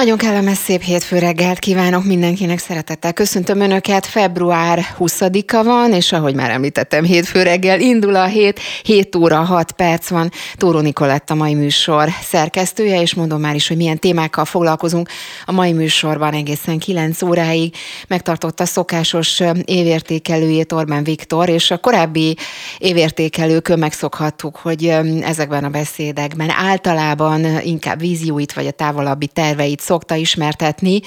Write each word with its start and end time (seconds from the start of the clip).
Nagyon 0.00 0.18
kellemes 0.18 0.56
szép 0.56 0.82
hétfő 0.82 1.18
reggelt 1.18 1.58
kívánok 1.58 2.04
mindenkinek 2.04 2.58
szeretettel. 2.58 3.12
Köszöntöm 3.12 3.60
Önöket, 3.60 4.06
február 4.06 4.86
20-a 4.98 5.62
van, 5.64 5.92
és 5.92 6.12
ahogy 6.12 6.34
már 6.34 6.50
említettem, 6.50 7.04
hétfő 7.04 7.42
reggel 7.42 7.80
indul 7.80 8.16
a 8.16 8.24
hét, 8.24 8.60
7 8.82 9.16
óra 9.16 9.36
6 9.36 9.72
perc 9.72 10.08
van. 10.08 10.30
Tóró 10.54 10.80
Nikolett 10.80 11.30
a 11.30 11.34
mai 11.34 11.54
műsor 11.54 12.08
szerkesztője, 12.22 13.00
és 13.00 13.14
mondom 13.14 13.40
már 13.40 13.54
is, 13.54 13.68
hogy 13.68 13.76
milyen 13.76 13.98
témákkal 13.98 14.44
foglalkozunk 14.44 15.08
a 15.44 15.52
mai 15.52 15.72
műsorban 15.72 16.32
egészen 16.32 16.78
9 16.78 17.22
óráig. 17.22 17.74
Megtartotta 18.08 18.64
szokásos 18.64 19.42
évértékelőjét 19.64 20.72
Orbán 20.72 21.04
Viktor, 21.04 21.48
és 21.48 21.70
a 21.70 21.78
korábbi 21.78 22.36
évértékelőkön 22.78 23.78
megszokhattuk, 23.78 24.56
hogy 24.56 24.84
ezekben 25.22 25.64
a 25.64 25.68
beszédekben 25.68 26.50
általában 26.50 27.60
inkább 27.62 27.98
vízióit 28.00 28.52
vagy 28.52 28.66
a 28.66 28.70
távolabbi 28.70 29.26
terveit 29.26 29.88
szokta 29.90 30.14
ismertetni. 30.14 31.00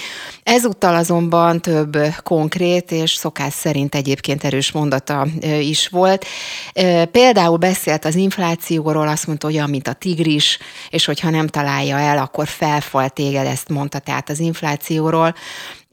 Ezúttal 0.44 0.96
azonban 0.96 1.62
több 1.62 1.98
konkrét 2.24 2.92
és 2.92 3.14
szokás 3.14 3.54
szerint 3.54 3.96
egyébként 3.96 4.44
erős 4.44 4.72
mondata 4.72 5.28
is 5.60 5.88
volt. 5.88 6.26
Például 7.12 7.58
beszélt 7.58 8.06
az 8.06 8.16
inflációról, 8.16 9.08
azt 9.08 9.28
mondta, 9.28 9.48
hogy 9.48 9.56
olyan, 9.56 9.70
mint 9.70 9.88
a 9.88 9.94
tigris, 9.94 10.60
és 10.90 11.06
hogyha 11.06 11.30
nem 11.30 11.48
találja 11.48 12.00
el, 12.00 12.18
akkor 12.18 12.48
felfal 12.48 13.10
téged, 13.10 13.46
ezt 13.46 13.70
mondta 13.70 14.00
tehát 14.00 14.30
az 14.30 14.40
inflációról 14.40 15.36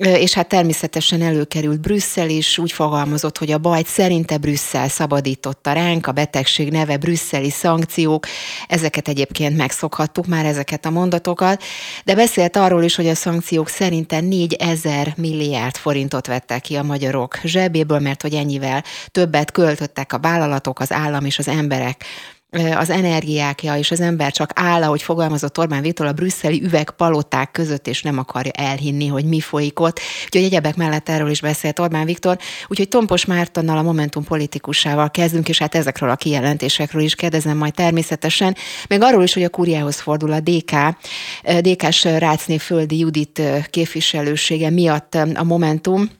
és 0.01 0.33
hát 0.33 0.49
természetesen 0.49 1.23
előkerült 1.23 1.81
Brüsszel 1.81 2.29
is, 2.29 2.59
úgy 2.59 2.73
fogalmazott, 2.73 3.39
hogy 3.39 3.53
a 3.53 3.59
bajt 3.59 3.87
szerinte 3.87 4.39
Brüsszel 4.39 4.89
szabadította 4.89 5.73
ránk, 5.73 6.07
a 6.07 6.13
betegség 6.13 6.71
neve 6.71 6.97
brüsszeli 6.97 7.51
szankciók, 7.51 8.27
ezeket 8.69 9.09
egyébként 9.09 9.57
megszokhattuk 9.57 10.27
már, 10.27 10.45
ezeket 10.45 10.87
a 10.87 10.91
mondatokat, 10.91 11.63
de 12.05 12.15
beszélt 12.15 12.57
arról 12.57 12.83
is, 12.83 12.95
hogy 12.97 13.09
a 13.09 13.15
szankciók 13.15 13.69
szerinte 13.69 14.21
4000 14.21 15.15
milliárd 15.17 15.77
forintot 15.77 16.27
vettek 16.27 16.61
ki 16.61 16.77
a 16.77 16.83
magyarok 16.83 17.39
zsebéből, 17.45 17.99
mert 17.99 18.23
hogy 18.23 18.35
ennyivel 18.35 18.85
többet 19.11 19.53
költöttek 19.53 20.13
a 20.13 20.19
vállalatok, 20.19 20.81
az 20.81 20.93
állam 20.93 21.25
és 21.25 21.39
az 21.39 21.49
emberek 21.49 22.05
az 22.77 22.91
energiákja, 22.91 23.77
és 23.77 23.91
az 23.91 24.01
ember 24.01 24.33
csak 24.33 24.51
áll, 24.55 24.83
ahogy 24.83 25.03
fogalmazott 25.03 25.59
Orbán 25.59 25.83
Viktor, 25.83 26.07
a 26.07 26.13
brüsszeli 26.13 26.63
üvegpaloták 26.63 27.51
között, 27.51 27.87
és 27.87 28.03
nem 28.03 28.19
akarja 28.19 28.53
elhinni, 28.53 29.07
hogy 29.07 29.25
mi 29.25 29.41
folyik 29.41 29.81
ott. 29.81 30.01
Úgyhogy 30.25 30.43
egyebek 30.43 30.77
mellett 30.77 31.09
erről 31.09 31.31
is 31.31 31.41
beszélt 31.41 31.79
Orbán 31.79 32.05
Viktor. 32.05 32.39
Úgyhogy 32.69 32.89
Tompos 32.89 33.25
Mártonnal, 33.25 33.79
a 33.79 33.83
Momentum 33.83 34.25
politikusával 34.25 35.11
kezdünk, 35.11 35.49
és 35.49 35.59
hát 35.59 35.75
ezekről 35.75 36.11
a 36.11 36.17
kijelentésekről 36.17 37.03
is 37.03 37.15
kérdezem 37.15 37.57
majd 37.57 37.75
természetesen. 37.75 38.57
Meg 38.89 39.03
arról 39.03 39.23
is, 39.23 39.35
hogy 39.35 39.45
a 39.45 39.49
kúriához 39.49 40.01
fordul 40.01 40.33
a 40.33 40.41
DK, 40.41 40.73
DK-s 41.61 42.05
Rácné 42.05 42.59
Földi 42.59 42.99
Judit 42.99 43.43
képviselősége 43.71 44.71
miatt 44.71 45.15
a 45.15 45.45
Momentum 45.45 46.11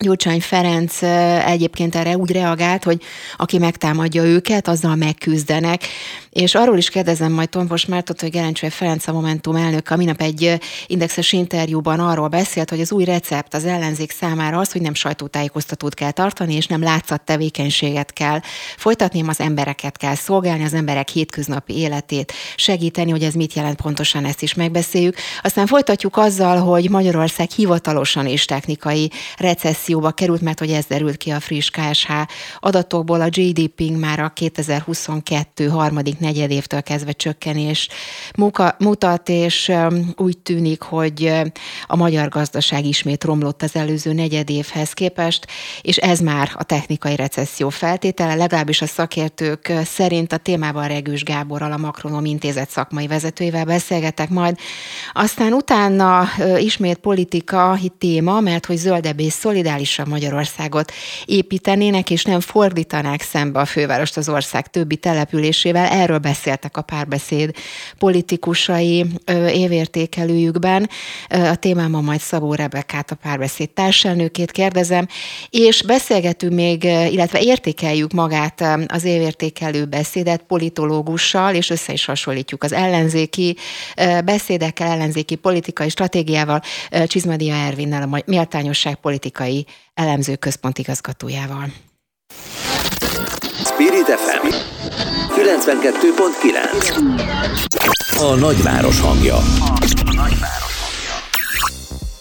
Gyurcsány 0.00 0.40
Ferenc 0.40 1.02
egyébként 1.46 1.94
erre 1.94 2.16
úgy 2.16 2.32
reagált, 2.32 2.84
hogy 2.84 3.02
aki 3.36 3.58
megtámadja 3.58 4.24
őket, 4.24 4.68
azzal 4.68 4.94
megküzdenek. 4.94 5.86
És 6.30 6.54
arról 6.54 6.76
is 6.76 6.88
kérdezem 6.88 7.32
majd 7.32 7.48
Tompos 7.48 7.86
Mártot, 7.86 8.20
hogy 8.20 8.30
Gerencső 8.30 8.68
Ferenc 8.68 9.06
a 9.06 9.12
Momentum 9.12 9.56
elnök 9.56 9.90
a 9.90 9.96
minap 9.96 10.20
egy 10.20 10.58
indexes 10.86 11.32
interjúban 11.32 12.00
arról 12.00 12.28
beszélt, 12.28 12.70
hogy 12.70 12.80
az 12.80 12.92
új 12.92 13.04
recept 13.04 13.54
az 13.54 13.64
ellenzék 13.64 14.10
számára 14.10 14.58
az, 14.58 14.72
hogy 14.72 14.80
nem 14.80 14.94
sajtótájékoztatót 14.94 15.94
kell 15.94 16.10
tartani, 16.10 16.54
és 16.54 16.66
nem 16.66 16.82
látszat 16.82 17.22
tevékenységet 17.22 18.12
kell 18.12 18.40
folytatni, 18.76 19.24
az 19.26 19.40
embereket 19.40 19.96
kell 19.96 20.14
szolgálni, 20.14 20.64
az 20.64 20.74
emberek 20.74 21.08
hétköznapi 21.08 21.76
életét 21.76 22.32
segíteni, 22.56 23.10
hogy 23.10 23.22
ez 23.22 23.34
mit 23.34 23.54
jelent 23.54 23.80
pontosan, 23.80 24.24
ezt 24.24 24.42
is 24.42 24.54
megbeszéljük. 24.54 25.16
Aztán 25.42 25.66
folytatjuk 25.66 26.16
azzal, 26.16 26.58
hogy 26.58 26.90
Magyarország 26.90 27.50
hivatalosan 27.50 28.26
és 28.26 28.44
technikai 28.44 29.10
recesszióba 29.36 30.10
került, 30.10 30.40
mert 30.40 30.58
hogy 30.58 30.70
ez 30.70 30.84
derült 30.86 31.16
ki 31.16 31.30
a 31.30 31.40
friss 31.40 31.70
KSH 31.70 32.10
adatokból, 32.60 33.20
a 33.20 33.28
GDP 33.28 33.98
már 33.98 34.20
a 34.20 34.28
2022 34.28 35.68
harmadik 35.68 36.18
negyedévtől 36.20 36.82
kezdve 36.82 37.12
csökkenés 37.12 37.88
mutat, 38.78 39.28
és 39.28 39.72
úgy 40.16 40.38
tűnik, 40.38 40.82
hogy 40.82 41.32
a 41.86 41.96
magyar 41.96 42.28
gazdaság 42.28 42.84
ismét 42.84 43.24
romlott 43.24 43.62
az 43.62 43.76
előző 43.76 44.12
negyedévhez 44.12 44.92
képest, 44.92 45.46
és 45.82 45.96
ez 45.96 46.18
már 46.20 46.50
a 46.54 46.62
technikai 46.62 47.16
recesszió 47.16 47.68
feltétele, 47.68 48.34
legalábbis 48.34 48.82
a 48.82 48.86
szakértők 48.86 49.72
szerint 49.84 50.32
a 50.32 50.36
témában 50.36 50.88
Regős 50.88 51.22
Gáborral, 51.22 51.72
a 51.72 51.76
Makronom 51.76 52.24
intézet 52.24 52.70
szakmai 52.70 53.06
vezetőjével 53.06 53.64
beszélgetek 53.64 54.28
majd. 54.28 54.58
Aztán 55.12 55.52
utána 55.52 56.28
ismét 56.58 56.98
politika 56.98 57.78
téma, 57.98 58.40
mert 58.40 58.66
hogy 58.66 58.76
zöldebb 58.76 59.20
és 59.20 59.32
szolidálisabb 59.32 60.08
Magyarországot 60.08 60.92
építenének, 61.24 62.10
és 62.10 62.24
nem 62.24 62.40
fordítanák 62.40 63.22
szembe 63.22 63.60
a 63.60 63.64
fővárost 63.64 64.16
az 64.16 64.28
ország 64.28 64.70
többi 64.70 64.96
településével. 64.96 65.86
Erről 65.86 66.09
erről 66.10 66.22
beszéltek 66.32 66.76
a 66.76 66.82
párbeszéd 66.82 67.54
politikusai 67.98 69.06
évértékelőjükben. 69.52 70.88
A 71.28 71.54
témámon 71.54 72.04
majd 72.04 72.20
Szabó 72.20 72.54
Rebekát, 72.54 73.10
a 73.10 73.14
párbeszéd 73.14 73.70
társelnőkét 73.70 74.50
kérdezem, 74.50 75.06
és 75.50 75.82
beszélgetünk 75.82 76.52
még, 76.52 76.84
illetve 76.84 77.40
értékeljük 77.40 78.12
magát 78.12 78.64
az 78.86 79.04
évértékelő 79.04 79.84
beszédet 79.84 80.42
politológussal, 80.42 81.54
és 81.54 81.70
össze 81.70 81.92
is 81.92 82.04
hasonlítjuk 82.04 82.62
az 82.62 82.72
ellenzéki 82.72 83.56
beszédekkel, 84.24 84.88
ellenzéki 84.90 85.34
politikai 85.34 85.88
stratégiával, 85.88 86.62
Csizmadia 87.06 87.54
Ervinnel, 87.54 88.02
a 88.02 88.22
Méltányosság 88.26 88.94
politikai 88.94 89.66
elemző 89.94 90.36
központigazgatójával. 90.36 91.72
Spirit 93.64 94.06
FM 94.06 95.09
92.9 95.40 95.48
A 98.18 98.34
nagyváros 98.34 99.00
hangja. 99.00 99.36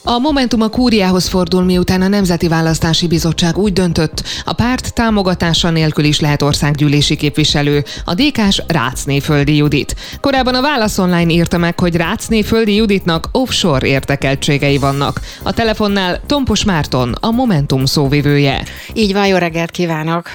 A 0.03 0.19
Momentum 0.19 0.61
a 0.61 0.67
kúriához 0.67 1.27
fordul, 1.27 1.63
miután 1.63 2.01
a 2.01 2.07
Nemzeti 2.07 2.47
Választási 2.47 3.07
Bizottság 3.07 3.57
úgy 3.57 3.73
döntött, 3.73 4.23
a 4.45 4.53
párt 4.53 4.93
támogatása 4.93 5.69
nélkül 5.69 6.03
is 6.03 6.19
lehet 6.19 6.41
országgyűlési 6.41 7.15
képviselő, 7.15 7.83
a 8.05 8.13
DK-s 8.13 8.63
Rácné 8.67 9.19
Földi 9.19 9.55
Judit. 9.55 9.95
Korábban 10.21 10.55
a 10.55 10.61
Válasz 10.61 10.97
Online 10.97 11.31
írta 11.31 11.57
meg, 11.57 11.79
hogy 11.79 11.95
Rácné 11.95 12.41
Földi 12.41 12.75
Juditnak 12.75 13.29
offshore 13.31 13.87
értekeltségei 13.87 14.77
vannak. 14.77 15.19
A 15.43 15.53
telefonnál 15.53 16.21
Tompos 16.25 16.63
Márton, 16.63 17.15
a 17.19 17.31
Momentum 17.31 17.85
szóvivője. 17.85 18.63
Így 18.93 19.13
van, 19.13 19.27
jó 19.27 19.37
reggelt 19.37 19.71
kívánok! 19.71 20.29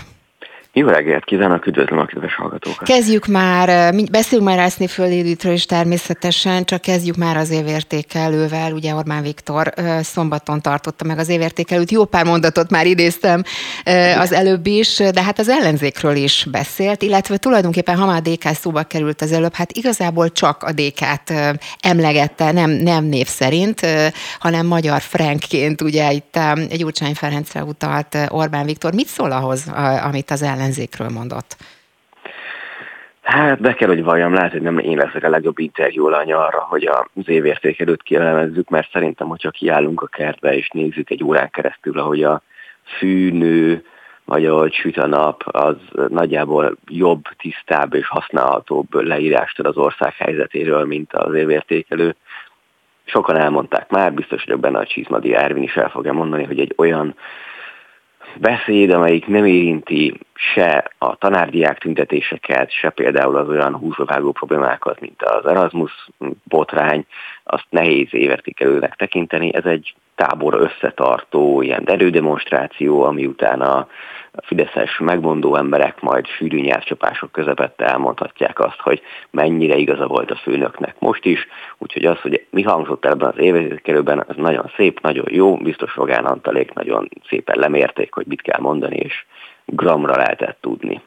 Jó 0.76 0.86
reggelt 0.86 1.24
kívánok, 1.24 1.66
üdvözlöm 1.66 1.98
a 1.98 2.04
kedves 2.04 2.34
hallgatókat. 2.34 2.86
Kezdjük 2.88 3.26
már, 3.26 3.94
beszéljünk 4.10 4.48
már 4.48 4.58
Rászni 4.58 4.86
Földédítről 4.86 5.52
is 5.52 5.66
természetesen, 5.66 6.64
csak 6.64 6.80
kezdjük 6.80 7.16
már 7.16 7.36
az 7.36 7.50
évértékelővel. 7.50 8.72
Ugye 8.72 8.94
Orbán 8.94 9.22
Viktor 9.22 9.72
szombaton 10.00 10.60
tartotta 10.60 11.04
meg 11.04 11.18
az 11.18 11.28
évértékelőt, 11.28 11.90
jó 11.90 12.04
pár 12.04 12.24
mondatot 12.24 12.70
már 12.70 12.86
idéztem 12.86 13.42
az 14.18 14.32
előbb 14.32 14.66
is, 14.66 14.96
de 14.96 15.22
hát 15.22 15.38
az 15.38 15.48
ellenzékről 15.48 16.16
is 16.16 16.46
beszélt, 16.50 17.02
illetve 17.02 17.36
tulajdonképpen, 17.36 17.96
ha 17.96 18.06
már 18.06 18.22
DK 18.22 18.48
szóba 18.54 18.82
került 18.82 19.22
az 19.22 19.32
előbb, 19.32 19.54
hát 19.54 19.72
igazából 19.72 20.32
csak 20.32 20.62
a 20.62 20.72
DK-t 20.72 21.32
emlegette, 21.80 22.52
nem, 22.52 22.70
nem 22.70 23.04
név 23.04 23.26
szerint, 23.26 23.80
hanem 24.38 24.66
magyar 24.66 25.00
frankként, 25.00 25.80
ugye 25.80 26.12
itt 26.12 26.38
egy 26.68 26.78
Gyurcsány 26.78 27.14
Ferencre 27.14 27.65
utalt 27.65 28.18
Orbán 28.28 28.65
Viktor. 28.65 28.94
Mit 28.94 29.06
szól 29.06 29.32
ahhoz, 29.32 29.65
amit 30.04 30.30
az 30.30 30.42
ellenzék 30.42 30.62
ellenzékről 30.65 31.09
mondott? 31.09 31.57
Hát 33.22 33.61
be 33.61 33.75
kell, 33.75 33.89
hogy 33.89 34.03
valljam, 34.03 34.33
lehet, 34.34 34.53
hogy 34.53 34.63
nem 34.63 34.78
én 34.78 34.97
leszek 34.97 35.25
a 35.25 35.28
legjobb 35.28 35.59
interjú 35.59 36.07
arra, 36.07 36.66
hogy 36.69 36.84
az 36.84 37.28
évértékelőt 37.28 38.03
kielemezzük, 38.03 38.69
mert 38.69 38.91
szerintem, 38.91 39.28
hogyha 39.28 39.51
kiállunk 39.51 40.03
a 40.03 40.07
kertbe 40.07 40.57
és 40.57 40.69
nézzük 40.69 41.11
egy 41.11 41.25
órán 41.25 41.51
keresztül, 41.51 41.99
ahogy 41.99 42.22
a 42.22 42.43
fűnő, 42.99 43.84
vagy 44.25 44.47
ahogy 44.47 44.75
süt 44.75 44.97
a 44.97 45.07
nap, 45.07 45.43
az 45.47 45.77
nagyjából 46.09 46.77
jobb, 46.89 47.22
tisztább 47.39 47.95
és 47.95 48.07
használhatóbb 48.07 48.95
leírást 48.95 49.59
ad 49.59 49.66
az 49.66 49.77
ország 49.77 50.15
helyzetéről, 50.15 50.84
mint 50.84 51.13
az 51.13 51.34
évértékelő. 51.34 52.16
Sokan 53.05 53.37
elmondták 53.37 53.91
már, 53.91 54.13
biztos 54.13 54.45
vagyok 54.45 54.61
benne 54.61 54.78
a 54.78 54.87
Csizmadi 54.87 55.34
Ervin 55.34 55.63
is 55.63 55.77
el 55.77 55.89
fogja 55.89 56.13
mondani, 56.13 56.45
hogy 56.45 56.61
egy 56.61 56.72
olyan 56.77 57.15
beszéd, 58.41 58.91
amelyik 58.91 59.27
nem 59.27 59.45
érinti 59.45 60.19
se 60.34 60.91
a 60.98 61.16
tanárdiák 61.16 61.78
tüntetéseket, 61.78 62.71
se 62.71 62.91
például 62.91 63.36
az 63.36 63.48
olyan 63.48 63.77
húsbavágó 63.77 64.33
problémákat, 64.33 65.01
mint 65.01 65.22
az 65.22 65.47
Erasmus 65.47 66.09
botrány, 66.45 67.07
azt 67.45 67.66
nehéz 67.71 68.09
évertékelőnek 68.10 68.95
tekinteni. 68.95 69.54
Ez 69.54 69.65
egy 69.65 69.95
tábor 70.15 70.54
összetartó 70.54 71.63
ilyen 71.63 71.83
erődemonstráció, 71.86 73.03
ami 73.03 73.27
utána 73.27 73.89
a 74.36 74.47
fideszes 74.47 74.98
megmondó 74.98 75.57
emberek 75.57 76.01
majd 76.01 76.27
sűrű 76.27 76.60
nyelvcsapások 76.60 77.33
közepette 77.33 77.86
elmondhatják 77.86 78.60
azt, 78.60 78.81
hogy 78.81 79.03
mennyire 79.31 79.77
igaza 79.77 80.07
volt 80.07 80.31
a 80.31 80.36
főnöknek 80.36 80.95
most 80.98 81.25
is, 81.25 81.47
úgyhogy 81.78 82.04
az, 82.04 82.21
hogy 82.21 82.47
mi 82.51 82.63
hangzott 82.63 83.04
ebben 83.04 83.28
az 83.28 83.39
évezékelőben, 83.39 84.25
az 84.28 84.36
nagyon 84.36 84.71
szép, 84.77 85.01
nagyon 85.01 85.27
jó, 85.28 85.57
biztos 85.57 85.97
Rogán 85.97 86.25
Antalék 86.25 86.72
nagyon 86.72 87.09
szépen 87.28 87.59
lemérték, 87.59 88.15
hogy 88.15 88.27
mit 88.27 88.42
kell 88.42 88.60
mondani, 88.60 88.97
és 88.97 89.25
gramra 89.65 90.16
lehetett 90.16 90.59
tudni. 90.60 91.03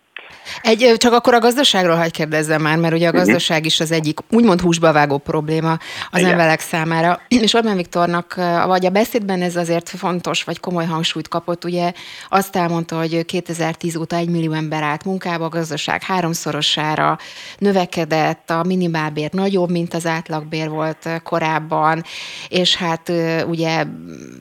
Egy, 0.61 0.93
csak 0.97 1.13
akkor 1.13 1.33
a 1.33 1.39
gazdaságról 1.39 1.95
hagy 1.95 2.11
kérdezzem 2.11 2.61
már, 2.61 2.77
mert 2.77 2.93
ugye 2.93 3.07
a 3.07 3.11
mhm. 3.11 3.17
gazdaság 3.17 3.65
is 3.65 3.79
az 3.79 3.91
egyik 3.91 4.19
úgymond 4.29 4.61
húsba 4.61 4.91
vágó 4.91 5.17
probléma 5.17 5.71
az 6.11 6.19
Igen. 6.19 6.31
emberek 6.31 6.59
számára. 6.59 7.21
És 7.27 7.53
Orbán 7.53 7.75
Viktornak, 7.75 8.35
vagy 8.65 8.85
a 8.85 8.89
beszédben 8.89 9.41
ez 9.41 9.55
azért 9.55 9.89
fontos, 9.89 10.43
vagy 10.43 10.59
komoly 10.59 10.85
hangsúlyt 10.85 11.27
kapott, 11.27 11.65
ugye 11.65 11.91
azt 12.29 12.55
elmondta, 12.55 12.97
hogy 12.97 13.25
2010 13.25 13.95
óta 13.95 14.15
egy 14.15 14.29
millió 14.29 14.51
ember 14.51 14.83
állt 14.83 15.05
munkába, 15.05 15.45
a 15.45 15.49
gazdaság 15.49 16.03
háromszorosára 16.03 17.17
növekedett, 17.57 18.49
a 18.49 18.63
minimálbér 18.63 19.31
nagyobb, 19.31 19.69
mint 19.69 19.93
az 19.93 20.05
átlagbér 20.05 20.69
volt 20.69 21.09
korábban, 21.23 22.03
és 22.49 22.75
hát 22.75 23.11
ugye 23.47 23.85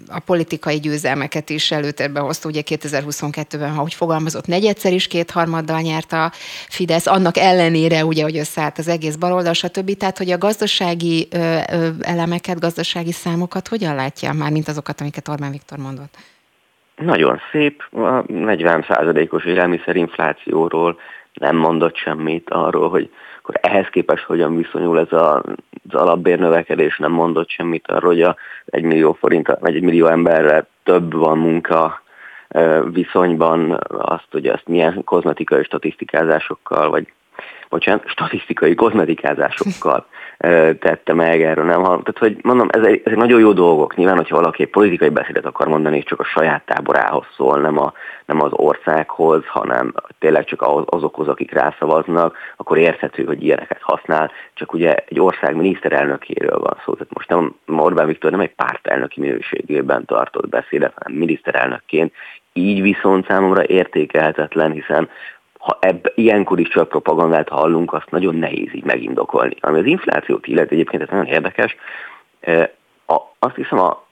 a 0.09 0.19
politikai 0.19 0.81
győzelmeket 0.81 1.51
is 1.51 1.71
előtérbe 1.71 2.21
hozta, 2.21 2.49
ugye 2.49 2.63
2022-ben, 2.65 3.75
ha 3.75 3.83
úgy 3.83 3.95
fogalmazott, 3.95 4.47
negyedszer 4.47 4.93
is 4.93 5.07
kétharmaddal 5.07 5.81
nyert 5.81 5.96
a 6.05 6.31
Fidesz, 6.69 7.07
annak 7.07 7.37
ellenére 7.37 8.05
ugye, 8.05 8.23
hogy 8.23 8.37
összeállt 8.37 8.79
az 8.79 8.89
egész 8.89 9.17
baloldal, 9.17 9.53
stb. 9.53 9.97
Tehát, 9.97 10.19
hogy 10.19 10.31
a 10.31 10.39
gazdasági 10.39 11.29
ö, 11.31 11.59
ö, 11.73 11.89
elemeket, 12.01 12.61
gazdasági 12.61 13.13
számokat 13.13 13.69
hogyan 13.69 13.95
látja 13.95 14.33
már, 14.33 14.51
mint 14.51 14.69
azokat, 14.69 15.01
amiket 15.01 15.29
Orbán 15.29 15.51
Viktor 15.51 15.79
mondott? 15.79 16.15
Nagyon 16.97 17.41
szép, 17.53 17.83
a 17.93 18.23
40%-os 18.23 19.45
élelmiszerinflációról 19.45 20.99
nem 21.33 21.57
mondott 21.57 21.97
semmit 21.97 22.51
arról, 22.51 22.89
hogy 22.89 23.11
akkor 23.39 23.59
ehhez 23.61 23.87
képest 23.91 24.25
hogyan 24.25 24.57
viszonyul 24.57 24.99
ez 24.99 25.13
a, 25.13 25.43
az 25.89 25.95
alapbérnövekedés, 25.95 26.99
nem 26.99 27.13
mondott 27.13 27.49
semmit 27.49 27.89
arról, 27.89 28.11
hogy 28.11 28.23
a 28.23 28.37
1 28.67 28.83
millió 28.83 29.13
forint, 29.13 29.47
vagy 29.61 29.75
1 29.75 29.83
millió 29.83 30.07
emberre 30.07 30.67
több 30.83 31.15
van 31.15 31.39
munka 31.39 32.03
viszonyban 32.93 33.81
azt, 33.89 34.27
hogy 34.31 34.47
ezt 34.47 34.67
milyen 34.67 35.05
kozmetikai 35.05 35.65
statisztikázásokkal, 35.65 36.91
vagy 36.91 37.13
bocsánat, 37.69 38.09
statisztikai 38.09 38.75
kozmetikázásokkal 38.75 40.07
tette 40.79 41.13
meg, 41.13 41.43
erről 41.43 41.65
nem 41.65 41.83
hallom. 41.83 42.03
Tehát, 42.03 42.19
hogy 42.19 42.37
mondom, 42.43 42.69
ezek, 42.71 43.01
ezek 43.05 43.19
nagyon 43.19 43.41
jó 43.41 43.53
dolgok. 43.53 43.97
Nyilván, 43.97 44.17
hogyha 44.17 44.37
valaki 44.37 44.63
egy 44.63 44.71
politikai 44.71 45.09
beszédet 45.09 45.45
akar 45.45 45.69
mondani, 45.69 45.97
és 45.97 46.05
csak 46.05 46.21
a 46.21 46.25
saját 46.25 46.63
táborához 46.67 47.27
szól, 47.37 47.61
nem, 47.61 47.79
a, 47.79 47.93
nem 48.27 48.43
az 48.43 48.53
országhoz, 48.53 49.47
hanem 49.47 49.95
tényleg 50.19 50.45
csak 50.45 50.63
azokhoz, 50.87 51.29
akik 51.29 51.53
rászavaznak, 51.53 52.37
akkor 52.57 52.77
érthető, 52.77 53.25
hogy 53.25 53.43
ilyeneket 53.43 53.81
használ. 53.81 54.31
Csak 54.55 54.73
ugye 54.73 54.95
egy 54.95 55.21
ország 55.21 55.57
miniszterelnökéről 55.57 56.59
van 56.59 56.81
szó. 56.85 56.93
Tehát 56.93 57.15
most 57.15 57.29
nem 57.29 57.55
Orbán 57.67 58.07
Viktor 58.07 58.31
nem 58.31 58.41
egy 58.41 58.55
pártelnöki 58.55 59.21
minőségében 59.21 60.05
tartott 60.05 60.49
beszédet, 60.49 60.93
hanem 60.97 61.19
miniszterelnökként. 61.19 62.13
Így 62.53 62.83
viszont 62.83 63.27
számomra 63.27 63.67
értékelhetetlen, 63.67 64.71
hiszen 64.71 65.09
ha 65.67 65.79
ebb, 65.81 66.13
ilyenkor 66.15 66.61
is 66.61 66.69
csak 66.69 66.89
propagandát 66.89 67.49
hallunk, 67.49 67.93
azt 67.93 68.11
nagyon 68.11 68.35
nehéz 68.35 68.75
így 68.75 68.85
megindokolni. 68.85 69.55
Ami 69.61 69.79
az 69.79 69.87
inflációt 69.87 70.47
illeti 70.47 70.75
egyébként, 70.75 71.03
ez 71.03 71.09
nagyon 71.09 71.27
érdekes, 71.27 71.77
a, 73.07 73.17
azt 73.39 73.55
hiszem 73.55 73.79
a 73.79 74.05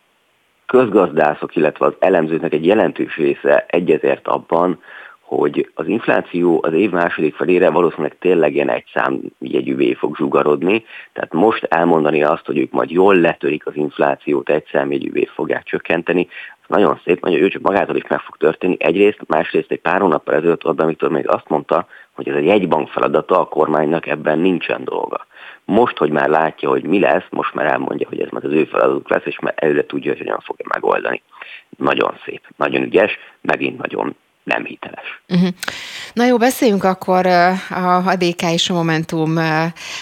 közgazdászok, 0.66 1.56
illetve 1.56 1.86
az 1.86 1.92
elemzőknek 1.98 2.52
egy 2.52 2.66
jelentős 2.66 3.16
része 3.16 3.64
egyetért 3.68 4.28
abban, 4.28 4.82
hogy 5.36 5.70
az 5.74 5.86
infláció 5.86 6.60
az 6.62 6.72
év 6.72 6.90
második 6.90 7.34
felére 7.34 7.70
valószínűleg 7.70 8.16
tényleg 8.18 8.54
ilyen 8.54 8.70
egy 8.70 8.84
számjegyűvé 8.94 9.94
fog 9.94 10.16
zsugarodni, 10.16 10.84
tehát 11.12 11.32
most 11.32 11.64
elmondani 11.64 12.22
azt, 12.22 12.46
hogy 12.46 12.58
ők 12.58 12.70
majd 12.70 12.90
jól 12.90 13.14
letörik 13.14 13.66
az 13.66 13.76
inflációt, 13.76 14.48
egy 14.48 14.64
számjegyűvé 14.72 15.28
fogják 15.34 15.62
csökkenteni, 15.62 16.28
nagyon 16.66 17.00
szép, 17.04 17.20
hogy 17.20 17.34
ő 17.34 17.48
csak 17.48 17.62
magától 17.62 17.96
is 17.96 18.06
meg 18.08 18.20
fog 18.20 18.36
történni. 18.36 18.76
Egyrészt, 18.78 19.18
másrészt 19.26 19.70
egy 19.70 19.80
pár 19.80 20.00
hónappal 20.00 20.34
ezelőtt 20.34 20.66
Orbán 20.66 20.86
Viktor 20.86 21.10
még 21.10 21.28
azt 21.28 21.48
mondta, 21.48 21.86
hogy 22.12 22.28
ez 22.28 22.34
egy 22.34 22.44
jegybank 22.44 22.88
feladata, 22.88 23.40
a 23.40 23.44
kormánynak 23.44 24.06
ebben 24.06 24.38
nincsen 24.38 24.84
dolga. 24.84 25.26
Most, 25.64 25.96
hogy 25.96 26.10
már 26.10 26.28
látja, 26.28 26.68
hogy 26.68 26.84
mi 26.84 27.00
lesz, 27.00 27.26
most 27.30 27.54
már 27.54 27.66
elmondja, 27.66 28.08
hogy 28.08 28.20
ez 28.20 28.28
majd 28.30 28.44
az 28.44 28.52
ő 28.52 28.64
feladatuk 28.64 29.10
lesz, 29.10 29.24
és 29.24 29.38
már 29.38 29.54
előre 29.56 29.86
tudja, 29.86 30.10
hogy 30.10 30.20
hogyan 30.20 30.40
fogja 30.40 30.66
megoldani. 30.68 31.22
Nagyon 31.76 32.18
szép, 32.24 32.42
nagyon 32.56 32.82
ügyes, 32.82 33.18
megint 33.40 33.78
nagyon 33.78 34.16
nem 34.44 34.64
hiteles. 34.64 35.22
Uh-huh. 35.28 35.48
Na 36.12 36.24
jó, 36.24 36.36
beszéljünk 36.36 36.84
akkor 36.84 37.26
a, 37.26 38.14
DK 38.18 38.42
és 38.52 38.70
a 38.70 38.74
Momentum 38.74 39.38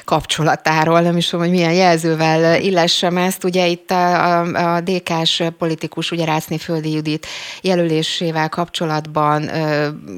kapcsolatáról, 0.05 1.00
nem 1.00 1.17
is 1.17 1.29
tudom, 1.29 1.44
hogy 1.44 1.55
milyen 1.55 1.73
jelzővel 1.73 2.61
illessem 2.61 3.17
ezt. 3.17 3.44
Ugye 3.44 3.67
itt 3.67 3.91
a, 3.91 4.41
a, 4.41 4.75
a 4.75 4.81
DK-s 4.81 5.43
politikus, 5.59 6.11
ugye 6.11 6.25
Rácné 6.25 6.56
Földi 6.56 6.93
Judit 6.93 7.27
jelölésével 7.61 8.49
kapcsolatban 8.49 9.50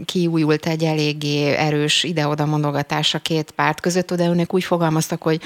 kiújult 0.05 0.67
egy 0.67 0.85
eléggé 0.85 1.55
erős 1.55 2.03
ide-oda 2.03 2.47
mondogatás 2.47 3.15
a 3.15 3.19
két 3.19 3.50
párt 3.50 3.81
között, 3.81 4.15
de 4.15 4.29
önök 4.29 4.55
úgy 4.55 4.65
fogalmaztak, 4.65 5.23
hogy 5.23 5.41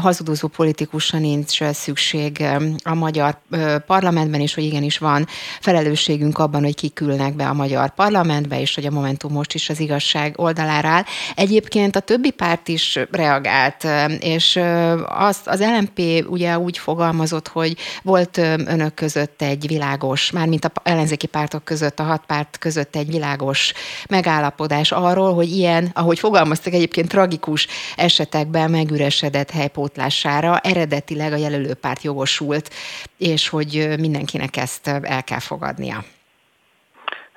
hazudozó 0.00 0.48
politikusra 0.48 1.18
nincs 1.18 1.64
szükség 1.64 2.44
a 2.82 2.94
magyar 2.94 3.38
parlamentben, 3.86 4.40
és 4.40 4.54
hogy 4.54 4.64
igenis 4.64 4.98
van 4.98 5.26
felelősségünk 5.60 6.38
abban, 6.38 6.62
hogy 6.62 6.74
kikülnek 6.74 7.34
be 7.34 7.48
a 7.48 7.52
magyar 7.52 7.94
parlamentbe, 8.00 8.60
és 8.60 8.74
hogy 8.74 8.86
a 8.86 8.90
Momentum 8.90 9.32
most 9.32 9.54
is 9.54 9.68
az 9.68 9.80
igazság 9.80 10.34
oldalára 10.36 10.88
áll. 10.88 11.02
Egyébként 11.34 11.96
a 11.96 12.00
többi 12.00 12.30
párt 12.30 12.68
is 12.68 12.98
reagált, 13.10 13.86
és 14.20 14.60
azt, 15.06 15.46
az 15.46 15.60
LMP 15.60 16.24
ugye 16.28 16.58
úgy 16.58 16.78
fogalmazott, 16.78 17.48
hogy 17.48 17.76
volt 18.02 18.36
önök 18.66 18.94
között 18.94 19.42
egy 19.42 19.66
világos, 19.66 20.30
mármint 20.30 20.64
a 20.64 20.72
ellenzéki 20.82 21.26
pártok 21.26 21.64
között, 21.64 22.00
a 22.00 22.02
hat 22.02 22.22
párt 22.26 22.58
között 22.58 22.96
egy 22.96 23.10
világos 23.10 23.72
megállapodás 24.08 24.92
arról, 24.92 25.34
hogy 25.34 25.50
ilyen, 25.50 25.90
ahogy 25.94 26.18
fogalmaztak 26.18 26.72
egyébként 26.72 27.08
tragikus 27.08 27.66
esetekben 27.96 28.70
megüresedett 28.70 29.50
helypótlására 29.50 30.58
eredetileg 30.58 31.32
a 31.32 31.36
jelölőpárt 31.36 32.02
jogosult, 32.02 32.70
és 33.18 33.48
hogy 33.48 33.94
mindenkinek 33.98 34.56
ezt 34.56 34.86
el 34.86 35.24
kell 35.24 35.38
fogadnia. 35.38 36.04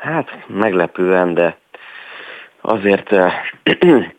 Hát 0.04 0.46
meglepően, 0.48 1.34
de 1.34 1.58
azért 2.62 3.12
eh, 3.12 3.34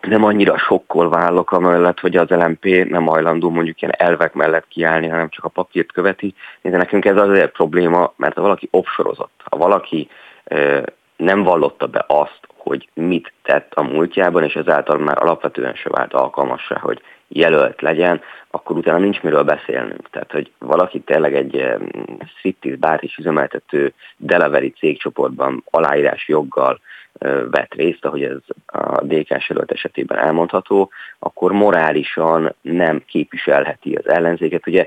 nem 0.00 0.24
annyira 0.24 0.58
sokkol 0.58 1.08
válok 1.08 1.52
amellett, 1.52 2.00
hogy 2.00 2.16
az 2.16 2.28
LMP 2.28 2.64
nem 2.88 3.06
hajlandó 3.06 3.50
mondjuk 3.50 3.82
ilyen 3.82 3.94
elvek 3.98 4.32
mellett 4.32 4.68
kiállni, 4.68 5.08
hanem 5.08 5.28
csak 5.28 5.44
a 5.44 5.48
papírt 5.48 5.92
követi. 5.92 6.34
De 6.60 6.76
nekünk 6.76 7.04
ez 7.04 7.16
azért 7.16 7.52
probléma, 7.52 8.12
mert 8.16 8.34
ha 8.34 8.42
valaki 8.42 8.68
offsorozott, 8.70 9.40
ha 9.44 9.56
valaki 9.56 10.08
eh, 10.44 10.82
nem 11.16 11.42
vallotta 11.42 11.86
be 11.86 12.04
azt, 12.06 12.40
hogy 12.56 12.88
mit 12.94 13.32
tett 13.42 13.74
a 13.74 13.82
múltjában, 13.82 14.44
és 14.44 14.54
ezáltal 14.54 14.98
már 14.98 15.22
alapvetően 15.22 15.74
se 15.74 15.88
vált 15.88 16.12
alkalmassá, 16.12 16.78
hogy 16.78 17.02
jelölt 17.28 17.80
legyen, 17.80 18.20
akkor 18.54 18.76
utána 18.76 18.98
nincs 18.98 19.22
miről 19.22 19.42
beszélnünk. 19.42 20.10
Tehát, 20.10 20.32
hogy 20.32 20.50
valaki 20.58 21.00
tényleg 21.00 21.34
egy 21.34 21.66
striptease 22.36 22.76
bárt 22.76 23.02
is 23.02 23.16
üzemeltető 23.16 23.92
Delaware 24.16 24.70
cégcsoportban 24.70 25.64
aláírás 25.70 26.28
joggal 26.28 26.80
vett 27.50 27.74
részt, 27.74 28.04
ahogy 28.04 28.22
ez 28.22 28.36
a 28.66 29.02
DK 29.02 29.48
jelölt 29.48 29.72
esetében 29.72 30.18
elmondható, 30.18 30.90
akkor 31.18 31.52
morálisan 31.52 32.54
nem 32.60 33.02
képviselheti 33.06 33.94
az 33.94 34.08
ellenzéket. 34.08 34.66
Ugye 34.66 34.86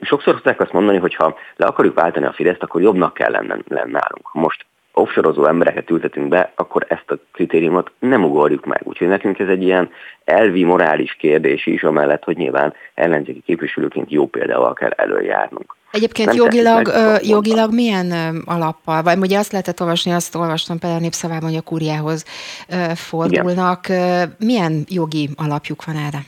sokszor 0.00 0.34
szokták 0.34 0.60
azt 0.60 0.72
mondani, 0.72 0.98
hogy 0.98 1.14
ha 1.14 1.36
le 1.56 1.66
akarjuk 1.66 1.94
váltani 1.94 2.26
a 2.26 2.32
Fideszt, 2.32 2.62
akkor 2.62 2.80
jobbnak 2.80 3.14
kell 3.14 3.30
lenni 3.30 3.62
nálunk. 3.68 4.32
Most 4.32 4.66
offshore 4.92 5.48
embereket 5.48 5.90
ültetünk 5.90 6.28
be, 6.28 6.52
akkor 6.54 6.86
ezt 6.88 7.10
a 7.10 7.18
kritériumot 7.32 7.90
nem 7.98 8.24
ugorjuk 8.24 8.64
meg. 8.64 8.80
Úgyhogy 8.84 9.08
nekünk 9.08 9.38
ez 9.38 9.48
egy 9.48 9.62
ilyen 9.62 9.90
elvi, 10.24 10.64
morális 10.64 11.12
kérdés 11.12 11.66
is, 11.66 11.82
amellett, 11.82 12.24
hogy 12.24 12.36
nyilván 12.36 12.74
ellenzéki 12.94 13.42
képviselőként 13.46 14.10
jó 14.10 14.26
példával 14.26 14.72
kell 14.72 14.90
előjárnunk. 14.90 15.76
Egyébként 15.90 16.28
nem 16.28 16.36
jogilag, 16.36 16.86
ö, 16.86 17.14
jogilag 17.22 17.74
milyen 17.74 18.10
ö, 18.10 18.38
alappal, 18.44 19.02
vagy 19.02 19.18
ugye 19.18 19.38
azt 19.38 19.52
lehetett 19.52 19.80
olvasni, 19.80 20.12
azt 20.12 20.34
olvastam 20.34 20.78
például 20.78 21.00
a 21.00 21.04
népszavában, 21.04 21.48
hogy 21.48 21.58
a 21.58 21.62
kuriához 21.62 22.24
ö, 22.68 22.94
fordulnak. 22.94 23.88
Igen. 23.88 24.36
Milyen 24.38 24.84
jogi 24.88 25.28
alapjuk 25.36 25.84
van 25.84 25.96
erre? 25.96 26.18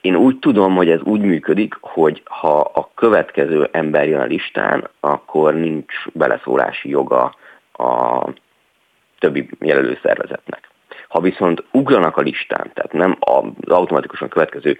Én 0.00 0.16
úgy 0.16 0.38
tudom, 0.38 0.74
hogy 0.76 0.90
ez 0.90 1.00
úgy 1.02 1.20
működik, 1.20 1.76
hogy 1.80 2.22
ha 2.24 2.60
a 2.60 2.90
következő 2.94 3.68
ember 3.72 4.08
jön 4.08 4.20
a 4.20 4.24
listán, 4.24 4.88
akkor 5.00 5.54
nincs 5.54 5.94
beleszólási 6.12 6.88
joga 6.88 7.34
a 7.80 8.32
többi 9.18 9.48
jelölő 9.60 9.98
szervezetnek. 10.02 10.68
Ha 11.08 11.20
viszont 11.20 11.64
ugranak 11.72 12.16
a 12.16 12.20
listán, 12.20 12.70
tehát 12.74 12.92
nem 12.92 13.16
az 13.20 13.44
automatikusan 13.72 14.28
következő 14.28 14.78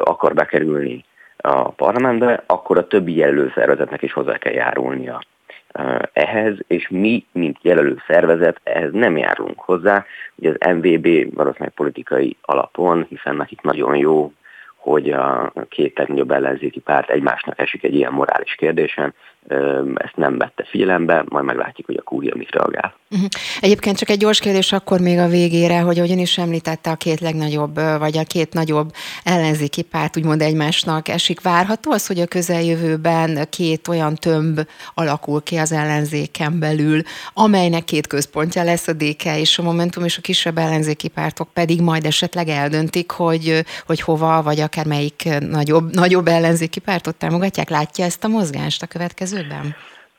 akar 0.00 0.34
bekerülni 0.34 1.04
a 1.36 1.70
parlamentbe, 1.70 2.42
akkor 2.46 2.78
a 2.78 2.86
többi 2.86 3.16
jelölő 3.16 3.52
szervezetnek 3.54 4.02
is 4.02 4.12
hozzá 4.12 4.38
kell 4.38 4.52
járulnia 4.52 5.20
ehhez, 6.12 6.54
és 6.66 6.88
mi, 6.88 7.26
mint 7.32 7.58
jelölő 7.62 8.02
szervezet, 8.06 8.60
ehhez 8.62 8.92
nem 8.92 9.16
járulunk 9.16 9.60
hozzá. 9.60 10.04
Ugye 10.34 10.50
az 10.50 10.74
MVB 10.74 11.34
valószínűleg 11.34 11.72
politikai 11.74 12.36
alapon, 12.42 13.06
hiszen 13.08 13.36
nekik 13.36 13.60
nagyon 13.60 13.96
jó 13.96 14.32
hogy 14.82 15.10
a 15.10 15.52
két 15.68 15.98
legnagyobb 15.98 16.30
ellenzéki 16.30 16.80
párt 16.80 17.10
egymásnak 17.10 17.58
esik 17.58 17.82
egy 17.82 17.94
ilyen 17.94 18.12
morális 18.12 18.54
kérdésen, 18.54 19.14
ezt 19.94 20.16
nem 20.16 20.38
vette 20.38 20.64
figyelembe, 20.64 21.24
majd 21.28 21.44
meglátjuk, 21.44 21.86
hogy 21.86 21.96
a 21.96 22.02
kúria 22.02 22.34
mit 22.36 22.50
reagál. 22.50 22.94
Uh-huh. 23.10 23.28
Egyébként 23.60 23.98
csak 23.98 24.10
egy 24.10 24.18
gyors 24.18 24.40
kérdés 24.40 24.72
akkor 24.72 25.00
még 25.00 25.18
a 25.18 25.28
végére, 25.28 25.80
hogy 25.80 25.98
hogyan 25.98 26.18
is 26.18 26.38
említette 26.38 26.90
a 26.90 26.96
két 26.96 27.20
legnagyobb, 27.20 27.74
vagy 27.98 28.18
a 28.18 28.24
két 28.24 28.52
nagyobb 28.52 28.90
ellenzéki 29.24 29.82
párt 29.82 30.16
úgymond 30.16 30.42
egymásnak 30.42 31.08
esik. 31.08 31.40
Várható 31.40 31.90
az, 31.90 32.06
hogy 32.06 32.20
a 32.20 32.26
közeljövőben 32.26 33.46
két 33.50 33.88
olyan 33.88 34.14
tömb 34.14 34.60
alakul 34.94 35.42
ki 35.42 35.56
az 35.56 35.72
ellenzéken 35.72 36.58
belül, 36.58 37.02
amelynek 37.34 37.84
két 37.84 38.06
központja 38.06 38.62
lesz 38.62 38.88
a 38.88 38.92
DK 38.92 39.24
és 39.24 39.58
a 39.58 39.62
Momentum, 39.62 40.04
és 40.04 40.18
a 40.18 40.20
kisebb 40.20 40.58
ellenzéki 40.58 41.08
pártok 41.08 41.48
pedig 41.52 41.80
majd 41.80 42.04
esetleg 42.04 42.48
eldöntik, 42.48 43.10
hogy, 43.10 43.64
hogy 43.86 44.00
hova, 44.00 44.42
vagy 44.42 44.60
akár 44.60 44.86
melyik 44.86 45.28
nagyobb, 45.40 45.94
nagyobb 45.94 46.28
ellenzéki 46.28 46.80
pártot 46.80 47.16
támogatják. 47.16 47.70
Látja 47.70 48.04
ezt 48.04 48.24
a 48.24 48.28
mozgást 48.28 48.82
a 48.82 48.86
következő 48.86 49.31
következőben? 49.32 49.74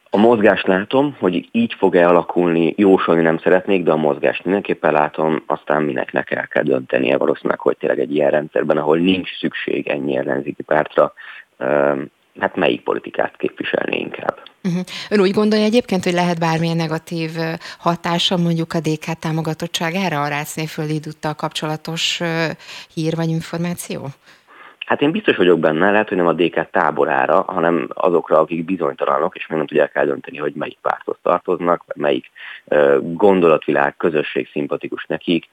A 0.09 0.17
mozgást 0.17 0.67
látom, 0.67 1.15
hogy 1.19 1.49
így 1.51 1.75
fog-e 1.77 2.07
alakulni, 2.07 2.73
jósolni 2.77 3.21
nem 3.21 3.37
szeretnék, 3.37 3.83
de 3.83 3.91
a 3.91 3.95
mozgást 3.95 4.43
mindenképpen 4.43 4.91
látom, 4.91 5.43
aztán 5.47 5.83
mindenkinek 5.83 6.31
el 6.31 6.47
kell 6.47 6.63
döntenie 6.63 7.17
valószínűleg, 7.17 7.59
hogy 7.59 7.77
tényleg 7.77 7.99
egy 7.99 8.15
ilyen 8.15 8.29
rendszerben, 8.29 8.77
ahol 8.77 8.97
nincs 8.97 9.37
szükség 9.39 9.87
ennyi 9.87 10.17
ellenzéki 10.17 10.63
pártra, 10.63 11.13
hát 12.39 12.55
melyik 12.55 12.81
politikát 12.81 13.37
képviselni 13.37 13.99
inkább. 13.99 14.41
Uh-huh. 14.63 14.83
Ön 15.09 15.19
úgy 15.19 15.31
gondolja 15.31 15.65
egyébként, 15.65 16.03
hogy 16.03 16.13
lehet 16.13 16.39
bármilyen 16.39 16.75
negatív 16.75 17.31
hatása 17.77 18.37
mondjuk 18.37 18.73
a 18.73 18.79
DK 18.79 19.19
támogatottságára 19.19 20.21
a 20.21 20.27
Rácné 20.27 20.65
földi 20.65 20.99
kapcsolatos 21.35 22.21
hír 22.93 23.15
vagy 23.15 23.29
információ? 23.29 24.07
Hát 24.85 25.01
én 25.01 25.11
biztos 25.11 25.35
vagyok 25.35 25.59
benne, 25.59 25.91
lehet, 25.91 26.07
hogy 26.07 26.17
nem 26.17 26.27
a 26.27 26.33
DK 26.33 26.69
táborára, 26.71 27.41
hanem 27.41 27.87
azokra, 27.93 28.39
akik 28.39 28.65
bizonytalanok, 28.65 29.35
és 29.35 29.47
még 29.47 29.57
nem 29.57 29.67
tudják 29.67 29.95
eldönteni, 29.95 30.37
hogy 30.37 30.53
melyik 30.53 30.77
párthoz 30.81 31.17
tartoznak, 31.21 31.83
melyik 31.95 32.31
gondolatvilág, 33.01 33.97
közösség 33.97 34.49
szimpatikus 34.51 35.05
nekik. 35.05 35.49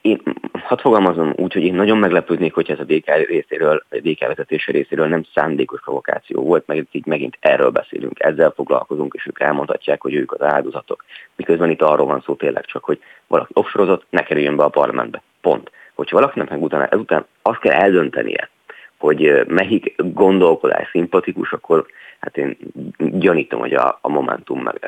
Én, 0.00 0.20
hadd 0.52 0.78
fogalmazom 0.78 1.32
úgy, 1.36 1.52
hogy 1.52 1.62
én 1.62 1.74
nagyon 1.74 1.98
meglepődnék, 1.98 2.54
hogyha 2.54 2.72
ez 2.72 2.78
a 2.78 2.84
DK 2.84 3.26
részéről, 3.26 3.84
a 3.90 3.96
DK 4.02 4.26
vezetése 4.26 4.72
részéről 4.72 5.06
nem 5.06 5.24
szándékos 5.34 5.80
provokáció 5.80 6.42
volt, 6.42 6.66
meg 6.66 6.86
így 6.90 7.06
megint 7.06 7.36
erről 7.40 7.70
beszélünk, 7.70 8.20
ezzel 8.20 8.50
foglalkozunk, 8.50 9.14
és 9.14 9.26
ők 9.26 9.40
elmondhatják, 9.40 10.02
hogy 10.02 10.14
ők 10.14 10.32
az 10.32 10.42
áldozatok. 10.42 11.04
Miközben 11.36 11.70
itt 11.70 11.82
arról 11.82 12.06
van 12.06 12.22
szó 12.24 12.34
tényleg 12.34 12.64
csak, 12.64 12.84
hogy 12.84 12.98
valaki 13.26 13.52
offsorozott, 13.54 14.06
ne 14.10 14.22
kerüljön 14.22 14.56
be 14.56 14.64
a 14.64 14.68
parlamentbe. 14.68 15.22
Pont 15.40 15.70
hogyha 15.94 16.16
valakinek 16.16 16.50
meg 16.50 16.62
utána 16.62 16.86
ezután 16.86 17.26
azt 17.42 17.58
kell 17.58 17.72
eldöntenie, 17.72 18.50
hogy 18.98 19.44
melyik 19.46 19.94
gondolkodás 19.96 20.88
szimpatikus, 20.90 21.52
akkor 21.52 21.86
hát 22.20 22.36
én 22.36 22.56
gyanítom, 22.98 23.60
hogy 23.60 23.74
a, 23.74 23.98
a 24.00 24.08
Momentum 24.08 24.62
meg, 24.62 24.78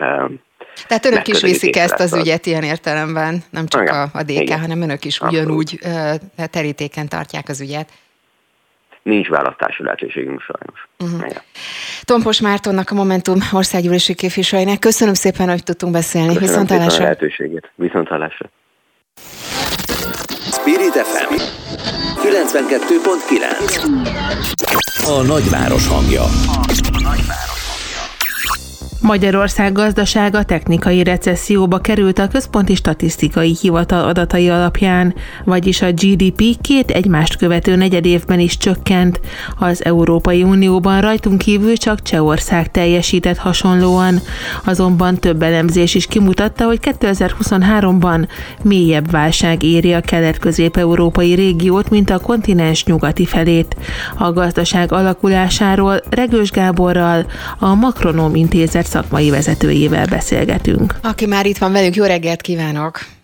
tehát 0.87 1.07
önök 1.07 1.29
is 1.29 1.43
viszik 1.43 1.77
ezt 1.77 2.01
az 2.01 2.15
ügyet 2.15 2.47
ilyen 2.47 2.63
értelemben, 2.63 3.43
nem 3.51 3.67
csak 3.67 3.89
a, 3.89 4.03
a 4.03 4.23
DK, 4.23 4.31
Igen. 4.31 4.61
hanem 4.61 4.83
önök 4.83 5.05
is 5.05 5.21
ugyanúgy 5.21 5.79
uh, 5.83 6.45
terítéken 6.51 7.09
tartják 7.09 7.49
az 7.49 7.61
ügyet. 7.61 7.89
Nincs 9.03 9.29
választási 9.29 9.83
lehetőségünk 9.83 10.41
sajnos. 10.41 10.89
Uh-huh. 10.99 11.43
Tompos 12.03 12.41
Mártonnak, 12.41 12.91
a 12.91 12.95
Momentum 12.95 13.39
országgyűlési 13.53 14.15
képviselőjének. 14.15 14.79
Köszönöm 14.79 15.15
szépen, 15.15 15.49
hogy 15.49 15.63
tudtunk 15.63 15.93
beszélni. 15.93 16.27
Köszönöm 16.27 16.49
Viszontlátásra. 16.49 16.91
szépen 16.91 17.07
a 17.07 17.09
lehetőséget. 17.09 17.71
Viszontlátásra. 17.75 18.51
Spirit 20.67 20.95
FM 20.95 21.35
92.9 22.23 25.07
A 25.07 25.23
nagyváros 25.23 25.87
hangja. 25.87 26.23
A 26.23 26.31
nagyváros. 27.03 27.46
Magyarország 29.07 29.73
gazdasága 29.73 30.43
technikai 30.43 31.03
recesszióba 31.03 31.79
került 31.79 32.19
a 32.19 32.29
Központi 32.29 32.75
Statisztikai 32.75 33.57
Hivatal 33.61 34.05
adatai 34.05 34.49
alapján, 34.49 35.15
vagyis 35.45 35.83
a 35.83 35.93
GDP 35.93 36.43
két 36.61 36.91
egymást 36.91 37.37
követő 37.37 37.77
negyedévben 37.77 38.41
is 38.41 38.57
csökkent. 38.57 39.21
Az 39.59 39.85
Európai 39.85 40.43
Unióban 40.43 41.01
rajtunk 41.01 41.39
kívül 41.39 41.77
csak 41.77 42.03
Csehország 42.03 42.71
teljesített 42.71 43.37
hasonlóan. 43.37 44.21
Azonban 44.65 45.15
több 45.15 45.43
elemzés 45.43 45.95
is 45.95 46.07
kimutatta, 46.07 46.65
hogy 46.65 46.79
2023-ban 46.83 48.29
mélyebb 48.63 49.11
válság 49.11 49.63
éri 49.63 49.93
a 49.93 50.01
kelet-közép-európai 50.01 51.35
régiót, 51.35 51.91
mint 51.91 52.11
a 52.11 52.19
kontinens 52.19 52.85
nyugati 52.85 53.27
felét. 53.27 53.77
A 54.19 54.33
gazdaság 54.33 54.93
alakulásáról 54.93 56.01
Regős 56.11 56.51
Gáborral, 56.51 57.27
a 57.59 57.75
Makronom 57.75 58.35
Intézet 58.35 58.95
szakmai 58.97 59.31
vezetőjével 59.31 60.07
beszélgetünk. 60.07 60.95
Aki 61.03 61.27
már 61.27 61.47
itt 61.47 61.59
van 61.59 61.73
velünk, 61.73 61.95
jó 61.95 62.05
reggelt 62.05 62.41
kívánok! 62.41 63.16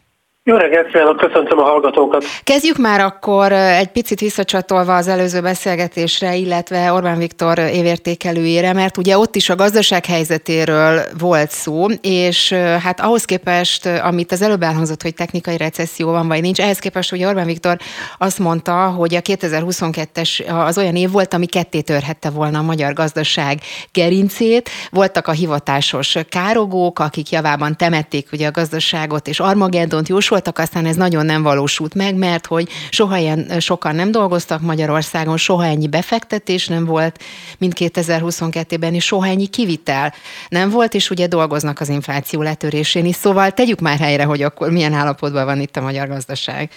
Jó 0.45 0.57
reggelt 0.57 0.87
kívánok, 0.87 1.17
köszöntöm 1.17 1.59
a 1.59 1.63
hallgatókat. 1.63 2.25
Kezdjük 2.45 2.77
már 2.77 3.01
akkor 3.01 3.53
egy 3.53 3.89
picit 3.89 4.21
visszacsatolva 4.21 4.97
az 4.97 5.09
előző 5.09 5.41
beszélgetésre, 5.41 6.35
illetve 6.35 6.93
Orbán 6.93 7.19
Viktor 7.19 7.59
évértékelőjére, 7.59 8.73
mert 8.73 8.97
ugye 8.97 9.19
ott 9.19 9.37
is 9.37 9.51
a 9.51 9.55
gazdaság 9.55 10.05
helyzetéről 10.07 11.01
volt 11.19 11.51
szó, 11.51 11.87
és 12.01 12.53
hát 12.53 13.01
ahhoz 13.01 13.25
képest, 13.25 13.87
amit 13.87 14.33
az 14.33 14.43
előbb 14.43 14.63
elhangzott, 14.63 15.03
hogy 15.03 15.15
technikai 15.15 15.57
recesszió 15.57 16.11
van, 16.11 16.29
vagy 16.29 16.41
nincs, 16.41 16.61
ehhez 16.61 16.79
képest 16.79 17.11
hogy 17.11 17.25
Orbán 17.25 17.47
Viktor 17.47 17.77
azt 18.19 18.39
mondta, 18.39 18.73
hogy 18.73 19.15
a 19.15 19.21
2022-es 19.21 20.55
az 20.67 20.79
olyan 20.79 20.97
év 20.97 21.11
volt, 21.11 21.35
ami 21.35 21.47
ketté 21.47 21.81
törhette 21.81 22.31
volna 22.31 22.59
a 22.59 22.63
magyar 22.63 22.93
gazdaság 22.93 23.59
gerincét. 23.93 24.71
Voltak 24.91 25.27
a 25.27 25.33
hivatásos 25.33 26.17
károgók, 26.29 26.99
akik 26.99 27.31
javában 27.31 27.77
temették 27.77 28.29
ugye 28.33 28.47
a 28.47 28.51
gazdaságot, 28.51 29.29
és 29.29 29.41
Armageddont 29.41 30.09
jósolták, 30.09 30.31
jósoltak, 30.33 30.59
aztán 30.59 30.87
ez 30.87 30.97
nagyon 30.97 31.25
nem 31.25 31.43
valósult 31.43 31.95
meg, 31.95 32.15
mert 32.15 32.47
hogy 32.47 32.69
soha 32.91 33.17
ilyen 33.17 33.47
sokan 33.61 33.95
nem 33.95 34.11
dolgoztak 34.11 34.61
Magyarországon, 34.61 35.37
soha 35.37 35.65
ennyi 35.65 35.89
befektetés 35.89 36.69
nem 36.69 36.85
volt, 36.85 37.17
mint 37.59 37.73
2022-ben, 37.79 38.95
és 38.95 39.05
soha 39.05 39.27
ennyi 39.27 39.47
kivitel 39.47 40.13
nem 40.49 40.71
volt, 40.71 40.95
és 40.95 41.11
ugye 41.11 41.27
dolgoznak 41.27 41.81
az 41.81 41.89
infláció 41.89 42.43
letörésén 42.43 43.05
is. 43.05 43.15
Szóval 43.15 43.51
tegyük 43.51 43.81
már 43.81 43.99
helyre, 43.99 44.25
hogy 44.25 44.43
akkor 44.43 44.71
milyen 44.71 44.93
állapotban 44.93 45.45
van 45.45 45.61
itt 45.61 45.77
a 45.77 45.81
magyar 45.81 46.09
gazdaság. 46.09 46.71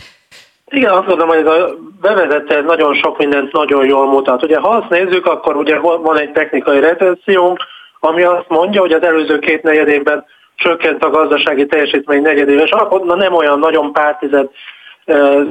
Igen, 0.67 0.91
azt 0.91 1.07
gondolom, 1.07 1.27
hogy 1.27 1.45
ez 1.45 1.51
a 1.53 1.75
bevezette 2.01 2.62
nagyon 2.62 2.93
sok 2.95 3.17
mindent 3.17 3.51
nagyon 3.51 3.85
jól 3.85 4.05
mutat. 4.05 4.43
Ugye 4.43 4.59
ha 4.59 4.69
azt 4.69 4.89
nézzük, 4.89 5.25
akkor 5.25 5.55
ugye 5.55 5.79
van 5.79 6.19
egy 6.19 6.31
technikai 6.31 6.79
recessziónk, 6.79 7.59
ami 8.00 8.24
azt 8.24 8.47
mondja, 8.47 8.81
hogy 8.81 8.91
az 8.91 9.03
előző 9.03 9.39
két 9.39 9.63
negyed 9.63 9.88
évben 9.88 10.25
csökkent 10.55 11.03
a 11.03 11.09
gazdasági 11.09 11.65
teljesítmény 11.65 12.21
negyedéves 12.21 12.69
alapon, 12.69 13.05
na 13.05 13.15
nem 13.15 13.33
olyan 13.33 13.59
nagyon 13.59 13.93
pártized 13.93 14.50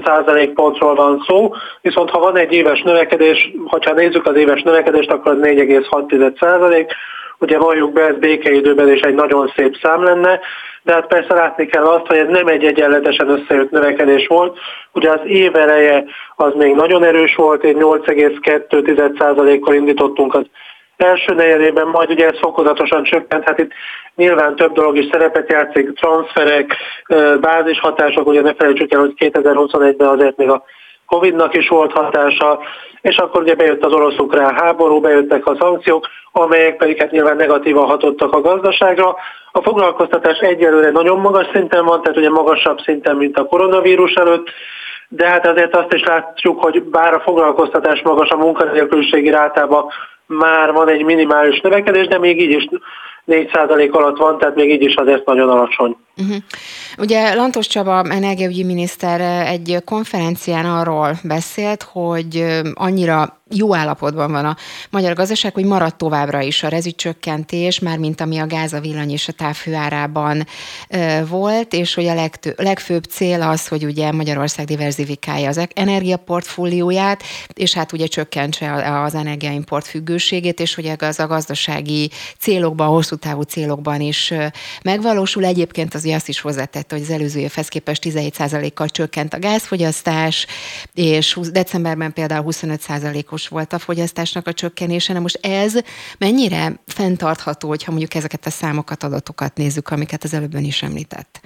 százalékpontról 0.05 0.95
van 0.95 1.25
szó, 1.27 1.53
viszont 1.81 2.11
ha 2.11 2.19
van 2.19 2.37
egy 2.37 2.53
éves 2.53 2.83
növekedés, 2.83 3.51
ha 3.67 3.93
nézzük 3.93 4.27
az 4.27 4.37
éves 4.37 4.63
növekedést, 4.63 5.11
akkor 5.11 5.33
az 5.33 5.39
4,6 5.41 6.39
százalék, 6.41 6.93
ugye 7.39 7.59
valljuk 7.59 7.93
be, 7.93 8.03
ez 8.03 8.17
békeidőben 8.17 8.93
is 8.93 9.01
egy 9.01 9.15
nagyon 9.15 9.53
szép 9.57 9.77
szám 9.83 10.03
lenne, 10.03 10.41
de 10.83 10.93
hát 10.93 11.07
persze 11.07 11.35
látni 11.35 11.67
kell 11.67 11.85
azt, 11.85 12.07
hogy 12.07 12.17
ez 12.17 12.29
nem 12.29 12.47
egy 12.47 12.65
egyenletesen 12.65 13.29
összejött 13.29 13.71
növekedés 13.71 14.27
volt. 14.27 14.59
Ugye 14.93 15.11
az 15.11 15.21
év 15.25 15.57
eleje 15.57 16.05
az 16.37 16.53
még 16.55 16.75
nagyon 16.75 17.05
erős 17.05 17.35
volt, 17.35 17.65
egy 17.65 17.77
8,2%-kal 17.77 19.75
indítottunk 19.75 20.35
az 20.35 20.45
első 20.97 21.35
negyedében, 21.35 21.87
majd 21.87 22.11
ugye 22.11 22.27
ez 22.27 22.39
fokozatosan 22.39 23.03
csökkent, 23.03 23.45
hát 23.45 23.59
itt 23.59 23.73
nyilván 24.15 24.57
több 24.57 24.73
dolog 24.73 24.97
is 24.97 25.09
szerepet 25.11 25.51
játszik, 25.51 25.93
transferek, 25.93 26.77
bázishatások, 27.41 28.27
ugye 28.27 28.41
ne 28.41 28.55
felejtsük 28.55 28.93
el, 28.93 29.01
hogy 29.01 29.15
2021-ben 29.17 30.09
azért 30.09 30.37
még 30.37 30.49
a 30.49 30.65
Covid-nak 31.07 31.55
is 31.55 31.69
volt 31.69 31.93
hatása, 31.93 32.61
és 33.01 33.17
akkor 33.17 33.43
ugye 33.43 33.55
bejött 33.55 33.85
az 33.85 33.93
orosz-ukrán 33.93 34.55
háború, 34.55 35.01
bejöttek 35.01 35.47
a 35.47 35.57
szankciók, 35.61 36.07
amelyek 36.33 36.77
pedig 36.77 36.99
hát 36.99 37.11
nyilván 37.11 37.37
negatívan 37.37 37.87
hatottak 37.87 38.33
a 38.33 38.41
gazdaságra. 38.41 39.17
A 39.53 39.63
foglalkoztatás 39.63 40.39
egyelőre 40.39 40.91
nagyon 40.91 41.19
magas 41.19 41.47
szinten 41.53 41.85
van, 41.85 42.03
tehát 42.03 42.19
ugye 42.19 42.31
magasabb 42.31 42.79
szinten, 42.79 43.17
mint 43.17 43.39
a 43.39 43.45
koronavírus 43.45 44.13
előtt, 44.13 44.51
de 45.09 45.29
hát 45.29 45.47
azért 45.47 45.77
azt 45.77 45.93
is 45.93 46.05
látjuk, 46.05 46.63
hogy 46.63 46.83
bár 46.83 47.15
a 47.15 47.21
foglalkoztatás 47.21 48.03
magas, 48.03 48.29
a 48.29 48.37
munkanélküliségi 48.37 49.31
rátában 49.31 49.87
már 50.27 50.73
van 50.73 50.89
egy 50.89 51.05
minimális 51.05 51.61
növekedés, 51.61 52.07
de 52.07 52.19
még 52.19 52.41
így 52.41 52.51
is 52.51 52.69
4% 53.27 53.91
alatt 53.91 54.17
van, 54.17 54.39
tehát 54.39 54.55
még 54.55 54.71
így 54.71 54.83
is 54.83 54.95
azért 54.95 55.27
nagyon 55.27 55.49
alacsony. 55.49 55.97
Uh-huh. 56.17 56.37
Ugye 56.99 57.35
Lantos 57.35 57.67
Csaba 57.67 58.05
energiaügyi 58.11 58.65
miniszter 58.65 59.21
egy 59.47 59.79
konferencián 59.85 60.65
arról 60.65 61.19
beszélt, 61.23 61.83
hogy 61.83 62.63
annyira 62.75 63.43
jó 63.51 63.75
állapotban 63.75 64.33
van 64.33 64.45
a 64.45 64.57
magyar 64.91 65.15
gazdaság, 65.15 65.55
hogy 65.55 65.65
marad 65.65 65.97
továbbra 65.97 66.41
is 66.41 66.63
a 66.63 66.69
rezsicsökkentés, 66.69 67.79
már 67.79 67.99
mint 67.99 68.21
ami 68.21 68.39
a 68.39 68.47
gáz, 68.47 68.73
a 68.73 68.81
villany 68.81 69.11
és 69.11 69.29
a 69.29 69.33
távfő 69.33 69.75
árában 69.75 70.47
volt, 71.29 71.73
és 71.73 71.95
hogy 71.95 72.07
a 72.07 72.15
legtő, 72.15 72.55
legfőbb 72.57 73.05
cél 73.05 73.43
az, 73.43 73.69
hogy 73.69 73.85
ugye 73.85 74.13
Magyarország 74.13 74.67
diverzifikálja 74.67 75.49
az 75.49 75.61
energiaportfólióját, 75.75 77.23
és 77.53 77.75
hát 77.75 77.93
ugye 77.93 78.07
csökkentse 78.07 79.01
az 79.03 79.15
energiaimport 79.15 79.87
függőségét, 79.87 80.61
és 80.61 80.75
hogy 80.75 80.93
az 80.99 81.19
a 81.21 81.27
gazdasági 81.27 82.11
célokban, 82.39 82.89
hosszú 82.89 83.17
távú 83.17 83.43
célokban 83.43 84.01
is 84.01 84.33
megvalósul. 84.83 85.45
Egyébként 85.45 85.95
az 85.95 86.04
azt 86.13 86.29
is 86.29 86.41
hozzátette, 86.41 86.95
hogy 86.95 87.03
az 87.03 87.11
előző 87.11 87.41
évhez 87.41 87.69
képest 87.69 88.03
17%-kal 88.07 88.89
csökkent 88.89 89.35
a 89.35 89.39
gázfogyasztás, 89.39 90.47
és 90.95 91.39
decemberben 91.53 92.13
például 92.13 92.45
25%-os 92.47 92.81
százalékos 92.81 93.49
volt 93.49 93.73
a 93.73 93.79
fogyasztásnak 93.79 94.47
a 94.47 94.53
csökkenése. 94.53 95.13
Na 95.13 95.21
most 95.21 95.39
ez 95.43 95.79
mennyire 96.19 96.73
fenntartható, 96.87 97.69
hogyha 97.69 97.91
mondjuk 97.91 98.15
ezeket 98.15 98.47
a 98.47 98.51
számokat, 98.51 99.03
adatokat 99.03 99.57
nézzük, 99.57 99.89
amiket 99.91 100.23
az 100.23 100.35
előbben 100.35 100.65
is 100.65 100.83
említett? 100.83 101.41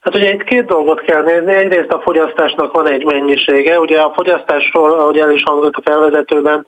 Hát 0.00 0.14
ugye 0.14 0.32
itt 0.32 0.44
két 0.44 0.64
dolgot 0.64 1.00
kell 1.00 1.22
nézni. 1.22 1.54
Egyrészt 1.54 1.92
a 1.92 2.00
fogyasztásnak 2.00 2.72
van 2.72 2.88
egy 2.88 3.04
mennyisége. 3.04 3.80
Ugye 3.80 4.00
a 4.00 4.12
fogyasztásról, 4.14 4.92
ahogy 4.92 5.18
el 5.18 5.30
is 5.30 5.42
hangzott 5.42 5.74
a 5.74 5.82
felvezetőben, 5.84 6.66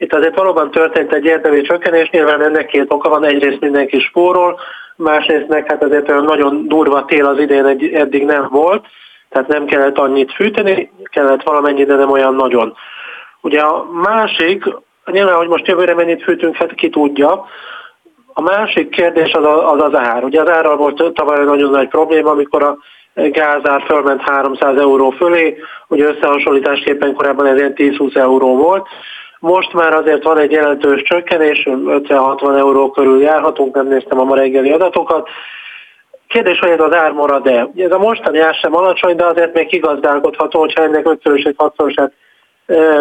itt 0.00 0.14
azért 0.14 0.36
valóban 0.36 0.70
történt 0.70 1.12
egy 1.12 1.24
érdemi 1.24 1.60
csökkenés, 1.60 2.10
nyilván 2.10 2.42
ennek 2.42 2.66
két 2.66 2.92
oka 2.92 3.08
van, 3.08 3.24
egyrészt 3.24 3.60
mindenki 3.60 3.98
spórol, 3.98 4.60
másrészt 5.00 5.48
meg 5.48 5.66
hát 5.68 5.82
azért 5.84 6.08
olyan 6.08 6.24
nagyon 6.24 6.68
durva 6.68 7.04
tél 7.04 7.26
az 7.26 7.38
idén 7.38 7.64
egy, 7.64 7.92
eddig 7.92 8.24
nem 8.24 8.48
volt, 8.50 8.86
tehát 9.28 9.48
nem 9.48 9.64
kellett 9.64 9.98
annyit 9.98 10.32
fűteni, 10.32 10.92
kellett 11.04 11.42
valamennyi, 11.42 11.84
de 11.84 11.94
nem 11.94 12.10
olyan 12.10 12.34
nagyon. 12.34 12.74
Ugye 13.40 13.60
a 13.60 13.86
másik, 13.92 14.64
nyilván, 15.04 15.36
hogy 15.36 15.48
most 15.48 15.66
jövőre 15.66 15.94
mennyit 15.94 16.22
fűtünk, 16.22 16.56
hát 16.56 16.74
ki 16.74 16.88
tudja, 16.88 17.46
a 18.32 18.40
másik 18.40 18.88
kérdés 18.88 19.32
az 19.32 19.44
az, 19.44 19.82
az 19.82 19.94
ár. 19.94 20.24
Ugye 20.24 20.40
az 20.40 20.48
árral 20.48 20.76
volt 20.76 21.12
tavaly 21.14 21.44
nagyon 21.44 21.70
nagy 21.70 21.88
probléma, 21.88 22.30
amikor 22.30 22.62
a 22.62 22.78
gázár 23.14 23.82
fölment 23.82 24.20
300 24.20 24.76
euró 24.76 25.10
fölé, 25.10 25.56
ugye 25.88 26.04
összehasonlításképpen 26.04 27.14
korábban 27.14 27.46
ez 27.46 27.58
ilyen 27.58 27.72
10-20 27.76 28.16
euró 28.16 28.56
volt. 28.56 28.88
Most 29.40 29.72
már 29.72 29.92
azért 29.92 30.22
van 30.22 30.38
egy 30.38 30.50
jelentős 30.50 31.02
csökkenés, 31.02 31.62
50-60 31.66 32.58
euró 32.58 32.90
körül 32.90 33.20
járhatunk, 33.20 33.74
nem 33.74 33.86
néztem 33.86 34.20
a 34.20 34.24
ma 34.24 34.34
reggeli 34.34 34.70
adatokat. 34.70 35.28
Kérdés, 36.28 36.58
hogy 36.58 36.70
ez 36.70 36.80
az 36.80 36.94
ár 36.94 37.12
marad-e? 37.12 37.70
Ez 37.76 37.90
a 37.90 37.98
mostani 37.98 38.38
ár 38.38 38.54
sem 38.54 38.76
alacsony, 38.76 39.16
de 39.16 39.24
azért 39.24 39.54
még 39.54 39.66
kigazdálkodható, 39.66 40.60
hogyha 40.60 40.82
ennek 40.82 41.08
5 41.24 41.54
6 41.56 41.74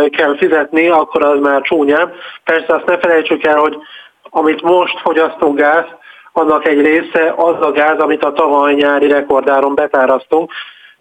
kell 0.09 0.37
fizetni, 0.37 0.87
akkor 0.87 1.25
az 1.25 1.39
már 1.39 1.61
csúnyább. 1.61 2.13
Persze 2.43 2.73
azt 2.73 2.85
ne 2.85 2.97
felejtsük 2.97 3.43
el, 3.43 3.57
hogy 3.57 3.77
amit 4.29 4.61
most 4.61 4.99
fogyasztunk 4.99 5.57
gáz, 5.57 5.85
annak 6.33 6.67
egy 6.67 6.81
része 6.81 7.33
az 7.37 7.55
a 7.61 7.71
gáz, 7.71 7.99
amit 7.99 8.23
a 8.23 8.33
tavaly 8.33 8.73
nyári 8.73 9.07
rekordáron 9.07 9.75
betárasztunk. 9.75 10.51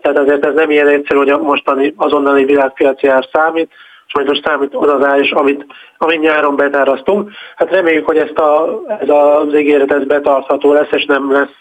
Tehát 0.00 0.18
azért 0.18 0.46
ez 0.46 0.54
nem 0.54 0.70
ilyen 0.70 0.88
egyszerű, 0.88 1.18
hogy 1.18 1.30
a 1.30 1.38
mostani 1.38 1.94
azonnali 1.96 2.44
világpiaci 2.44 3.06
ár 3.06 3.28
számít, 3.32 3.72
most 4.12 4.44
számít 4.44 4.74
az 4.74 4.88
az 4.88 5.04
ár 5.04 5.20
is, 5.20 5.30
amit, 5.30 5.66
amit 5.98 6.20
nyáron 6.20 6.56
betárasztunk. 6.56 7.30
Hát 7.56 7.70
reméljük, 7.70 8.06
hogy 8.06 8.16
ezt 8.16 8.38
a, 8.38 8.80
ez 9.00 9.08
az 9.08 9.54
ígéret 9.54 9.92
ez 9.92 10.04
betartható 10.04 10.72
lesz, 10.72 10.92
és 10.92 11.04
nem 11.04 11.32
lesz 11.32 11.56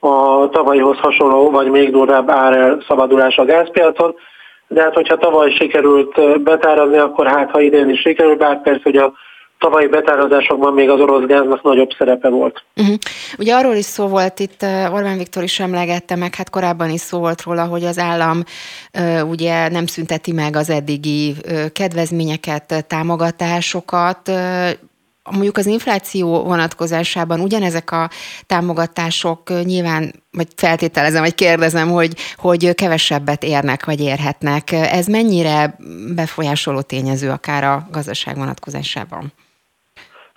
a 0.00 0.48
tavalyhoz 0.48 0.98
hasonló, 0.98 1.50
vagy 1.50 1.70
még 1.70 1.90
durvább 1.90 2.30
árelszabadulás 2.30 3.36
a 3.36 3.44
gázpiacon 3.44 4.14
de 4.68 4.82
hát 4.82 4.94
hogyha 4.94 5.16
tavaly 5.16 5.50
sikerült 5.50 6.42
betárazni, 6.42 6.96
akkor 6.96 7.26
hát 7.26 7.50
ha 7.50 7.60
idén 7.60 7.88
is 7.88 8.00
sikerül, 8.00 8.36
bár 8.36 8.62
persze, 8.62 8.80
hogy 8.82 8.96
a 8.96 9.12
tavalyi 9.58 9.86
betárazásokban 9.86 10.72
még 10.74 10.90
az 10.90 11.00
orosz 11.00 11.26
gáznak 11.26 11.62
nagyobb 11.62 11.90
szerepe 11.98 12.28
volt. 12.28 12.64
Uh-huh. 12.76 12.96
Ugye 13.38 13.54
arról 13.54 13.74
is 13.74 13.84
szó 13.84 14.06
volt 14.06 14.40
itt, 14.40 14.62
Orbán 14.92 15.16
Viktor 15.16 15.42
is 15.42 15.60
emlegette 15.60 16.16
meg, 16.16 16.34
hát 16.34 16.50
korábban 16.50 16.90
is 16.90 17.00
szó 17.00 17.18
volt 17.18 17.42
róla, 17.42 17.64
hogy 17.64 17.84
az 17.84 17.98
állam 17.98 18.42
uh, 18.98 19.28
ugye 19.28 19.68
nem 19.68 19.86
szünteti 19.86 20.32
meg 20.32 20.56
az 20.56 20.70
eddigi 20.70 21.34
uh, 21.44 21.66
kedvezményeket, 21.72 22.84
támogatásokat, 22.88 24.28
uh, 24.28 24.70
mondjuk 25.30 25.56
az 25.56 25.66
infláció 25.66 26.42
vonatkozásában 26.42 27.40
ugyanezek 27.40 27.90
a 27.90 28.10
támogatások 28.46 29.64
nyilván, 29.64 30.12
vagy 30.30 30.46
feltételezem, 30.56 31.22
vagy 31.22 31.34
kérdezem, 31.34 31.88
hogy, 31.88 32.12
hogy 32.36 32.74
kevesebbet 32.74 33.44
érnek, 33.44 33.84
vagy 33.84 34.00
érhetnek. 34.00 34.72
Ez 34.72 35.06
mennyire 35.06 35.76
befolyásoló 36.14 36.80
tényező 36.80 37.30
akár 37.30 37.64
a 37.64 37.88
gazdaság 37.90 38.36
vonatkozásában? 38.36 39.32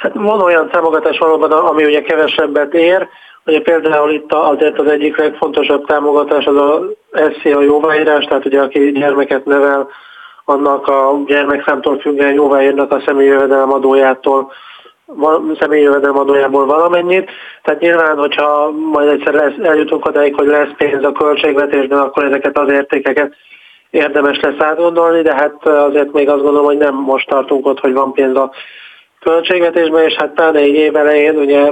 Hát 0.02 0.14
van 0.14 0.42
olyan 0.42 0.70
támogatás 0.70 1.18
valóban, 1.18 1.52
ami 1.52 1.86
ugye 1.86 2.02
kevesebbet 2.02 2.74
ér, 2.74 3.08
Ugye 3.46 3.62
például 3.62 4.12
itt 4.12 4.34
azért 4.34 4.80
az 4.80 4.88
egyik 4.88 5.18
legfontosabb 5.18 5.86
támogatás 5.86 6.46
az 6.46 6.56
a 6.56 6.82
SZIA 7.12 7.62
jóváírás, 7.62 8.26
tehát 8.26 8.46
ugye 8.46 8.62
aki 8.62 8.92
gyermeket 8.92 9.46
nevel, 9.46 9.90
annak 10.46 10.88
a 10.88 11.22
gyermekszámtól 11.26 12.00
függően 12.00 12.34
jóváírnak 12.34 12.92
a 12.92 13.02
személyi 13.06 13.30
jövedelem 13.30 13.70
személyi 15.60 15.84
jövedelemadójából 15.84 16.66
valamennyit. 16.66 17.32
Tehát 17.64 17.80
nyilván, 17.80 18.18
hogyha 18.18 18.72
majd 18.72 19.10
egyszer 19.10 19.34
lesz, 19.34 19.54
eljutunk 19.64 20.06
odáig, 20.06 20.36
hogy 20.36 20.48
lesz 20.48 20.72
pénz 20.78 21.04
a 21.04 21.12
költségvetésben, 21.12 22.00
akkor 22.00 22.24
ezeket 22.24 22.58
az 22.58 22.72
értékeket 22.72 23.36
érdemes 23.90 24.40
lesz 24.40 24.60
átgondolni, 24.60 25.22
de 25.22 25.36
hát 25.36 25.66
azért 25.66 26.12
még 26.12 26.30
azt 26.30 26.42
gondolom, 26.42 26.66
hogy 26.66 26.78
nem 26.78 26.96
most 26.96 27.28
tartunk 27.28 27.66
ott, 27.66 27.80
hogy 27.80 27.94
van 27.94 28.14
pénz 28.14 28.36
a 28.36 28.52
költségvetésben, 29.24 30.04
és 30.04 30.14
hát 30.14 30.34
pláne 30.34 30.60
egy 30.60 30.76
év 30.76 30.96
elején, 30.96 31.36
ugye 31.36 31.72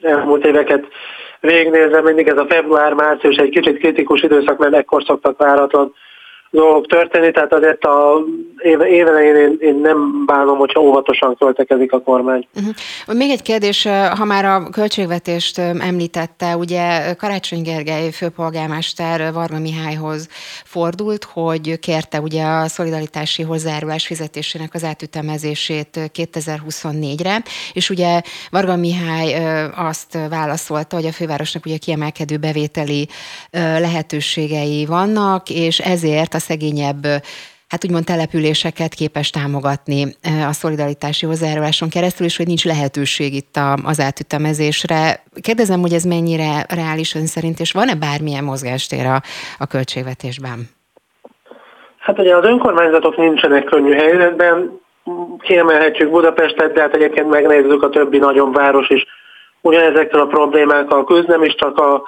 elmúlt 0.00 0.46
éveket 0.46 0.86
végignézve 1.40 2.02
mindig 2.02 2.28
ez 2.28 2.36
a 2.36 2.46
február-március 2.48 3.36
egy 3.36 3.50
kicsit 3.50 3.78
kritikus 3.78 4.22
időszak, 4.22 4.58
mert 4.58 4.74
ekkor 4.74 5.02
szoktak 5.02 5.38
váratlan 5.38 5.94
dolgok 6.50 6.86
történni, 6.86 7.30
tehát 7.30 7.52
azért 7.52 7.84
a 7.84 8.24
évelején 8.88 9.36
én, 9.36 9.56
én 9.60 9.74
nem 9.74 10.24
bánom, 10.26 10.58
hogyha 10.58 10.80
óvatosan 10.80 11.36
költekezik 11.38 11.92
a 11.92 12.00
kormány. 12.00 12.48
Uh-huh. 12.54 13.16
Még 13.16 13.30
egy 13.30 13.42
kérdés, 13.42 13.88
ha 14.16 14.24
már 14.24 14.44
a 14.44 14.68
költségvetést 14.70 15.58
említette, 15.58 16.56
ugye 16.56 17.14
Karácsony 17.14 17.62
Gergely 17.62 18.10
főpolgármester 18.10 19.32
Varga 19.32 19.58
Mihályhoz 19.58 20.28
fordult, 20.64 21.24
hogy 21.24 21.78
kérte 21.78 22.20
ugye 22.20 22.44
a 22.44 22.68
szolidaritási 22.68 23.42
hozzájárulás 23.42 24.06
fizetésének 24.06 24.74
az 24.74 24.84
átütemezését 24.84 26.10
2024-re, 26.14 27.42
és 27.72 27.90
ugye 27.90 28.20
Varga 28.50 28.76
Mihály 28.76 29.34
azt 29.76 30.18
válaszolta, 30.30 30.96
hogy 30.96 31.06
a 31.06 31.12
fővárosnak 31.12 31.66
ugye 31.66 31.76
kiemelkedő 31.76 32.36
bevételi 32.36 33.08
lehetőségei 33.50 34.86
vannak, 34.86 35.50
és 35.50 35.78
ezért 35.78 36.34
a 36.34 36.38
szegényebb 36.40 37.06
hát 37.70 37.84
úgymond 37.84 38.04
településeket 38.04 38.94
képes 38.94 39.30
támogatni 39.30 40.04
a 40.48 40.52
szolidaritási 40.52 41.26
hozzájáruláson 41.26 41.88
keresztül, 41.88 42.26
és 42.26 42.36
hogy 42.36 42.46
nincs 42.46 42.64
lehetőség 42.64 43.34
itt 43.34 43.56
az 43.84 44.00
átütemezésre. 44.00 45.22
Kérdezem, 45.40 45.80
hogy 45.80 45.92
ez 45.92 46.04
mennyire 46.04 46.66
reális 46.74 47.14
ön 47.14 47.26
szerint, 47.26 47.60
és 47.60 47.72
van-e 47.72 47.94
bármilyen 47.94 48.44
mozgástér 48.44 49.06
a, 49.06 49.20
a 49.58 49.66
költségvetésben? 49.66 50.58
Hát 51.98 52.18
ugye 52.18 52.36
az 52.36 52.44
önkormányzatok 52.44 53.16
nincsenek 53.16 53.64
könnyű 53.64 53.92
helyzetben, 53.92 54.80
kiemelhetjük 55.38 56.10
Budapestet, 56.10 56.72
de 56.72 56.80
hát 56.80 56.94
egyébként 56.94 57.30
megnézzük 57.30 57.82
a 57.82 57.88
többi 57.88 58.18
nagyobb 58.18 58.54
város 58.54 58.88
is 58.88 59.04
ugyanezekkel 59.60 60.20
a 60.20 60.26
problémákkal 60.26 61.04
küzd, 61.04 61.28
nem 61.28 61.42
is 61.42 61.54
csak 61.54 61.78
a 61.78 62.02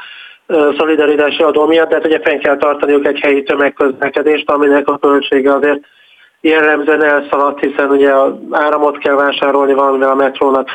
szolidaritási 0.46 1.42
adó 1.42 1.66
miatt, 1.66 1.88
tehát 1.88 2.06
ugye 2.06 2.20
fenn 2.20 2.38
kell 2.38 2.56
tartaniuk 2.56 3.06
egy 3.06 3.20
helyi 3.20 3.42
tömegközlekedést, 3.42 4.50
aminek 4.50 4.88
a 4.88 4.98
költsége 4.98 5.54
azért 5.54 5.80
jellemzően 6.40 7.04
elszaladt, 7.04 7.60
hiszen 7.60 7.90
ugye 7.90 8.12
áramot 8.50 8.98
kell 8.98 9.14
vásárolni 9.14 9.74
valamivel 9.74 10.10
a 10.10 10.14
metrónak 10.14 10.68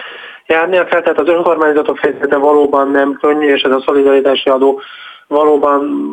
járnia 0.46 0.86
kell, 0.86 1.02
tehát 1.02 1.20
az 1.20 1.28
önkormányzatok 1.28 2.00
helyzete 2.00 2.38
valóban 2.38 2.92
nem 2.92 3.18
könnyű, 3.22 3.48
és 3.48 3.62
ez 3.62 3.72
a 3.72 3.84
szolidaritási 3.86 4.50
adó 4.50 4.82
valóban 5.28 6.08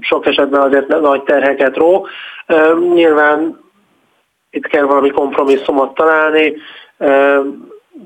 sok 0.00 0.26
esetben 0.26 0.60
azért 0.60 1.00
nagy 1.00 1.22
terheket 1.22 1.76
ró. 1.76 2.06
Nyilván 2.94 3.60
itt 4.50 4.66
kell 4.66 4.84
valami 4.84 5.10
kompromisszumot 5.10 5.94
találni, 5.94 6.56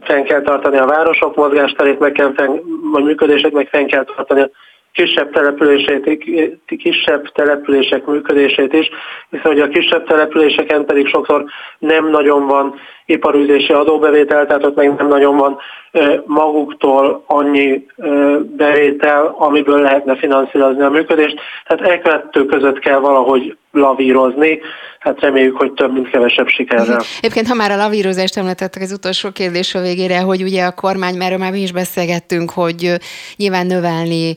fenn 0.01 0.25
kell 0.25 0.43
tartani 0.43 0.77
a 0.77 0.87
városok 0.87 1.37
mozgásterét, 1.37 1.99
meg 1.99 2.13
kell 2.13 2.33
fenn, 2.35 2.59
vagy 2.93 3.05
működését, 3.05 3.53
meg 3.53 3.69
fenn 3.69 3.87
kell 3.87 4.05
tartani 4.05 4.41
a 4.41 4.51
kisebb, 4.93 5.33
települését, 5.33 6.19
kisebb 6.67 7.33
települések 7.33 8.05
működését 8.07 8.73
is, 8.73 8.91
hiszen 9.31 9.53
ugye 9.53 9.63
a 9.63 9.69
kisebb 9.69 10.07
településeken 10.07 10.85
pedig 10.85 11.09
sokszor 11.09 11.45
nem 11.79 12.11
nagyon 12.11 12.47
van 12.47 12.75
iparűzési 13.07 13.73
adóbevétel, 13.73 14.47
tehát 14.47 14.65
ott 14.65 14.77
még 14.77 14.91
nem 14.97 15.09
nagyon 15.09 15.37
van 15.37 15.59
maguktól 16.25 17.23
annyi 17.27 17.87
bevétel, 18.57 19.35
amiből 19.38 19.81
lehetne 19.81 20.17
finanszírozni 20.17 20.83
a 20.83 20.91
működést. 20.91 21.37
Tehát 21.67 21.93
e 21.93 21.99
kettő 21.99 22.45
között 22.45 22.79
kell 22.79 22.99
valahogy 22.99 23.57
lavírozni, 23.73 24.61
hát 24.99 25.21
reméljük, 25.21 25.57
hogy 25.57 25.73
több, 25.73 25.93
mint 25.93 26.11
kevesebb 26.11 26.49
sikerrel. 26.49 27.01
Egyébként, 27.19 27.49
ha 27.49 27.55
már 27.55 27.71
a 27.71 27.77
lavírozást 27.77 28.37
említettek 28.37 28.83
az 28.83 28.93
utolsó 28.93 29.31
kérdés 29.31 29.75
a 29.75 29.81
végére, 29.81 30.21
hogy 30.21 30.43
ugye 30.43 30.65
a 30.65 30.75
kormány, 30.75 31.17
mert 31.17 31.38
már 31.38 31.53
mi 31.53 31.61
is 31.61 31.73
beszélgettünk, 31.73 32.51
hogy 32.51 32.93
nyilván 33.37 33.67
növelni 33.67 34.35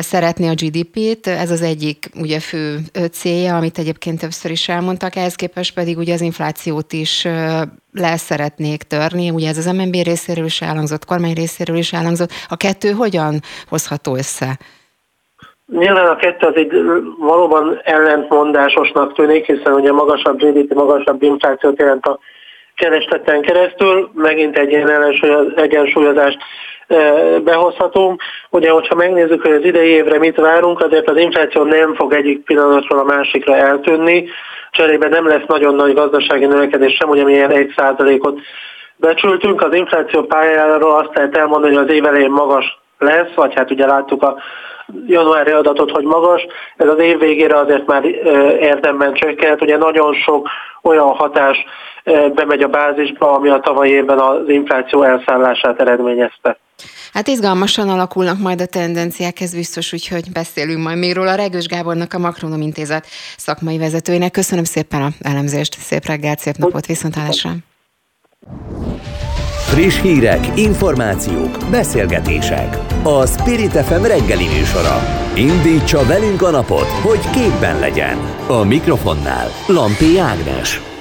szeretné 0.00 0.48
a 0.48 0.54
GDP-t, 0.54 1.26
ez 1.26 1.50
az 1.50 1.62
egyik 1.62 2.10
ugye 2.20 2.40
fő 2.40 2.76
célja, 3.12 3.56
amit 3.56 3.78
egyébként 3.78 4.20
többször 4.20 4.50
is 4.50 4.68
elmondtak, 4.68 5.16
ehhez 5.16 5.34
képest 5.34 5.74
pedig 5.74 5.98
ugye 5.98 6.12
az 6.12 6.20
inflációt 6.20 6.92
is 6.92 7.26
le 7.98 8.16
szeretnék 8.16 8.82
törni, 8.82 9.30
ugye 9.30 9.48
ez 9.48 9.58
az 9.58 9.66
MNB 9.66 9.94
részéről 10.04 10.44
is 10.44 10.60
elhangzott, 10.60 11.04
kormány 11.04 11.34
részéről 11.34 11.76
is 11.76 11.92
elhangzott. 11.92 12.30
A 12.48 12.56
kettő 12.56 12.90
hogyan 12.90 13.40
hozható 13.68 14.16
össze? 14.16 14.58
Nyilván 15.72 16.06
a 16.06 16.16
kettő 16.16 16.46
az 16.46 16.56
egy 16.56 16.72
valóban 17.18 17.80
ellentmondásosnak 17.84 19.14
tűnik, 19.14 19.46
hiszen 19.46 19.72
ugye 19.72 19.92
magasabb 19.92 20.38
GDP, 20.38 20.74
magasabb 20.74 21.22
inflációt 21.22 21.78
jelent 21.78 22.06
a 22.06 22.18
keresteten 22.74 23.40
keresztül, 23.40 24.10
megint 24.14 24.58
egy 24.58 24.70
ilyen 24.70 24.90
egyensúlyozást 25.56 26.38
behozhatunk. 27.44 28.22
Ugye, 28.50 28.70
hogyha 28.70 28.94
megnézzük, 28.94 29.42
hogy 29.42 29.52
az 29.52 29.64
idei 29.64 29.88
évre 29.88 30.18
mit 30.18 30.36
várunk, 30.36 30.80
azért 30.80 31.10
az 31.10 31.16
infláció 31.16 31.62
nem 31.62 31.94
fog 31.94 32.12
egyik 32.12 32.44
pillanatról 32.44 32.98
a 32.98 33.04
másikra 33.04 33.56
eltűnni, 33.56 34.28
cserébe 34.76 35.08
nem 35.08 35.26
lesz 35.26 35.46
nagyon 35.46 35.74
nagy 35.74 35.94
gazdasági 35.94 36.46
növekedés 36.46 36.94
sem, 36.94 37.08
ugye 37.08 37.24
milyen 37.24 37.50
1%-ot 37.54 38.40
becsültünk. 38.96 39.62
Az 39.62 39.74
infláció 39.74 40.22
pályáról 40.22 40.94
azt 40.94 41.14
lehet 41.14 41.36
elmondani, 41.36 41.74
hogy 41.74 41.84
az 41.84 41.94
év 41.94 42.04
elején 42.04 42.30
magas 42.30 42.78
lesz, 42.98 43.34
vagy 43.34 43.54
hát 43.54 43.70
ugye 43.70 43.86
láttuk 43.86 44.22
a 44.22 44.36
januári 45.06 45.50
adatot, 45.50 45.90
hogy 45.90 46.04
magas, 46.04 46.46
ez 46.76 46.88
az 46.88 46.98
év 46.98 47.18
végére 47.18 47.56
azért 47.56 47.86
már 47.86 48.04
érdemben 48.60 49.12
csökkent, 49.12 49.62
ugye 49.62 49.76
nagyon 49.76 50.14
sok 50.14 50.48
olyan 50.82 51.06
hatás 51.06 51.64
bemegy 52.34 52.62
a 52.62 52.68
bázisba, 52.68 53.32
ami 53.32 53.48
a 53.48 53.60
tavalyi 53.60 53.90
évben 53.90 54.18
az 54.18 54.48
infláció 54.48 55.02
elszállását 55.02 55.80
eredményezte. 55.80 56.58
Hát 57.12 57.28
izgalmasan 57.28 57.88
alakulnak 57.88 58.38
majd 58.38 58.60
a 58.60 58.66
tendenciák, 58.66 59.40
ez 59.40 59.54
biztos, 59.54 59.92
úgyhogy 59.92 60.24
beszélünk 60.32 60.82
majd 60.82 60.98
még 60.98 61.14
róla. 61.14 61.34
Regős 61.34 61.66
Gábornak, 61.66 62.12
a 62.12 62.18
Makronom 62.18 62.60
Intézet 62.60 63.06
szakmai 63.36 63.78
vezetőjének. 63.78 64.30
Köszönöm 64.30 64.64
szépen 64.64 65.02
a 65.02 65.08
elemzést, 65.20 65.74
szép 65.74 66.06
reggelt, 66.06 66.38
szép 66.38 66.56
napot, 66.56 66.86
viszontlátásra! 66.86 67.50
Friss 69.66 70.00
hírek, 70.00 70.58
információk, 70.58 71.58
beszélgetések. 71.70 72.76
A 73.02 73.26
Spirit 73.26 73.72
FM 73.72 74.02
reggeli 74.02 74.46
műsora. 74.58 74.98
Indítsa 75.34 76.06
velünk 76.06 76.42
a 76.42 76.50
napot, 76.50 76.88
hogy 77.02 77.30
képben 77.30 77.78
legyen. 77.78 78.18
A 78.46 78.64
mikrofonnál 78.64 79.48
Lampi 79.66 80.18
Ágnes. 80.18 80.95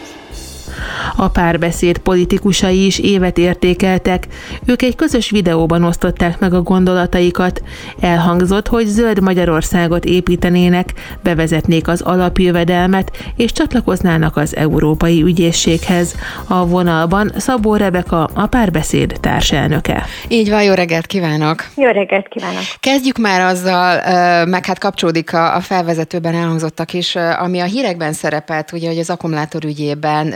A 1.16 1.28
párbeszéd 1.28 1.98
politikusai 1.98 2.86
is 2.86 3.00
évet 3.00 3.38
értékeltek. 3.38 4.28
Ők 4.66 4.82
egy 4.82 4.96
közös 4.96 5.30
videóban 5.30 5.84
osztották 5.84 6.40
meg 6.40 6.54
a 6.54 6.62
gondolataikat. 6.62 7.62
Elhangzott, 8.00 8.68
hogy 8.68 8.86
zöld 8.86 9.22
Magyarországot 9.22 10.06
építenének, 10.06 10.94
bevezetnék 11.24 11.88
az 11.88 12.02
alapjövedelmet, 12.02 13.12
és 13.36 13.52
csatlakoznának 13.52 14.38
az 14.38 14.56
Európai 14.56 15.22
Ügyészséghez. 15.22 16.16
A 16.48 16.68
vonalban 16.68 17.32
Szabó 17.38 17.76
Rebeka, 17.76 18.30
a 18.34 18.48
párbeszéd 18.48 19.18
társelnöke. 19.22 20.06
Így 20.28 20.50
van, 20.50 20.64
jó 20.64 20.74
reggelt 20.74 21.06
kívánok! 21.06 21.66
Jó 21.76 21.90
reggelt 21.92 22.28
kívánok! 22.28 22.64
Kezdjük 22.80 23.18
már 23.18 23.42
azzal, 23.42 24.02
meg 24.46 24.66
hát 24.66 24.80
kapcsolódik 24.80 25.34
a 25.34 25.60
felvezetőben 25.62 26.34
elhangzottak 26.34 26.94
is, 26.94 27.16
ami 27.16 27.60
a 27.60 27.66
hírekben 27.66 28.14
szerepelt, 28.14 28.72
ugye, 28.72 28.88
hogy 28.88 29.00
az 29.00 29.10
akkumulátor 29.10 29.66
ügyében 29.66 30.34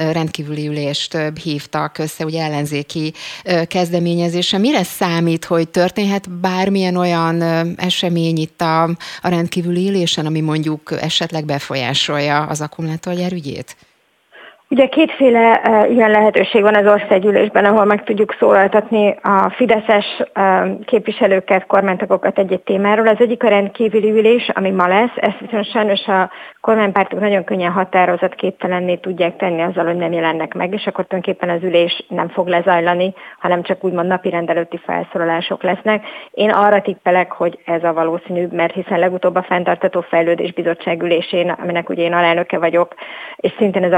rendkívüli 0.50 0.68
ülést 0.68 1.18
hívtak 1.44 1.98
össze, 1.98 2.26
ugye 2.26 2.44
ellenzéki 2.44 3.14
kezdeményezése. 3.68 4.58
Mire 4.58 4.84
számít, 4.84 5.46
hogy 5.46 5.70
történhet 5.70 6.30
bármilyen 6.30 6.96
olyan 6.96 7.42
esemény 7.78 8.38
itt 8.38 8.62
a, 8.62 8.84
a 9.22 9.30
rendkívüli 9.30 9.88
ülésen, 9.90 10.26
ami 10.26 10.42
mondjuk 10.42 10.92
esetleg 11.02 11.46
befolyásolja 11.46 12.42
az 12.42 12.62
akkumulátorgyár 12.62 13.32
ügyét? 13.32 13.76
Ugye 14.72 14.88
kétféle 14.88 15.62
uh, 15.66 15.92
ilyen 15.92 16.12
lehetőség 16.12 16.62
van 16.62 16.76
az 16.76 16.88
országgyűlésben, 16.88 17.66
ahol 17.66 17.86
meg 17.86 18.04
tudjuk 18.04 18.36
szólaltatni 18.40 19.16
a 19.22 19.50
fideszes 19.50 20.06
uh, 20.36 20.86
képviselőket, 20.86 21.66
kormánytagokat 21.66 22.38
egy-egy 22.38 22.62
témáról. 22.62 23.08
Az 23.08 23.20
egyik 23.20 23.44
a 23.44 23.48
rendkívüli 23.48 24.12
ülés, 24.12 24.50
ami 24.54 24.70
ma 24.70 24.88
lesz, 24.88 25.16
ezt 25.16 25.40
viszont 25.40 25.72
sajnos 25.72 26.08
a 26.08 26.30
kormánypártok 26.62 27.20
nagyon 27.20 27.44
könnyen 27.44 27.72
határozatképtelenné 27.72 28.96
tudják 28.96 29.36
tenni 29.36 29.62
azzal, 29.62 29.86
hogy 29.86 29.96
nem 29.96 30.12
jelennek 30.12 30.54
meg, 30.54 30.74
és 30.74 30.86
akkor 30.86 31.06
tulajdonképpen 31.06 31.56
az 31.56 31.64
ülés 31.64 32.06
nem 32.08 32.30
fog 32.30 32.48
lezajlani, 32.48 33.14
hanem 33.40 33.62
csak 33.62 33.84
úgymond 33.84 34.08
napi 34.08 34.30
rendelőtti 34.30 34.78
felszólalások 34.78 35.64
lesznek. 35.64 36.06
Én 36.32 36.50
arra 36.50 36.82
tippelek, 36.82 37.32
hogy 37.32 37.60
ez 37.66 37.84
a 37.84 37.94
valószínűbb, 37.94 38.54
mert 38.54 38.74
hiszen 38.74 39.00
legutóbb 39.00 39.36
a 39.36 39.44
Fenntartató 39.44 40.02
Fejlődés 40.02 40.54
Bizottság 40.54 41.02
ülésén, 41.02 41.50
aminek 41.50 41.90
ugye 41.90 42.04
én 42.04 42.14
alelnöke 42.14 42.58
vagyok, 42.58 42.94
és 43.36 43.54
szintén 43.58 43.84
az 43.84 43.94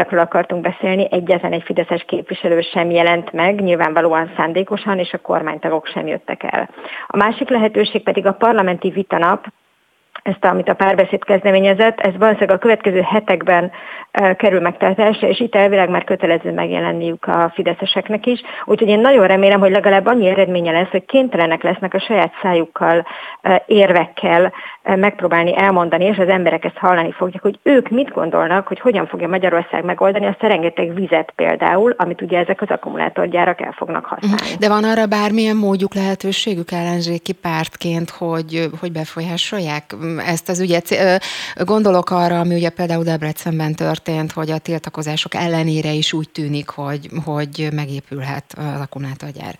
akkumulátorgyárakról 0.00 0.20
akartunk 0.20 0.62
beszélni, 0.62 1.06
egyetlen 1.10 1.52
egy 1.52 1.62
fideszes 1.62 2.04
képviselő 2.06 2.60
sem 2.60 2.90
jelent 2.90 3.32
meg, 3.32 3.60
nyilvánvalóan 3.60 4.32
szándékosan, 4.36 4.98
és 4.98 5.12
a 5.12 5.18
kormánytagok 5.18 5.86
sem 5.86 6.06
jöttek 6.06 6.42
el. 6.42 6.68
A 7.06 7.16
másik 7.16 7.48
lehetőség 7.48 8.02
pedig 8.02 8.26
a 8.26 8.32
parlamenti 8.32 8.90
vitanap, 8.90 9.46
ezt, 10.22 10.44
amit 10.44 10.68
a 10.68 10.74
párbeszéd 10.74 11.24
kezdeményezett, 11.24 12.00
ez 12.00 12.12
valószínűleg 12.18 12.56
a 12.56 12.58
következő 12.58 13.00
hetekben 13.00 13.70
kerül 14.36 14.60
megtartásra, 14.60 15.28
és 15.28 15.40
itt 15.40 15.54
elvileg 15.54 15.88
már 15.88 16.04
kötelező 16.04 16.52
megjelenniük 16.52 17.26
a 17.26 17.52
fideszeseknek 17.54 18.26
is. 18.26 18.40
Úgyhogy 18.64 18.88
én 18.88 19.00
nagyon 19.00 19.26
remélem, 19.26 19.60
hogy 19.60 19.70
legalább 19.70 20.06
annyi 20.06 20.26
eredménye 20.26 20.72
lesz, 20.72 20.90
hogy 20.90 21.04
kénytelenek 21.04 21.62
lesznek 21.62 21.94
a 21.94 22.00
saját 22.00 22.32
szájukkal, 22.42 23.06
érvekkel 23.66 24.52
megpróbálni 24.82 25.56
elmondani, 25.56 26.04
és 26.04 26.16
az 26.16 26.28
emberek 26.28 26.64
ezt 26.64 26.76
hallani 26.76 27.12
fogják, 27.12 27.42
hogy 27.42 27.58
ők 27.62 27.88
mit 27.88 28.10
gondolnak, 28.10 28.66
hogy 28.66 28.80
hogyan 28.80 29.06
fogja 29.06 29.28
Magyarország 29.28 29.84
megoldani 29.84 30.26
azt 30.26 30.42
a 30.42 30.46
rengeteg 30.46 30.94
vizet 30.94 31.32
például, 31.36 31.94
amit 31.96 32.22
ugye 32.22 32.38
ezek 32.38 32.62
az 32.62 32.68
akkumulátorgyárak 32.70 33.60
el 33.60 33.74
fognak 33.76 34.04
használni. 34.04 34.56
De 34.58 34.68
van 34.68 34.84
arra 34.84 35.06
bármilyen 35.06 35.56
módjuk, 35.56 35.94
lehetőségük 35.94 36.70
ellenzéki 36.70 37.32
pártként, 37.32 38.10
hogy, 38.10 38.68
hogy 38.80 38.92
befolyásolják 38.92 39.84
ezt 40.18 40.48
az 40.48 40.60
ügyet? 40.60 40.96
Gondolok 41.56 42.10
arra, 42.10 42.40
ami 42.40 42.54
ugye 42.54 42.68
például 42.68 43.04
Debrecenben 43.04 43.74
történt, 43.74 44.32
hogy 44.32 44.50
a 44.50 44.58
tiltakozások 44.58 45.34
ellenére 45.34 45.92
is 45.92 46.12
úgy 46.12 46.30
tűnik, 46.30 46.68
hogy, 46.68 47.10
hogy 47.24 47.68
megépülhet 47.72 48.54
az 48.56 48.80
akkumulátorgyár. 48.80 49.58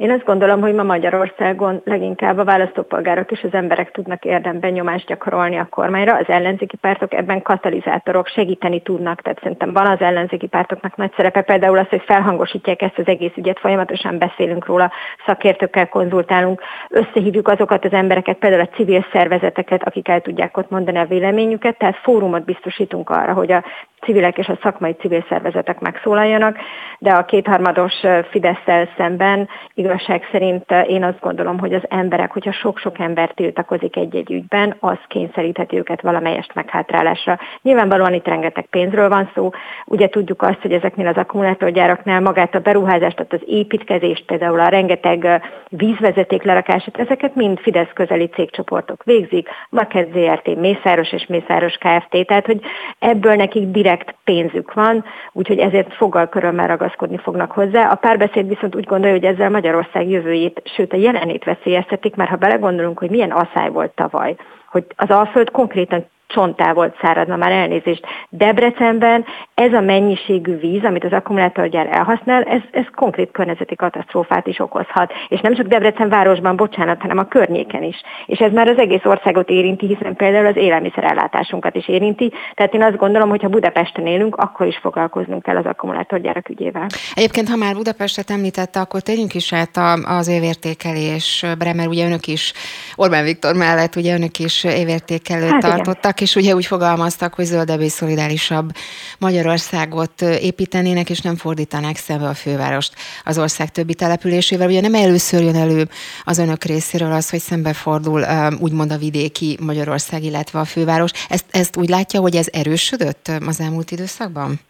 Én 0.00 0.10
azt 0.10 0.24
gondolom, 0.24 0.60
hogy 0.60 0.74
ma 0.74 0.82
Magyarországon 0.82 1.80
leginkább 1.84 2.38
a 2.38 2.44
választópolgárok 2.44 3.30
és 3.30 3.42
az 3.42 3.52
emberek 3.52 3.90
tudnak 3.90 4.24
érdemben 4.24 4.72
nyomást 4.72 5.06
gyakorolni 5.06 5.58
a 5.58 5.66
kormányra. 5.70 6.16
Az 6.16 6.28
ellenzéki 6.28 6.76
pártok 6.76 7.14
ebben 7.14 7.42
katalizátorok 7.42 8.26
segíteni 8.26 8.82
tudnak, 8.82 9.22
tehát 9.22 9.38
szerintem 9.42 9.72
van 9.72 9.86
az 9.86 10.00
ellenzéki 10.00 10.46
pártoknak 10.46 10.96
nagy 10.96 11.12
szerepe, 11.16 11.42
például 11.42 11.78
az, 11.78 11.88
hogy 11.88 12.02
felhangosítják 12.06 12.82
ezt 12.82 12.98
az 12.98 13.06
egész 13.06 13.32
ügyet, 13.36 13.58
folyamatosan 13.58 14.18
beszélünk 14.18 14.66
róla, 14.66 14.92
szakértőkkel 15.26 15.88
konzultálunk, 15.88 16.62
összehívjuk 16.88 17.48
azokat 17.48 17.84
az 17.84 17.92
embereket, 17.92 18.38
például 18.38 18.62
a 18.62 18.76
civil 18.76 19.06
szervezeteket, 19.12 19.82
akik 19.82 20.08
el 20.08 20.20
tudják 20.20 20.56
ott 20.56 20.70
mondani 20.70 20.98
a 20.98 21.06
véleményüket, 21.06 21.78
tehát 21.78 21.96
fórumot 21.96 22.44
biztosítunk 22.44 23.10
arra, 23.10 23.32
hogy 23.32 23.52
a 23.52 23.64
civilek 24.00 24.38
és 24.38 24.46
a 24.46 24.58
szakmai 24.62 24.92
civil 24.92 25.24
szervezetek 25.28 25.80
megszólaljanak, 25.80 26.56
de 26.98 27.10
a 27.10 27.24
kétharmados 27.24 27.92
fidesz 28.30 28.88
szemben 28.96 29.48
igazság 29.90 30.28
szerint 30.32 30.64
én 30.86 31.04
azt 31.04 31.20
gondolom, 31.20 31.58
hogy 31.58 31.72
az 31.72 31.82
emberek, 31.88 32.32
hogyha 32.32 32.52
sok-sok 32.52 32.98
ember 32.98 33.30
tiltakozik 33.34 33.96
egy-egy 33.96 34.30
ügyben, 34.30 34.76
az 34.80 34.98
kényszerítheti 35.08 35.76
őket 35.76 36.00
valamelyest 36.00 36.54
meghátrálásra. 36.54 37.38
Nyilvánvalóan 37.62 38.14
itt 38.14 38.26
rengeteg 38.26 38.66
pénzről 38.66 39.08
van 39.08 39.30
szó, 39.34 39.50
ugye 39.86 40.08
tudjuk 40.08 40.42
azt, 40.42 40.60
hogy 40.62 40.72
ezeknél 40.72 41.06
az 41.06 41.16
akkumulátorgyáraknál 41.16 42.20
magát 42.20 42.54
a 42.54 42.58
beruházást, 42.58 43.16
tehát 43.16 43.32
az 43.32 43.42
építkezést, 43.46 44.24
például 44.24 44.60
a 44.60 44.68
rengeteg 44.68 45.42
vízvezeték 45.68 46.42
lerakását, 46.42 46.98
ezeket 46.98 47.34
mind 47.34 47.58
Fidesz 47.58 47.92
közeli 47.94 48.26
cégcsoportok 48.26 49.04
végzik, 49.04 49.48
Market 49.70 50.08
ZRT, 50.12 50.56
Mészáros 50.56 51.12
és 51.12 51.26
Mészáros 51.26 51.74
Kft. 51.74 52.26
Tehát, 52.26 52.46
hogy 52.46 52.60
ebből 52.98 53.34
nekik 53.34 53.70
direkt 53.70 54.14
pénzük 54.24 54.74
van, 54.74 55.04
úgyhogy 55.32 55.58
ezért 55.58 55.94
foggal 55.94 56.28
körömmel 56.28 56.66
ragaszkodni 56.66 57.18
fognak 57.18 57.52
hozzá. 57.52 57.90
A 57.90 57.94
párbeszéd 57.94 58.48
viszont 58.48 58.74
úgy 58.74 58.84
gondolja, 58.84 59.16
hogy 59.16 59.24
ezzel 59.24 59.50
Magyarország 59.50 59.78
jövőjét, 59.94 60.62
sőt 60.76 60.92
a 60.92 60.96
jelenét 60.96 61.44
veszélyeztetik, 61.44 62.14
mert 62.14 62.30
ha 62.30 62.36
belegondolunk, 62.36 62.98
hogy 62.98 63.10
milyen 63.10 63.30
asszály 63.30 63.70
volt 63.70 63.90
tavaly, 63.90 64.36
hogy 64.70 64.86
az 64.96 65.10
Alföld 65.10 65.50
konkrétan 65.50 66.06
csontá 66.32 66.72
volt 66.72 66.96
száradva, 67.00 67.36
már 67.36 67.52
elnézést. 67.52 68.06
Debrecenben 68.28 69.24
ez 69.54 69.72
a 69.72 69.80
mennyiségű 69.80 70.56
víz, 70.58 70.84
amit 70.84 71.04
az 71.04 71.12
akkumulátorgyár 71.12 71.88
elhasznál, 71.90 72.42
ez, 72.42 72.60
ez 72.70 72.84
konkrét 72.94 73.30
környezeti 73.32 73.76
katasztrófát 73.76 74.46
is 74.46 74.58
okozhat. 74.58 75.12
És 75.28 75.40
nem 75.40 75.54
csak 75.54 75.66
Debrecen 75.66 76.08
városban, 76.08 76.56
bocsánat, 76.56 77.00
hanem 77.00 77.18
a 77.18 77.24
környéken 77.24 77.82
is. 77.82 77.96
És 78.26 78.38
ez 78.38 78.52
már 78.52 78.68
az 78.68 78.78
egész 78.78 79.04
országot 79.04 79.48
érinti, 79.48 79.86
hiszen 79.86 80.16
például 80.16 80.46
az 80.46 80.56
élelmiszerellátásunkat 80.56 81.74
is 81.76 81.88
érinti. 81.88 82.32
Tehát 82.54 82.74
én 82.74 82.82
azt 82.82 82.96
gondolom, 82.96 83.28
hogy 83.28 83.42
ha 83.42 83.48
Budapesten 83.48 84.06
élünk, 84.06 84.36
akkor 84.36 84.66
is 84.66 84.78
foglalkoznunk 84.82 85.42
kell 85.42 85.56
az 85.56 85.66
akkumulátorgyárak 85.66 86.48
ügyével. 86.48 86.86
Egyébként, 87.14 87.48
ha 87.48 87.56
már 87.56 87.74
Budapestet 87.74 88.30
említette, 88.30 88.80
akkor 88.80 89.00
térjünk 89.00 89.34
is 89.34 89.52
át 89.52 89.76
az 90.04 90.28
évértékelésre, 90.28 91.74
mert 91.74 91.88
ugye 91.88 92.06
önök 92.06 92.26
is, 92.26 92.52
Orbán 92.96 93.24
Viktor 93.24 93.54
mellett 93.54 93.96
ugye 93.96 94.14
önök 94.14 94.38
is 94.38 94.64
évértékelőt 94.64 95.50
hát 95.50 95.60
tartottak, 95.60 96.19
igen. 96.20 96.32
és 96.32 96.36
ugye 96.36 96.54
úgy 96.54 96.66
fogalmaztak, 96.66 97.34
hogy 97.34 97.44
zöldebb 97.44 97.80
és 97.80 97.92
szolidárisabb 97.92 98.72
Magyarországot 99.18 100.22
építenének, 100.22 101.10
és 101.10 101.20
nem 101.20 101.36
fordítanák 101.36 101.96
szembe 101.96 102.28
a 102.28 102.34
fővárost 102.34 102.94
az 103.24 103.38
ország 103.38 103.70
többi 103.70 103.94
településével. 103.94 104.68
Ugye 104.68 104.80
nem 104.80 104.94
először 104.94 105.42
jön 105.42 105.56
elő 105.56 105.88
az 106.24 106.38
önök 106.38 106.64
részéről 106.64 107.12
az, 107.12 107.30
hogy 107.30 107.40
szembefordul 107.40 108.24
úgymond 108.58 108.92
a 108.92 108.98
vidéki 108.98 109.58
Magyarország, 109.60 110.24
illetve 110.24 110.58
a 110.58 110.64
főváros. 110.64 111.10
Ezt, 111.28 111.44
ezt 111.50 111.76
úgy 111.76 111.88
látja, 111.88 112.20
hogy 112.20 112.36
ez 112.36 112.46
erősödött 112.52 113.30
az 113.46 113.60
elmúlt 113.60 113.90
időszakban? 113.90 114.60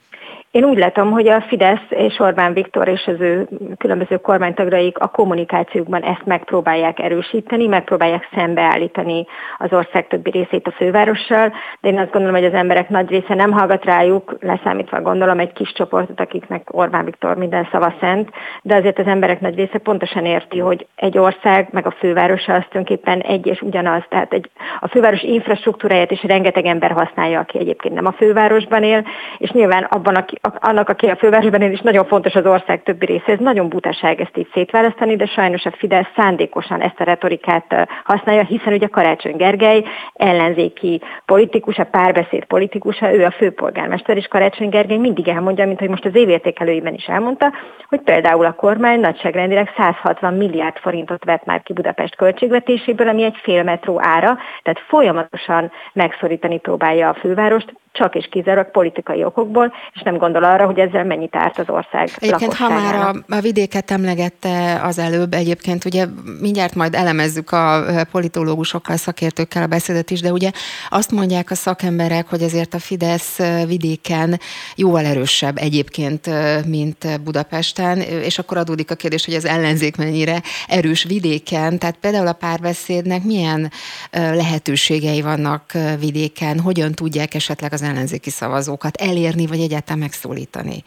Én 0.51 0.65
úgy 0.65 0.79
látom, 0.79 1.11
hogy 1.11 1.29
a 1.29 1.41
Fidesz 1.41 1.87
és 1.89 2.19
Orbán 2.19 2.53
Viktor 2.53 2.89
és 2.89 3.07
az 3.07 3.21
ő 3.21 3.49
különböző 3.79 4.17
kormánytagraik 4.17 4.99
a 4.99 5.09
kommunikációkban 5.09 6.03
ezt 6.03 6.25
megpróbálják 6.25 6.99
erősíteni, 6.99 7.67
megpróbálják 7.67 8.29
szembeállítani 8.35 9.27
az 9.59 9.73
ország 9.73 10.07
többi 10.07 10.31
részét 10.31 10.67
a 10.67 10.71
fővárossal, 10.71 11.53
de 11.81 11.89
én 11.89 11.99
azt 11.99 12.11
gondolom, 12.11 12.37
hogy 12.37 12.45
az 12.45 12.53
emberek 12.53 12.89
nagy 12.89 13.09
része 13.11 13.35
nem 13.35 13.53
hallgat 13.53 13.85
rájuk, 13.85 14.37
leszámítva 14.41 15.01
gondolom 15.01 15.39
egy 15.39 15.53
kis 15.53 15.73
csoportot, 15.73 16.21
akiknek 16.21 16.69
Orbán 16.71 17.05
Viktor 17.05 17.37
minden 17.37 17.69
szava 17.73 17.95
szent, 18.01 18.31
de 18.63 18.75
azért 18.75 18.99
az 18.99 19.07
emberek 19.07 19.41
nagy 19.41 19.55
része 19.55 19.79
pontosan 19.79 20.25
érti, 20.25 20.59
hogy 20.59 20.87
egy 20.95 21.19
ország 21.19 21.69
meg 21.71 21.87
a 21.87 21.95
fővárosa 21.99 22.53
az 22.55 22.65
tulajdonképpen 22.69 23.21
egy 23.21 23.47
és 23.47 23.61
ugyanaz. 23.61 24.03
Tehát 24.09 24.33
egy, 24.33 24.51
a 24.81 24.89
főváros 24.89 25.23
infrastruktúráját 25.23 26.11
is 26.11 26.23
rengeteg 26.23 26.65
ember 26.65 26.91
használja, 26.91 27.41
aki 27.41 27.59
egyébként 27.59 27.95
nem 27.95 28.07
a 28.07 28.13
fővárosban 28.13 28.83
él, 28.83 29.05
és 29.39 29.51
nyilván 29.51 29.83
abban, 29.83 30.15
aki, 30.15 30.39
annak, 30.43 30.89
aki 30.89 31.07
a 31.07 31.17
fővárosban 31.17 31.61
él, 31.61 31.73
is 31.73 31.81
nagyon 31.81 32.07
fontos 32.07 32.35
az 32.35 32.47
ország 32.47 32.83
többi 32.83 33.07
része. 33.07 33.33
Ez 33.33 33.39
nagyon 33.39 33.69
butaság 33.69 34.21
ezt 34.21 34.37
így 34.37 34.49
szétválasztani, 34.53 35.17
de 35.17 35.27
sajnos 35.27 35.65
a 35.65 35.71
Fidesz 35.71 36.07
szándékosan 36.17 36.81
ezt 36.81 37.01
a 37.01 37.05
retorikát 37.05 37.89
használja, 38.05 38.43
hiszen 38.43 38.73
ugye 38.73 38.87
Karácsony 38.87 39.37
Gergely 39.37 39.85
ellenzéki 40.15 41.03
politikus, 41.25 41.77
a 41.77 41.85
párbeszéd 41.85 42.45
politikusa, 42.45 43.15
ő 43.15 43.25
a 43.25 43.31
főpolgármester, 43.31 44.17
és 44.17 44.27
Karácsony 44.27 44.69
Gergely 44.69 44.97
mindig 44.97 45.29
elmondja, 45.29 45.67
mint 45.67 45.79
hogy 45.79 45.89
most 45.89 46.05
az 46.05 46.15
évértékelőiben 46.15 46.95
is 46.95 47.05
elmondta, 47.05 47.53
hogy 47.89 48.01
például 48.01 48.45
a 48.45 48.53
kormány 48.53 49.01
nagyságrendileg 49.01 49.73
160 49.77 50.35
milliárd 50.35 50.77
forintot 50.77 51.25
vett 51.25 51.45
már 51.45 51.63
ki 51.63 51.73
Budapest 51.73 52.17
költségvetéséből, 52.17 53.09
ami 53.09 53.23
egy 53.23 53.37
fél 53.43 53.63
metró 53.63 54.03
ára, 54.03 54.39
tehát 54.63 54.81
folyamatosan 54.89 55.73
megszorítani 55.93 56.59
próbálja 56.59 57.09
a 57.09 57.15
fővárost, 57.15 57.75
csak 57.93 58.15
és 58.15 58.29
kizárólag 58.31 58.71
politikai 58.71 59.25
okokból, 59.25 59.73
és 59.93 60.03
nem 60.03 60.17
gondol 60.33 60.51
arra, 60.51 60.67
hogy 60.67 60.79
ezzel 60.79 61.05
mennyit 61.05 61.37
árt 61.37 61.59
az 61.59 61.69
ország 61.69 62.11
Egyébként, 62.19 62.55
ha 62.55 62.69
már 62.69 62.95
a, 62.95 63.35
a 63.37 63.41
vidéket 63.41 63.91
emlegette 63.91 64.81
az 64.83 64.99
előbb, 64.99 65.35
egyébként 65.35 65.85
ugye 65.85 66.07
mindjárt 66.41 66.75
majd 66.75 66.95
elemezzük 66.95 67.51
a 67.51 67.85
politológusokkal, 68.11 68.97
szakértőkkel 68.97 69.63
a 69.63 69.67
beszédet 69.67 70.11
is, 70.11 70.21
de 70.21 70.33
ugye 70.33 70.51
azt 70.89 71.11
mondják 71.11 71.51
a 71.51 71.55
szakemberek, 71.55 72.29
hogy 72.29 72.43
azért 72.43 72.75
a 72.75 72.79
Fidesz 72.79 73.39
vidéken 73.67 74.41
jóval 74.77 75.05
erősebb 75.05 75.57
egyébként, 75.59 76.31
mint 76.67 77.21
Budapesten, 77.23 78.01
és 78.01 78.39
akkor 78.39 78.57
adódik 78.57 78.91
a 78.91 78.95
kérdés, 78.95 79.25
hogy 79.25 79.35
az 79.35 79.45
ellenzék 79.45 79.97
mennyire 79.97 80.43
erős 80.69 81.05
vidéken, 81.05 81.79
tehát 81.79 81.97
például 82.01 82.27
a 82.27 82.33
párbeszédnek 82.33 83.23
milyen 83.23 83.71
lehetőségei 84.11 85.23
vannak 85.23 85.73
vidéken, 85.99 86.61
hogyan 86.61 86.93
tudják 86.93 87.35
esetleg 87.35 87.73
az 87.73 87.83
ellenzéki 87.83 88.31
szavazókat 88.31 88.97
elérni, 88.97 89.47
vagy 89.47 89.61
egyáltalán 89.61 89.99
megszólítani? 90.21 90.83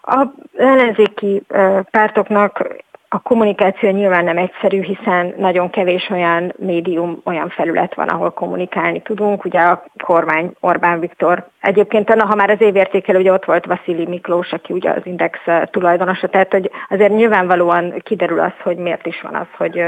A 0.00 0.26
ellenzéki 0.56 1.42
pártoknak 1.90 2.82
a 3.08 3.18
kommunikáció 3.18 3.90
nyilván 3.90 4.24
nem 4.24 4.36
egyszerű, 4.36 4.82
hiszen 4.82 5.34
nagyon 5.36 5.70
kevés 5.70 6.08
olyan 6.10 6.54
médium, 6.56 7.20
olyan 7.24 7.48
felület 7.48 7.94
van, 7.94 8.08
ahol 8.08 8.30
kommunikálni 8.30 9.02
tudunk. 9.02 9.44
Ugye 9.44 9.60
a 9.60 9.84
kormány 10.04 10.52
Orbán 10.60 11.00
Viktor. 11.00 11.46
Egyébként, 11.60 12.10
ha 12.10 12.34
már 12.34 12.50
az 12.50 12.60
évértékelő, 12.60 13.18
ugye 13.18 13.32
ott 13.32 13.44
volt 13.44 13.66
Vasili 13.66 14.06
Miklós, 14.06 14.52
aki 14.52 14.72
ugye 14.72 14.90
az 14.90 15.02
Index 15.04 15.38
tulajdonosa, 15.70 16.28
tehát 16.28 16.52
hogy 16.52 16.70
azért 16.88 17.14
nyilvánvalóan 17.14 17.94
kiderül 18.02 18.40
az, 18.40 18.52
hogy 18.62 18.76
miért 18.76 19.06
is 19.06 19.20
van 19.20 19.34
az, 19.34 19.46
hogy 19.56 19.84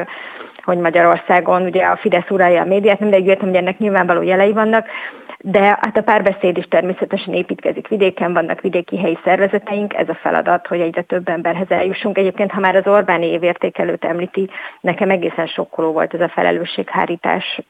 hogy 0.63 0.79
Magyarországon 0.79 1.63
ugye 1.63 1.85
a 1.85 1.97
Fidesz 1.97 2.31
uralja 2.31 2.63
a 2.63 2.65
médiát, 2.65 3.01
mindegy 3.01 3.27
értem, 3.27 3.49
hogy 3.49 3.57
ennek 3.57 3.79
nyilvánvaló 3.79 4.23
jelei 4.23 4.53
vannak, 4.53 4.87
de 5.49 5.61
hát 5.61 5.97
a 5.97 6.03
párbeszéd 6.03 6.57
is 6.57 6.65
természetesen 6.69 7.35
építkezik 7.35 7.89
vidéken, 7.89 8.33
vannak 8.33 8.61
vidéki 8.61 8.99
helyi 8.99 9.19
szervezeteink, 9.25 9.95
ez 9.95 10.09
a 10.09 10.15
feladat, 10.15 10.67
hogy 10.67 10.81
egyre 10.81 11.03
több 11.03 11.29
emberhez 11.29 11.71
eljussunk. 11.71 12.19
Egyébként, 12.19 12.51
ha 12.51 12.61
már 12.61 12.77
az 12.77 12.87
Orbáni 12.87 13.27
évértékelőt 13.27 14.05
említi, 14.05 14.51
nekem 14.81 15.11
egészen 15.11 15.47
sokkoló 15.47 15.93
volt 15.93 16.15
ez 16.15 16.21
a 16.21 16.29
felelősséghárítás, 16.29 17.61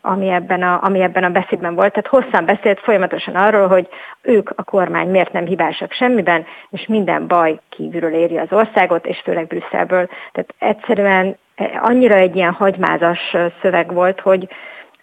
ami 0.00 0.28
ebben 0.28 0.62
a, 0.62 0.80
ami 0.82 1.00
ebben 1.00 1.24
a 1.24 1.30
beszédben 1.30 1.74
volt. 1.74 1.92
Tehát 1.92 2.24
hosszan 2.24 2.44
beszélt 2.44 2.80
folyamatosan 2.80 3.34
arról, 3.34 3.68
hogy 3.68 3.88
ők 4.22 4.50
a 4.54 4.62
kormány 4.62 5.08
miért 5.08 5.32
nem 5.32 5.44
hibásak 5.44 5.92
semmiben, 5.92 6.44
és 6.70 6.86
minden 6.86 7.26
baj 7.26 7.58
kívülről 7.68 8.14
éri 8.14 8.38
az 8.38 8.52
országot, 8.52 9.06
és 9.06 9.20
főleg 9.24 9.46
Brüsszelből. 9.46 10.08
Tehát 10.32 10.54
egyszerűen 10.58 11.36
annyira 11.80 12.14
egy 12.14 12.36
ilyen 12.36 12.52
hagymázas 12.52 13.36
szöveg 13.62 13.92
volt, 13.92 14.20
hogy, 14.20 14.48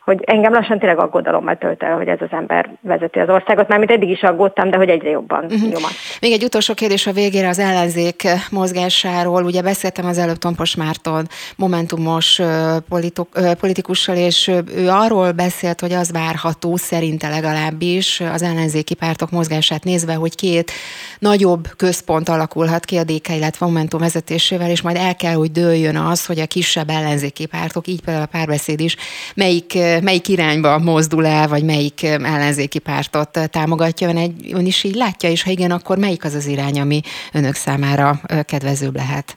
hogy 0.07 0.23
engem 0.25 0.53
lassan 0.53 0.79
tényleg 0.79 0.99
aggodalommal 0.99 1.57
tölt 1.57 1.83
el, 1.83 1.95
hogy 1.95 2.07
ez 2.07 2.17
az 2.21 2.27
ember 2.31 2.69
vezeti 2.81 3.19
az 3.19 3.29
országot. 3.29 3.67
Mármint 3.67 3.91
eddig 3.91 4.09
is 4.09 4.21
aggódtam, 4.21 4.69
de 4.69 4.77
hogy 4.77 4.89
egyre 4.89 5.09
jobban 5.09 5.43
uh-huh. 5.43 5.61
nyomat. 5.61 5.91
Még 6.21 6.31
egy 6.31 6.43
utolsó 6.43 6.73
kérdés 6.73 7.07
a 7.07 7.11
végére 7.11 7.47
az 7.47 7.59
ellenzék 7.59 8.27
mozgásáról. 8.51 9.43
Ugye 9.43 9.61
beszéltem 9.61 10.05
az 10.05 10.17
előbb 10.17 10.37
Tompos 10.37 10.75
Márton 10.75 11.27
momentumos 11.55 12.41
politok, 12.89 13.27
politikussal, 13.59 14.15
és 14.15 14.47
ő 14.75 14.89
arról 14.89 15.31
beszélt, 15.31 15.79
hogy 15.79 15.93
az 15.93 16.11
várható, 16.11 16.75
szerinte 16.75 17.29
legalábbis 17.29 18.21
az 18.33 18.41
ellenzéki 18.41 18.93
pártok 18.93 19.31
mozgását 19.31 19.83
nézve, 19.83 20.13
hogy 20.13 20.35
két 20.35 20.71
nagyobb 21.19 21.67
központ 21.77 22.29
alakulhat 22.29 22.85
ki 22.85 22.97
a 22.97 23.03
DK, 23.03 23.29
illetve 23.29 23.65
Momentum 23.65 23.99
vezetésével, 23.99 24.69
és 24.69 24.81
majd 24.81 24.95
el 24.95 25.15
kell, 25.15 25.33
hogy 25.33 25.51
dőljön 25.51 25.95
az, 25.95 26.25
hogy 26.25 26.39
a 26.39 26.45
kisebb 26.45 26.89
ellenzéki 26.89 27.45
pártok, 27.45 27.87
így 27.87 28.01
például 28.01 28.25
a 28.31 28.37
párbeszéd 28.37 28.79
is, 28.79 28.95
melyik 29.35 29.77
melyik 30.03 30.27
irányba 30.27 30.79
mozdul 30.79 31.25
el, 31.25 31.47
vagy 31.47 31.63
melyik 31.63 32.03
ellenzéki 32.03 32.79
pártot 32.79 33.49
támogatja. 33.49 34.09
Ön, 34.09 34.17
egy, 34.17 34.51
ön 34.53 34.65
is 34.65 34.83
így 34.83 34.95
látja, 34.95 35.29
és 35.29 35.43
ha 35.43 35.51
igen, 35.51 35.71
akkor 35.71 35.97
melyik 35.97 36.23
az 36.23 36.33
az 36.33 36.47
irány, 36.47 36.79
ami 36.79 36.99
önök 37.33 37.53
számára 37.53 38.11
kedvezőbb 38.45 38.95
lehet? 38.95 39.35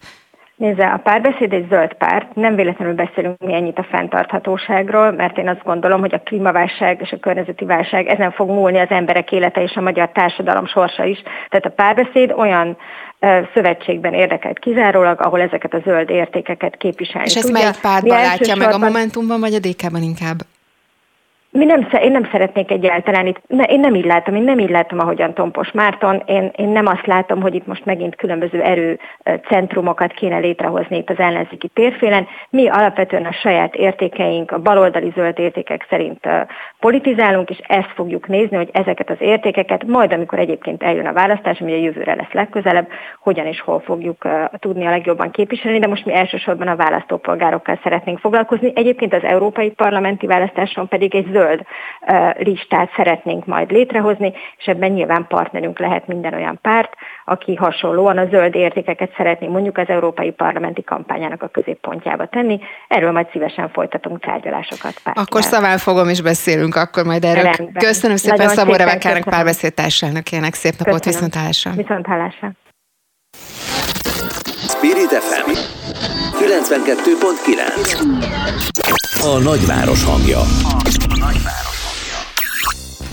Nézze, 0.61 0.87
a 0.87 0.97
párbeszéd 0.97 1.53
egy 1.53 1.67
zöld 1.69 1.95
párt, 1.95 2.35
nem 2.35 2.55
véletlenül 2.55 2.95
beszélünk 2.95 3.39
mi 3.39 3.55
ennyit 3.55 3.79
a 3.79 3.87
fenntarthatóságról, 3.91 5.13
mert 5.13 5.39
én 5.39 5.49
azt 5.49 5.65
gondolom, 5.65 6.01
hogy 6.01 6.15
a 6.15 6.21
klímaválság 6.21 7.01
és 7.01 7.13
a 7.13 7.19
környezeti 7.19 7.65
válság 7.65 8.07
ezen 8.07 8.31
fog 8.31 8.49
múlni 8.49 8.79
az 8.79 8.91
emberek 8.91 9.33
élete 9.33 9.63
és 9.63 9.75
a 9.75 9.81
magyar 9.81 10.11
társadalom 10.13 10.67
sorsa 10.67 11.05
is. 11.05 11.23
Tehát 11.49 11.67
a 11.67 11.71
párbeszéd 11.83 12.33
olyan 12.37 12.77
szövetségben 13.55 14.15
érdekelt 14.15 14.59
kizárólag, 14.59 15.21
ahol 15.21 15.41
ezeket 15.41 15.75
a 15.75 15.81
zöld 15.85 16.11
értékeket 16.11 16.77
képviselni 16.77 17.27
És 17.27 17.37
ezt 17.37 17.53
melyik 17.53 17.81
pártban 17.81 18.17
látja 18.17 18.57
meg 18.57 18.73
a 18.73 18.79
Momentumban, 18.79 19.41
vagy 19.41 19.55
a 19.55 19.59
DK-ban 19.59 20.03
inkább? 20.03 20.39
Mi 21.53 21.65
nem, 21.65 21.89
én 22.03 22.11
nem 22.11 22.29
szeretnék 22.31 22.71
egyáltalán 22.71 23.27
itt, 23.27 23.41
ne, 23.47 23.65
én 23.65 23.81
nem 23.81 23.95
így 23.95 24.05
látom, 24.05 24.35
én 24.35 24.43
nem 24.43 24.59
így 24.59 24.71
látom, 24.71 24.99
ahogyan 24.99 25.35
Tompos 25.35 25.71
Márton, 25.71 26.23
én, 26.27 26.51
én 26.57 26.69
nem 26.69 26.87
azt 26.87 27.07
látom, 27.07 27.41
hogy 27.41 27.55
itt 27.55 27.67
most 27.67 27.85
megint 27.85 28.17
különböző 28.17 28.63
erőcentrumokat 28.63 30.13
kéne 30.13 30.39
létrehozni 30.39 30.97
itt 30.97 31.11
az 31.11 31.19
ellenzéki 31.19 31.69
térfélen. 31.69 32.27
Mi 32.51 32.69
alapvetően 32.69 33.25
a 33.25 33.33
saját 33.33 33.75
értékeink, 33.75 34.51
a 34.51 34.59
baloldali 34.59 35.13
zöld 35.15 35.39
értékek 35.39 35.87
szerint 35.89 36.29
politizálunk, 36.81 37.51
és 37.51 37.59
ezt 37.67 37.93
fogjuk 37.95 38.29
nézni, 38.29 38.57
hogy 38.57 38.69
ezeket 38.73 39.11
az 39.11 39.17
értékeket 39.19 39.85
majd, 39.87 40.13
amikor 40.13 40.39
egyébként 40.39 40.83
eljön 40.83 41.07
a 41.07 41.13
választás, 41.13 41.61
ami 41.61 41.73
a 41.73 41.83
jövőre 41.83 42.15
lesz 42.15 42.33
legközelebb, 42.33 42.89
hogyan 43.21 43.47
és 43.47 43.61
hol 43.61 43.81
fogjuk 43.81 44.29
tudni 44.59 44.87
a 44.87 44.91
legjobban 44.91 45.31
képviselni, 45.31 45.79
de 45.79 45.87
most 45.87 46.05
mi 46.05 46.15
elsősorban 46.15 46.69
a 46.69 46.77
választópolgárokkal 46.77 47.79
szeretnénk 47.83 48.19
foglalkozni. 48.19 48.73
Egyébként 48.75 49.15
az 49.15 49.25
európai 49.25 49.71
parlamenti 49.71 50.27
választáson 50.27 50.89
pedig 50.89 51.15
egy 51.15 51.27
zöld 51.33 51.39
zöld 51.41 51.61
listát 52.39 52.91
szeretnénk 52.97 53.47
majd 53.47 53.71
létrehozni, 53.71 54.33
és 54.57 54.67
ebben 54.67 54.91
nyilván 54.91 55.27
partnerünk 55.29 55.79
lehet 55.79 56.07
minden 56.07 56.35
olyan 56.35 56.59
párt, 56.63 56.95
aki 57.25 57.55
hasonlóan 57.55 58.19
a 58.19 58.27
zöld 58.27 58.55
értékeket 58.55 59.13
szeretné 59.17 59.47
mondjuk 59.47 59.79
az 59.79 59.89
európai 59.89 60.31
parlamenti 60.31 60.83
kampányának 60.83 61.43
a 61.43 61.49
középpontjába 61.49 62.27
tenni. 62.27 62.61
Erről 62.89 63.13
majd 63.13 63.29
szívesen 63.33 63.71
folytatunk 63.71 64.21
tárgyalásokat. 64.21 64.95
Pártján. 65.03 65.25
Akkor 65.25 65.43
szaván 65.43 65.79
fogom 65.79 66.09
is 66.09 66.23
beszélünk 66.23 66.75
akkor 66.77 67.05
majd 67.05 67.25
erről. 67.25 67.43
Rendben. 67.43 67.73
Köszönöm 67.73 68.17
szépen 68.17 68.49
Szabó 68.49 68.73
Rebekának 68.73 69.23
párbeszédtárselnökének. 69.23 70.55
Szép 70.55 70.75
napot, 70.85 71.05
viszontlátásra. 71.05 71.71
Viszontlátásra. 71.71 72.51
Spirit 74.69 75.13
FM 75.13 76.20
92.9 76.41 78.01
A 79.23 79.39
nagyváros 79.39 80.05
hangja. 80.05 80.41
A 80.41 81.17
nagyváros. 81.19 81.80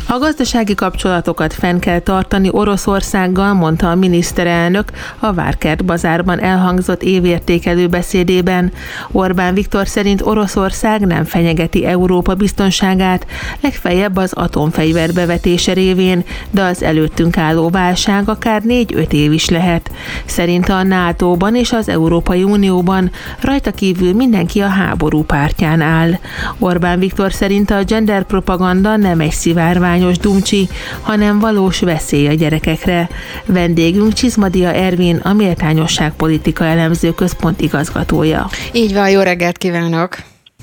A 0.09 0.17
gazdasági 0.19 0.75
kapcsolatokat 0.75 1.53
fenn 1.53 1.79
kell 1.79 1.99
tartani 1.99 2.49
Oroszországgal, 2.51 3.53
mondta 3.53 3.91
a 3.91 3.95
miniszterelnök 3.95 4.91
a 5.19 5.33
Várkert 5.33 5.85
bazárban 5.85 6.39
elhangzott 6.39 7.03
évértékelő 7.03 7.87
beszédében. 7.87 8.71
Orbán 9.11 9.53
Viktor 9.53 9.87
szerint 9.87 10.21
Oroszország 10.21 11.05
nem 11.05 11.23
fenyegeti 11.23 11.85
Európa 11.85 12.35
biztonságát, 12.35 13.25
legfeljebb 13.61 14.15
az 14.15 14.33
atomfegyver 14.33 15.13
bevetése 15.13 15.73
révén, 15.73 16.23
de 16.51 16.61
az 16.63 16.83
előttünk 16.83 17.37
álló 17.37 17.69
válság 17.69 18.29
akár 18.29 18.61
négy-öt 18.61 19.13
év 19.13 19.31
is 19.31 19.49
lehet. 19.49 19.91
Szerinte 20.25 20.73
a 20.73 20.83
NATO-ban 20.83 21.55
és 21.55 21.71
az 21.71 21.89
Európai 21.89 22.43
Unióban 22.43 23.11
rajta 23.41 23.71
kívül 23.71 24.13
mindenki 24.13 24.61
a 24.61 24.67
háború 24.67 25.23
pártján 25.23 25.81
áll. 25.81 26.11
Orbán 26.59 26.99
Viktor 26.99 27.33
szerint 27.33 27.71
a 27.71 27.83
gender 27.83 28.23
propaganda 28.23 28.95
nem 28.95 29.19
egy 29.19 29.31
szivárvány 29.31 29.95
hagyományos 29.97 30.17
dumcsi, 30.17 30.67
hanem 31.01 31.39
valós 31.39 31.79
veszély 31.79 32.27
a 32.27 32.33
gyerekekre. 32.33 33.09
Vendégünk 33.45 34.13
Csizmadia 34.13 34.73
Ervin, 34.73 35.15
a 35.15 35.33
Méltányosság 35.33 36.13
Politika 36.15 36.65
Elemző 36.65 37.13
Központ 37.13 37.61
igazgatója. 37.61 38.49
Így 38.71 38.93
van, 38.93 39.09
jó 39.09 39.21
reggelt 39.21 39.57
kívánok! 39.57 40.17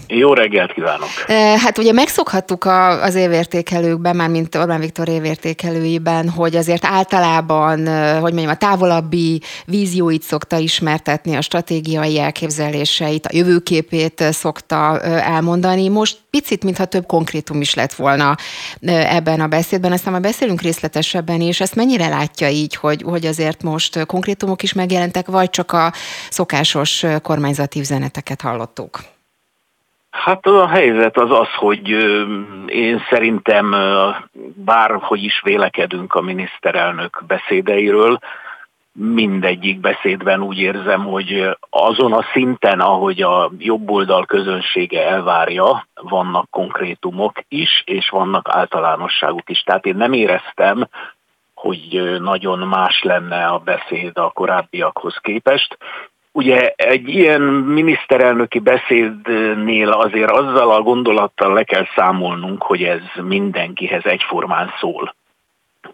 Jó 0.06 0.32
reggelt 0.32 0.72
kívánok! 0.72 1.08
Hát 1.60 1.78
ugye 1.78 1.92
megszokhattuk 1.92 2.64
az 3.02 3.14
évértékelőkben, 3.14 4.16
már 4.16 4.28
mint 4.28 4.54
Orbán 4.54 4.80
Viktor 4.80 5.08
évértékelőiben, 5.08 6.28
hogy 6.28 6.56
azért 6.56 6.84
általában, 6.84 7.78
hogy 8.20 8.32
mondjam, 8.32 8.52
a 8.52 8.56
távolabbi 8.56 9.42
vízióit 9.66 10.22
szokta 10.22 10.56
ismertetni, 10.56 11.36
a 11.36 11.40
stratégiai 11.40 12.18
elképzeléseit, 12.18 13.26
a 13.26 13.30
jövőképét 13.32 14.24
szokta 14.30 15.00
elmondani. 15.00 15.88
Most 15.88 16.18
picit, 16.30 16.64
mintha 16.64 16.84
több 16.84 17.06
konkrétum 17.06 17.60
is 17.60 17.74
lett 17.74 17.92
volna 17.92 18.36
ebben 18.86 19.40
a 19.40 19.46
beszédben, 19.46 19.92
aztán 19.92 20.12
már 20.12 20.22
beszélünk 20.22 20.60
részletesebben, 20.60 21.40
és 21.40 21.60
ezt 21.60 21.74
mennyire 21.74 22.08
látja 22.08 22.48
így, 22.48 22.74
hogy, 22.74 23.02
hogy 23.02 23.26
azért 23.26 23.62
most 23.62 24.06
konkrétumok 24.06 24.62
is 24.62 24.72
megjelentek, 24.72 25.26
vagy 25.26 25.50
csak 25.50 25.72
a 25.72 25.92
szokásos 26.30 27.04
kormányzati 27.22 27.80
üzeneteket 27.80 28.40
hallottuk? 28.40 29.12
Hát 30.14 30.46
a 30.46 30.68
helyzet 30.68 31.18
az 31.18 31.30
az, 31.30 31.48
hogy 31.56 31.88
én 32.66 33.02
szerintem 33.10 33.74
bárhogy 34.54 35.22
is 35.22 35.40
vélekedünk 35.44 36.14
a 36.14 36.20
miniszterelnök 36.20 37.22
beszédeiről, 37.26 38.18
mindegyik 38.92 39.80
beszédben 39.80 40.42
úgy 40.42 40.58
érzem, 40.58 41.04
hogy 41.04 41.56
azon 41.70 42.12
a 42.12 42.24
szinten, 42.32 42.80
ahogy 42.80 43.22
a 43.22 43.50
jobboldal 43.58 44.26
közönsége 44.26 45.08
elvárja, 45.08 45.86
vannak 45.94 46.50
konkrétumok 46.50 47.32
is, 47.48 47.82
és 47.86 48.08
vannak 48.08 48.48
általánosságuk 48.48 49.50
is. 49.50 49.60
Tehát 49.60 49.86
én 49.86 49.96
nem 49.96 50.12
éreztem, 50.12 50.88
hogy 51.54 52.18
nagyon 52.20 52.58
más 52.58 53.02
lenne 53.02 53.46
a 53.46 53.58
beszéd 53.58 54.18
a 54.18 54.30
korábbiakhoz 54.30 55.16
képest. 55.16 55.78
Ugye 56.36 56.72
egy 56.76 57.08
ilyen 57.08 57.40
miniszterelnöki 57.40 58.58
beszédnél 58.58 59.90
azért 59.90 60.30
azzal 60.30 60.70
a 60.70 60.82
gondolattal 60.82 61.52
le 61.52 61.62
kell 61.62 61.86
számolnunk, 61.96 62.62
hogy 62.62 62.82
ez 62.82 63.00
mindenkihez 63.22 64.04
egyformán 64.04 64.72
szól. 64.80 65.14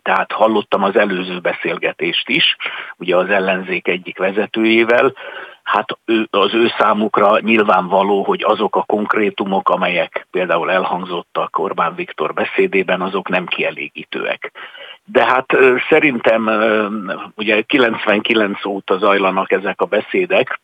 Tehát 0.02 0.32
hallottam 0.32 0.82
az 0.82 0.96
előző 0.96 1.38
beszélgetést 1.38 2.28
is, 2.28 2.56
ugye 2.96 3.16
az 3.16 3.28
ellenzék 3.28 3.88
egyik 3.88 4.18
vezetőjével, 4.18 5.12
hát 5.62 5.98
ő, 6.04 6.26
az 6.30 6.54
ő 6.54 6.72
számukra 6.78 7.40
nyilvánvaló, 7.40 8.22
hogy 8.22 8.42
azok 8.44 8.76
a 8.76 8.82
konkrétumok, 8.82 9.68
amelyek 9.68 10.26
például 10.30 10.70
elhangzottak 10.70 11.58
Orbán 11.58 11.94
Viktor 11.94 12.34
beszédében, 12.34 13.00
azok 13.00 13.28
nem 13.28 13.46
kielégítőek. 13.46 14.52
De 15.04 15.24
hát 15.24 15.56
szerintem 15.88 16.50
ugye 17.34 17.62
99 17.62 18.64
óta 18.64 18.98
zajlanak 18.98 19.52
ezek 19.52 19.80
a 19.80 19.84
beszédek, 19.84 20.60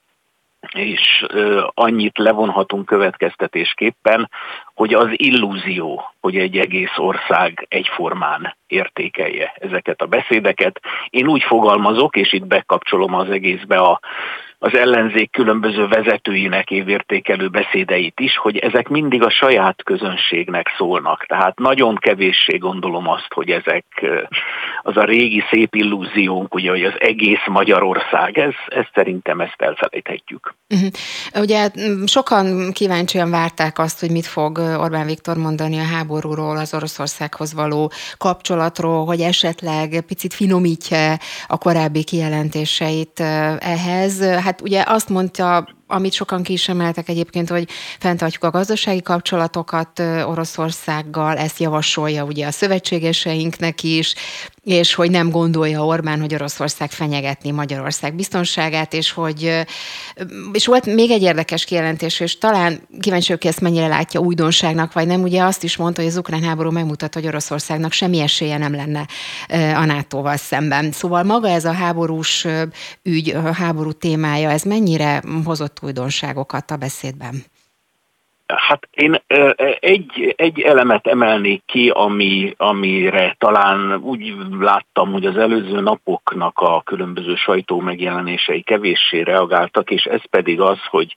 és 0.72 1.27
annyit 1.75 2.18
levonhatunk 2.18 2.87
következtetésképpen, 2.87 4.31
hogy 4.75 4.94
az 4.94 5.09
illúzió, 5.11 6.12
hogy 6.20 6.37
egy 6.37 6.59
egész 6.59 6.96
ország 6.96 7.66
egyformán 7.68 8.57
értékelje 8.66 9.53
ezeket 9.59 10.01
a 10.01 10.07
beszédeket. 10.07 10.81
Én 11.11 11.27
úgy 11.27 11.42
fogalmazok, 11.42 12.16
és 12.16 12.33
itt 12.33 12.46
bekapcsolom 12.46 13.14
az 13.14 13.31
egészbe 13.31 13.77
a 13.77 14.01
az 14.59 14.75
ellenzék 14.75 15.31
különböző 15.31 15.87
vezetőinek 15.87 16.71
évértékelő 16.71 17.49
beszédeit 17.49 18.21
is, 18.21 18.37
hogy 18.37 18.57
ezek 18.57 18.88
mindig 18.88 19.23
a 19.23 19.31
saját 19.31 19.83
közönségnek 19.83 20.66
szólnak. 20.77 21.27
Tehát 21.27 21.59
nagyon 21.59 21.97
kevéssé 21.97 22.57
gondolom 22.57 23.09
azt, 23.09 23.33
hogy 23.35 23.51
ezek 23.51 23.85
az 24.83 24.97
a 24.97 25.05
régi 25.05 25.42
szép 25.51 25.75
illúziónk, 25.75 26.55
ugye, 26.55 26.71
hogy 26.71 26.85
az 26.85 26.95
egész 26.99 27.47
Magyarország, 27.47 28.38
ez, 28.38 28.55
ez 28.66 28.85
szerintem 28.95 29.40
ezt 29.40 29.57
elfelejthetjük. 29.57 30.55
Uh-huh. 30.75 30.90
Ugye 31.42 31.69
sokan 32.07 32.73
kíváncsian 32.73 33.31
várták 33.31 33.79
azt, 33.79 34.01
hogy 34.01 34.11
mit 34.11 34.27
fog 34.27 34.59
Orbán 34.59 35.07
Viktor 35.07 35.37
mondani 35.37 35.79
a 35.79 35.95
háborúról, 35.95 36.57
az 36.57 36.75
Oroszországhoz 36.75 37.55
való 37.55 37.90
kapcsolatról, 38.19 39.05
hogy 39.05 39.21
esetleg 39.21 40.05
picit 40.07 40.35
finomítja 40.35 41.14
a 41.47 41.59
korábbi 41.59 42.05
kijelentéseit 42.05 43.21
ehhez 43.59 44.21
hát 44.46 44.61
ugye 44.61 44.85
azt 44.87 45.09
mondta 45.09 45.68
amit 45.87 46.12
sokan 46.12 46.42
ki 46.42 46.52
is 46.52 46.68
emeltek 46.68 47.09
egyébként, 47.09 47.48
hogy 47.48 47.68
fenntartjuk 47.98 48.44
a 48.44 48.50
gazdasági 48.50 49.02
kapcsolatokat 49.02 50.00
Oroszországgal, 50.26 51.37
ezt 51.37 51.59
javasolja 51.59 52.24
ugye 52.24 52.46
a 52.46 52.50
szövetségeseinknek 52.50 53.82
is, 53.82 54.14
és 54.66 54.94
hogy 54.94 55.11
nem 55.11 55.31
gondolja 55.31 55.85
Orbán, 55.85 56.20
hogy 56.20 56.35
Oroszország 56.35 56.90
fenyegetni 56.90 57.50
Magyarország 57.50 58.14
biztonságát, 58.14 58.92
és 58.94 59.11
hogy 59.11 59.66
és 60.52 60.66
volt 60.66 60.87
még 60.87 61.11
egy 61.11 61.22
érdekes 61.22 61.64
kijelentés, 61.64 62.20
és 62.20 62.38
talán 62.38 62.81
kíváncsi 63.00 63.33
hogy 63.33 63.46
ezt 63.46 63.61
mennyire 63.61 63.87
látja 63.87 64.20
újdonságnak, 64.20 64.92
vagy 64.92 65.07
nem. 65.07 65.22
Ugye 65.22 65.42
azt 65.42 65.62
is 65.62 65.76
mondta, 65.76 66.00
hogy 66.00 66.11
az 66.11 66.16
ukrán 66.16 66.42
háború 66.42 66.70
megmutat, 66.70 67.14
hogy 67.14 67.26
Oroszországnak 67.26 67.92
semmi 67.92 68.20
esélye 68.20 68.59
nem 68.59 68.74
lenne 68.74 69.07
a 69.74 69.85
NATO-val 69.85 70.37
szemben. 70.37 70.92
Szóval 70.92 71.22
maga 71.22 71.48
ez 71.48 71.64
a 71.64 71.72
háborús 71.72 72.46
ügy, 73.02 73.29
a 73.31 73.52
háború 73.52 73.92
témája, 73.92 74.50
ez 74.50 74.62
mennyire 74.62 75.22
hozott 75.44 75.79
újdonságokat 75.83 76.70
a 76.70 76.76
beszédben? 76.76 77.44
Hát 78.46 78.88
én 78.90 79.22
egy, 79.80 80.35
egy 80.37 80.61
elemet 80.61 81.06
emelnék 81.06 81.62
ki, 81.66 81.90
ami, 81.94 82.54
amire 82.56 83.37
talán 83.38 83.96
úgy 84.02 84.35
láttam, 84.61 85.12
hogy 85.12 85.26
az 85.26 85.37
előző 85.37 85.80
napoknak 85.80 86.59
a 86.59 86.82
különböző 86.82 87.35
sajtó 87.35 87.80
megjelenései 87.80 88.62
kevéssé 88.62 89.20
reagáltak, 89.20 89.90
és 89.90 90.04
ez 90.04 90.20
pedig 90.30 90.61
az, 90.61 90.78
hogy 90.90 91.14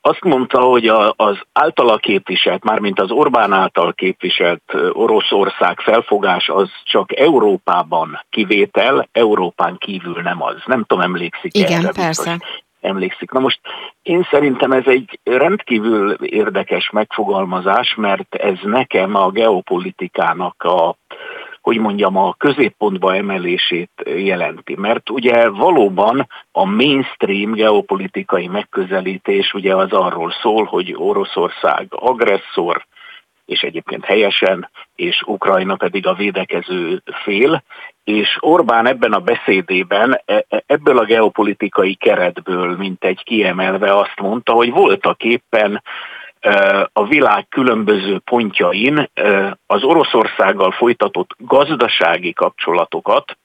azt 0.00 0.24
mondta, 0.24 0.60
hogy 0.60 0.86
az 1.16 1.38
általa 1.52 1.96
képviselt, 1.96 2.64
mármint 2.64 3.00
az 3.00 3.10
Orbán 3.10 3.52
által 3.52 3.92
képviselt 3.92 4.62
Oroszország 4.92 5.80
felfogás 5.80 6.48
az 6.48 6.70
csak 6.84 7.18
Európában 7.18 8.24
kivétel, 8.30 9.08
Európán 9.12 9.76
kívül 9.78 10.22
nem 10.22 10.42
az. 10.42 10.56
Nem 10.66 10.84
tudom, 10.84 11.02
emlékszik 11.02 11.56
Igen, 11.56 11.80
erre, 11.80 11.92
persze. 11.92 12.30
Biztos 12.30 12.64
emlékszik. 12.86 13.30
Na 13.30 13.40
most 13.40 13.60
én 14.02 14.26
szerintem 14.30 14.72
ez 14.72 14.86
egy 14.86 15.18
rendkívül 15.24 16.12
érdekes 16.12 16.90
megfogalmazás, 16.90 17.94
mert 17.94 18.34
ez 18.34 18.58
nekem 18.62 19.14
a 19.14 19.30
geopolitikának 19.30 20.62
a 20.62 20.96
hogy 21.66 21.78
mondjam, 21.78 22.16
a 22.16 22.34
középpontba 22.38 23.14
emelését 23.14 23.90
jelenti. 24.04 24.74
Mert 24.76 25.10
ugye 25.10 25.48
valóban 25.48 26.26
a 26.52 26.64
mainstream 26.64 27.52
geopolitikai 27.52 28.46
megközelítés 28.46 29.52
ugye 29.52 29.74
az 29.76 29.92
arról 29.92 30.32
szól, 30.42 30.64
hogy 30.64 30.94
Oroszország 30.96 31.86
agresszor, 31.90 32.86
és 33.46 33.60
egyébként 33.60 34.04
helyesen, 34.04 34.70
és 34.94 35.22
Ukrajna 35.26 35.76
pedig 35.76 36.06
a 36.06 36.14
védekező 36.14 37.02
fél, 37.24 37.62
és 38.06 38.36
Orbán 38.40 38.86
ebben 38.86 39.12
a 39.12 39.18
beszédében 39.18 40.20
e, 40.24 40.44
e, 40.48 40.62
ebből 40.66 40.98
a 40.98 41.04
geopolitikai 41.04 41.94
keretből, 41.94 42.76
mint 42.76 43.04
egy 43.04 43.22
kiemelve 43.24 43.98
azt 43.98 44.20
mondta, 44.20 44.52
hogy 44.52 44.70
voltak 44.70 45.22
éppen 45.22 45.82
a 46.92 47.06
világ 47.06 47.48
különböző 47.48 48.18
pontjain 48.18 49.10
az 49.66 49.82
Oroszországgal 49.82 50.70
folytatott 50.70 51.30
gazdasági 51.38 52.32
kapcsolatokat, 52.32 53.38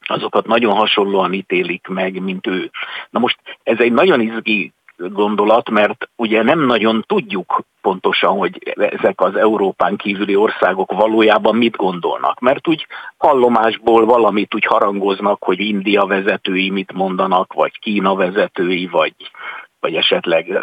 azokat 0.00 0.46
nagyon 0.46 0.72
hasonlóan 0.72 1.32
ítélik 1.32 1.86
meg, 1.86 2.22
mint 2.22 2.46
ő. 2.46 2.70
Na 3.10 3.18
most 3.18 3.38
ez 3.62 3.78
egy 3.78 3.92
nagyon 3.92 4.20
izgi 4.20 4.72
gondolat, 5.08 5.70
mert 5.70 6.08
ugye 6.16 6.42
nem 6.42 6.66
nagyon 6.66 7.04
tudjuk 7.06 7.62
pontosan, 7.80 8.36
hogy 8.36 8.72
ezek 8.74 9.20
az 9.20 9.36
Európán 9.36 9.96
kívüli 9.96 10.36
országok 10.36 10.92
valójában 10.92 11.56
mit 11.56 11.76
gondolnak. 11.76 12.40
Mert 12.40 12.68
úgy 12.68 12.86
hallomásból 13.16 14.04
valamit 14.04 14.54
úgy 14.54 14.64
harangoznak, 14.64 15.44
hogy 15.44 15.60
India 15.60 16.06
vezetői 16.06 16.70
mit 16.70 16.92
mondanak, 16.92 17.52
vagy 17.52 17.78
Kína 17.78 18.14
vezetői, 18.14 18.86
vagy 18.86 19.14
vagy 19.80 19.94
esetleg 19.94 20.58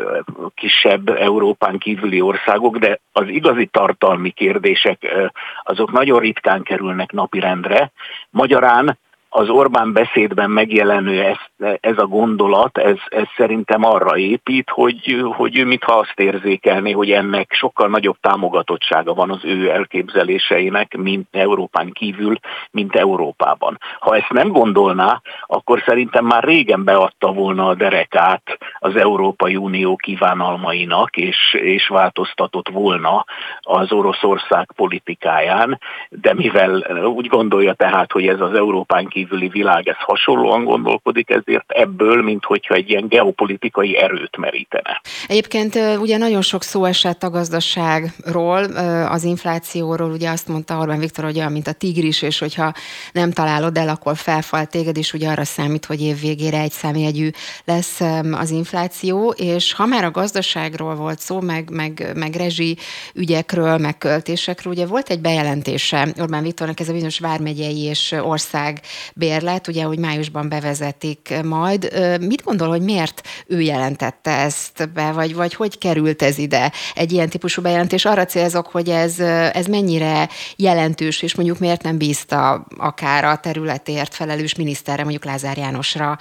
kisebb 0.56 1.10
Európán 1.10 1.78
kívüli 1.78 2.22
országok, 2.22 2.78
de 2.78 3.00
az 3.12 3.28
igazi 3.28 3.66
tartalmi 3.66 4.30
kérdések 4.30 5.32
azok 5.64 5.92
nagyon 5.92 6.20
ritkán 6.20 6.64
kerülnek 6.64 7.12
napirendre. 7.12 7.92
Magyarán 8.30 8.98
az 9.30 9.50
Orbán 9.50 9.94
beszédben 9.94 10.50
megjelenő 10.50 11.24
ez, 11.24 11.38
ez 11.80 11.98
a 11.98 12.06
gondolat, 12.06 12.78
ez, 12.78 12.98
ez 13.08 13.26
szerintem 13.38 13.84
arra 13.84 14.18
épít, 14.18 14.70
hogy, 14.70 15.26
hogy 15.36 15.58
ő 15.58 15.66
mintha 15.66 15.94
azt 15.94 16.20
érzékelné, 16.20 16.92
hogy 16.92 17.12
ennek 17.12 17.54
sokkal 17.54 17.88
nagyobb 17.88 18.18
támogatottsága 18.22 19.14
van 19.14 19.30
az 19.30 19.40
ő 19.44 19.70
elképzeléseinek, 19.70 20.98
mint 20.98 21.28
Európán 21.32 21.92
kívül, 21.92 22.36
mint 22.72 22.96
Európában. 22.96 23.78
Ha 24.00 24.16
ezt 24.16 24.32
nem 24.32 24.48
gondolná, 24.48 25.22
akkor 25.46 25.84
szerintem 25.86 26.26
már 26.26 26.44
régen 26.44 26.84
beadta 26.84 27.32
volna 27.32 27.68
a 27.68 27.76
derekát 27.76 28.58
az 28.80 28.96
Európai 28.96 29.56
Unió 29.56 29.96
kívánalmainak, 29.96 31.18
és, 31.18 31.54
és 31.54 31.88
változtatott 31.88 32.70
volna 32.70 33.26
az 33.60 33.92
Oroszország 33.92 34.72
politikáján, 34.76 35.80
de 36.10 36.34
mivel 36.34 36.76
úgy 37.06 37.28
gondolja 37.28 37.74
tehát, 37.74 38.12
hogy 38.12 38.28
ez 38.28 38.42
az 38.42 38.54
Európán 38.54 39.08
kívüli 39.18 39.48
világ, 39.48 39.88
ez 39.88 39.96
hasonlóan 39.98 40.64
gondolkodik, 40.64 41.30
ezért 41.30 41.72
ebből, 41.72 42.24
mint 42.24 42.46
hogyha 42.46 42.74
egy 42.74 42.90
ilyen 42.90 43.08
geopolitikai 43.08 43.98
erőt 43.98 44.38
merítene. 44.38 45.02
Egyébként 45.28 45.76
ugye 46.00 46.18
nagyon 46.18 46.42
sok 46.42 46.64
szó 46.64 46.86
esett 46.86 47.24
a 47.24 47.30
gazdaságról, 47.30 48.64
az 49.10 49.24
inflációról, 49.24 50.12
ugye 50.12 50.30
azt 50.30 50.48
mondta 50.48 50.78
Orbán 50.78 51.00
Viktor, 51.00 51.26
hogy 51.26 51.38
olyan, 51.38 51.52
mint 51.52 51.68
a 51.68 51.72
tigris, 51.72 52.22
és 52.22 52.40
hogyha 52.40 52.74
nem 53.12 53.32
találod 53.32 53.78
el, 53.78 53.90
akkor 53.90 54.16
felfal 54.18 54.66
téged, 54.66 54.98
és 54.98 55.14
ugye 55.14 55.30
arra 55.30 55.44
számít, 55.44 55.86
hogy 55.86 56.02
év 56.02 56.20
végére 56.20 56.60
egy 56.60 56.72
számjegyű 56.72 57.30
lesz 57.66 58.02
az 58.32 58.50
infláció, 58.50 59.30
és 59.30 59.74
ha 59.74 59.86
már 59.86 60.04
a 60.04 60.12
gazdaságról 60.12 60.96
volt 60.96 61.20
szó, 61.20 61.42
meg, 61.42 61.70
meg, 61.70 62.12
meg 62.16 62.36
rezsi 62.36 62.78
ügyekről, 63.14 63.78
meg 63.78 63.98
költésekről, 63.98 64.74
ugye 64.74 64.86
volt 64.86 65.10
egy 65.10 65.22
bejelentése 65.22 66.08
Orbán 66.20 66.44
Viktornak 66.44 66.80
ez 66.80 66.90
a 66.90 66.94
bizonyos 66.94 67.20
vármegyei 67.20 67.84
és 67.84 68.16
ország 68.22 68.82
bérlet, 69.16 69.68
ugye, 69.68 69.84
hogy 69.84 70.00
májusban 70.00 70.50
bevezetik 70.50 71.34
majd. 71.44 71.90
Mit 72.22 72.44
gondol, 72.44 72.68
hogy 72.68 72.82
miért 72.82 73.22
ő 73.48 73.62
jelentette 73.62 74.32
ezt 74.32 74.90
be, 74.94 75.12
vagy, 75.12 75.36
vagy 75.36 75.54
hogy 75.54 75.78
került 75.78 76.22
ez 76.22 76.38
ide? 76.38 76.72
Egy 76.96 77.12
ilyen 77.12 77.30
típusú 77.30 77.62
bejelentés 77.62 78.06
arra 78.06 78.26
célzok, 78.26 78.68
hogy 78.68 78.90
ez, 78.90 79.20
ez 79.54 79.66
mennyire 79.66 80.30
jelentős, 80.56 81.22
és 81.22 81.36
mondjuk 81.36 81.60
miért 81.60 81.84
nem 81.84 81.98
bízta 81.98 82.66
akár 82.78 83.24
a 83.24 83.36
területért 83.38 84.14
felelős 84.14 84.56
miniszterre, 84.56 85.02
mondjuk 85.02 85.26
Lázár 85.26 85.58
Jánosra 85.58 86.18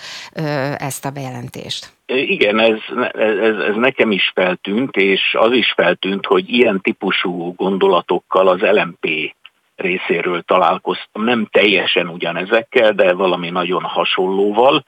ezt 0.78 1.05
a 1.05 1.11
bejelentést? 1.11 1.95
Igen, 2.07 2.59
ez, 2.59 2.78
ez, 3.12 3.57
ez 3.59 3.74
nekem 3.74 4.11
is 4.11 4.32
feltűnt, 4.34 4.97
és 4.97 5.37
az 5.39 5.53
is 5.53 5.72
feltűnt, 5.72 6.26
hogy 6.26 6.49
ilyen 6.49 6.80
típusú 6.80 7.55
gondolatokkal 7.55 8.49
az 8.49 8.61
LMP 8.61 9.34
részéről 9.77 10.43
találkoztam, 10.43 11.24
nem 11.24 11.47
teljesen 11.51 12.09
ugyanezekkel, 12.09 12.93
de 12.93 13.12
valami 13.12 13.51
nagyon 13.51 13.83
hasonlóval, 13.83 14.85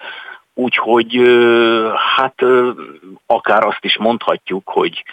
úgyhogy 0.55 1.23
hát 2.17 2.43
akár 3.27 3.65
azt 3.65 3.85
is 3.85 3.99
mondhatjuk, 3.99 4.69
hogy 4.69 5.05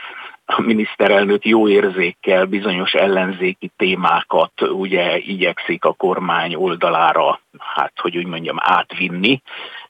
a 0.45 0.61
miniszterelnök 0.61 1.45
jó 1.45 1.67
érzékkel 1.67 2.45
bizonyos 2.45 2.93
ellenzéki 2.93 3.71
témákat 3.78 4.61
ugye 4.61 5.17
igyekszik 5.17 5.86
a 5.86 5.93
kormány 5.93 6.55
oldalára, 6.55 7.39
hát 7.57 7.93
hogy 7.95 8.17
úgy 8.17 8.26
mondjam, 8.26 8.57
átvinni, 8.59 9.41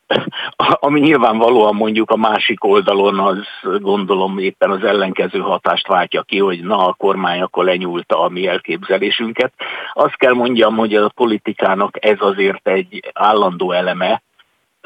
ami 0.79 0.99
nyilvánvalóan 0.99 1.75
mondjuk 1.75 2.09
a 2.11 2.15
másik 2.15 2.63
oldalon 2.63 3.19
az 3.19 3.37
gondolom 3.79 4.37
éppen 4.37 4.71
az 4.71 4.83
ellenkező 4.83 5.39
hatást 5.39 5.87
váltja 5.87 6.21
ki, 6.21 6.39
hogy 6.39 6.63
na 6.63 6.87
a 6.87 6.93
kormány 6.93 7.41
akkor 7.41 7.65
lenyúlta 7.65 8.21
a 8.21 8.29
mi 8.29 8.47
elképzelésünket. 8.47 9.53
Azt 9.93 10.15
kell 10.15 10.33
mondjam, 10.33 10.75
hogy 10.75 10.95
a 10.95 11.11
politikának 11.15 12.05
ez 12.05 12.17
azért 12.19 12.67
egy 12.67 13.11
állandó 13.13 13.71
eleme, 13.71 14.21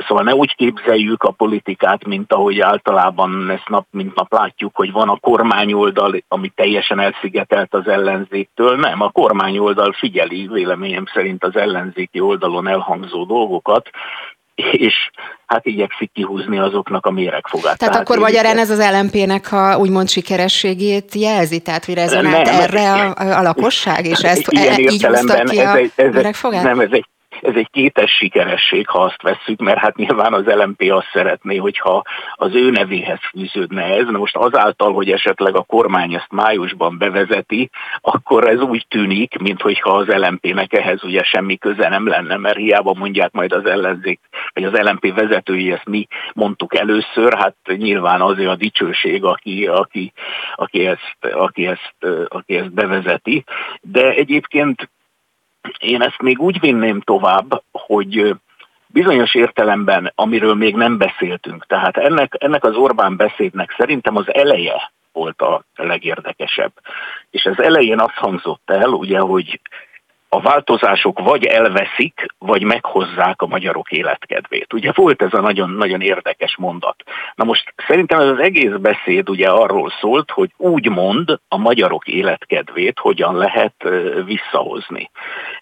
Szóval 0.07 0.23
ne 0.23 0.35
úgy 0.35 0.55
képzeljük 0.55 1.23
a 1.23 1.31
politikát, 1.31 2.05
mint 2.05 2.33
ahogy 2.33 2.59
általában 2.59 3.49
ezt 3.49 3.69
nap 3.69 3.85
mint 3.91 4.15
nap 4.15 4.33
látjuk, 4.33 4.75
hogy 4.75 4.91
van 4.91 5.09
a 5.09 5.19
kormányoldal, 5.19 6.23
ami 6.27 6.49
teljesen 6.55 6.99
elszigetelt 6.99 7.73
az 7.73 7.87
ellenzéktől. 7.87 8.75
Nem, 8.75 9.01
a 9.01 9.09
kormányoldal 9.09 9.91
figyeli 9.91 10.47
véleményem 10.47 11.05
szerint 11.13 11.43
az 11.43 11.55
ellenzéki 11.55 12.19
oldalon 12.19 12.67
elhangzó 12.67 13.25
dolgokat, 13.25 13.89
és 14.71 14.93
hát 15.45 15.65
igyekszik 15.65 16.11
kihúzni 16.13 16.59
azoknak 16.59 17.05
a 17.05 17.11
méregfogát. 17.11 17.63
Tehát, 17.63 17.79
tehát 17.79 17.95
akkor 17.95 18.17
magyarán 18.17 18.57
ez 18.57 18.69
az 18.69 18.89
LMP-nek 18.91 19.51
a 19.51 19.77
úgymond 19.77 20.09
sikerességét 20.09 21.15
jelzi, 21.15 21.59
tehát 21.59 21.85
hogy 21.85 21.93
rezonált 21.93 22.47
erre 22.47 22.91
a, 22.91 23.37
a 23.37 23.41
lakosság, 23.41 24.05
és 24.05 24.19
ezt 24.19 24.51
ilyen 24.51 24.73
e, 24.73 24.79
így 24.79 25.05
húzta 25.05 25.43
ki 25.43 25.59
a 25.59 25.69
ez 25.69 25.75
egy, 25.95 26.11
méregfogát? 26.11 26.63
Nem, 26.63 26.79
ez 26.79 26.89
egy 26.91 27.05
ez 27.41 27.55
egy 27.55 27.69
kétes 27.71 28.11
sikeresség, 28.11 28.87
ha 28.87 28.99
azt 28.99 29.21
vesszük, 29.21 29.59
mert 29.59 29.79
hát 29.79 29.95
nyilván 29.95 30.33
az 30.33 30.45
LMP 30.45 30.91
azt 30.91 31.09
szeretné, 31.13 31.57
hogyha 31.57 32.03
az 32.33 32.55
ő 32.55 32.69
nevéhez 32.69 33.19
fűződne 33.29 33.83
ez. 33.83 34.05
Na 34.05 34.17
most 34.17 34.35
azáltal, 34.35 34.93
hogy 34.93 35.11
esetleg 35.11 35.55
a 35.55 35.61
kormány 35.61 36.13
ezt 36.13 36.31
májusban 36.31 36.97
bevezeti, 36.97 37.69
akkor 38.01 38.47
ez 38.47 38.61
úgy 38.61 38.85
tűnik, 38.87 39.37
mintha 39.37 39.91
az 39.91 40.07
LMP-nek 40.07 40.73
ehhez 40.73 41.03
ugye 41.03 41.23
semmi 41.23 41.57
köze 41.57 41.89
nem 41.89 42.07
lenne, 42.07 42.37
mert 42.37 42.57
hiába 42.57 42.93
mondják 42.93 43.31
majd 43.31 43.51
az 43.51 43.65
ellenzék, 43.65 44.19
vagy 44.53 44.63
az 44.63 44.79
LMP 44.79 45.13
vezetői, 45.13 45.71
ezt 45.71 45.85
mi 45.85 46.07
mondtuk 46.33 46.75
először, 46.75 47.33
hát 47.37 47.55
nyilván 47.65 48.21
azért 48.21 48.49
a 48.49 48.55
dicsőség, 48.55 49.23
aki, 49.23 49.67
aki, 49.67 50.13
aki, 50.55 50.85
ezt, 50.85 51.17
aki, 51.33 51.65
ezt, 51.65 51.95
aki 52.27 52.55
ezt 52.55 52.73
bevezeti. 52.73 53.43
De 53.81 54.09
egyébként 54.09 54.89
én 55.79 56.01
ezt 56.01 56.21
még 56.21 56.39
úgy 56.39 56.59
vinném 56.59 57.01
tovább, 57.01 57.63
hogy 57.71 58.35
bizonyos 58.87 59.35
értelemben, 59.35 60.11
amiről 60.15 60.53
még 60.55 60.75
nem 60.75 60.97
beszéltünk, 60.97 61.65
tehát 61.65 61.97
ennek, 61.97 62.35
ennek 62.37 62.63
az 62.63 62.75
Orbán 62.75 63.15
beszédnek 63.15 63.75
szerintem 63.77 64.15
az 64.15 64.33
eleje 64.33 64.91
volt 65.11 65.41
a 65.41 65.63
legérdekesebb. 65.75 66.71
És 67.29 67.45
az 67.45 67.61
elején 67.61 67.99
azt 67.99 68.15
hangzott 68.15 68.69
el, 68.71 68.89
ugye, 68.89 69.19
hogy 69.19 69.59
a 70.29 70.41
változások 70.41 71.19
vagy 71.19 71.45
elveszik, 71.45 72.25
vagy 72.37 72.63
meghozzák 72.63 73.41
a 73.41 73.47
magyarok 73.47 73.91
életkedvét. 73.91 74.73
Ugye 74.73 74.91
volt 74.95 75.21
ez 75.21 75.33
a 75.33 75.41
nagyon, 75.41 75.69
nagyon 75.69 76.01
érdekes 76.01 76.57
mondat. 76.57 76.95
Na 77.35 77.43
most 77.43 77.73
szerintem 77.87 78.19
ez 78.19 78.27
az 78.27 78.39
egész 78.39 78.75
beszéd 78.79 79.29
ugye 79.29 79.49
arról 79.49 79.91
szólt, 80.01 80.31
hogy 80.31 80.51
úgy 80.57 80.89
mond 80.89 81.39
a 81.47 81.57
magyarok 81.57 82.07
életkedvét 82.07 82.99
hogyan 82.99 83.35
lehet 83.35 83.73
visszahozni 84.25 85.09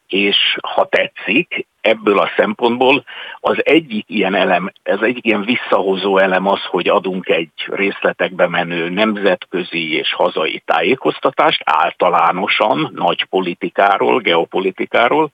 és 0.08 0.58
ha 0.62 0.86
tetszik, 0.86 1.68
ebből 1.88 2.20
a 2.20 2.30
szempontból 2.38 3.04
az 3.40 3.66
egyik 3.66 4.06
ilyen 4.08 4.36
elem, 4.36 4.72
ez 4.84 5.00
egyik 5.02 5.26
ilyen 5.26 5.44
visszahozó 5.44 6.18
elem 6.18 6.48
az, 6.48 6.64
hogy 6.64 6.88
adunk 6.88 7.30
egy 7.30 7.52
részletekbe 7.66 8.48
menő 8.48 8.90
nemzetközi 8.90 9.94
és 9.94 10.14
hazai 10.14 10.62
tájékoztatást 10.66 11.62
általánosan, 11.66 12.92
nagy 12.96 13.24
politikáról, 13.24 14.20
geopolitikáról, 14.20 15.32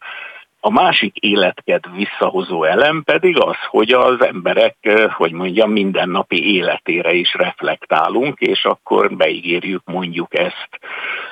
a 0.66 0.70
másik 0.70 1.18
életkedv 1.18 1.95
visszahozó 1.95 2.64
elem 2.64 3.03
pedig 3.03 3.39
az, 3.39 3.55
hogy 3.70 3.91
az 3.91 4.26
emberek, 4.26 4.76
hogy 5.14 5.32
mondjam, 5.32 5.72
mindennapi 5.72 6.53
életére 6.55 7.14
is 7.14 7.34
reflektálunk, 7.34 8.39
és 8.39 8.66
akkor 8.66 9.16
beígérjük 9.16 9.82
mondjuk 9.86 10.39
ezt, 10.39 10.70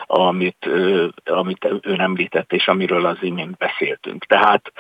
amit, 0.05 0.69
amit 1.25 1.67
ön 1.82 2.01
említett, 2.01 2.53
és 2.53 2.67
amiről 2.67 3.05
az 3.05 3.17
imént 3.21 3.57
beszéltünk. 3.57 4.25
Tehát 4.25 4.71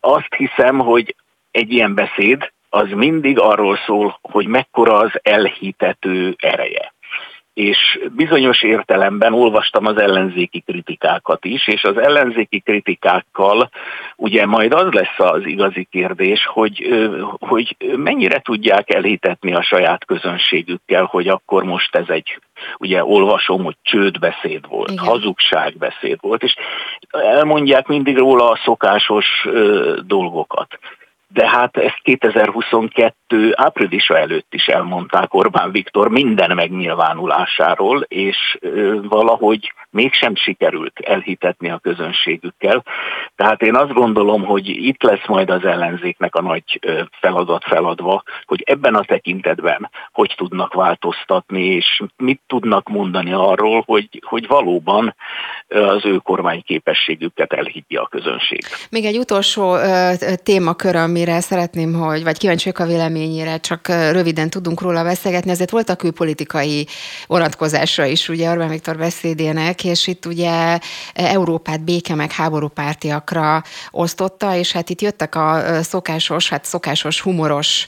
azt 0.00 0.34
hiszem, 0.36 0.78
hogy 0.78 1.14
egy 1.50 1.72
ilyen 1.72 1.94
beszéd 1.94 2.52
az 2.68 2.88
mindig 2.90 3.38
arról 3.38 3.78
szól, 3.86 4.18
hogy 4.22 4.46
mekkora 4.46 4.96
az 4.96 5.10
elhitető 5.22 6.34
ereje. 6.38 6.93
És 7.54 7.98
bizonyos 8.10 8.62
értelemben 8.62 9.32
olvastam 9.32 9.86
az 9.86 9.96
ellenzéki 9.96 10.60
kritikákat 10.60 11.44
is, 11.44 11.68
és 11.68 11.84
az 11.84 11.98
ellenzéki 11.98 12.60
kritikákkal 12.60 13.70
ugye 14.16 14.46
majd 14.46 14.72
az 14.72 14.92
lesz 14.92 15.18
az 15.18 15.46
igazi 15.46 15.84
kérdés, 15.90 16.46
hogy, 16.46 17.06
hogy 17.38 17.76
mennyire 17.96 18.38
tudják 18.38 18.94
elhitetni 18.94 19.54
a 19.54 19.62
saját 19.62 20.04
közönségükkel, 20.04 21.04
hogy 21.04 21.28
akkor 21.28 21.62
most 21.64 21.96
ez 21.96 22.08
egy, 22.08 22.38
ugye 22.78 23.04
olvasom, 23.04 23.64
hogy 23.64 23.76
csődbeszéd 23.82 24.68
volt, 24.68 24.90
Igen. 24.90 25.04
hazugságbeszéd 25.04 26.18
volt, 26.20 26.42
és 26.42 26.56
elmondják 27.10 27.86
mindig 27.86 28.16
róla 28.16 28.50
a 28.50 28.60
szokásos 28.64 29.48
dolgokat 30.06 30.78
de 31.34 31.48
hát 31.48 31.76
ezt 31.76 32.00
2022 32.02 33.52
áprilisa 33.54 34.18
előtt 34.18 34.54
is 34.54 34.66
elmondták 34.66 35.34
Orbán 35.34 35.70
Viktor 35.70 36.08
minden 36.08 36.54
megnyilvánulásáról, 36.54 38.00
és 38.08 38.58
valahogy 39.02 39.72
mégsem 39.90 40.34
sikerült 40.34 41.00
elhitetni 41.00 41.70
a 41.70 41.78
közönségükkel. 41.78 42.84
Tehát 43.36 43.62
én 43.62 43.74
azt 43.74 43.92
gondolom, 43.92 44.44
hogy 44.44 44.68
itt 44.68 45.02
lesz 45.02 45.26
majd 45.26 45.50
az 45.50 45.64
ellenzéknek 45.64 46.34
a 46.34 46.42
nagy 46.42 46.80
feladat 47.20 47.64
feladva, 47.64 48.22
hogy 48.44 48.62
ebben 48.66 48.94
a 48.94 49.04
tekintetben 49.04 49.90
hogy 50.12 50.34
tudnak 50.36 50.74
változtatni, 50.74 51.64
és 51.64 52.02
mit 52.16 52.40
tudnak 52.46 52.88
mondani 52.88 53.32
arról, 53.32 53.82
hogy, 53.86 54.22
hogy 54.26 54.46
valóban 54.46 55.14
az 55.68 56.04
ő 56.04 56.16
kormányképességüket 56.16 57.52
elhiggye 57.52 57.98
a 58.00 58.06
közönség. 58.06 58.64
Még 58.90 59.04
egy 59.04 59.18
utolsó 59.18 59.76
témakör, 60.42 60.96
amire 61.24 61.40
szeretném, 61.40 61.94
hogy, 61.94 62.22
vagy 62.22 62.38
kíváncsi 62.38 62.70
a 62.74 62.84
véleményére, 62.84 63.58
csak 63.58 63.88
röviden 63.88 64.50
tudunk 64.50 64.80
róla 64.80 65.02
beszélgetni, 65.02 65.50
ezért 65.50 65.70
volt 65.70 65.88
a 65.88 65.94
külpolitikai 65.94 66.86
vonatkozásra 67.26 68.04
is, 68.04 68.28
ugye 68.28 68.50
Orbán 68.50 68.68
Viktor 68.68 68.96
beszédének, 68.96 69.84
és 69.84 70.06
itt 70.06 70.26
ugye 70.26 70.78
Európát 71.14 71.84
béke 71.84 72.14
meg 72.14 72.32
háborúpártiakra 72.32 73.62
osztotta, 73.90 74.56
és 74.56 74.72
hát 74.72 74.90
itt 74.90 75.00
jöttek 75.00 75.34
a 75.34 75.62
szokásos, 75.82 76.48
hát 76.48 76.64
szokásos 76.64 77.20
humoros 77.20 77.86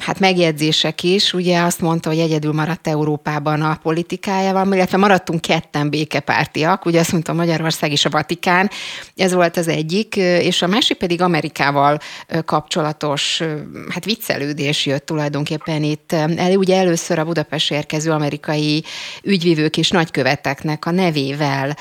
hát 0.00 0.18
megjegyzések 0.18 1.02
is. 1.02 1.32
Ugye 1.32 1.60
azt 1.60 1.80
mondta, 1.80 2.08
hogy 2.08 2.18
egyedül 2.18 2.52
maradt 2.52 2.88
Európában 2.88 3.62
a 3.62 3.78
politikájával, 3.82 4.72
illetve 4.72 4.96
maradtunk 4.96 5.40
ketten 5.40 5.90
békepártiak, 5.90 6.84
ugye 6.84 7.00
azt 7.00 7.12
mondta 7.12 7.32
Magyarország 7.32 7.90
és 7.90 8.04
a 8.04 8.10
Vatikán, 8.10 8.70
ez 9.16 9.32
volt 9.32 9.56
az 9.56 9.68
egyik, 9.68 10.16
és 10.16 10.62
a 10.62 10.66
másik 10.66 10.96
pedig 10.96 11.22
Amerikával 11.22 11.98
kapcsolatos 12.44 13.42
hát 13.88 14.04
viccelődés 14.04 14.86
jött 14.86 15.06
tulajdonképpen 15.06 15.82
itt 15.82 16.12
elő. 16.12 16.56
Ugye 16.56 16.76
először 16.76 17.18
a 17.18 17.24
Budapest 17.24 17.70
érkező 17.70 18.10
amerikai 18.10 18.84
ügyvívők 19.22 19.76
és 19.76 19.90
nagyköveteknek 19.90 20.86
a 20.86 20.90
nevével 20.90 21.76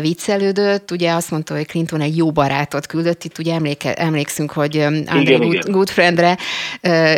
viccelődött. 0.00 0.90
Ugye 0.90 1.12
azt 1.12 1.30
mondta, 1.30 1.54
hogy 1.54 1.66
Clinton 1.66 2.00
egy 2.00 2.16
jó 2.16 2.32
barátot 2.32 2.86
küldött. 2.86 3.24
Itt 3.24 3.38
ugye 3.38 3.54
emléke, 3.54 3.94
emlékszünk, 3.94 4.52
hogy 4.52 4.76
André 5.06 5.36
Good, 5.36 5.70
Goodfriendre 5.70 6.36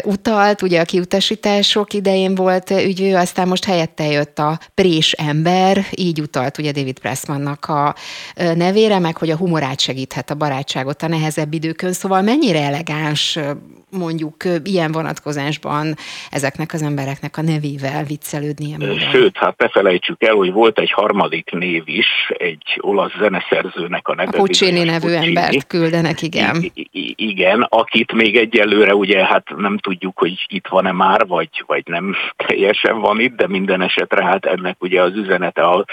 utalt, 0.05 0.63
ugye 0.63 0.81
a 0.81 0.85
kiutasítások 0.85 1.93
idején 1.93 2.35
volt 2.35 2.71
ügyvő, 2.71 3.15
aztán 3.15 3.49
most 3.49 3.65
helyette 3.65 4.05
jött 4.05 4.39
a 4.39 4.59
prés 4.75 5.13
ember, 5.13 5.87
így 5.91 6.21
utalt 6.21 6.59
ugye 6.59 6.73
David 6.73 6.99
Pressmannak 6.99 7.65
a 7.65 7.95
nevére, 8.35 8.99
meg 8.99 9.17
hogy 9.17 9.31
a 9.31 9.37
humorát 9.37 9.81
segíthet 9.81 10.31
a 10.31 10.35
barátságot 10.35 11.03
a 11.03 11.09
nehezebb 11.09 11.55
időkön. 11.55 11.93
Szóval 11.93 12.23
mennyire 12.47 12.67
elegáns 12.67 13.39
mondjuk 13.91 14.37
ilyen 14.65 14.93
vonatkozásban 14.93 15.95
ezeknek 16.31 16.73
az 16.73 16.83
embereknek 16.83 17.37
a 17.37 17.43
nevével 17.43 18.05
viccelődni. 18.05 18.77
Sőt, 19.13 19.37
hát 19.37 19.59
ne 19.59 19.69
felejtsük 19.69 20.23
el, 20.23 20.35
hogy 20.35 20.53
volt 20.53 20.79
egy 20.79 20.91
harmadik 20.91 21.51
név 21.51 21.83
is, 21.87 22.07
egy 22.29 22.79
olasz 22.81 23.17
zeneszerzőnek 23.19 24.09
a 24.09 24.15
neve. 24.15 24.31
A 24.39 24.41
Puccini 24.41 24.85
nevű 24.85 24.99
Puccini. 24.99 25.27
embert 25.27 25.67
küldenek, 25.67 26.23
igen. 26.23 26.57
I- 26.75 26.89
I- 26.93 27.15
igen, 27.17 27.67
akit 27.69 28.13
még 28.13 28.37
egyelőre 28.37 28.95
ugye 28.95 29.25
hát 29.25 29.45
nem 29.57 29.79
tudjuk, 29.79 30.19
hogy 30.19 30.47
itt 30.49 30.67
van-e 30.67 30.93
már, 30.93 31.27
vagy, 31.27 31.65
vagy 31.67 31.83
nem 31.87 32.15
teljesen 32.37 33.01
van 33.01 33.21
itt, 33.21 33.37
de 33.37 33.49
minden 33.49 33.83
esetre 33.83 34.25
hát 34.25 34.47
ennek 34.47 34.77
ugye 34.83 35.03
az 35.03 35.15
üzenete 35.15 35.63
a 35.63 35.85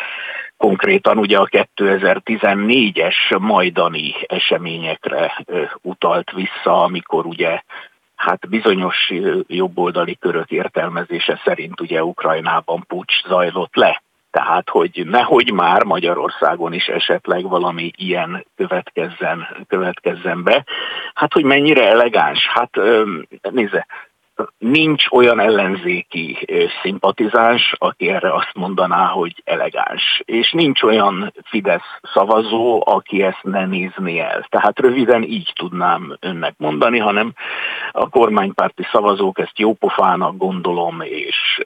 konkrétan 0.63 1.17
ugye 1.17 1.37
a 1.37 1.47
2014-es 1.75 3.39
majdani 3.39 4.13
eseményekre 4.27 5.43
utalt 5.81 6.31
vissza, 6.31 6.83
amikor 6.83 7.25
ugye 7.25 7.61
hát 8.15 8.49
bizonyos 8.49 9.11
jobboldali 9.47 10.15
körök 10.15 10.51
értelmezése 10.51 11.41
szerint 11.45 11.81
ugye 11.81 12.03
Ukrajnában 12.03 12.83
pucs 12.87 13.23
zajlott 13.27 13.75
le. 13.75 14.03
Tehát, 14.31 14.69
hogy 14.69 15.01
nehogy 15.05 15.51
már 15.51 15.83
Magyarországon 15.83 16.73
is 16.73 16.87
esetleg 16.87 17.49
valami 17.49 17.91
ilyen 17.95 18.45
következzen, 18.55 19.47
következzen 19.67 20.43
be. 20.43 20.65
Hát, 21.13 21.33
hogy 21.33 21.43
mennyire 21.43 21.89
elegáns? 21.89 22.47
Hát 22.47 22.79
nézze, 23.51 23.87
nincs 24.57 25.05
olyan 25.11 25.39
ellenzéki 25.39 26.45
szimpatizáns, 26.81 27.73
aki 27.77 28.09
erre 28.09 28.33
azt 28.33 28.51
mondaná, 28.53 29.05
hogy 29.05 29.41
elegáns. 29.43 30.21
És 30.25 30.51
nincs 30.51 30.83
olyan 30.83 31.33
Fidesz 31.43 31.99
szavazó, 32.13 32.83
aki 32.85 33.23
ezt 33.23 33.43
ne 33.43 33.65
nézni 33.65 34.19
el. 34.19 34.45
Tehát 34.49 34.79
röviden 34.79 35.23
így 35.23 35.51
tudnám 35.55 36.17
önnek 36.19 36.53
mondani, 36.57 36.99
hanem 36.99 37.33
a 37.91 38.09
kormánypárti 38.09 38.83
szavazók 38.91 39.39
ezt 39.39 39.59
jópofának 39.59 40.37
gondolom, 40.37 41.01
és 41.01 41.61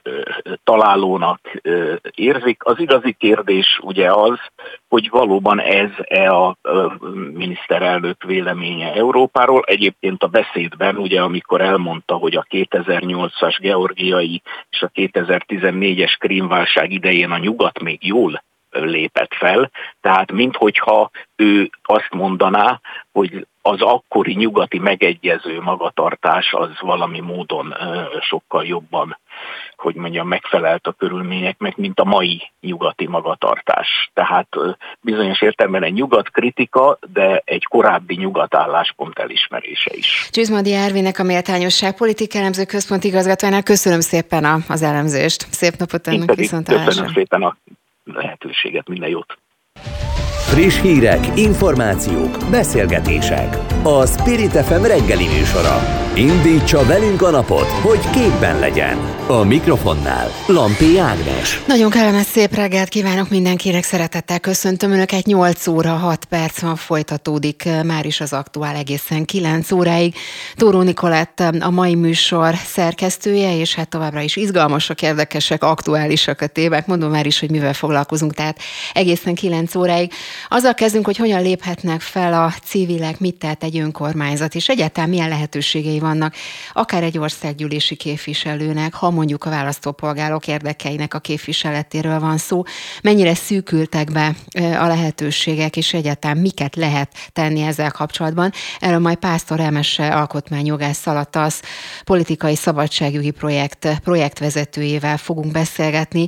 találónak 0.64 1.40
érzik. 2.14 2.64
Az 2.64 2.78
igazi 2.78 3.12
kérdés 3.12 3.78
ugye 3.82 4.10
az, 4.10 4.38
hogy 4.88 5.08
valóban 5.10 5.60
ez-e 5.60 6.30
a 6.30 6.56
miniszterelnök 7.34 8.22
véleménye 8.22 8.92
Európáról. 8.92 9.62
Egyébként 9.66 10.22
a 10.22 10.26
beszédben, 10.26 10.96
ugye 10.96 11.20
amikor 11.20 11.60
elmondta, 11.60 12.14
hogy 12.14 12.36
a 12.36 12.46
2008-as 12.70 13.58
georgiai 13.60 14.42
és 14.70 14.82
a 14.82 14.90
2014-es 14.94 16.14
krímválság 16.18 16.92
idején 16.92 17.30
a 17.30 17.38
nyugat 17.38 17.82
még 17.82 18.06
jól 18.06 18.42
lépett 18.70 19.34
fel, 19.34 19.70
tehát 20.00 20.32
minthogyha 20.32 21.10
ő 21.36 21.70
azt 21.82 22.10
mondaná, 22.10 22.80
hogy 23.12 23.46
az 23.68 23.80
akkori 23.80 24.34
nyugati 24.34 24.78
megegyező 24.78 25.60
magatartás 25.60 26.52
az 26.52 26.70
valami 26.80 27.20
módon 27.20 27.74
sokkal 28.20 28.64
jobban, 28.64 29.18
hogy 29.76 29.94
mondjam, 29.94 30.28
megfelelt 30.28 30.86
a 30.86 30.92
körülményeknek, 30.92 31.76
mint 31.76 32.00
a 32.00 32.04
mai 32.04 32.50
nyugati 32.60 33.06
magatartás. 33.06 34.10
Tehát 34.14 34.48
bizonyos 35.00 35.42
értelemben 35.42 35.82
egy 35.82 35.92
nyugat 35.92 36.30
kritika, 36.30 36.98
de 37.12 37.42
egy 37.44 37.64
korábbi 37.64 38.14
nyugat 38.14 38.54
álláspont 38.54 39.18
elismerése 39.18 39.90
is. 39.94 40.28
Csizmadi 40.30 40.74
Árvinek, 40.74 41.18
a 41.18 41.22
Méltányosság 41.22 41.96
Politika 41.96 42.38
Elemző 42.38 42.64
Központ 42.64 43.04
igazgatójának 43.04 43.64
köszönöm 43.64 44.00
szépen 44.00 44.64
az 44.68 44.82
elemzést. 44.82 45.46
Szép 45.50 45.74
napot 45.78 46.06
önnek 46.06 46.34
viszont 46.34 46.68
Köszönöm 46.84 47.12
szépen 47.12 47.42
a 47.42 47.56
lehetőséget, 48.04 48.88
minden 48.88 49.08
jót! 49.08 49.38
Friss 50.48 50.80
hírek, 50.80 51.38
információk, 51.38 52.38
beszélgetések. 52.50 53.58
A 53.82 54.06
Spirit 54.06 54.52
FM 54.52 54.82
reggeli 54.82 55.26
műsora. 55.26 55.98
Indítsa 56.14 56.84
velünk 56.84 57.22
a 57.22 57.30
napot, 57.30 57.66
hogy 57.66 58.10
képben 58.10 58.58
legyen. 58.58 59.16
A 59.26 59.44
mikrofonnál 59.44 60.30
Lampi 60.46 60.98
Ágnes. 60.98 61.60
Nagyon 61.66 61.90
kellemes 61.90 62.26
szép 62.26 62.54
reggelt 62.54 62.88
kívánok 62.88 63.30
mindenkinek, 63.30 63.84
szeretettel 63.84 64.40
köszöntöm 64.40 64.92
Önöket. 64.92 65.26
8 65.26 65.66
óra 65.66 65.92
6 65.92 66.24
perc 66.24 66.60
van, 66.60 66.76
folytatódik 66.76 67.64
eh, 67.64 67.82
már 67.82 68.06
is 68.06 68.20
az 68.20 68.32
aktuál 68.32 68.76
egészen 68.76 69.24
9 69.24 69.70
óráig. 69.72 70.14
Tóró 70.54 70.82
Nikolett 70.82 71.40
eh, 71.40 71.48
a 71.60 71.70
mai 71.70 71.94
műsor 71.94 72.54
szerkesztője, 72.54 73.56
és 73.56 73.74
hát 73.74 73.88
továbbra 73.88 74.20
is 74.20 74.36
izgalmasak, 74.36 75.02
érdekesek, 75.02 75.62
aktuálisak 75.62 76.40
a 76.40 76.46
témák. 76.46 76.86
Mondom 76.86 77.10
már 77.10 77.26
is, 77.26 77.40
hogy 77.40 77.50
mivel 77.50 77.72
foglalkozunk, 77.72 78.34
tehát 78.34 78.58
egészen 78.92 79.34
9 79.34 79.74
óráig. 79.74 80.12
Azzal 80.48 80.74
kezdünk, 80.74 81.04
hogy 81.04 81.16
hogyan 81.16 81.42
léphetnek 81.42 82.00
fel 82.00 82.44
a 82.44 82.52
civilek, 82.64 83.18
mit 83.18 83.38
tehet 83.38 83.62
egy 83.62 83.78
önkormányzat, 83.78 84.54
és 84.54 84.68
egyáltalán 84.68 85.08
milyen 85.08 85.28
lehetőségei 85.28 85.98
vannak 85.98 86.34
akár 86.72 87.02
egy 87.02 87.18
országgyűlési 87.18 87.94
képviselőnek, 87.94 88.94
ha 88.94 89.10
mondjuk 89.10 89.44
a 89.44 89.50
választópolgárok 89.50 90.46
érdekeinek 90.46 91.14
a 91.14 91.18
képviseletéről 91.18 92.20
van 92.20 92.38
szó, 92.38 92.62
mennyire 93.02 93.34
szűkültek 93.34 94.12
be 94.12 94.34
a 94.54 94.86
lehetőségek, 94.86 95.76
és 95.76 95.94
egyáltalán 95.94 96.36
miket 96.36 96.76
lehet 96.76 97.12
tenni 97.32 97.62
ezzel 97.62 97.90
kapcsolatban. 97.90 98.52
Erről 98.78 98.98
majd 98.98 99.16
Pásztor 99.16 99.60
Emese 99.60 100.14
alkotmányjogász 100.14 100.98
Szalatasz 100.98 101.62
politikai 102.04 102.54
szabadságjogi 102.54 103.30
projekt 103.30 104.00
projektvezetőjével 104.04 105.16
fogunk 105.16 105.52
beszélgetni. 105.52 106.26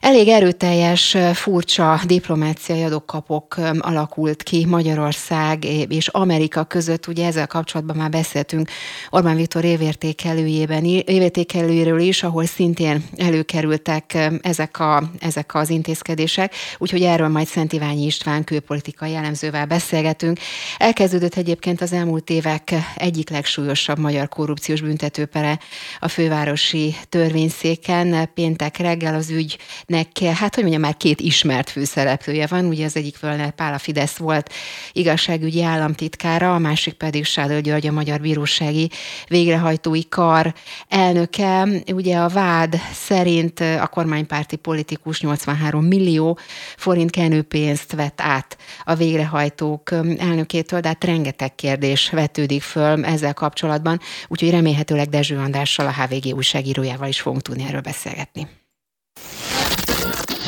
Elég 0.00 0.28
erőteljes, 0.28 1.16
furcsa 1.32 2.00
diplomáciai 2.06 2.82
adok 2.82 3.06
blokk 3.38 3.54
alakult 3.80 4.42
ki 4.42 4.64
Magyarország 4.64 5.64
és 5.88 6.08
Amerika 6.08 6.64
között. 6.64 7.06
Ugye 7.06 7.26
ezzel 7.26 7.46
kapcsolatban 7.46 7.96
már 7.96 8.10
beszéltünk 8.10 8.70
Orbán 9.10 9.36
Viktor 9.36 9.64
évértékelőjében, 9.64 10.84
évértékelőjéről 10.84 11.98
is, 11.98 12.22
ahol 12.22 12.44
szintén 12.44 13.04
előkerültek 13.16 14.18
ezek, 14.40 14.80
a, 14.80 15.10
ezek 15.18 15.54
az 15.54 15.70
intézkedések. 15.70 16.54
Úgyhogy 16.78 17.02
erről 17.02 17.28
majd 17.28 17.46
Szent 17.46 17.72
Iványi 17.72 18.04
István 18.04 18.44
külpolitikai 18.44 19.10
jellemzővel 19.10 19.66
beszélgetünk. 19.66 20.38
Elkezdődött 20.78 21.34
egyébként 21.34 21.80
az 21.80 21.92
elmúlt 21.92 22.30
évek 22.30 22.74
egyik 22.96 23.30
legsúlyosabb 23.30 23.98
magyar 23.98 24.28
korrupciós 24.28 24.80
büntetőpere 24.80 25.58
a 26.00 26.08
fővárosi 26.08 26.96
törvényszéken. 27.08 28.30
Péntek 28.34 28.76
reggel 28.76 29.14
az 29.14 29.30
ügynek, 29.30 30.18
hát 30.18 30.54
hogy 30.54 30.62
mondjam, 30.62 30.82
már 30.82 30.96
két 30.96 31.20
ismert 31.20 31.70
főszereplője 31.70 32.46
van. 32.46 32.64
Ugye 32.64 32.84
az 32.84 32.96
egyik 32.96 33.18
Völner 33.28 33.50
Pál 33.50 33.74
a 33.74 33.78
Fidesz 33.78 34.16
volt 34.16 34.52
igazságügyi 34.92 35.62
államtitkára, 35.62 36.54
a 36.54 36.58
másik 36.58 36.94
pedig 36.94 37.24
Sádő 37.24 37.60
György 37.60 37.86
a 37.86 37.92
Magyar 37.92 38.20
Bírósági 38.20 38.90
Végrehajtói 39.28 40.08
Kar 40.08 40.54
elnöke. 40.88 41.68
Ugye 41.92 42.16
a 42.16 42.28
vád 42.28 42.80
szerint 42.92 43.60
a 43.60 43.86
kormánypárti 43.86 44.56
politikus 44.56 45.20
83 45.20 45.84
millió 45.84 46.38
forint 46.76 47.10
kenőpénzt 47.10 47.92
vett 47.92 48.20
át 48.20 48.56
a 48.84 48.94
végrehajtók 48.94 49.92
elnökétől, 50.18 50.80
de 50.80 50.88
hát 50.88 51.04
rengeteg 51.04 51.54
kérdés 51.54 52.10
vetődik 52.10 52.62
föl 52.62 53.04
ezzel 53.04 53.34
kapcsolatban, 53.34 54.00
úgyhogy 54.28 54.50
remélhetőleg 54.50 55.08
Dezső 55.08 55.38
Andrással, 55.38 55.86
a 55.86 55.92
HVG 55.92 56.34
újságírójával 56.34 57.08
is 57.08 57.20
fogunk 57.20 57.42
tudni 57.42 57.64
erről 57.64 57.80
beszélgetni. 57.80 58.48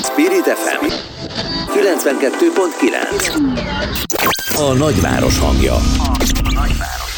Spirit 0.02 0.44
FM 0.44 0.84
92.9 1.80 3.36
A 4.56 4.72
nagyváros 4.72 5.38
hangja. 5.38 5.74
A 5.74 6.52
nagyváros. 6.54 7.09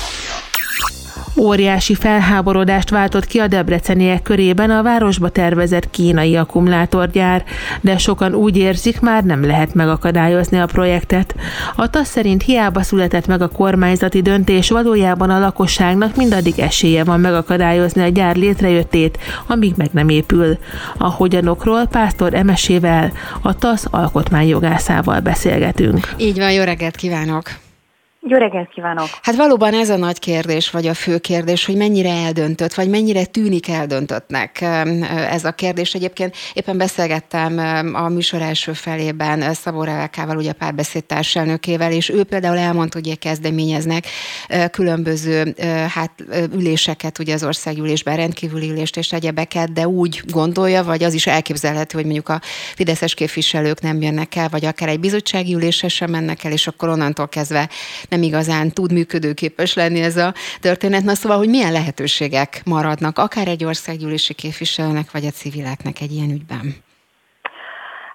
Óriási 1.36 1.94
felháborodást 1.94 2.90
váltott 2.90 3.24
ki 3.24 3.38
a 3.38 3.46
debreceniek 3.46 4.22
körében 4.22 4.70
a 4.70 4.82
városba 4.82 5.28
tervezett 5.28 5.90
kínai 5.90 6.36
akkumulátorgyár, 6.36 7.44
de 7.80 7.98
sokan 7.98 8.34
úgy 8.34 8.56
érzik, 8.56 9.00
már 9.00 9.24
nem 9.24 9.46
lehet 9.46 9.74
megakadályozni 9.74 10.58
a 10.58 10.66
projektet. 10.66 11.34
A 11.76 11.90
TASZ 11.90 12.08
szerint 12.10 12.42
hiába 12.42 12.82
született 12.82 13.26
meg 13.26 13.42
a 13.42 13.48
kormányzati 13.48 14.22
döntés, 14.22 14.70
valójában 14.70 15.30
a 15.30 15.38
lakosságnak 15.38 16.16
mindaddig 16.16 16.58
esélye 16.58 17.04
van 17.04 17.20
megakadályozni 17.20 18.02
a 18.02 18.08
gyár 18.08 18.36
létrejöttét, 18.36 19.18
amíg 19.46 19.72
meg 19.76 19.88
nem 19.92 20.08
épül. 20.08 20.58
A 20.98 21.10
hogyanokról 21.10 21.86
Pásztor 21.86 22.34
Emesével, 22.34 23.12
a 23.42 23.54
TASZ 23.54 23.86
alkotmányjogászával 23.90 25.20
beszélgetünk. 25.20 26.14
Így 26.16 26.38
van, 26.38 26.52
jó 26.52 26.62
reggelt 26.62 26.96
kívánok! 26.96 27.61
Jó 28.26 28.38
reggelt 28.38 28.68
kívánok! 28.68 29.08
Hát 29.22 29.34
valóban 29.36 29.74
ez 29.74 29.90
a 29.90 29.96
nagy 29.96 30.18
kérdés, 30.18 30.70
vagy 30.70 30.86
a 30.86 30.94
fő 30.94 31.18
kérdés, 31.18 31.64
hogy 31.66 31.76
mennyire 31.76 32.10
eldöntött, 32.10 32.74
vagy 32.74 32.88
mennyire 32.88 33.24
tűnik 33.24 33.68
eldöntöttnek 33.68 34.60
ez 35.30 35.44
a 35.44 35.52
kérdés. 35.52 35.94
Egyébként 35.94 36.36
éppen 36.54 36.78
beszélgettem 36.78 37.58
a 37.94 38.08
műsor 38.08 38.42
első 38.42 38.72
felében 38.72 39.54
Szabó 39.54 39.84
Revekával, 39.84 40.36
ugye 40.36 40.50
a 40.50 40.54
párbeszéd 40.54 41.04
társelnökével, 41.04 41.92
és 41.92 42.08
ő 42.08 42.24
például 42.24 42.58
elmondta, 42.58 42.98
hogy 43.02 43.18
kezdeményeznek 43.18 44.06
különböző 44.70 45.54
hát, 45.88 46.10
üléseket, 46.52 47.18
ugye 47.18 47.34
az 47.34 47.44
országgyűlésben 47.44 48.16
rendkívüli 48.16 48.70
ülést 48.70 48.96
és 48.96 49.12
egyebeket, 49.12 49.72
de 49.72 49.86
úgy 49.86 50.22
gondolja, 50.26 50.84
vagy 50.84 51.02
az 51.02 51.14
is 51.14 51.26
elképzelhető, 51.26 51.96
hogy 51.96 52.04
mondjuk 52.04 52.28
a 52.28 52.40
fideszes 52.74 53.14
képviselők 53.14 53.80
nem 53.80 54.02
jönnek 54.02 54.34
el, 54.34 54.48
vagy 54.48 54.64
akár 54.64 54.88
egy 54.88 55.00
bizottsági 55.00 55.54
ülésre 55.54 55.88
sem 55.88 56.10
mennek 56.10 56.44
el, 56.44 56.52
és 56.52 56.66
akkor 56.66 56.88
onnantól 56.88 57.28
kezdve 57.28 57.68
nem 58.12 58.22
igazán 58.22 58.70
tud 58.70 58.92
működőképes 58.92 59.74
lenni 59.74 60.00
ez 60.00 60.16
a 60.16 60.34
történet. 60.60 61.04
Na 61.04 61.14
szóval, 61.14 61.38
hogy 61.38 61.48
milyen 61.48 61.72
lehetőségek 61.72 62.62
maradnak, 62.64 63.18
akár 63.18 63.48
egy 63.48 63.64
országgyűlési 63.64 64.34
képviselőnek, 64.34 65.10
vagy 65.10 65.26
a 65.26 65.30
civileknek 65.30 66.00
egy 66.00 66.12
ilyen 66.12 66.30
ügyben? 66.30 66.74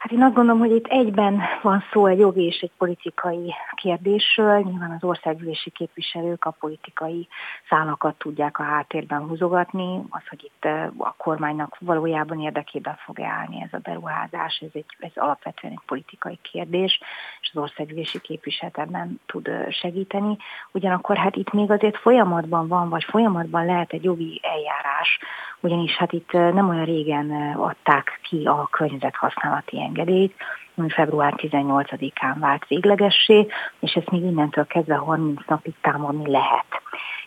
Hát 0.08 0.16
én 0.16 0.24
azt 0.24 0.34
gondolom, 0.34 0.60
hogy 0.60 0.76
itt 0.76 0.88
egyben 0.88 1.42
van 1.62 1.84
szó 1.92 2.06
egy 2.06 2.20
jogi 2.20 2.46
és 2.46 2.60
egy 2.60 2.72
politikai 2.78 3.54
kérdésről. 3.76 4.60
Nyilván 4.60 4.92
az 4.92 5.04
országgyűlési 5.04 5.70
képviselők 5.70 6.46
a 6.46 6.56
politikai 6.60 7.28
szálakat 7.70 8.16
tudják 8.18 8.60
a 8.60 8.64
háttérben 8.64 9.28
húzogatni. 9.28 10.02
Az, 10.10 10.22
hogy 10.30 10.44
itt 10.44 10.66
a 10.98 11.14
kormánynak 11.18 11.78
valójában 11.80 12.40
érdekében 12.40 12.96
fog 13.06 13.22
állni 13.22 13.62
ez 13.62 13.74
a 13.74 13.82
beruházás, 13.84 14.58
ez, 14.58 14.70
egy, 14.74 14.86
ez 15.00 15.12
alapvetően 15.16 15.74
egy 15.74 15.86
politikai 15.86 16.40
kérdés, 16.42 17.00
és 17.42 17.52
az 17.54 17.62
országgyűlési 17.62 18.20
képviselet 18.20 18.78
ebben 18.78 19.20
tud 19.26 19.50
segíteni. 19.70 20.38
Ugyanakkor 20.72 21.18
hát 21.18 21.36
itt 21.36 21.52
még 21.52 21.72
azért 21.72 21.98
folyamatban 21.98 22.68
van, 22.68 22.90
vagy 22.90 23.04
folyamatban 23.04 23.66
lehet 23.66 23.94
egy 23.94 24.04
jogi 24.04 24.42
eljárás, 24.44 25.20
ugyanis 25.60 25.96
hát 25.96 26.12
itt 26.12 26.32
nem 26.32 26.70
olyan 26.70 26.86
régen 26.86 27.56
adták 27.58 28.20
ki 28.24 28.46
a 28.46 28.68
környezethasználati 28.72 29.82
engedélyt, 29.82 30.34
ami 30.76 30.90
február 30.90 31.34
18-án 31.38 32.36
vált 32.40 32.68
véglegessé, 32.68 33.48
és 33.80 33.94
ezt 33.94 34.10
még 34.10 34.24
innentől 34.24 34.66
kezdve 34.66 34.96
30 34.96 35.42
napig 35.48 35.74
támadni 35.82 36.32
lehet. 36.32 36.66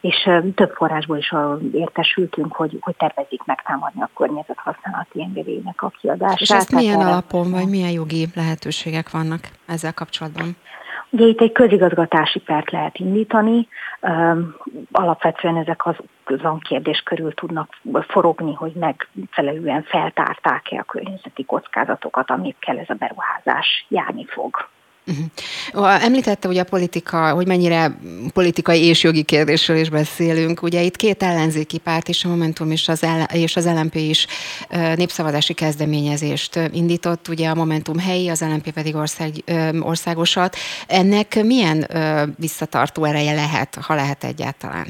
És 0.00 0.30
több 0.54 0.70
forrásból 0.74 1.16
is 1.16 1.34
értesültünk, 1.72 2.52
hogy, 2.52 2.78
hogy 2.80 2.96
tervezik 2.96 3.44
megtámadni 3.44 4.02
a 4.02 4.10
környezethasználati 4.14 5.22
engedélynek 5.22 5.82
a 5.82 5.88
kiadását. 5.88 6.40
És 6.40 6.50
ezt 6.50 6.72
milyen 6.72 7.00
alapon, 7.00 7.50
vagy 7.50 7.68
milyen 7.68 7.90
jogi 7.90 8.26
lehetőségek 8.34 9.10
vannak 9.10 9.40
ezzel 9.66 9.94
kapcsolatban? 9.94 10.56
Ugye 11.10 11.26
itt 11.26 11.40
egy 11.40 11.52
közigazgatási 11.52 12.38
pert 12.38 12.70
lehet 12.70 12.98
indítani, 12.98 13.68
alapvetően 14.92 15.56
ezek 15.56 15.86
az 15.86 15.96
azon 16.24 16.58
kérdés 16.58 17.00
körül 17.00 17.34
tudnak 17.34 17.76
forogni, 18.08 18.54
hogy 18.54 18.72
megfelelően 18.72 19.82
feltárták-e 19.82 20.78
a 20.78 20.82
környezeti 20.82 21.44
kockázatokat, 21.44 22.30
amikkel 22.30 22.78
ez 22.78 22.90
a 22.90 22.94
beruházás 22.94 23.86
járni 23.88 24.24
fog. 24.24 24.68
Uh-huh. 25.10 26.04
Említette 26.04 26.48
ugye 26.48 26.60
a 26.60 26.64
politika, 26.64 27.30
hogy 27.30 27.46
mennyire 27.46 27.98
politikai 28.32 28.84
és 28.84 29.02
jogi 29.02 29.22
kérdésről 29.22 29.76
is 29.76 29.88
beszélünk. 29.90 30.62
Ugye 30.62 30.82
itt 30.82 30.96
két 30.96 31.22
ellenzéki 31.22 31.78
párt 31.78 32.08
is, 32.08 32.24
a 32.24 32.28
Momentum 32.28 32.70
és 32.70 32.88
az, 32.88 33.00
L- 33.00 33.32
és 33.32 33.56
az 33.56 33.66
LMP 33.66 33.94
is 33.94 34.26
népszavazási 34.70 35.52
kezdeményezést 35.52 36.60
indított. 36.72 37.28
Ugye 37.28 37.48
a 37.48 37.54
Momentum 37.54 37.98
helyi, 37.98 38.28
az 38.28 38.40
LMP 38.40 38.70
pedig 38.70 38.94
ország, 38.94 39.32
országosat. 39.80 40.56
Ennek 40.86 41.42
milyen 41.44 41.88
visszatartó 42.38 43.04
ereje 43.04 43.34
lehet, 43.34 43.78
ha 43.80 43.94
lehet 43.94 44.24
egyáltalán? 44.24 44.86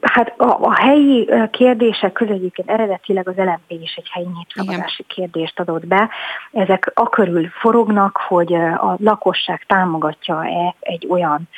Hát 0.00 0.34
a, 0.36 0.58
a 0.60 0.74
helyi 0.74 1.30
kérdések 1.50 2.12
közül 2.12 2.34
egyébként 2.34 2.70
eredetileg 2.70 3.28
az 3.28 3.36
LMP 3.36 3.70
is 3.82 3.94
egy 3.94 4.08
helyi 4.10 4.28
népszavazási 4.36 5.02
kérdést 5.02 5.60
adott 5.60 5.86
be. 5.86 6.10
Ezek 6.52 6.90
a 6.94 7.08
körül 7.08 7.48
forognak, 7.48 8.16
hogy 8.16 8.54
a 8.54 8.96
lakosság 8.98 9.64
támogatja-e 9.66 10.74
egy 10.80 11.06
olyan 11.10 11.48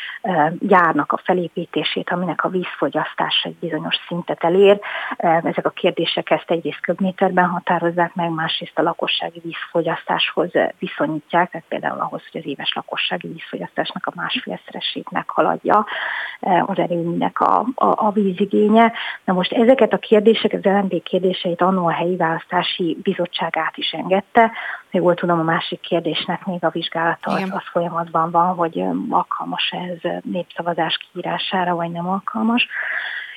gyárnak 0.58 1.12
a 1.12 1.20
felépítését, 1.24 2.10
aminek 2.10 2.44
a 2.44 2.48
vízfogyasztása 2.48 3.48
egy 3.48 3.56
bizonyos 3.60 3.96
szintet 4.08 4.44
elér. 4.44 4.80
Ezek 5.16 5.66
a 5.66 5.70
kérdések 5.70 6.30
ezt 6.30 6.50
egyrészt 6.50 6.80
köbméterben 6.80 7.48
határozzák 7.48 8.14
meg, 8.14 8.30
másrészt 8.30 8.78
a 8.78 8.82
lakossági 8.82 9.40
vízfogyasztáshoz 9.44 10.50
viszonyítják, 10.78 11.50
tehát 11.50 11.66
például 11.68 12.00
ahhoz, 12.00 12.22
hogy 12.30 12.40
az 12.40 12.46
éves 12.46 12.72
lakossági 12.74 13.28
vízfogyasztásnak 13.28 14.06
a 14.06 14.12
másfélszeresét 14.14 15.10
meghaladja 15.10 15.86
az 16.40 16.78
erőműnek 16.78 17.40
a, 17.40 17.64
a 17.74 17.87
a, 17.88 18.06
a 18.06 18.10
vízigénye. 18.10 18.92
Na 19.24 19.32
most 19.32 19.52
ezeket 19.52 19.92
a 19.92 19.98
kérdéseket, 19.98 20.66
az 20.66 20.72
LMP 20.72 21.02
kérdéseit 21.02 21.60
annó 21.60 21.86
a 21.86 21.92
helyi 21.92 22.16
választási 22.16 22.96
bizottságát 23.02 23.76
is 23.76 23.90
engedte. 23.90 24.52
Még 24.90 25.02
volt 25.02 25.18
tudom, 25.18 25.38
a 25.38 25.42
másik 25.42 25.80
kérdésnek 25.80 26.46
még 26.46 26.64
a 26.64 26.70
vizsgálata 26.70 27.30
az, 27.30 27.42
az 27.50 27.62
folyamatban 27.72 28.30
van, 28.30 28.54
hogy 28.54 28.84
alkalmas 29.10 29.70
ez 29.70 30.10
népszavazás 30.22 30.98
kiírására, 31.12 31.74
vagy 31.74 31.90
nem 31.90 32.08
alkalmas. 32.08 32.68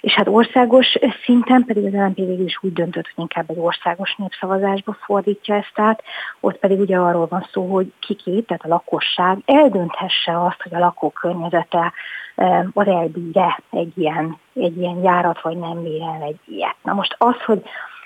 És 0.02 0.14
hát 0.14 0.28
országos 0.28 0.98
szinten 1.24 1.64
pedig 1.66 1.86
az 1.86 1.92
LNP 1.92 2.16
végül 2.16 2.46
is 2.46 2.58
úgy 2.62 2.74
döntött, 2.74 3.04
hogy 3.04 3.14
inkább 3.16 3.50
egy 3.50 3.60
országos 3.60 4.16
népszavazásba 4.18 4.98
fordítja 5.00 5.56
ezt 5.56 5.80
át, 5.80 6.04
ott 6.40 6.58
pedig 6.58 6.80
ugye 6.80 6.98
arról 6.98 7.28
van 7.28 7.48
szó, 7.52 7.74
hogy 7.74 7.94
kiki, 8.00 8.44
tehát 8.48 8.66
a 8.66 8.68
lakosság 8.68 9.38
eldönthesse 9.46 10.44
azt, 10.46 10.62
hogy 10.62 10.74
a 10.74 10.80
lakókörnyezete 10.80 11.94
az 12.74 12.88
elbír 12.88 13.56
egy 13.70 13.98
ilyen, 13.98 14.38
egy 14.54 14.78
ilyen 14.78 15.04
járat, 15.04 15.42
vagy 15.42 15.58
nem 15.58 15.84
bír 15.84 16.02
el 16.02 16.22
egy 16.22 16.40
ilyet. 16.48 16.76
Na 16.84 16.94
most 16.94 17.16
az, 17.18 17.36
hogy 17.46 17.64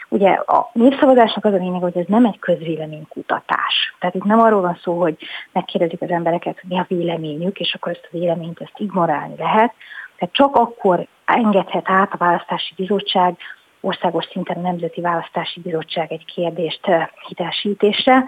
Ugye 0.09 0.29
a 0.29 0.69
népszavazásnak 0.73 1.45
az 1.45 1.53
a 1.53 1.57
lényeg, 1.57 1.81
hogy 1.81 1.97
ez 1.97 2.05
nem 2.07 2.25
egy 2.25 2.39
közvéleménykutatás. 2.39 3.95
Tehát 3.99 4.15
itt 4.15 4.23
nem 4.23 4.39
arról 4.39 4.61
van 4.61 4.79
szó, 4.81 4.99
hogy 4.99 5.17
megkérdezik 5.51 6.01
az 6.01 6.09
embereket, 6.09 6.59
hogy 6.59 6.69
mi 6.69 6.79
a 6.79 6.85
véleményük, 6.87 7.59
és 7.59 7.73
akkor 7.73 7.91
ezt 7.91 8.09
a 8.11 8.17
véleményt 8.17 8.61
ezt 8.61 8.73
ignorálni 8.77 9.35
lehet. 9.37 9.73
Tehát 10.17 10.33
csak 10.33 10.55
akkor 10.55 11.07
engedhet 11.25 11.83
át 11.85 12.13
a 12.13 12.17
választási 12.17 12.73
bizottság, 12.75 13.37
országos 13.81 14.25
szinten 14.31 14.57
a 14.57 14.61
Nemzeti 14.61 15.01
Választási 15.01 15.59
Bizottság 15.59 16.11
egy 16.11 16.25
kérdést 16.25 16.87
hitelesítésre, 17.27 18.25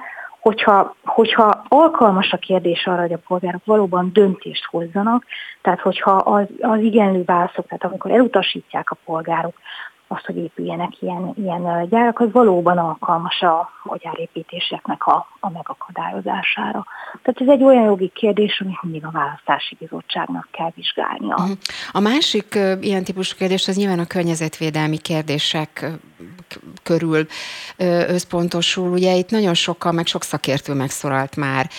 hogyha, 0.48 0.96
hogyha 1.04 1.66
alkalmas 1.68 2.32
a 2.32 2.38
kérdés 2.38 2.86
arra, 2.86 3.02
hogy 3.02 3.14
a 3.14 3.22
polgárok 3.28 3.66
valóban 3.66 4.10
döntést 4.14 4.66
hozzanak, 4.66 5.26
tehát 5.62 5.80
hogyha 5.80 6.12
az, 6.12 6.46
az 6.62 6.80
igenlő 6.80 7.24
válaszok, 7.24 7.68
tehát 7.68 7.84
amikor 7.84 8.12
elutasítják 8.12 8.92
a 8.92 8.98
polgárok 9.06 9.56
azt, 10.08 10.26
hogy 10.26 10.38
épüljenek 10.38 11.02
ilyen, 11.02 11.34
ilyen 11.36 11.88
gyárak, 11.90 12.20
az 12.20 12.32
valóban 12.32 12.78
alkalmas 12.78 13.42
a, 13.42 13.60
a 13.84 13.98
gyárépítéseknek 13.98 15.06
a, 15.06 15.28
a 15.40 15.50
megakadályozására. 15.50 16.86
Tehát 17.22 17.42
ez 17.42 17.48
egy 17.48 17.64
olyan 17.64 17.84
jogi 17.84 18.12
kérdés, 18.14 18.62
amit 18.62 18.84
mindig 18.84 19.06
a 19.06 19.12
választási 19.12 19.76
bizottságnak 19.80 20.48
kell 20.52 20.72
vizsgálnia. 20.76 21.36
Mhm. 21.38 21.52
A 21.92 22.00
másik 22.00 22.60
ilyen 22.82 23.04
típusú 23.04 23.36
kérdés 23.38 23.68
az 23.68 23.76
nyilván 23.76 24.00
a 24.00 24.06
környezetvédelmi 24.06 24.98
kérdések 24.98 25.86
körül 26.84 27.28
összpontosul. 28.08 28.92
Ugye 28.92 29.16
itt 29.16 29.30
nagyon 29.30 29.54
sokkal, 29.54 29.92
meg 29.92 30.06
sok 30.06 30.24
szakértő 30.24 30.74
megszólalt 30.74 31.36
már 31.36 31.70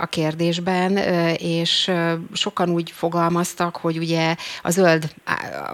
a 0.00 0.06
kérdésben, 0.06 0.96
és 1.36 1.90
sokan 2.32 2.70
úgy 2.70 2.90
fogalmaztak, 2.90 3.76
hogy 3.76 3.98
ugye 3.98 4.34
a 4.62 4.70
zöld, 4.70 5.14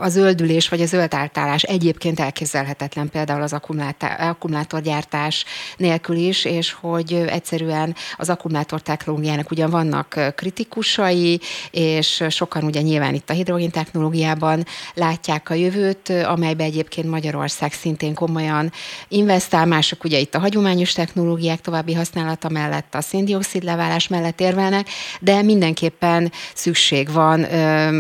a 0.01 0.09
zöldülés 0.09 0.69
vagy 0.69 0.81
a 0.81 0.87
zöld 0.87 1.15
általás 1.15 1.63
egyébként 1.73 2.21
elképzelhetetlen 2.21 3.09
például 3.09 3.43
az 3.43 3.53
akkumulátorgyártás 3.53 5.45
nélkül 5.77 6.17
is, 6.17 6.45
és 6.45 6.73
hogy 6.73 7.13
egyszerűen 7.13 7.95
az 8.17 8.29
akkumulátor 8.31 8.83
technológiának 8.83 9.51
ugyan 9.51 9.71
vannak 9.71 10.33
kritikusai, 10.37 11.41
és 11.71 12.25
sokan 12.29 12.65
ugye 12.65 12.81
nyilván 12.81 13.15
itt 13.15 13.31
a 13.31 13.33
hidrogén 13.33 13.71
technológiában 13.71 14.65
látják 14.95 15.51
a 15.51 15.55
jövőt, 15.55 16.09
amelybe 16.09 16.65
egyébként 16.65 17.11
Magyarország 17.11 17.73
szintén 17.73 18.15
komolyan 18.15 18.73
investál, 19.09 19.67
mások 19.67 20.05
ugye 20.05 20.19
itt 20.19 20.35
a 20.35 20.39
hagyományos 20.39 20.93
technológiák 20.93 21.61
további 21.61 21.95
használata 21.95 22.49
mellett, 22.49 22.95
a 22.95 23.01
széndiokszid 23.01 23.63
leválás 23.63 24.09
mellett 24.09 24.41
érvelnek, 24.41 24.89
de 25.21 25.43
mindenképpen 25.43 26.33
szükség 26.55 27.13
van 27.13 27.47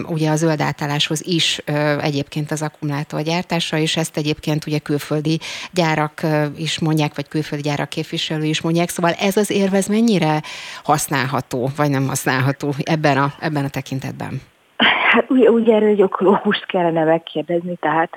ugye 0.06 0.30
a 0.30 0.36
zöld 0.36 0.60
átálláshoz 0.60 1.26
is 1.26 1.60
egyébként 2.00 2.50
az 2.50 2.62
akkumulátorgyártásra, 3.62 3.78
és 3.78 3.96
ezt 3.96 4.16
egyébként 4.16 4.66
ugye 4.66 4.78
külföldi 4.78 5.40
gyárak 5.72 6.26
is 6.56 6.78
mondják, 6.78 7.14
vagy 7.14 7.28
külföldi 7.28 7.62
gyárak 7.68 7.88
képviselő 7.88 8.44
is 8.44 8.60
mondják, 8.60 8.90
szóval 8.90 9.12
ez 9.12 9.36
az 9.36 9.50
érvez 9.50 9.86
mennyire 9.86 10.42
használható, 10.84 11.70
vagy 11.76 11.90
nem 11.90 12.06
használható 12.06 12.74
ebben 12.82 13.18
a, 13.18 13.34
ebben 13.40 13.64
a 13.64 13.68
tekintetben? 13.68 14.40
Hát 14.82 15.30
ugye, 15.30 15.50
ugye 15.50 15.74
erről 15.74 15.88
egy 15.88 16.00
ökológust 16.00 16.66
kellene 16.66 17.04
megkérdezni, 17.04 17.76
tehát 17.76 18.16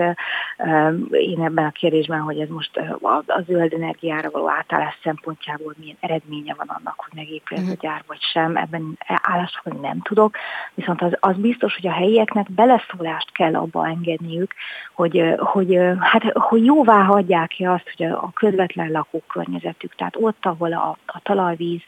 én 1.11 1.41
ebben 1.43 1.65
a 1.65 1.71
kérdésben, 1.71 2.19
hogy 2.19 2.39
ez 2.39 2.49
most 2.49 2.77
a, 3.01 3.23
a 3.27 3.41
zöld 3.47 3.73
energiára 3.73 4.29
való 4.29 4.49
átállás 4.49 4.99
szempontjából 5.03 5.73
milyen 5.79 5.97
eredménye 5.99 6.53
van 6.57 6.67
annak, 6.67 6.93
hogy 6.97 7.13
megépül 7.15 7.57
ez 7.57 7.63
a 7.63 7.67
mhm. 7.67 7.79
gyár 7.79 8.03
vagy 8.07 8.21
sem, 8.21 8.57
ebben 8.57 8.97
állásfogni 9.07 9.79
nem 9.79 10.01
tudok, 10.01 10.35
viszont 10.73 11.01
az, 11.01 11.11
az 11.19 11.35
biztos, 11.35 11.75
hogy 11.75 11.87
a 11.87 11.93
helyieknek 11.93 12.51
beleszólást 12.51 13.31
kell 13.31 13.55
abba 13.55 13.87
engedniük, 13.87 14.53
hogy, 14.93 15.33
hogy, 15.37 15.79
hát, 15.99 16.23
hogy 16.33 16.65
jóvá 16.65 17.03
hagyják-e 17.03 17.71
azt, 17.71 17.93
hogy 17.95 18.05
a, 18.05 18.23
a 18.23 18.31
közvetlen 18.33 18.91
lakókörnyezetük, 18.91 19.95
tehát 19.95 20.15
ott, 20.19 20.45
ahol 20.45 20.73
a, 20.73 20.97
a 21.05 21.19
talajvíz, 21.23 21.81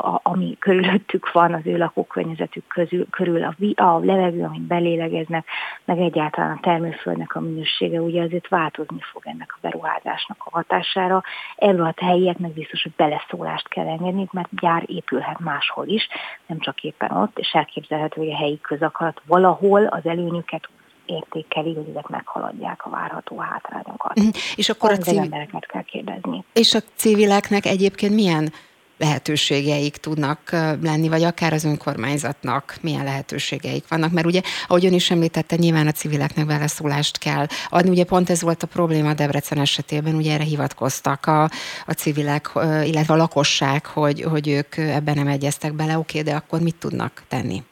a, 0.00 0.20
ami 0.22 0.56
körülöttük 0.58 1.32
van, 1.32 1.52
az 1.52 1.60
ő 1.64 1.76
lakókörnyezetük 1.76 2.66
közül, 2.66 3.06
körül 3.10 3.42
a, 3.44 3.54
a 3.84 3.98
levegő, 3.98 4.42
amit 4.44 4.62
belélegeznek, 4.62 5.46
meg 5.84 5.98
egyáltalán 5.98 6.56
a 6.56 6.60
termőföldnek 6.62 7.34
a 7.34 7.40
minősége, 7.40 8.00
ugye 8.00 8.22
azért 8.22 8.48
változni 8.48 9.00
fog 9.12 9.22
ennek 9.26 9.52
a 9.54 9.58
beruházásnak 9.60 10.36
a 10.44 10.50
hatására. 10.50 11.22
Ebből 11.56 11.86
a 11.86 12.04
helyieknek 12.04 12.52
biztos, 12.52 12.82
hogy 12.82 12.92
beleszólást 12.96 13.68
kell 13.68 13.86
engedni, 13.86 14.28
mert 14.32 14.48
gyár 14.60 14.82
épülhet 14.86 15.38
máshol 15.38 15.86
is, 15.86 16.08
nem 16.46 16.58
csak 16.58 16.82
éppen 16.82 17.10
ott, 17.10 17.38
és 17.38 17.50
elképzelhető, 17.52 18.20
hogy 18.20 18.30
a 18.30 18.36
helyi 18.36 18.60
közakarat 18.60 19.22
valahol 19.26 19.86
az 19.86 20.06
előnyüket 20.06 20.68
értékeli, 21.06 21.74
hogy 21.74 21.88
ezek 21.90 22.08
meghaladják 22.08 22.86
a 22.86 22.90
várható 22.90 23.38
hátrányokat. 23.38 24.18
Mhm. 24.18 24.28
És 24.56 24.68
akkor 24.68 24.90
a 24.90 24.96
civil... 24.96 25.20
embereket 25.20 25.66
kell 25.66 25.82
kérdezni. 25.82 26.44
És 26.52 26.74
a 26.74 26.80
civileknek 26.94 27.66
egyébként 27.66 28.14
milyen 28.14 28.52
lehetőségeik 28.98 29.96
tudnak 29.96 30.50
lenni, 30.82 31.08
vagy 31.08 31.22
akár 31.22 31.52
az 31.52 31.64
önkormányzatnak 31.64 32.76
milyen 32.80 33.04
lehetőségeik 33.04 33.88
vannak. 33.88 34.12
Mert 34.12 34.26
ugye, 34.26 34.40
ahogy 34.66 34.86
ön 34.86 34.92
is 34.92 35.10
említette, 35.10 35.56
nyilván 35.56 35.86
a 35.86 35.92
civileknek 35.92 36.46
beleszólást 36.46 37.18
kell 37.18 37.46
adni. 37.68 37.90
Ugye 37.90 38.04
pont 38.04 38.30
ez 38.30 38.42
volt 38.42 38.62
a 38.62 38.66
probléma 38.66 39.14
Debrecen 39.14 39.58
esetében, 39.58 40.14
ugye 40.14 40.32
erre 40.32 40.44
hivatkoztak 40.44 41.26
a, 41.26 41.42
a 41.86 41.92
civilek, 41.96 42.50
illetve 42.84 43.14
a 43.14 43.16
lakosság, 43.16 43.86
hogy, 43.86 44.22
hogy 44.22 44.48
ők 44.48 44.76
ebben 44.76 45.14
nem 45.14 45.26
egyeztek 45.26 45.72
bele, 45.72 45.98
oké, 45.98 46.22
de 46.22 46.34
akkor 46.34 46.60
mit 46.60 46.76
tudnak 46.76 47.22
tenni? 47.28 47.62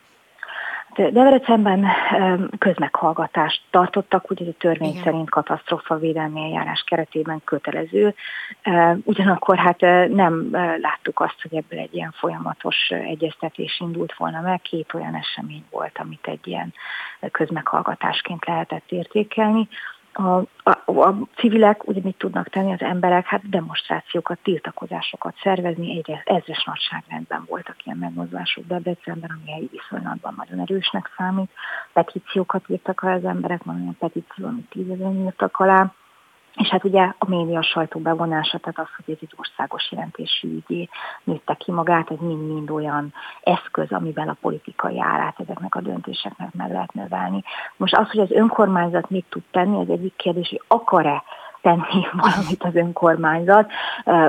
Debrecenben 0.95 1.87
közmeghallgatást 2.59 3.63
tartottak, 3.71 4.31
ugye 4.31 4.51
a 4.51 4.55
törvény 4.59 4.91
Igen. 4.91 5.03
szerint 5.03 5.31
katasztrofa 5.31 5.97
védelmi 5.97 6.41
eljárás 6.41 6.85
keretében 6.87 7.41
kötelező. 7.45 8.15
Ugyanakkor 9.05 9.57
hát 9.57 9.81
nem 10.09 10.49
láttuk 10.81 11.21
azt, 11.21 11.43
hogy 11.43 11.55
ebből 11.55 11.79
egy 11.79 11.95
ilyen 11.95 12.15
folyamatos 12.17 12.91
egyeztetés 12.91 13.81
indult 13.81 14.15
volna 14.17 14.41
meg. 14.41 14.61
Két 14.61 14.95
olyan 14.95 15.15
esemény 15.15 15.65
volt, 15.71 15.99
amit 15.99 16.27
egy 16.27 16.47
ilyen 16.47 16.75
közmeghallgatásként 17.31 18.47
lehetett 18.47 18.91
értékelni 18.91 19.69
a, 20.13 20.39
a, 20.63 21.01
a 21.01 21.29
civilek 21.37 21.89
ugye 21.89 22.01
mit 22.05 22.17
tudnak 22.19 22.49
tenni, 22.49 22.73
az 22.73 22.81
emberek, 22.81 23.27
hát 23.27 23.49
demonstrációkat, 23.49 24.39
tiltakozásokat 24.43 25.35
szervezni, 25.43 25.97
egyre 25.97 26.23
ezres 26.25 26.65
nagyságrendben 26.65 27.45
voltak 27.49 27.87
ilyen 27.87 27.99
megmozdulások 27.99 28.67
Debrecenben, 28.67 29.31
ami 29.31 29.51
helyi 29.51 29.69
viszonylatban 29.71 30.35
nagyon 30.37 30.61
erősnek 30.61 31.11
számít. 31.17 31.51
Petíciókat 31.93 32.65
írtak 32.69 33.03
az 33.03 33.25
emberek, 33.25 33.63
van 33.65 33.81
olyan 33.81 33.97
petíció, 33.99 34.47
amit 34.47 34.69
tízezer 34.69 35.13
írtak 35.13 35.59
alá, 35.59 35.93
és 36.55 36.69
hát 36.69 36.85
ugye 36.85 37.13
a 37.19 37.29
média 37.29 37.63
sajtó 37.63 38.01
bevonása, 38.01 38.59
tehát 38.59 38.79
az, 38.79 38.95
hogy 38.97 39.15
ez 39.15 39.21
egy 39.21 39.35
országos 39.37 39.91
jelentésű 39.91 40.49
ügyé 40.49 40.89
nőtte 41.25 41.55
ki 41.55 41.71
magát, 41.71 42.11
ez 42.11 42.19
mind-mind 42.21 42.71
olyan 42.71 43.15
eszköz, 43.43 43.93
amivel 43.93 44.29
a 44.29 44.37
politikai 44.41 45.01
árát 45.01 45.41
ezeknek 45.41 45.75
a 45.75 45.81
döntéseknek 45.81 46.55
meg 46.55 46.71
lehet 46.71 46.93
növelni. 46.93 47.43
Most 47.77 47.97
az, 47.97 48.11
hogy 48.11 48.21
az 48.21 48.31
önkormányzat 48.31 49.11
mit 49.11 49.27
tud 49.29 49.43
tenni, 49.51 49.81
az 49.81 49.91
egyik 49.91 50.17
kérdés, 50.17 50.49
hogy 50.49 50.63
akar-e 50.67 51.23
tenni 51.63 52.07
valamit 52.25 52.63
az 52.63 52.75
önkormányzat. 52.75 53.71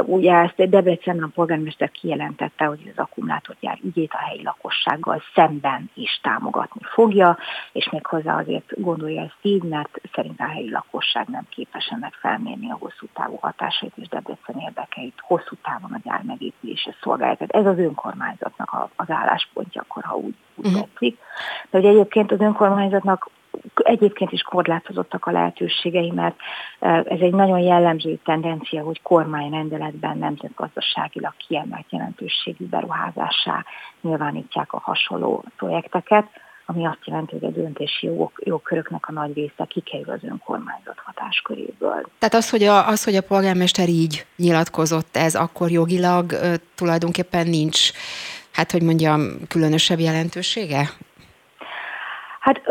Ugye 0.05 0.33
ezt 0.33 0.69
Debrecen 0.69 1.23
a 1.23 1.29
polgármester 1.33 1.91
kijelentette, 1.91 2.65
hogy 2.65 2.91
az 2.95 3.03
akkumulátorgyár 3.03 3.77
ügyét 3.83 4.13
a 4.13 4.17
helyi 4.17 4.43
lakossággal 4.43 5.21
szemben 5.35 5.89
is 5.93 6.19
támogatni 6.23 6.81
fogja, 6.93 7.37
és 7.71 7.89
méghozzá 7.89 8.37
azért 8.37 8.81
gondolja 8.81 9.21
ezt 9.21 9.37
így, 9.41 9.63
mert 9.63 10.01
szerint 10.13 10.39
a 10.39 10.47
helyi 10.47 10.71
lakosság 10.71 11.27
nem 11.27 11.45
képes 11.49 11.85
ennek 11.85 12.13
felmérni 12.13 12.71
a 12.71 12.77
hosszú 12.79 13.05
távú 13.13 13.37
hatásait 13.41 13.93
és 13.95 14.07
Debrecen 14.07 14.55
érdekeit 14.57 15.13
hosszú 15.21 15.55
távon 15.63 15.91
a 15.91 15.99
gyár 16.03 16.21
megépülése 16.23 16.95
szolgálja. 17.01 17.35
Tehát 17.35 17.65
ez 17.65 17.71
az 17.71 17.79
önkormányzatnak 17.79 18.89
az 18.95 19.09
álláspontja, 19.09 19.81
akkor 19.81 20.03
ha 20.03 20.15
úgy, 20.15 20.35
úgy 20.55 20.65
uh-huh. 20.65 20.81
tetszik. 20.81 21.17
De 21.69 21.77
hogy 21.77 21.85
egyébként 21.85 22.31
az 22.31 22.39
önkormányzatnak 22.39 23.29
egyébként 23.75 24.31
is 24.31 24.41
korlátozottak 24.41 25.25
a 25.25 25.31
lehetőségei, 25.31 26.11
mert 26.11 26.35
ez 26.79 27.19
egy 27.19 27.33
nagyon 27.33 27.59
jellemző 27.59 28.19
tendencia, 28.25 28.83
hogy 28.83 29.01
kormányrendeletben 29.01 30.17
nemzetgazdaságilag 30.17 31.33
kiemelt 31.47 31.85
jelentőségű 31.89 32.65
beruházásá 32.65 33.65
nyilvánítják 34.01 34.73
a 34.73 34.79
hasonló 34.79 35.43
projekteket, 35.57 36.25
ami 36.65 36.85
azt 36.85 37.05
jelenti, 37.05 37.37
hogy 37.39 37.43
a 37.43 37.51
döntési 37.61 38.05
jogok, 38.05 38.41
jogköröknek 38.43 39.07
a 39.07 39.11
nagy 39.11 39.33
része 39.33 39.65
kikerül 39.67 40.13
az 40.13 40.23
önkormányzat 40.23 40.97
hatásköréből. 41.03 42.09
Tehát 42.19 42.33
az, 42.33 42.49
hogy 42.49 42.63
a, 42.63 42.87
az, 42.87 43.03
hogy 43.03 43.15
a 43.15 43.21
polgármester 43.21 43.87
így 43.87 44.25
nyilatkozott, 44.35 45.15
ez 45.15 45.35
akkor 45.35 45.71
jogilag 45.71 46.33
tulajdonképpen 46.75 47.47
nincs, 47.47 47.91
hát 48.51 48.71
hogy 48.71 48.81
mondjam, 48.81 49.21
különösebb 49.47 49.99
jelentősége? 49.99 50.89
Hát 52.43 52.61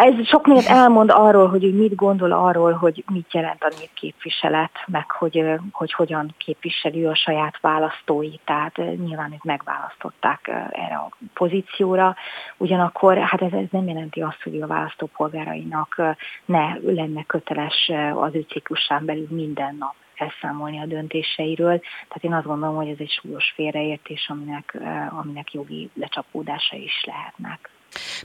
ez 0.00 0.26
sok 0.26 0.46
mindent 0.46 0.68
elmond 0.68 1.10
arról, 1.10 1.48
hogy 1.48 1.74
mit 1.74 1.94
gondol 1.94 2.32
arról, 2.32 2.72
hogy 2.72 3.04
mit 3.12 3.34
jelent 3.34 3.62
a 3.62 3.72
népképviselet, 3.78 4.70
meg 4.86 5.10
hogy, 5.10 5.44
hogy 5.72 5.92
hogyan 5.92 6.34
képviseli 6.38 7.04
a 7.04 7.14
saját 7.14 7.60
választói, 7.60 8.30
tehát 8.44 8.76
nyilván 8.76 9.32
őt 9.32 9.44
megválasztották 9.44 10.48
erre 10.70 10.94
a 10.94 11.08
pozícióra. 11.34 12.16
Ugyanakkor 12.56 13.18
hát 13.18 13.42
ez, 13.42 13.52
ez 13.52 13.66
nem 13.70 13.88
jelenti 13.88 14.20
azt, 14.20 14.42
hogy 14.42 14.60
a 14.60 14.66
választópolgárainak 14.66 16.02
ne 16.44 16.74
lenne 16.82 17.22
köteles 17.22 17.90
az 18.14 18.34
ő 18.34 18.40
ciklusán 18.48 19.04
belül 19.04 19.26
minden 19.30 19.76
nap 19.78 19.94
elszámolni 20.14 20.80
a 20.80 20.86
döntéseiről. 20.86 21.78
Tehát 21.78 22.24
én 22.24 22.34
azt 22.34 22.46
gondolom, 22.46 22.76
hogy 22.76 22.88
ez 22.88 22.98
egy 22.98 23.18
súlyos 23.20 23.52
félreértés, 23.54 24.28
aminek, 24.28 24.78
aminek 25.10 25.52
jogi 25.52 25.90
lecsapódása 25.94 26.76
is 26.76 27.04
lehetnek. 27.06 27.73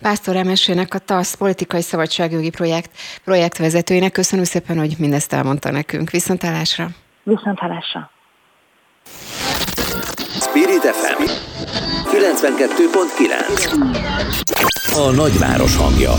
Pásztor 0.01 0.35
Emesének, 0.35 0.93
a 0.93 0.99
TASZ 0.99 1.33
politikai 1.33 1.81
szabadságjogi 1.81 2.49
projekt 2.49 2.91
projektvezetőjének 3.23 4.11
köszönöm 4.11 4.45
szépen, 4.45 4.77
hogy 4.77 4.95
mindezt 4.97 5.33
elmondta 5.33 5.71
nekünk. 5.71 6.09
Viszontalásra! 6.09 6.87
Viszontalásra! 7.23 8.11
Spirit 10.41 10.81
FM 10.81 11.23
92.9 12.11 14.95
A 14.95 15.11
nagyváros 15.11 15.75
hangja. 15.75 16.13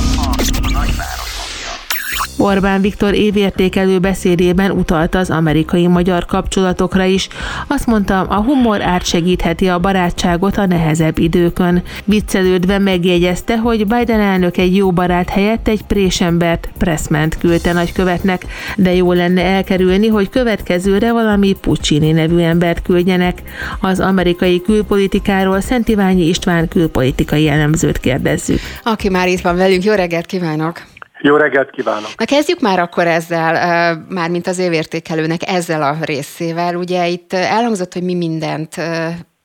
Orbán 2.41 2.80
Viktor 2.80 3.14
évértékelő 3.14 3.99
beszédében 3.99 4.70
utalta 4.70 5.18
az 5.18 5.30
amerikai-magyar 5.30 6.24
kapcsolatokra 6.24 7.05
is. 7.05 7.28
Azt 7.66 7.86
mondta, 7.86 8.20
a 8.20 8.43
humor 8.43 8.82
átsegítheti 8.82 9.68
a 9.68 9.78
barátságot 9.78 10.57
a 10.57 10.66
nehezebb 10.66 11.18
időkön. 11.18 11.82
Viccelődve 12.05 12.78
megjegyezte, 12.78 13.59
hogy 13.59 13.86
Biden 13.86 14.20
elnök 14.20 14.57
egy 14.57 14.76
jó 14.76 14.91
barát 14.91 15.28
helyett 15.28 15.68
egy 15.68 15.82
présembert, 15.82 16.68
Pressment 16.78 17.38
küldte 17.38 17.72
nagykövetnek, 17.72 18.47
de 18.76 18.95
jó 18.95 19.12
lenne 19.12 19.43
elkerülni, 19.43 20.09
hogy 20.09 20.28
következőre 20.28 21.12
valami 21.12 21.57
Puccini 21.61 22.12
nevű 22.12 22.38
embert 22.38 22.82
küldjenek. 22.82 23.43
Az 23.80 24.01
amerikai 24.01 24.62
külpolitikáról 24.62 25.61
Szent 25.61 25.88
Iványi 25.88 26.28
István 26.28 26.68
külpolitikai 26.68 27.49
elemzőt 27.49 27.99
kérdezzük. 27.99 28.61
Aki 28.82 29.09
már 29.09 29.28
itt 29.28 29.41
van 29.41 29.57
velünk, 29.57 29.84
jó 29.84 29.93
reggelt 29.93 30.26
kívánok! 30.26 30.89
Jó 31.23 31.37
reggelt 31.37 31.71
kívánok! 31.71 32.11
Na 32.16 32.25
kezdjük 32.25 32.61
már 32.61 32.79
akkor 32.79 33.07
ezzel, 33.07 34.07
már 34.09 34.31
mint 34.31 34.47
az 34.47 34.59
évértékelőnek 34.59 35.49
ezzel 35.49 35.83
a 35.83 35.97
részével. 36.01 36.77
Ugye 36.77 37.07
itt 37.07 37.33
elhangzott, 37.33 37.93
hogy 37.93 38.03
mi 38.03 38.14
mindent 38.14 38.77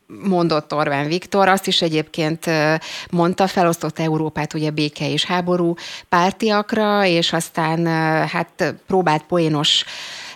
mondott 0.08 0.74
Orbán 0.74 1.08
Viktor, 1.08 1.48
azt 1.48 1.68
is 1.68 1.82
egyébként 1.82 2.46
mondta, 3.12 3.48
felosztott 3.48 4.00
Európát 4.00 4.54
ugye 4.54 4.70
béke 4.70 5.10
és 5.10 5.26
háború 5.26 5.74
pártiakra, 6.10 7.06
és 7.06 7.34
aztán 7.34 7.88
hát 8.28 8.76
próbált 8.88 9.24
poénos 9.24 9.86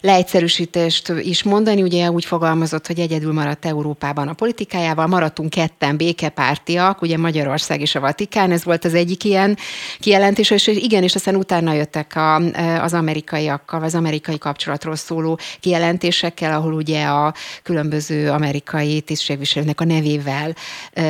leegyszerűsítést 0.02 1.10
is 1.10 1.44
mondani. 1.44 1.82
Ugye 1.82 2.12
úgy 2.12 2.26
fogalmazott, 2.26 2.88
hogy 2.88 3.00
egyedül 3.00 3.34
maradt 3.34 3.66
Európában 3.66 4.28
a 4.28 4.34
politikájával, 4.34 5.08
maradtunk 5.08 5.50
ketten 5.50 5.98
békepártiak, 5.98 7.02
ugye 7.02 7.18
Magyarország 7.18 7.82
és 7.82 7.96
a 7.96 8.00
Vatikán, 8.00 8.52
ez 8.52 8.64
volt 8.64 8.86
az 8.86 8.94
egyik 8.94 9.24
ilyen 9.24 9.58
kijelentés, 10.00 10.52
és 10.52 10.68
igen, 10.68 11.04
és 11.04 11.16
aztán 11.16 11.36
utána 11.36 11.74
jöttek 11.74 12.16
a, 12.16 12.36
az 12.82 12.94
amerikaiakkal, 12.94 13.84
az 13.84 13.96
amerikai 13.96 14.38
kapcsolatról 14.38 14.96
szóló 14.96 15.40
kijelentésekkel, 15.60 16.54
ahol 16.54 16.74
ugye 16.74 17.06
a 17.06 17.34
különböző 17.64 18.30
amerikai 18.30 19.02
tisztségviselőnek 19.02 19.82
a 19.82 19.86
nevével 19.86 20.56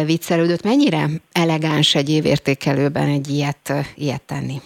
viccelődött. 0.05 0.63
Mennyire 0.63 1.09
elegáns 1.31 1.95
egy 1.95 2.09
évértékelőben 2.09 3.07
egy 3.07 3.29
ilyet, 3.29 3.73
ilyet 3.95 4.21
tenni? 4.21 4.61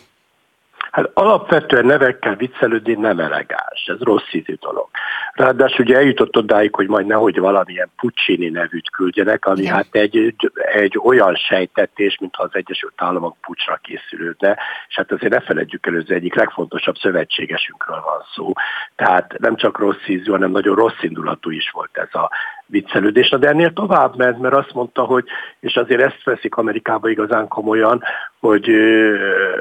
Hát 0.93 1.09
alapvetően 1.13 1.85
nevekkel 1.85 2.35
viccelődni 2.35 2.93
nem 2.93 3.19
elegáns, 3.19 3.85
ez 3.85 3.99
rossz 3.99 4.33
ízű 4.33 4.53
dolog. 4.53 4.89
Ráadásul 5.33 5.85
ugye 5.85 5.95
eljutott 5.95 6.37
odáig, 6.37 6.75
hogy 6.75 6.87
majd 6.87 7.05
nehogy 7.05 7.39
valamilyen 7.39 7.89
Puccini 7.95 8.49
nevűt 8.49 8.89
küldjenek, 8.89 9.45
ami 9.45 9.65
hát 9.65 9.87
egy, 9.91 10.35
egy 10.53 10.99
olyan 11.03 11.35
sejtetés, 11.35 12.17
mintha 12.19 12.43
az 12.43 12.49
Egyesült 12.53 12.93
Államok 12.95 13.37
pucsra 13.41 13.79
készülődne, 13.83 14.57
és 14.87 14.95
hát 14.95 15.11
azért 15.11 15.33
ne 15.33 15.39
feledjük 15.39 15.85
el, 15.85 15.93
hogy 15.93 16.01
az 16.01 16.15
egyik 16.15 16.35
legfontosabb 16.35 16.95
szövetségesünkről 16.97 18.01
van 18.01 18.23
szó. 18.35 18.51
Tehát 18.95 19.39
nem 19.39 19.55
csak 19.55 19.77
rossz 19.77 20.07
ízű, 20.07 20.31
hanem 20.31 20.51
nagyon 20.51 20.75
rossz 20.75 21.01
indulatú 21.01 21.49
is 21.49 21.69
volt 21.69 21.97
ez 21.97 22.13
a 22.13 22.31
viccelődés. 22.65 23.29
De 23.29 23.47
ennél 23.47 23.73
tovább 23.73 24.17
ment, 24.17 24.39
mert 24.39 24.55
azt 24.55 24.73
mondta, 24.73 25.03
hogy, 25.03 25.25
és 25.59 25.75
azért 25.75 26.01
ezt 26.01 26.23
veszik 26.23 26.55
Amerikába 26.55 27.09
igazán 27.09 27.47
komolyan, 27.47 28.03
hogy 28.39 28.69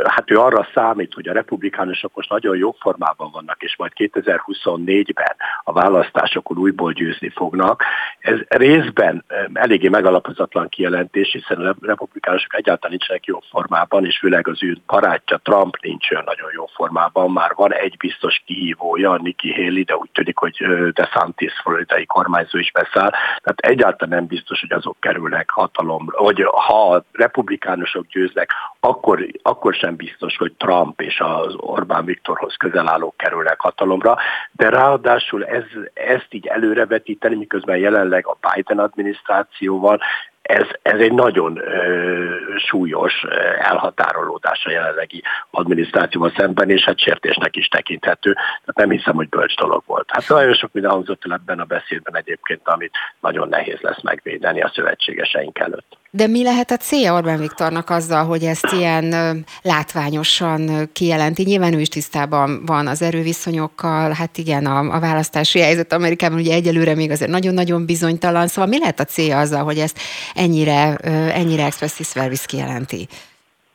hát 0.05 0.31
ő 0.31 0.39
arra 0.39 0.69
számít, 0.75 1.15
hogy 1.15 1.29
a 1.29 1.33
republikánusok 1.33 2.15
most 2.15 2.31
nagyon 2.31 2.57
jó 2.57 2.75
formában 2.81 3.31
vannak, 3.31 3.63
és 3.63 3.77
majd 3.77 3.93
2024-ben 3.97 5.37
a 5.63 5.73
választásokon 5.73 6.59
újból 6.59 6.93
győzni 6.93 7.29
fognak. 7.29 7.85
Ez 8.19 8.39
részben 8.49 9.25
eléggé 9.53 9.89
megalapozatlan 9.89 10.69
kijelentés, 10.69 11.33
hiszen 11.33 11.67
a 11.67 11.75
republikánusok 11.81 12.55
egyáltalán 12.55 12.97
nincsenek 12.97 13.25
jó 13.25 13.39
formában, 13.51 14.05
és 14.05 14.19
főleg 14.19 14.49
az 14.49 14.63
ő 14.63 14.79
barátja 14.87 15.37
Trump 15.37 15.77
nincs 15.81 16.11
olyan 16.11 16.25
nagyon 16.27 16.51
jó 16.55 16.67
formában. 16.67 17.31
Már 17.31 17.53
van 17.55 17.73
egy 17.73 17.97
biztos 17.97 18.43
kihívója, 18.47 19.19
Nikki 19.23 19.53
Haley, 19.55 19.83
de 19.83 19.97
úgy 19.97 20.11
tűnik, 20.13 20.39
hogy 20.39 20.57
DeSantis 20.93 21.53
floridai 21.63 22.07
kormányzó 22.07 22.59
is 22.59 22.71
beszáll. 22.93 23.11
Tehát 23.11 23.59
egyáltalán 23.61 24.18
nem 24.18 24.26
biztos, 24.26 24.61
hogy 24.61 24.72
azok 24.72 24.97
kerülnek 25.01 25.51
hatalomra, 25.51 26.22
vagy 26.22 26.43
ha 26.43 26.93
a 26.93 27.05
republikánusok 27.12 28.07
győznek, 28.07 28.51
akkor, 28.80 29.26
akkor 29.43 29.74
sem 29.74 29.97
biztos, 29.97 30.36
hogy 30.36 30.53
Trump 30.53 31.01
és 31.01 31.20
az 31.20 31.55
Orbán 31.57 32.05
Viktorhoz 32.05 32.55
közel 32.57 32.88
állók 32.88 33.16
kerülnek 33.16 33.61
hatalomra, 33.61 34.16
de 34.53 34.68
ráadásul 34.68 35.45
ez, 35.45 35.64
ezt 35.95 36.28
így 36.30 36.47
előrevetíteni, 36.47 37.34
miközben 37.34 37.76
jelenleg 37.76 38.26
a 38.26 38.36
Biden 38.53 38.78
adminisztrációval 38.78 40.01
ez, 40.43 40.66
ez 40.82 41.01
egy 41.01 41.12
nagyon 41.12 41.59
ö, 41.59 42.34
súlyos 42.57 43.24
elhatárolódás 43.59 44.64
a 44.66 44.70
jelenlegi 44.70 45.22
adminisztrációval 45.51 46.32
szemben, 46.36 46.70
és 46.70 46.84
hát 46.84 46.99
sértésnek 46.99 47.57
is 47.57 47.68
tekinthető. 47.68 48.32
Tehát 48.32 48.74
nem 48.74 48.90
hiszem, 48.90 49.14
hogy 49.14 49.28
bölcs 49.28 49.57
dolog 49.57 49.82
volt. 49.86 50.09
Hát 50.09 50.28
nagyon 50.28 50.55
sok 50.55 50.72
minden 50.72 50.90
hangzott 50.90 51.24
el 51.24 51.32
ebben 51.32 51.61
a 51.61 51.64
beszédben 51.64 52.16
egyébként, 52.16 52.61
amit 52.68 52.95
nagyon 53.20 53.49
nehéz 53.49 53.80
lesz 53.80 54.03
megvédeni 54.03 54.62
a 54.62 54.72
szövetségeseink 54.74 55.59
előtt. 55.59 55.97
De 56.15 56.27
mi 56.27 56.43
lehet 56.43 56.71
a 56.71 56.77
célja 56.77 57.15
Orbán 57.15 57.39
Viktornak 57.39 57.91
azzal, 57.91 58.25
hogy 58.25 58.45
ezt 58.45 58.67
ilyen 58.73 59.45
látványosan 59.63 60.91
kijelenti? 60.93 61.43
Nyilván 61.43 61.75
ő 61.75 61.81
is 61.81 61.89
tisztában 61.89 62.65
van 62.67 62.87
az 62.87 63.03
erőviszonyokkal, 63.03 64.11
hát 64.11 64.39
igen, 64.39 64.67
a, 64.67 64.95
a 64.95 65.01
választási 65.01 65.61
helyzet 65.61 65.93
Amerikában 65.93 66.39
ugye 66.39 66.55
egyelőre 66.55 66.95
még 66.95 67.11
azért 67.11 67.31
nagyon-nagyon 67.31 67.87
bizonytalan, 67.87 68.47
szóval 68.47 68.67
mi 68.67 68.79
lehet 68.79 69.01
a 69.01 69.05
célja 69.05 69.39
azzal, 69.39 69.65
hogy 69.65 69.79
ezt 69.79 69.99
ennyire, 70.35 70.97
ennyire 71.35 71.65
expressis 71.65 72.13
verbis 72.13 72.47
kijelenti? 72.47 73.09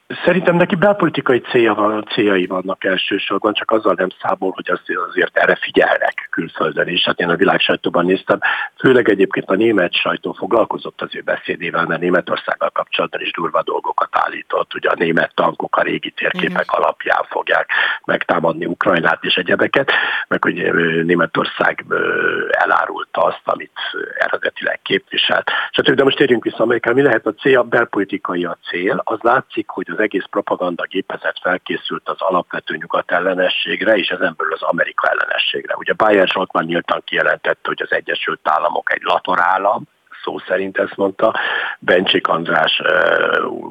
Szerintem 0.07 0.55
neki 0.55 0.75
belpolitikai 0.75 1.39
célja 1.39 1.73
van, 1.73 2.03
céljai 2.03 2.45
vannak 2.45 2.83
elsősorban, 2.83 3.53
csak 3.53 3.71
azzal 3.71 3.93
nem 3.97 4.09
számol, 4.21 4.51
hogy 4.51 4.69
azért, 4.69 4.99
azért 5.09 5.37
erre 5.37 5.55
figyelnek 5.55 6.27
külföldön 6.31 6.87
is. 6.87 7.03
Hát 7.03 7.19
én 7.19 7.29
a 7.29 7.35
világ 7.35 7.59
sajtóban 7.59 8.05
néztem, 8.05 8.39
főleg 8.79 9.09
egyébként 9.09 9.49
a 9.49 9.55
német 9.55 9.93
sajtó 9.93 10.31
foglalkozott 10.31 11.01
az 11.01 11.15
ő 11.15 11.21
beszédével, 11.21 11.85
mert 11.85 12.01
Németországgal 12.01 12.69
kapcsolatban 12.69 13.21
is 13.21 13.31
durva 13.31 13.63
dolgokat 13.63 14.09
állított. 14.11 14.73
Ugye 14.73 14.89
a 14.89 14.95
német 14.97 15.31
tankok 15.35 15.77
a 15.77 15.81
régi 15.81 16.09
térképek 16.11 16.49
Igen. 16.49 16.65
alapján 16.65 17.23
fogják 17.29 17.69
megtámadni 18.05 18.65
Ukrajnát 18.65 19.23
és 19.23 19.35
egyebeket, 19.35 19.91
meg 20.27 20.43
hogy 20.43 20.73
Németország 21.05 21.85
elárulta 23.17 23.23
azt, 23.23 23.41
amit 23.43 23.79
eredetileg 24.17 24.79
képviselt. 24.81 25.51
De 25.95 26.03
most 26.03 26.17
térjünk 26.17 26.43
vissza 26.43 26.63
Amerikára, 26.63 26.95
mi 26.95 27.01
lehet 27.01 27.25
a 27.25 27.33
cél? 27.33 27.59
A 27.59 27.63
belpolitikai 27.63 28.45
a 28.45 28.57
cél. 28.69 29.01
Az 29.03 29.19
látszik, 29.21 29.69
hogy 29.69 29.87
az 29.89 29.99
egész 29.99 30.25
propaganda 30.29 30.83
gépezet 30.83 31.39
felkészült 31.41 32.09
az 32.09 32.21
alapvető 32.21 32.75
nyugat 32.75 33.11
ellenességre, 33.11 33.97
és 33.97 34.09
ezen 34.09 34.33
belül 34.37 34.53
az 34.53 34.61
Amerika 34.61 35.07
ellenességre. 35.07 35.75
Ugye 35.75 35.93
Bayer 35.93 36.27
Zsoltman 36.27 36.63
nyíltan 36.63 37.01
kijelentette, 37.05 37.67
hogy 37.67 37.81
az 37.81 37.91
Egyesült 37.91 38.39
Államok 38.43 38.91
egy 38.93 39.01
latorállam, 39.03 39.83
szó 40.27 40.37
szerint 40.47 40.77
ezt 40.77 40.95
mondta. 40.95 41.35
Bencsik 41.79 42.27
András 42.27 42.81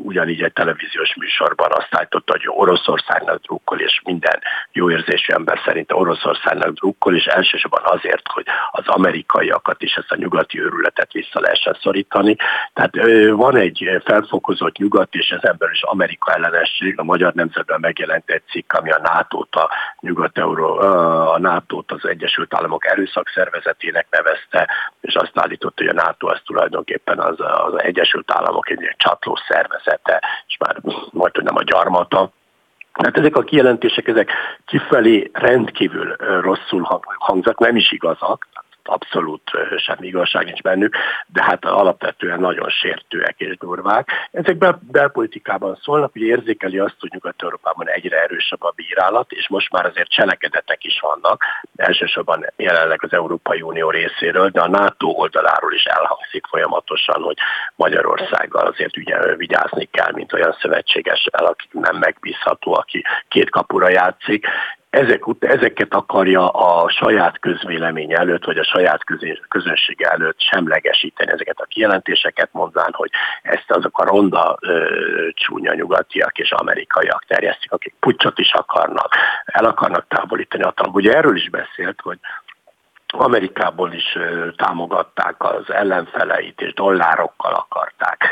ugyanígy 0.02 0.42
egy 0.42 0.52
televíziós 0.52 1.14
műsorban 1.16 1.70
azt 1.72 1.88
állította, 1.90 2.32
hogy 2.32 2.44
Oroszországnak 2.46 3.40
drukkol, 3.40 3.80
és 3.80 4.00
minden 4.04 4.38
jó 4.72 4.90
érzésű 4.90 5.32
ember 5.32 5.60
szerint 5.64 5.92
Oroszországnak 5.92 6.72
drukkol, 6.72 7.16
és 7.16 7.24
elsősorban 7.24 7.82
azért, 7.84 8.22
hogy 8.32 8.44
az 8.70 8.86
amerikaiakat 8.86 9.82
is 9.82 9.94
ezt 9.94 10.10
a 10.12 10.16
nyugati 10.16 10.60
őrületet 10.60 11.12
vissza 11.12 11.40
lehessen 11.40 11.76
szorítani. 11.80 12.36
Tehát 12.72 12.94
van 13.30 13.56
egy 13.56 14.00
felfokozott 14.04 14.76
nyugat, 14.76 15.14
és 15.14 15.28
ezen 15.28 15.54
belül 15.58 15.74
is 15.74 15.82
Amerika 15.82 16.32
ellenesség. 16.32 16.98
A 16.98 17.04
Magyar 17.04 17.32
Nemzetben 17.32 17.80
megjelent 17.80 18.30
egy 18.30 18.42
cikk, 18.50 18.72
ami 18.72 18.90
a 18.90 19.00
NATO-t, 19.02 19.54
a 19.54 19.70
Nyugat-Euró, 20.00 20.78
a 21.28 21.38
NATO-t 21.38 21.92
az 21.92 22.08
Egyesült 22.08 22.54
Államok 22.54 22.86
erőszak 22.86 23.28
szervezetének 23.28 24.06
nevezte, 24.10 24.68
és 25.00 25.14
azt 25.14 25.32
állította, 25.34 25.84
hogy 25.84 25.96
a 25.96 26.02
NATO 26.02 26.26
az 26.26 26.40
tulajdonképpen 26.46 27.18
az, 27.18 27.36
az 27.38 27.82
Egyesült 27.82 28.30
Államok 28.32 28.70
egy 28.70 28.94
csatló 28.96 29.38
szervezete, 29.48 30.22
és 30.46 30.56
már 30.58 30.76
majd, 31.10 31.34
hogy 31.34 31.44
nem 31.44 31.56
a 31.56 31.62
gyarmata, 31.62 32.30
Hát 33.02 33.18
ezek 33.18 33.36
a 33.36 33.42
kijelentések, 33.42 34.08
ezek 34.08 34.32
kifelé 34.66 35.30
rendkívül 35.32 36.16
rosszul 36.40 37.00
hangzak, 37.18 37.58
nem 37.58 37.76
is 37.76 37.92
igazak, 37.92 38.46
abszolút 38.88 39.50
semmi 39.76 40.06
igazság 40.06 40.44
nincs 40.44 40.62
bennük, 40.62 40.96
de 41.26 41.42
hát 41.42 41.64
alapvetően 41.64 42.40
nagyon 42.40 42.68
sértőek 42.68 43.34
és 43.38 43.56
durvák. 43.56 44.08
Ezek 44.30 44.56
bel- 44.56 44.84
belpolitikában 44.90 45.78
szólnak, 45.82 46.12
hogy 46.12 46.22
érzékeli 46.22 46.78
azt, 46.78 46.96
hogy 47.00 47.10
Nyugat-Európában 47.12 47.88
egyre 47.88 48.22
erősebb 48.22 48.62
a 48.62 48.72
bírálat, 48.76 49.32
és 49.32 49.48
most 49.48 49.72
már 49.72 49.86
azért 49.86 50.10
cselekedetek 50.10 50.84
is 50.84 51.00
vannak, 51.00 51.44
elsősorban 51.76 52.46
jelenleg 52.56 53.02
az 53.02 53.12
Európai 53.12 53.62
Unió 53.62 53.90
részéről, 53.90 54.48
de 54.48 54.60
a 54.60 54.68
NATO 54.68 55.06
oldaláról 55.06 55.72
is 55.72 55.84
elhangzik 55.84 56.46
folyamatosan, 56.46 57.22
hogy 57.22 57.36
Magyarországgal 57.74 58.66
azért 58.66 58.96
ugye 58.96 59.36
vigyázni 59.36 59.84
kell, 59.84 60.12
mint 60.12 60.32
olyan 60.32 60.56
szövetséges, 60.60 61.28
aki 61.32 61.68
nem 61.70 61.96
megbízható, 61.96 62.74
aki 62.74 63.04
két 63.28 63.50
kapura 63.50 63.88
játszik, 63.88 64.46
ezek, 64.96 65.22
ezeket 65.38 65.94
akarja 65.94 66.48
a 66.48 66.88
saját 66.88 67.38
közvélemény 67.38 68.12
előtt, 68.12 68.44
vagy 68.44 68.58
a 68.58 68.64
saját 68.64 69.04
közönség 69.48 70.02
előtt 70.02 70.40
semlegesíteni 70.40 71.32
ezeket 71.32 71.58
a 71.58 71.64
kijelentéseket, 71.64 72.48
mondván, 72.52 72.90
hogy 72.92 73.10
ezt 73.42 73.70
azok 73.70 73.98
a 73.98 74.04
ronda 74.04 74.56
ö, 74.60 74.88
csúnya 75.34 75.74
nyugatiak 75.74 76.38
és 76.38 76.50
amerikaiak 76.52 77.24
terjesztik, 77.26 77.72
akik 77.72 77.94
pucsot 78.00 78.38
is 78.38 78.52
akarnak, 78.52 79.14
el 79.44 79.64
akarnak 79.64 80.06
távolítani 80.08 80.62
a 80.62 80.70
talap. 80.70 80.94
Ugye 80.94 81.12
erről 81.12 81.36
is 81.36 81.50
beszélt, 81.50 82.00
hogy 82.00 82.18
Amerikából 83.06 83.92
is 83.92 84.18
támogatták 84.56 85.34
az 85.38 85.70
ellenfeleit, 85.70 86.60
és 86.60 86.72
dollárokkal 86.72 87.52
akarták 87.52 88.24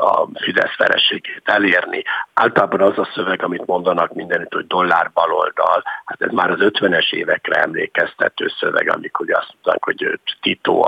a 0.00 0.28
Fidesz 0.34 0.76
vereségét 0.76 1.42
elérni. 1.44 2.02
Általában 2.34 2.80
az 2.80 2.98
a 2.98 3.08
szöveg, 3.14 3.42
amit 3.42 3.66
mondanak 3.66 4.14
mindenütt, 4.14 4.52
hogy 4.52 4.66
dollár 4.66 5.10
baloldal, 5.14 5.82
hát 6.04 6.22
ez 6.22 6.30
már 6.30 6.50
az 6.50 6.58
50-es 6.60 7.12
évekre 7.12 7.60
emlékeztető 7.60 8.52
szöveg, 8.58 8.90
amikor 8.90 9.26
azt 9.30 9.54
mondták, 9.54 9.84
hogy 9.84 10.20
Tito 10.40 10.80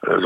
az 0.00 0.24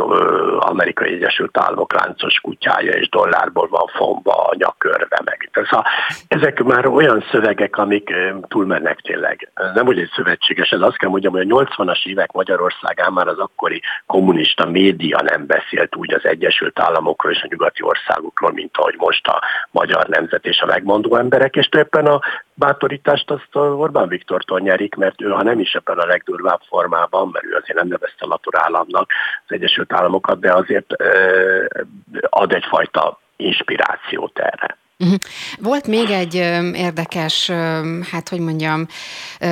Amerikai 0.59 1.12
Egyesült 1.12 1.59
Államok 1.59 1.92
láncos 1.92 2.40
kutyája, 2.40 2.92
és 2.92 3.09
dollárból 3.09 3.68
van 3.68 3.86
fomba 3.86 4.32
a 4.32 4.55
nyakörve 4.57 5.20
meg. 5.24 5.50
Szóval 5.53 5.86
ezek 6.28 6.62
már 6.62 6.86
olyan 6.86 7.24
szövegek, 7.30 7.76
amik 7.76 8.14
túlmennek 8.48 9.00
tényleg. 9.00 9.50
Nem, 9.74 9.84
hogy 9.84 9.98
egy 9.98 10.11
szövetséges, 10.14 10.70
ez 10.70 10.80
azt 10.80 10.96
kell 10.96 11.11
mondjam, 11.11 11.32
hogy 11.32 11.50
a 11.50 11.64
80-as 11.64 12.07
évek 12.07 12.32
Magyarországán 12.32 13.12
már 13.12 13.28
az 13.28 13.38
akkori 13.38 13.82
kommunista 14.07 14.66
média 14.66 15.20
nem 15.22 15.46
beszélt 15.46 15.96
úgy 15.96 16.14
az 16.14 16.24
Egyesült 16.24 16.78
Államokról 16.93 17.32
és 17.32 17.43
a 17.43 17.47
nyugati 17.51 17.82
országokról, 17.82 18.53
mint 18.53 18.76
ahogy 18.76 18.95
most 18.99 19.26
a 19.26 19.43
magyar 19.70 20.07
nemzet 20.07 20.45
és 20.45 20.61
a 20.61 20.66
megmondó 20.66 21.16
emberek, 21.16 21.57
és 21.57 21.68
ebben 21.70 22.07
a 22.07 22.20
bátorítást 22.55 23.30
azt 23.30 23.57
Orbán 23.57 24.09
Viktortól 24.09 24.61
nyerik, 24.61 24.95
mert 24.95 25.22
ő, 25.22 25.28
ha 25.28 25.43
nem 25.43 25.61
is 25.61 25.72
ebben 25.72 25.99
a 25.99 26.07
legdurvább 26.07 26.61
formában, 26.68 27.28
mert 27.32 27.45
ő 27.45 27.55
azért 27.55 27.78
nem 27.78 27.88
nevezte 27.88 28.26
államnak 28.51 29.11
az 29.47 29.55
Egyesült 29.55 29.93
Államokat, 29.93 30.40
de 30.40 30.53
azért 30.53 30.95
ad 32.20 32.53
egyfajta 32.53 33.18
inspirációt 33.36 34.38
erre. 34.38 34.76
Mhm. 35.03 35.14
Volt 35.61 35.86
még 35.86 36.11
egy 36.11 36.34
érdekes, 36.74 37.50
hát 38.11 38.28
hogy 38.28 38.38
mondjam, 38.38 38.86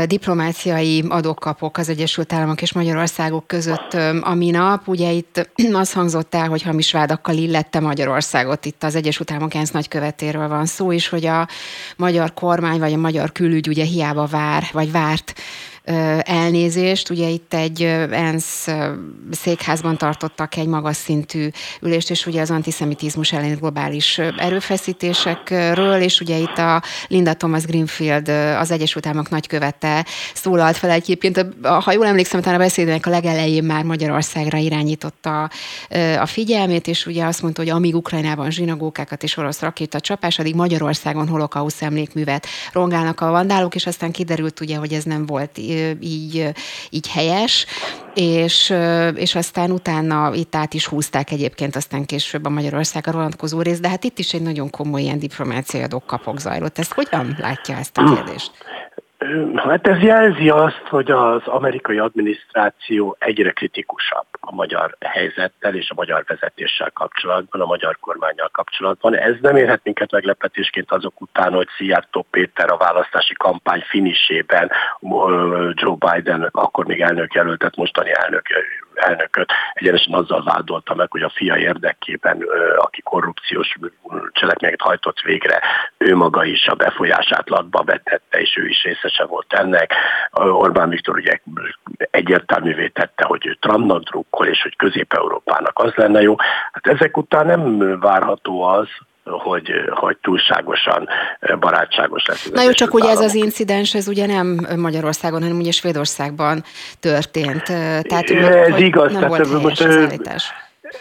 diplomáciai 0.07 1.05
adókapok 1.09 1.79
az 1.79 1.89
Egyesült 1.89 2.33
Államok 2.33 2.63
és 2.63 2.73
Magyarországok 2.73 3.47
között 3.47 3.93
a 4.21 4.35
minap. 4.35 4.89
Ugye 4.89 5.11
itt 5.11 5.51
az 5.73 5.93
hangzott 5.93 6.35
el, 6.35 6.49
hogy 6.49 6.63
hamis 6.63 6.93
vádakkal 6.93 7.35
illette 7.35 7.81
Magyarországot. 7.81 8.65
Itt 8.65 8.85
az 8.85 8.95
Egyesült 8.95 9.31
Államok 9.31 9.55
ENSZ 9.55 9.71
nagykövetéről 9.71 10.49
van 10.49 10.67
szó 10.67 10.91
is, 10.91 11.09
hogy 11.09 11.27
a 11.27 11.49
magyar 11.97 12.35
kormány 12.35 12.79
vagy 12.79 12.93
a 12.93 12.97
magyar 12.97 13.33
külügy 13.33 13.69
ugye 13.69 13.85
hiába 13.85 14.27
vár, 14.27 14.65
vagy 14.73 14.93
várt 14.93 15.33
elnézést. 16.23 17.11
Ugye 17.11 17.29
itt 17.29 17.55
egy 17.55 17.83
ENSZ 18.11 18.69
székházban 19.31 19.97
tartottak 19.97 20.57
egy 20.57 20.67
magas 20.67 20.97
szintű 20.97 21.49
ülést, 21.81 22.11
és 22.11 22.27
ugye 22.27 22.41
az 22.41 22.51
antiszemitizmus 22.51 23.33
ellen 23.33 23.57
globális 23.57 24.19
erőfeszítésekről, 24.19 26.01
és 26.01 26.21
ugye 26.21 26.37
itt 26.37 26.59
a 26.59 26.83
Linda 27.09 27.35
Thomas 27.35 27.65
Greenfield, 27.65 28.29
az 28.59 28.71
Egyesült 28.71 29.07
Államok 29.07 29.29
nagykövete 29.29 30.07
szólalt 30.35 30.77
fel 30.77 30.91
egyébként, 30.91 31.47
ha 31.63 31.93
jól 31.93 32.07
emlékszem, 32.07 32.41
talán 32.41 32.61
a 32.61 32.63
beszédének 32.63 33.07
a 33.07 33.11
legelején 33.11 33.65
már 33.65 33.85
Magyarországra 33.85 34.59
irányította 34.59 35.51
a 36.21 36.27
figyelmét, 36.27 36.87
és 36.87 37.07
ugye 37.07 37.25
azt 37.25 37.43
mondta, 37.43 37.63
hogy 37.63 37.71
amíg 37.71 37.95
Ukrajnában 37.95 38.51
zsinagókákat 38.51 39.23
és 39.23 39.37
orosz 39.37 39.61
rakéta 39.61 40.01
csapás, 40.01 40.39
addig 40.39 40.55
Magyarországon 40.55 41.29
holokausz 41.29 41.83
emlékművet 41.83 42.47
rongálnak 42.73 43.21
a 43.21 43.31
vandálok, 43.31 43.75
és 43.75 43.87
aztán 43.87 44.11
kiderült 44.11 44.61
ugye, 44.61 44.77
hogy 44.77 44.93
ez 44.93 45.05
nem 45.05 45.27
volt 45.27 45.59
így, 45.59 45.70
így 46.91 47.09
helyes, 47.09 47.67
és, 48.15 48.75
és 49.15 49.35
aztán 49.35 49.71
utána 49.71 50.35
itt 50.35 50.55
át 50.55 50.75
is 50.75 50.87
húzták 50.87 51.31
egyébként 51.31 51.77
aztán 51.77 52.07
később 52.07 52.45
a 52.45 52.51
Magyarországra 52.51 53.13
vonatkozó 53.13 53.63
rész, 53.63 53.81
de 53.81 53.89
hát 53.89 54.05
itt 54.05 54.19
is 54.19 54.35
egy 54.35 54.43
nagyon 54.43 54.71
komoly 54.71 55.03
ilyen 55.03 55.19
diplomáciai 55.19 55.83
adókapok 55.83 56.39
zajlott. 56.39 56.79
Ezt 56.79 56.93
hogyan 56.93 57.37
látja 57.39 57.77
ezt 57.77 57.99
a 57.99 58.15
kérdést? 58.15 58.51
Hát 59.57 59.87
ez 59.87 60.03
jelzi 60.03 60.49
azt, 60.49 60.83
hogy 60.89 61.11
az 61.11 61.47
amerikai 61.47 61.99
adminisztráció 61.99 63.17
egyre 63.19 63.51
kritikusabb 63.51 64.27
a 64.41 64.55
magyar 64.55 64.97
helyzettel 65.01 65.75
és 65.75 65.91
a 65.91 65.95
magyar 65.95 66.25
vezetéssel 66.27 66.91
kapcsolatban, 66.91 67.61
a 67.61 67.67
magyar 67.67 67.99
kormányjal 68.01 68.49
kapcsolatban. 68.53 69.17
Ez 69.17 69.35
nem 69.41 69.57
érhet 69.57 69.81
minket 69.83 70.11
meglepetésként 70.11 70.93
azok 70.93 71.21
után, 71.21 71.53
hogy 71.53 71.69
Szijjártó 71.77 72.27
Péter 72.31 72.71
a 72.71 72.77
választási 72.77 73.35
kampány 73.35 73.85
finisében 73.89 74.71
Joe 75.73 75.97
Biden, 76.13 76.49
akkor 76.53 76.87
még 76.87 77.01
elnök 77.01 77.35
jelöltet, 77.35 77.77
mostani 77.77 78.11
elnök 78.15 78.49
elnököt 78.95 79.53
egyenesen 79.73 80.15
azzal 80.15 80.43
vádolta 80.43 80.95
meg, 80.95 81.11
hogy 81.11 81.23
a 81.23 81.33
fia 81.35 81.57
érdekében, 81.57 82.45
aki 82.77 83.03
korrupciós 83.03 83.77
cselekményeket 84.33 84.87
hajtott 84.87 85.21
végre, 85.21 85.61
ő 85.97 86.17
maga 86.17 86.45
is 86.45 86.67
a 86.67 86.75
befolyását 86.75 87.49
latba 87.49 87.83
vetette, 87.83 88.41
és 88.41 88.57
ő 88.57 88.67
is 88.67 88.83
részese 88.83 89.25
volt 89.25 89.53
ennek. 89.53 89.95
Orbán 90.33 90.89
Viktor 90.89 91.17
ugye 91.17 91.39
egyértelművé 92.11 92.89
tette, 92.89 93.25
hogy 93.25 93.47
ő 93.47 93.57
Trumpnak 93.61 94.03
drukkol, 94.03 94.47
és 94.47 94.63
hogy 94.63 94.77
Közép-Európának 94.77 95.79
az 95.79 95.95
lenne 95.95 96.21
jó. 96.21 96.35
Hát 96.73 96.87
ezek 96.87 97.17
után 97.17 97.47
nem 97.47 97.99
várható 98.01 98.63
az, 98.63 98.89
hogy, 99.25 99.71
hogy 99.91 100.17
túlságosan 100.23 101.09
barátságos 101.61 102.27
lesz. 102.27 102.51
Na 102.55 102.63
jó, 102.63 102.71
csak 102.71 102.95
ugye 102.95 103.11
ez 103.11 103.21
az 103.21 103.35
incidens, 103.35 103.95
ez 103.95 104.09
ugye 104.09 104.27
nem 104.27 104.67
Magyarországon, 104.77 105.43
hanem 105.43 105.59
ugye 105.59 105.71
Svédországban 105.71 106.65
történt. 107.01 107.63
Tehát, 108.03 108.31
ez 108.31 108.81
igaz, 108.81 109.13
nem 109.13 109.21
tehát 109.21 109.47
volt 109.47 109.63
most, 109.63 109.81
az 109.81 109.97
állítás 109.97 110.53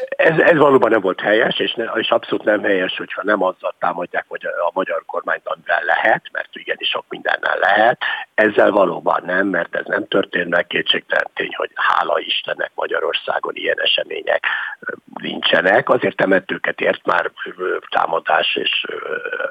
ez, 0.09 0.39
ez 0.39 0.57
valóban 0.57 0.91
nem 0.91 1.01
volt 1.01 1.21
helyes, 1.21 1.59
és, 1.59 1.73
ne, 1.73 1.83
és 1.83 2.09
abszolút 2.09 2.45
nem 2.45 2.63
helyes, 2.63 2.97
hogyha 2.97 3.21
nem 3.23 3.43
azzal 3.43 3.75
támadják, 3.79 4.25
hogy 4.27 4.45
a 4.45 4.71
magyar 4.73 5.03
kormányt 5.05 5.47
amivel 5.47 5.83
lehet, 5.83 6.21
mert 6.31 6.49
igenis 6.53 6.89
sok 6.89 7.05
mindennel 7.09 7.57
lehet. 7.59 8.01
Ezzel 8.33 8.71
valóban 8.71 9.21
nem, 9.25 9.47
mert 9.47 9.75
ez 9.75 9.85
nem 9.85 10.07
történt 10.07 10.49
meg, 10.49 10.67
kétségtelen 10.67 11.27
tény, 11.33 11.55
hogy 11.55 11.69
hála 11.73 12.19
Istennek 12.19 12.71
Magyarországon 12.75 13.55
ilyen 13.55 13.81
események 13.81 14.45
nincsenek. 15.21 15.89
Azért 15.89 16.15
temetőket 16.15 16.81
ért 16.81 17.05
már 17.05 17.31
támadás, 17.89 18.55
és, 18.55 18.85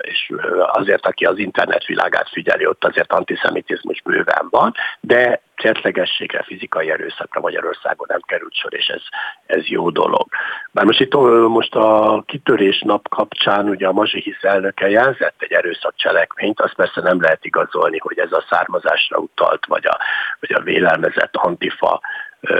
és 0.00 0.32
azért, 0.56 1.06
aki 1.06 1.24
az 1.24 1.38
internet 1.38 1.84
világát 1.84 2.28
figyeli, 2.28 2.66
ott 2.66 2.84
azért 2.84 3.12
antiszemitizmus 3.12 4.02
bőven 4.02 4.46
van, 4.50 4.74
de 5.00 5.40
csetlegességre, 5.58 6.42
fizikai 6.42 6.90
erőszakra 6.90 7.40
Magyarországon 7.40 8.06
nem 8.10 8.20
került 8.26 8.54
sor, 8.54 8.74
és 8.74 8.86
ez, 8.86 9.02
ez 9.46 9.66
jó 9.66 9.90
dolog. 9.90 10.26
Bár 10.72 10.84
most 10.84 11.00
itt 11.00 11.14
most 11.48 11.74
a 11.74 12.22
kitörés 12.26 12.80
nap 12.80 13.08
kapcsán 13.08 13.68
ugye 13.68 13.86
a 13.86 13.92
Mazsihisz 13.92 14.42
elnöke 14.42 14.88
jelzett 14.88 15.34
egy 15.38 15.52
erőszakcselekményt, 15.52 16.60
azt 16.60 16.74
persze 16.74 17.00
nem 17.00 17.20
lehet 17.20 17.44
igazolni, 17.44 17.98
hogy 17.98 18.18
ez 18.18 18.32
a 18.32 18.44
származásra 18.50 19.18
utalt, 19.18 19.66
vagy 19.66 19.86
a, 19.86 19.98
vagy 20.40 20.52
a 20.52 20.60
vélelmezett 20.60 21.36
antifa 21.36 22.00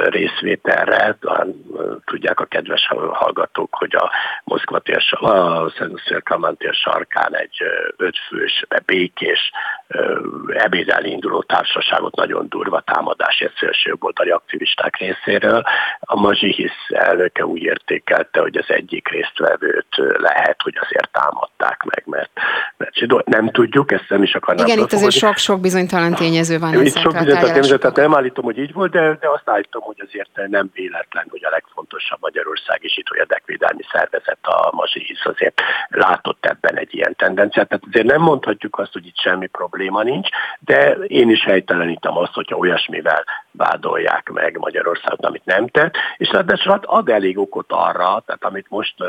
részvételre. 0.08 1.18
Tudják 2.04 2.40
a 2.40 2.44
kedves 2.44 2.88
hallgatók, 3.12 3.74
hogy 3.74 3.94
a 3.96 4.10
Moszkva 4.44 4.78
tér, 4.78 5.04
a 5.10 5.70
Szentszél 5.70 6.22
tér 6.58 6.74
sarkán 6.74 7.36
egy 7.36 7.62
ötfős, 7.96 8.66
békés 8.86 9.50
ebédelni 10.48 11.10
induló 11.10 11.42
társaságot 11.42 12.16
nagyon 12.16 12.46
durva 12.48 12.80
támadás 12.80 13.40
egy 13.40 13.52
szélsőjobboldali 13.58 14.30
aktivisták 14.30 14.96
részéről. 14.96 15.62
A 16.00 16.20
Mazsihisz 16.20 16.86
elnöke 16.88 17.46
úgy 17.46 17.62
értékelte, 17.62 18.40
hogy 18.40 18.56
az 18.56 18.66
egyik 18.68 19.08
résztvevőt 19.08 19.96
lehet, 20.18 20.62
hogy 20.62 20.78
azért 20.80 21.10
támadták 21.12 21.82
meg, 21.82 22.02
mert, 22.06 22.30
mert 22.76 23.26
nem 23.26 23.50
tudjuk, 23.50 23.92
ezt 23.92 24.08
nem 24.08 24.22
is 24.22 24.34
akarnám. 24.34 24.66
Igen, 24.66 24.78
itt 24.78 24.92
azért 24.92 25.12
sok-sok 25.12 25.60
bizonytalan 25.60 26.14
tényező 26.14 26.58
van. 26.58 26.84
Itt 26.84 26.98
sok 26.98 27.12
bizonytalan 27.12 27.52
tényező, 27.52 27.78
tehát 27.78 27.96
nem 27.96 28.14
állítom, 28.14 28.44
hogy 28.44 28.58
így 28.58 28.72
volt, 28.72 28.90
de, 28.90 29.16
de 29.20 29.28
azt 29.28 29.48
állítom, 29.48 29.66
hogy 29.72 30.00
azért 30.06 30.48
nem 30.48 30.70
véletlen, 30.74 31.26
hogy 31.30 31.44
a 31.44 31.50
legfontosabb 31.50 32.18
Magyarország 32.20 32.84
is 32.84 32.96
itt 32.96 33.06
érdekvédelmi 33.14 33.82
szervezet, 33.92 34.38
a 34.42 34.70
Mazsihisz 34.72 35.26
azért 35.26 35.60
látott 35.88 36.46
ebben 36.46 36.76
egy 36.76 36.94
ilyen 36.94 37.14
tendenciát. 37.16 37.68
Tehát 37.68 37.84
azért 37.88 38.06
nem 38.06 38.20
mondhatjuk 38.20 38.78
azt, 38.78 38.92
hogy 38.92 39.06
itt 39.06 39.18
semmi 39.18 39.46
probléma 39.46 40.02
nincs, 40.02 40.28
de 40.60 40.90
én 40.92 41.30
is 41.30 41.44
helytelenítem 41.44 42.16
azt, 42.16 42.32
hogyha 42.32 42.56
olyasmivel 42.56 43.24
vádolják 43.50 44.28
meg 44.28 44.58
Magyarországot, 44.58 45.24
amit 45.24 45.44
nem 45.44 45.66
tett, 45.68 45.94
és 46.16 46.30
ráadásul 46.30 46.72
hát 46.72 46.84
ad 46.84 47.08
elég 47.08 47.38
okot 47.38 47.72
arra, 47.72 48.22
tehát 48.26 48.44
amit 48.44 48.66
most 48.68 48.94
uh, 48.98 49.08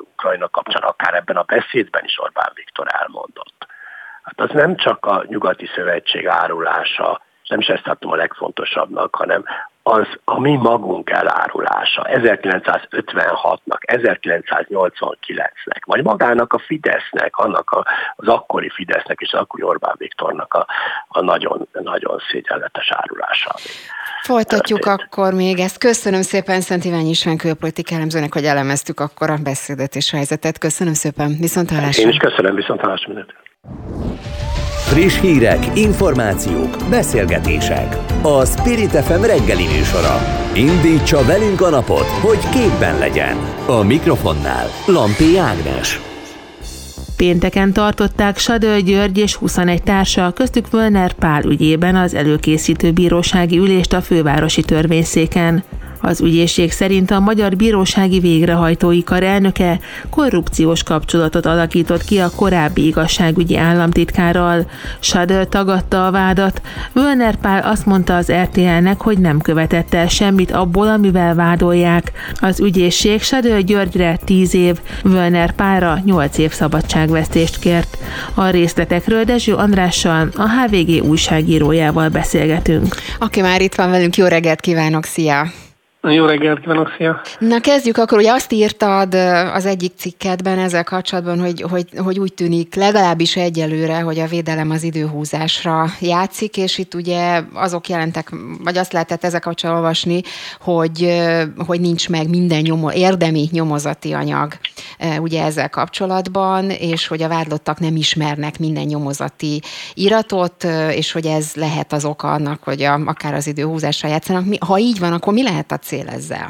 Ukrajna 0.00 0.48
kapcsán 0.48 0.82
akár 0.82 1.14
ebben 1.14 1.36
a 1.36 1.42
beszédben 1.42 2.04
is 2.04 2.20
Orbán 2.20 2.50
Viktor 2.54 2.86
elmondott. 3.00 3.66
Hát 4.22 4.40
az 4.40 4.50
nem 4.50 4.76
csak 4.76 5.06
a 5.06 5.24
nyugati 5.26 5.66
szövetség 5.74 6.26
árulása, 6.26 7.20
nem 7.50 7.58
is 7.58 7.66
ezt 7.66 7.82
tartom 7.82 8.10
a 8.10 8.16
legfontosabbnak, 8.16 9.14
hanem 9.14 9.44
az 9.82 10.06
a 10.24 10.40
mi 10.40 10.56
magunk 10.56 11.10
elárulása 11.10 12.06
1956-nak, 12.10 13.80
1989-nek, 13.86 15.80
vagy 15.84 16.02
magának 16.02 16.52
a 16.52 16.58
Fidesznek, 16.58 17.36
annak 17.36 17.70
a, 17.70 17.86
az 18.16 18.28
akkori 18.28 18.70
Fidesznek 18.70 19.20
és 19.20 19.32
az 19.32 19.40
akkori 19.40 19.62
Orbán 19.62 19.94
Viktornak 19.98 20.54
a, 20.54 20.66
a 21.08 21.20
nagyon, 21.20 21.68
nagyon 21.72 22.18
szégyenletes 22.30 22.92
árulása. 22.92 23.54
Folytatjuk 24.22 24.78
történt. 24.78 25.02
akkor 25.02 25.34
még 25.34 25.58
ezt. 25.58 25.78
Köszönöm 25.78 26.22
szépen 26.22 26.60
Szent 26.60 26.84
Iványi 26.84 27.08
István 27.08 27.36
külpolitik 27.36 27.90
elemzőnek, 27.90 28.32
hogy 28.32 28.44
elemeztük 28.44 29.00
akkor 29.00 29.30
a 29.30 29.36
beszédet 29.42 29.94
és 29.94 30.10
helyzetet. 30.10 30.58
Köszönöm 30.58 30.94
szépen, 30.94 31.36
viszont 31.38 31.70
hallásra. 31.70 32.02
Én 32.02 32.08
is 32.08 32.16
köszönöm, 32.16 32.54
viszont 32.54 32.80
hallásra. 32.80 33.24
Friss 34.90 35.20
hírek, 35.20 35.78
információk, 35.78 36.76
beszélgetések. 36.88 37.96
A 38.22 38.44
Spirit 38.44 38.90
FM 38.90 39.22
reggeli 39.22 39.64
műsora. 39.76 40.18
Indítsa 40.54 41.24
velünk 41.24 41.60
a 41.60 41.68
napot, 41.68 42.06
hogy 42.06 42.48
képben 42.48 42.98
legyen. 42.98 43.36
A 43.66 43.82
mikrofonnál 43.82 44.66
Lampi 44.86 45.38
Ágnes. 45.38 46.00
Pénteken 47.16 47.72
tartották 47.72 48.38
Sadő 48.38 48.80
György 48.80 49.18
és 49.18 49.34
21 49.34 49.82
társa, 49.82 50.32
köztük 50.32 50.70
Völner 50.70 51.12
Pál 51.12 51.44
ügyében 51.44 51.96
az 51.96 52.14
előkészítő 52.14 52.92
bírósági 52.92 53.58
ülést 53.58 53.92
a 53.92 54.00
fővárosi 54.00 54.62
törvényszéken. 54.62 55.64
Az 56.00 56.20
ügyészség 56.20 56.72
szerint 56.72 57.10
a 57.10 57.20
Magyar 57.20 57.56
Bírósági 57.56 58.18
Végrehajtói 58.18 59.02
Kar 59.02 59.22
elnöke 59.22 59.78
korrupciós 60.10 60.82
kapcsolatot 60.82 61.46
alakított 61.46 62.04
ki 62.04 62.18
a 62.18 62.30
korábbi 62.36 62.86
igazságügyi 62.86 63.56
államtitkárral. 63.56 64.70
Sadel 65.00 65.46
tagadta 65.46 66.06
a 66.06 66.10
vádat. 66.10 66.62
Völner 66.92 67.36
Pál 67.36 67.62
azt 67.62 67.86
mondta 67.86 68.16
az 68.16 68.32
RTL-nek, 68.32 69.00
hogy 69.00 69.18
nem 69.18 69.40
követett 69.40 69.94
el 69.94 70.08
semmit 70.08 70.50
abból, 70.50 70.88
amivel 70.88 71.34
vádolják. 71.34 72.12
Az 72.34 72.60
ügyészség 72.60 73.22
Sadel 73.22 73.60
Györgyre 73.60 74.18
10 74.24 74.54
év, 74.54 74.78
Völner 75.02 75.52
Pálra 75.52 75.98
8 76.04 76.38
év 76.38 76.52
szabadságvesztést 76.52 77.58
kért. 77.58 77.98
A 78.34 78.48
részletekről 78.48 79.24
Dezső 79.24 79.54
Andrással, 79.54 80.28
a 80.36 80.48
HVG 80.48 81.04
újságírójával 81.04 82.08
beszélgetünk. 82.08 82.96
Aki 83.18 83.40
már 83.40 83.62
itt 83.62 83.74
van 83.74 83.90
velünk, 83.90 84.16
jó 84.16 84.26
reggelt 84.26 84.60
kívánok, 84.60 85.04
szia! 85.04 85.46
Jó 86.02 86.24
reggelt 86.24 86.60
kívánok, 86.60 86.94
szia! 86.96 87.20
Na 87.38 87.60
kezdjük 87.60 87.96
akkor, 87.96 88.18
hogy 88.18 88.26
azt 88.26 88.52
írtad 88.52 89.14
az 89.54 89.66
egyik 89.66 89.92
cikkedben 89.96 90.58
ezzel 90.58 90.84
kapcsolatban, 90.84 91.40
hogy, 91.40 91.64
hogy, 91.70 91.86
hogy 91.96 92.18
úgy 92.18 92.34
tűnik 92.34 92.74
legalábbis 92.74 93.36
egyelőre, 93.36 94.00
hogy 94.00 94.18
a 94.18 94.26
védelem 94.26 94.70
az 94.70 94.82
időhúzásra 94.82 95.86
játszik, 96.00 96.56
és 96.56 96.78
itt 96.78 96.94
ugye 96.94 97.42
azok 97.52 97.88
jelentek, 97.88 98.32
vagy 98.64 98.78
azt 98.78 98.92
lehetett 98.92 99.24
ezzel 99.24 99.40
kapcsolatban 99.40 99.82
olvasni, 99.84 100.20
hogy, 100.60 101.22
hogy 101.66 101.80
nincs 101.80 102.08
meg 102.08 102.28
minden 102.28 102.60
nyomo, 102.60 102.90
érdemi 102.90 103.48
nyomozati 103.52 104.12
anyag 104.12 104.52
ugye 105.18 105.44
ezzel 105.44 105.68
kapcsolatban, 105.68 106.70
és 106.70 107.06
hogy 107.06 107.22
a 107.22 107.28
vádlottak 107.28 107.78
nem 107.78 107.96
ismernek 107.96 108.58
minden 108.58 108.84
nyomozati 108.84 109.62
iratot, 109.94 110.66
és 110.90 111.12
hogy 111.12 111.26
ez 111.26 111.52
lehet 111.54 111.92
az 111.92 112.04
oka 112.04 112.32
annak, 112.32 112.62
hogy 112.62 112.82
a, 112.82 113.00
akár 113.04 113.34
az 113.34 113.46
időhúzásra 113.46 114.08
játszanak. 114.08 114.44
Ha 114.66 114.78
így 114.78 114.98
van, 114.98 115.12
akkor 115.12 115.32
mi 115.32 115.42
lehet 115.42 115.72
a 115.72 115.78
cél 115.90 116.08
ezzel? 116.08 116.48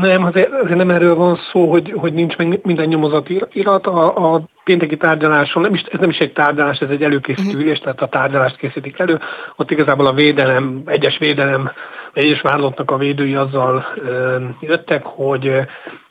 Nem, 0.00 0.24
azért, 0.24 0.52
azért 0.52 0.76
nem 0.76 0.90
erről 0.90 1.14
van 1.14 1.38
szó, 1.52 1.70
hogy, 1.70 1.92
hogy 1.96 2.12
nincs 2.12 2.36
meg 2.36 2.60
minden 2.62 2.86
nyomozati 2.86 3.44
irat. 3.52 3.86
A, 3.86 4.34
a 4.34 4.42
pénteki 4.64 4.96
tárgyaláson, 4.96 5.62
nem 5.62 5.74
is, 5.74 5.82
ez 5.82 6.00
nem 6.00 6.10
is 6.10 6.18
egy 6.18 6.32
tárgyalás, 6.32 6.78
ez 6.78 6.90
egy 6.90 7.02
előkészítő 7.02 7.48
uh-huh. 7.48 7.62
ülés, 7.62 7.78
tehát 7.78 8.02
a 8.02 8.08
tárgyalást 8.08 8.56
készítik 8.56 8.98
elő. 8.98 9.20
Ott 9.56 9.70
igazából 9.70 10.06
a 10.06 10.12
védelem, 10.12 10.82
egyes 10.86 11.18
védelem, 11.18 11.70
egyes 12.12 12.40
vádlottnak 12.40 12.90
a 12.90 12.96
védői 12.96 13.34
azzal 13.34 13.86
ö, 13.96 14.36
jöttek, 14.60 15.04
hogy 15.04 15.52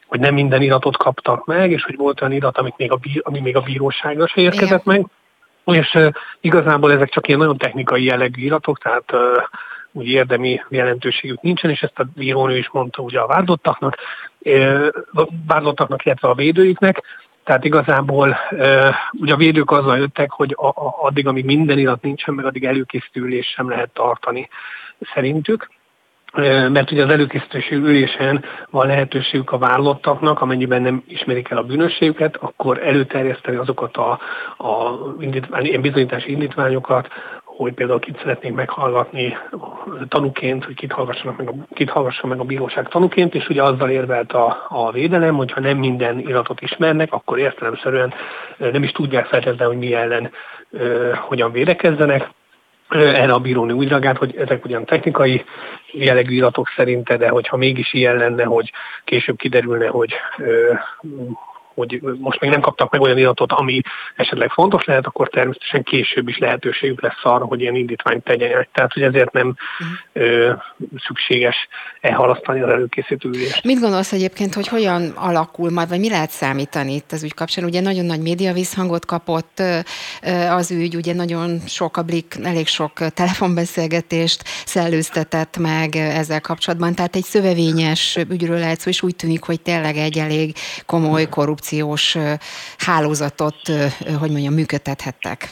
hogy 0.08 0.20
nem 0.20 0.34
minden 0.34 0.62
iratot 0.62 0.98
kaptak 0.98 1.46
meg, 1.46 1.72
és 1.72 1.84
hogy 1.84 1.96
volt 1.96 2.22
olyan 2.22 2.34
irat, 2.34 2.58
amit 2.58 2.78
még 2.78 2.92
a, 2.92 2.96
bí, 2.96 3.22
ami 3.24 3.40
még 3.40 3.56
a 3.56 3.62
bíróságra 3.62 4.28
se 4.28 4.42
érkezett 4.42 4.86
Igen. 4.86 5.08
meg. 5.66 5.78
És 5.78 5.94
uh, 5.94 6.08
igazából 6.42 6.92
ezek 6.92 7.10
csak 7.10 7.28
ilyen 7.28 7.40
nagyon 7.40 7.58
technikai 7.58 8.04
jellegű 8.04 8.44
iratok, 8.44 8.78
tehát 8.78 9.12
uh, 9.12 9.20
úgy 9.92 10.08
érdemi 10.08 10.62
jelentőségük 10.70 11.42
nincsen, 11.42 11.70
és 11.70 11.82
ezt 11.82 12.00
a 12.00 12.08
bírónő 12.16 12.58
is 12.58 12.70
mondta 12.72 13.02
ugye 13.02 13.20
a 13.20 13.28
vádlottaknak, 13.28 13.98
vádlottaknak, 15.48 16.06
illetve 16.06 16.28
a 16.28 16.36
védőiknek, 16.36 17.04
tehát 17.44 17.66
igazából 17.66 18.38
ugye 19.12 19.34
a 19.34 19.38
védők 19.38 19.72
azzal 19.72 19.98
jöttek, 19.98 20.32
hogy 20.32 20.56
a, 20.58 20.74
addig, 21.06 21.28
amíg 21.28 21.46
minden 21.46 21.78
irat 21.78 22.02
nincsen, 22.02 22.34
meg 22.34 22.46
addig 22.46 22.66
előkészítő 22.66 23.42
sem 23.42 23.70
lehet 23.70 23.90
tartani 23.94 24.50
szerintük. 25.14 25.70
Mert 26.70 26.92
ugye 26.92 27.04
az 27.04 27.10
előkészítési 27.10 27.76
ülésen 27.76 28.44
van 28.70 28.88
lehetőségük 28.88 29.52
a 29.52 29.58
vállalatoknak, 29.58 30.42
amennyiben 30.42 30.82
nem 30.82 31.04
ismerik 31.08 31.50
el 31.50 31.58
a 31.58 31.64
bűnösségüket, 31.64 32.36
akkor 32.36 32.84
előterjeszteni 32.84 33.58
azokat 33.58 33.98
a, 33.98 34.12
a 34.58 35.00
indítvány, 35.20 35.66
ilyen 35.66 35.82
bizonyítási 35.82 36.32
indítványokat, 36.32 37.08
hogy 37.64 37.74
például 37.74 38.00
kit 38.00 38.18
szeretnénk 38.18 38.56
meghallgatni 38.56 39.38
tanúként, 40.08 40.66
hogy 40.66 40.76
kit, 40.76 40.92
hallgassanak 40.92 41.38
meg 41.38 41.50
a, 41.50 41.54
kit 41.74 41.90
hallgassa 41.90 42.28
meg 42.28 42.40
a 42.40 42.44
bíróság 42.44 42.88
tanúként, 42.88 43.36
és 43.36 43.50
ugye 43.50 43.64
azzal 43.64 43.90
érvelt 43.90 44.32
a, 44.32 44.66
a 44.70 44.92
védelem, 44.92 45.36
hogyha 45.36 45.60
nem 45.60 45.78
minden 45.78 46.20
iratot 46.20 46.62
ismernek, 46.62 47.14
akkor 47.14 47.40
értelemszerűen 47.40 48.14
nem 48.58 48.84
is 48.84 48.92
tudják 48.92 49.26
feltétlenül, 49.26 49.68
hogy 49.68 49.78
mi 49.78 49.94
ellen 49.94 50.32
hogyan 51.16 51.52
védekezzenek, 51.52 52.30
erre 52.90 53.34
a 53.34 53.40
bírónő 53.40 53.74
úgy 53.74 53.88
reagált, 53.88 54.18
hogy 54.18 54.36
ezek 54.38 54.66
ugyan 54.66 54.86
technikai 54.86 55.44
jellegű 55.92 56.36
iratok 56.36 56.68
szerinte, 56.76 57.18
de 57.18 57.30
hogyha 57.30 57.58
mégis 57.58 57.94
ilyen 57.94 58.16
lenne, 58.16 58.44
hogy 58.44 58.72
később 59.04 59.38
kiderülne, 59.38 59.88
hogy 59.88 60.14
hogy 61.76 62.02
most 62.20 62.40
még 62.40 62.50
nem 62.50 62.62
kaptak 62.62 62.92
meg 62.92 63.02
olyan 63.02 63.18
iratot, 63.18 63.52
ami 63.52 63.82
esetleg 64.16 64.50
fontos 64.50 64.86
lehet, 64.86 65.06
akkor 65.06 65.30
természetesen 65.30 65.84
később 65.84 66.28
is 66.28 66.38
lehetőségük 66.38 67.02
lesz 67.02 67.20
arra, 67.24 67.46
hogy 67.46 67.62
ilyen 67.62 67.76
indítványt 67.76 68.24
tegyenek. 68.24 68.70
Tehát, 68.74 68.94
hogy 68.94 69.04
ezért 69.04 69.32
nem 69.32 69.56
ö, 70.14 70.52
szükséges 71.06 71.56
elhalasztani 72.02 72.62
az 72.62 72.70
előkészítő 72.70 73.30
ülést. 73.30 73.64
Mit 73.64 73.80
gondolsz 73.80 74.12
egyébként, 74.12 74.54
hogy 74.54 74.68
hogyan 74.68 75.10
alakul 75.16 75.70
majd, 75.70 75.90
vagy 75.90 76.00
mi 76.00 76.10
lehet 76.10 76.30
számítani 76.30 76.94
itt 76.94 77.12
az 77.12 77.24
ügy 77.24 77.34
kapcsán? 77.34 77.66
Ugye 77.66 77.82
nagyon 77.82 78.06
nagy 78.06 78.22
média 78.22 78.54
visszhangot 78.54 79.06
kapott 79.06 79.62
az 80.50 80.72
ügy, 80.72 80.96
ugye 80.96 81.14
nagyon 81.14 81.60
sok 81.68 81.98
a 81.98 82.02
blik, 82.02 82.36
elég 82.44 82.68
sok 82.68 82.94
telefonbeszélgetést 83.14 84.44
szellőztetett 84.66 85.58
meg 85.58 85.96
ezzel 85.96 86.42
kapcsolatban, 86.42 86.96
tehát 86.96 87.16
egy 87.16 87.24
szövevényes 87.24 88.18
ügyről 88.30 88.60
lehet 88.60 88.80
szó, 88.80 88.90
és 88.90 89.02
úgy 89.02 89.16
tűnik, 89.16 89.44
hogy 89.44 89.62
tényleg 89.62 89.96
egy 89.96 90.18
elég 90.18 90.56
komoly 90.86 91.30
korrupció 91.30 91.61
korrupciós 91.62 92.18
hálózatot, 92.78 93.56
hogy 94.20 94.32
mondjam, 94.32 94.54
működtethettek? 94.54 95.50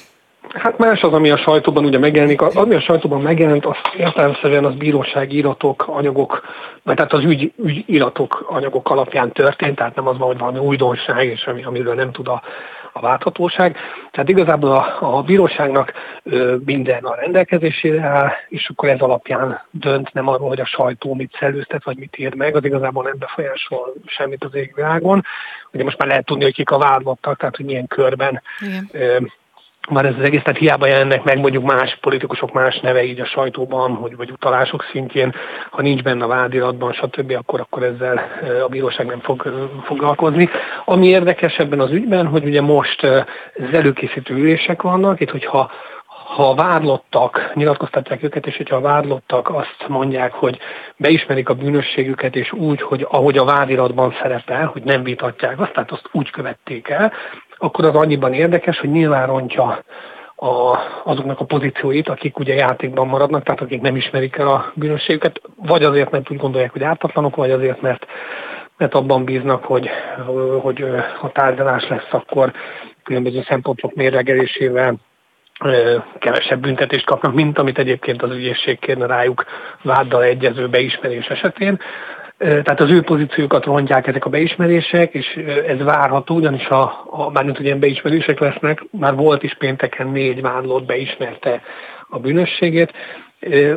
Hát 0.54 0.78
más 0.78 1.02
az, 1.02 1.14
ami 1.14 1.30
a 1.30 1.38
sajtóban 1.38 1.86
ugye 1.86 1.98
megjelenik. 1.98 2.42
Ami 2.42 2.76
a 2.76 2.82
sajtóban 2.82 3.22
megjelent, 3.22 3.66
az 3.66 3.76
értelemszerűen 3.98 4.66
az 4.66 4.76
bírósági 4.76 5.38
iratok, 5.38 5.86
anyagok, 5.88 6.42
vagy 6.84 6.96
tehát 6.96 7.14
az 7.14 7.24
ügy, 7.24 7.54
ügyiratok, 7.64 8.46
anyagok 8.50 8.90
alapján 8.90 9.32
történt, 9.32 9.76
tehát 9.76 9.96
nem 9.96 10.08
az 10.08 10.18
van, 10.18 10.28
hogy 10.28 10.38
valami 10.38 10.60
újdonság, 10.60 11.26
és 11.26 11.46
ami, 11.46 11.64
amiről 11.64 11.94
nem 11.94 12.12
tud 12.12 12.28
a, 12.28 12.42
a 13.00 13.08
válthatóság. 13.08 13.78
Tehát 14.12 14.30
igazából 14.30 14.72
a, 14.72 15.18
a 15.18 15.22
bíróságnak 15.22 15.94
ö, 16.24 16.56
minden 16.66 17.04
a 17.04 17.16
rendelkezésére 17.16 18.02
áll, 18.02 18.32
és 18.48 18.70
akkor 18.70 18.90
ez 18.90 19.00
alapján 19.00 19.62
dönt, 19.72 20.14
nem 20.14 20.28
arról, 20.28 20.48
hogy 20.48 20.60
a 20.60 20.66
sajtó 20.66 21.14
mit 21.14 21.36
szellőztet, 21.40 21.84
vagy 21.84 21.98
mit 21.98 22.18
ír 22.18 22.34
meg, 22.34 22.56
az 22.56 22.66
igazából 22.66 23.04
nem 23.04 23.18
befolyásol 23.18 23.94
semmit 24.06 24.44
az 24.44 24.56
égvilágon. 24.56 25.24
Ugye 25.72 25.84
most 25.84 25.98
már 25.98 26.08
lehet 26.08 26.26
tudni, 26.26 26.44
hogy 26.44 26.54
kik 26.54 26.72
a 26.72 26.78
vádlottak, 26.78 27.38
tehát 27.38 27.56
hogy 27.56 27.66
milyen 27.66 27.88
körben 27.88 28.42
Ö, 28.92 29.18
már 29.90 30.06
ez 30.06 30.16
az 30.18 30.24
egész, 30.24 30.42
tehát 30.44 30.60
hiába 30.60 30.88
jelennek 30.88 31.24
meg 31.24 31.40
mondjuk 31.40 31.64
más 31.64 31.98
politikusok 32.02 32.54
más 32.54 32.80
neve 32.80 33.04
így 33.04 33.20
a 33.20 33.26
sajtóban, 33.26 33.94
hogy, 33.96 34.16
vagy 34.16 34.32
utalások 34.32 34.86
szintjén, 34.92 35.34
ha 35.70 35.82
nincs 35.82 36.02
benne 36.02 36.24
a 36.24 36.28
vádiratban, 36.28 36.94
stb., 36.94 37.32
akkor, 37.32 37.60
akkor 37.60 37.84
ezzel 37.84 38.28
a 38.64 38.68
bíróság 38.68 39.06
nem 39.06 39.20
fog 39.20 39.54
foglalkozni. 39.84 40.50
Ami 40.86 41.08
érdekes 41.08 41.58
ebben 41.58 41.80
az 41.80 41.92
ügyben, 41.92 42.28
hogy 42.28 42.46
ugye 42.46 42.62
most 42.62 43.04
az 43.04 43.74
előkészítő 43.74 44.34
ülések 44.34 44.82
vannak, 44.82 45.20
itt 45.20 45.30
hogyha 45.30 45.72
ha 46.36 46.50
a 46.50 46.56
vádlottak, 46.56 47.52
nyilatkoztatják 47.54 48.24
őket, 48.24 48.48
és 48.48 48.58
hogyha 48.58 48.76
a 48.76 48.82
vádlottak 48.82 49.50
azt 49.50 49.86
mondják, 49.88 50.34
hogy 50.34 50.58
beismerik 50.98 51.50
a 51.50 51.54
bűnösségüket, 51.54 52.36
és 52.36 52.52
úgy, 52.52 52.82
hogy 52.82 53.08
ahogy 53.10 53.38
a 53.38 53.44
vádiratban 53.44 54.16
szerepel, 54.22 54.66
hogy 54.66 54.84
nem 54.84 55.04
vitatják 55.04 55.60
azt, 55.60 55.74
tehát 55.74 55.92
azt 55.92 56.10
úgy 56.12 56.30
követték 56.30 56.90
el, 56.90 57.14
akkor 57.60 57.86
az 57.86 57.96
annyiban 57.96 58.34
érdekes, 58.34 58.80
hogy 58.80 58.90
nyilván 58.92 59.28
rontja 59.28 59.84
a, 60.36 60.78
azoknak 61.04 61.40
a 61.40 61.46
pozícióit, 61.46 62.10
akik 62.10 62.40
ugye 62.40 62.54
játékban 62.54 63.08
maradnak, 63.08 63.44
tehát 63.44 63.62
akik 63.62 63.82
nem 63.82 63.96
ismerik 63.96 64.36
el 64.36 64.48
a 64.48 64.72
bűnösségüket, 64.74 65.42
vagy 65.56 65.84
azért, 65.84 66.12
mert 66.12 66.32
úgy 66.32 66.38
gondolják, 66.38 66.72
hogy 66.72 66.84
ártatlanok, 66.84 67.36
vagy 67.36 67.52
azért, 67.52 67.82
mert, 67.82 68.06
mert 68.78 68.94
abban 68.94 69.24
bíznak, 69.24 69.64
hogy, 69.64 69.90
hogy 70.62 70.86
ha 71.20 71.32
tárgyalás 71.32 71.88
lesz, 71.88 72.08
akkor 72.10 72.52
különböző 73.04 73.44
szempontok 73.48 73.94
mérlegelésével 73.96 74.96
kevesebb 76.20 76.60
büntetést 76.60 77.06
kapnak, 77.06 77.34
mint 77.34 77.60
amit 77.60 77.78
egyébként 77.78 78.22
az 78.22 78.32
ügyészség 78.32 78.80
kérne 78.80 79.06
rájuk 79.06 79.46
váddal 79.82 80.24
egyező 80.24 80.70
beismerés 80.70 81.28
esetén. 81.28 81.80
Tehát 82.40 82.80
az 82.80 82.90
ő 82.90 83.02
pozíciókat 83.02 83.66
rontják 83.66 84.08
ezek 84.08 84.26
a 84.26 84.30
beismerések, 84.30 85.14
és 85.14 85.40
ez 85.68 85.84
várható, 85.84 86.36
ugyanis 86.36 86.68
a, 86.68 87.06
a 87.10 87.30
bármint, 87.30 87.58
hogy 87.58 87.66
ilyen 87.66 87.80
beismerések 87.80 88.40
lesznek, 88.40 88.84
már 88.92 89.16
volt 89.16 89.44
is 89.44 89.56
pénteken 89.58 90.08
négy 90.08 90.42
vádlott 90.42 90.86
beismerte 90.86 91.62
a 92.10 92.20
bűnösségét, 92.20 92.94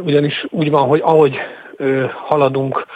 ugyanis 0.05 0.47
úgy 0.51 0.71
van, 0.71 0.89
hogy 0.89 1.01
ahogy 1.05 1.37
haladunk, 2.15 2.87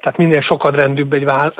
tehát 0.00 0.16
minél 0.16 0.40
sokadrendűbb 0.40 1.12
egy 1.12 1.24
vád, 1.24 1.54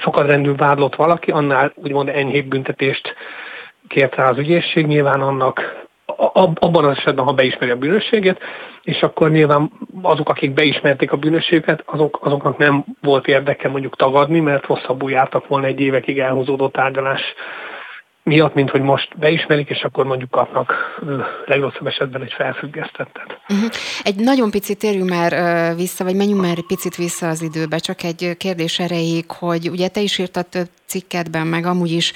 sokadrendűbb 0.00 0.58
vádlott 0.58 0.94
valaki, 0.94 1.30
annál 1.30 1.72
úgymond 1.74 2.08
enyhébb 2.08 2.46
büntetést 2.46 3.14
kért 3.88 4.14
rá 4.14 4.28
az 4.28 4.38
ügyészség, 4.38 4.86
nyilván 4.86 5.20
annak 5.20 5.81
abban 6.32 6.84
az 6.84 6.96
esetben, 6.96 7.24
ha 7.24 7.32
beismeri 7.32 7.70
a 7.70 7.76
bűnösséget, 7.76 8.38
és 8.82 9.02
akkor 9.02 9.30
nyilván 9.30 9.72
azok, 10.02 10.28
akik 10.28 10.52
beismerték 10.52 11.12
a 11.12 11.16
bűnösséget, 11.16 11.82
azok, 11.86 12.18
azoknak 12.22 12.58
nem 12.58 12.84
volt 13.00 13.26
érdeke 13.26 13.68
mondjuk 13.68 13.96
tagadni, 13.96 14.40
mert 14.40 14.66
rosszabbul 14.66 15.10
jártak 15.10 15.48
volna 15.48 15.66
egy 15.66 15.80
évekig 15.80 16.18
elhúzódó 16.18 16.68
tárgyalás 16.68 17.20
miatt, 18.24 18.54
mint 18.54 18.70
hogy 18.70 18.80
most 18.80 19.18
beismerik, 19.18 19.68
és 19.68 19.82
akkor 19.82 20.04
mondjuk 20.06 20.30
kapnak 20.30 20.72
legrosszabb 21.46 21.86
esetben 21.86 22.22
egy 22.22 22.32
felfüggesztettet. 22.32 23.40
Uh-huh. 23.48 23.70
Egy 24.02 24.16
nagyon 24.16 24.50
picit 24.50 24.78
térjünk 24.78 25.10
már 25.10 25.32
vissza, 25.76 26.04
vagy 26.04 26.16
menjünk 26.16 26.40
már 26.40 26.56
egy 26.56 26.66
picit 26.66 26.96
vissza 26.96 27.28
az 27.28 27.42
időbe, 27.42 27.78
csak 27.78 28.02
egy 28.02 28.34
kérdés 28.36 28.78
erejéig, 28.78 29.30
hogy 29.30 29.68
ugye 29.70 29.88
te 29.88 30.00
is 30.00 30.18
írtad 30.18 30.46
több 30.46 30.68
cikketben, 30.92 31.46
meg 31.46 31.66
amúgy 31.66 31.90
is 31.92 32.12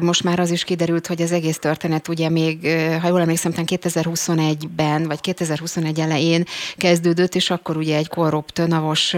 most 0.00 0.22
már 0.22 0.40
az 0.40 0.50
is 0.50 0.64
kiderült, 0.64 1.06
hogy 1.06 1.22
az 1.22 1.32
egész 1.32 1.58
történet 1.58 2.08
ugye 2.08 2.28
még, 2.28 2.58
ha 3.00 3.08
jól 3.08 3.20
emlékszem, 3.20 3.52
2021-ben, 3.56 5.06
vagy 5.06 5.20
2021 5.20 6.00
elején 6.00 6.44
kezdődött, 6.76 7.34
és 7.34 7.50
akkor 7.50 7.76
ugye 7.76 7.96
egy 7.96 8.08
korrupt, 8.08 8.66
navos 8.66 9.16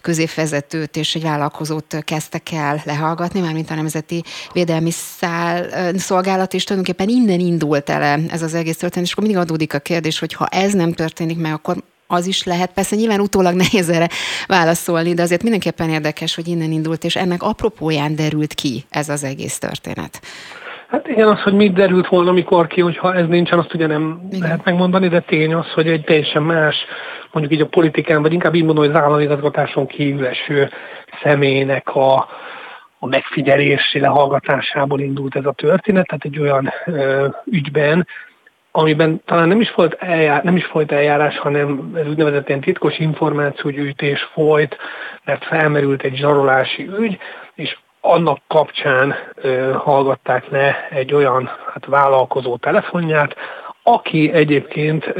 középvezetőt 0.00 0.96
és 0.96 1.14
egy 1.14 1.22
vállalkozót 1.22 1.96
kezdtek 2.04 2.52
el 2.52 2.82
lehallgatni, 2.84 3.40
mármint 3.40 3.70
a 3.70 3.74
Nemzeti 3.74 4.22
Védelmi 4.52 4.90
Szál, 4.90 5.66
Szolgálat, 5.98 6.54
és 6.54 6.64
tulajdonképpen 6.64 7.14
innen 7.14 7.40
indult 7.40 7.90
el 7.90 8.28
ez 8.28 8.42
az 8.42 8.54
egész 8.54 8.76
történet, 8.76 9.06
és 9.06 9.12
akkor 9.12 9.24
mindig 9.24 9.42
adódik 9.42 9.74
a 9.74 9.78
kérdés, 9.78 10.18
hogy 10.18 10.32
ha 10.32 10.46
ez 10.46 10.72
nem 10.72 10.92
történik 10.92 11.38
meg, 11.38 11.52
akkor 11.52 11.82
az 12.10 12.26
is 12.26 12.44
lehet. 12.44 12.72
Persze 12.72 12.96
nyilván 12.96 13.20
utólag 13.20 13.54
nehéz 13.64 13.88
erre 13.88 14.08
válaszolni, 14.46 15.14
de 15.14 15.22
azért 15.22 15.42
mindenképpen 15.42 15.90
érdekes, 15.90 16.34
hogy 16.34 16.48
innen 16.48 16.70
indult, 16.70 17.04
és 17.04 17.16
ennek 17.16 17.42
apropóján 17.42 18.16
derült 18.16 18.54
ki 18.54 18.84
ez 18.90 19.08
az 19.08 19.24
egész 19.24 19.58
történet. 19.58 20.20
Hát 20.88 21.08
igen, 21.08 21.28
az, 21.28 21.40
hogy 21.40 21.52
mit 21.52 21.72
derült 21.72 22.08
volna, 22.08 22.32
mikor 22.32 22.66
ki, 22.66 22.80
hogyha 22.80 23.14
ez 23.14 23.26
nincsen, 23.26 23.58
azt 23.58 23.74
ugye 23.74 23.86
nem 23.86 24.20
igen. 24.28 24.40
lehet 24.40 24.64
megmondani, 24.64 25.08
de 25.08 25.20
tény 25.20 25.54
az, 25.54 25.72
hogy 25.72 25.86
egy 25.86 26.04
teljesen 26.04 26.42
más, 26.42 26.76
mondjuk 27.32 27.54
így 27.54 27.66
a 27.66 27.68
politikán, 27.68 28.22
vagy 28.22 28.32
inkább 28.32 28.54
így 28.54 28.64
mondom, 28.64 28.84
hogy 28.84 28.94
az 28.94 29.02
államigazgatáson 29.02 29.86
kívül 29.86 30.26
eső 30.26 30.70
személynek 31.22 31.94
a, 31.94 32.28
a 32.98 33.06
megfigyelési 33.06 34.00
lehallgatásából 34.00 35.00
indult 35.00 35.36
ez 35.36 35.44
a 35.44 35.52
történet, 35.52 36.06
tehát 36.06 36.24
egy 36.24 36.38
olyan 36.38 36.72
ö, 36.86 37.26
ügyben, 37.44 38.06
amiben 38.72 39.22
talán 39.24 39.48
nem 39.48 39.60
is 39.60 39.74
volt 39.74 39.94
eljárás, 39.94 40.42
nem 40.42 40.56
is 40.56 40.64
folyt 40.64 40.92
eljárás, 40.92 41.38
hanem 41.38 41.92
ez 41.94 42.06
úgynevezett 42.06 42.48
ilyen 42.48 42.60
titkos 42.60 42.98
információgyűjtés 42.98 44.22
folyt, 44.32 44.76
mert 45.24 45.44
felmerült 45.44 46.02
egy 46.02 46.16
zsarolási 46.16 46.88
ügy, 46.98 47.18
és 47.54 47.76
annak 48.00 48.38
kapcsán 48.46 49.14
ö, 49.34 49.72
hallgatták 49.72 50.48
le 50.48 50.88
egy 50.90 51.14
olyan 51.14 51.50
hát, 51.72 51.86
vállalkozó 51.86 52.56
telefonját, 52.56 53.36
aki 53.82 54.32
egyébként 54.32 55.12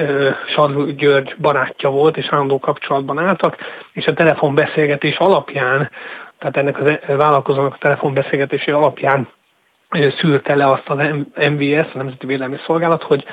Sarló 0.55 0.85
György 0.85 1.35
barátja 1.41 1.91
volt, 1.91 2.17
és 2.17 2.29
állandó 2.31 2.59
kapcsolatban 2.59 3.19
álltak, 3.19 3.57
és 3.93 4.07
a 4.07 4.13
telefonbeszélgetés 4.13 5.17
alapján, 5.17 5.91
tehát 6.39 6.57
ennek 6.57 6.79
a 7.09 7.17
vállalkozónak 7.17 7.75
a 7.75 7.79
telefonbeszélgetési 7.81 8.71
alapján 8.71 9.29
szűrte 9.91 10.55
le 10.55 10.71
azt 10.71 10.89
az 10.89 10.99
MVS, 11.35 11.95
a 11.95 11.97
Nemzeti 11.97 12.27
Védelmi 12.27 12.57
Szolgálat, 12.67 13.03
hogy, 13.03 13.25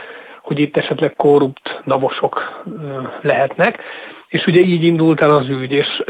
hogy 0.42 0.60
itt 0.60 0.78
esetleg 0.78 1.16
korrupt 1.16 1.82
navosok 1.84 2.64
lehetnek, 3.22 3.84
és 4.28 4.46
ugye 4.46 4.60
így 4.60 4.84
indult 4.84 5.22
el 5.22 5.36
az 5.36 5.50
ügy, 5.50 5.72
és 5.72 6.04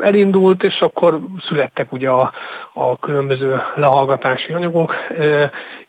elindult, 0.00 0.62
és 0.62 0.80
akkor 0.80 1.20
születtek 1.48 1.92
ugye 1.92 2.08
a, 2.08 2.32
a 2.72 2.98
különböző 2.98 3.62
lehallgatási 3.74 4.52
anyagok. 4.52 4.94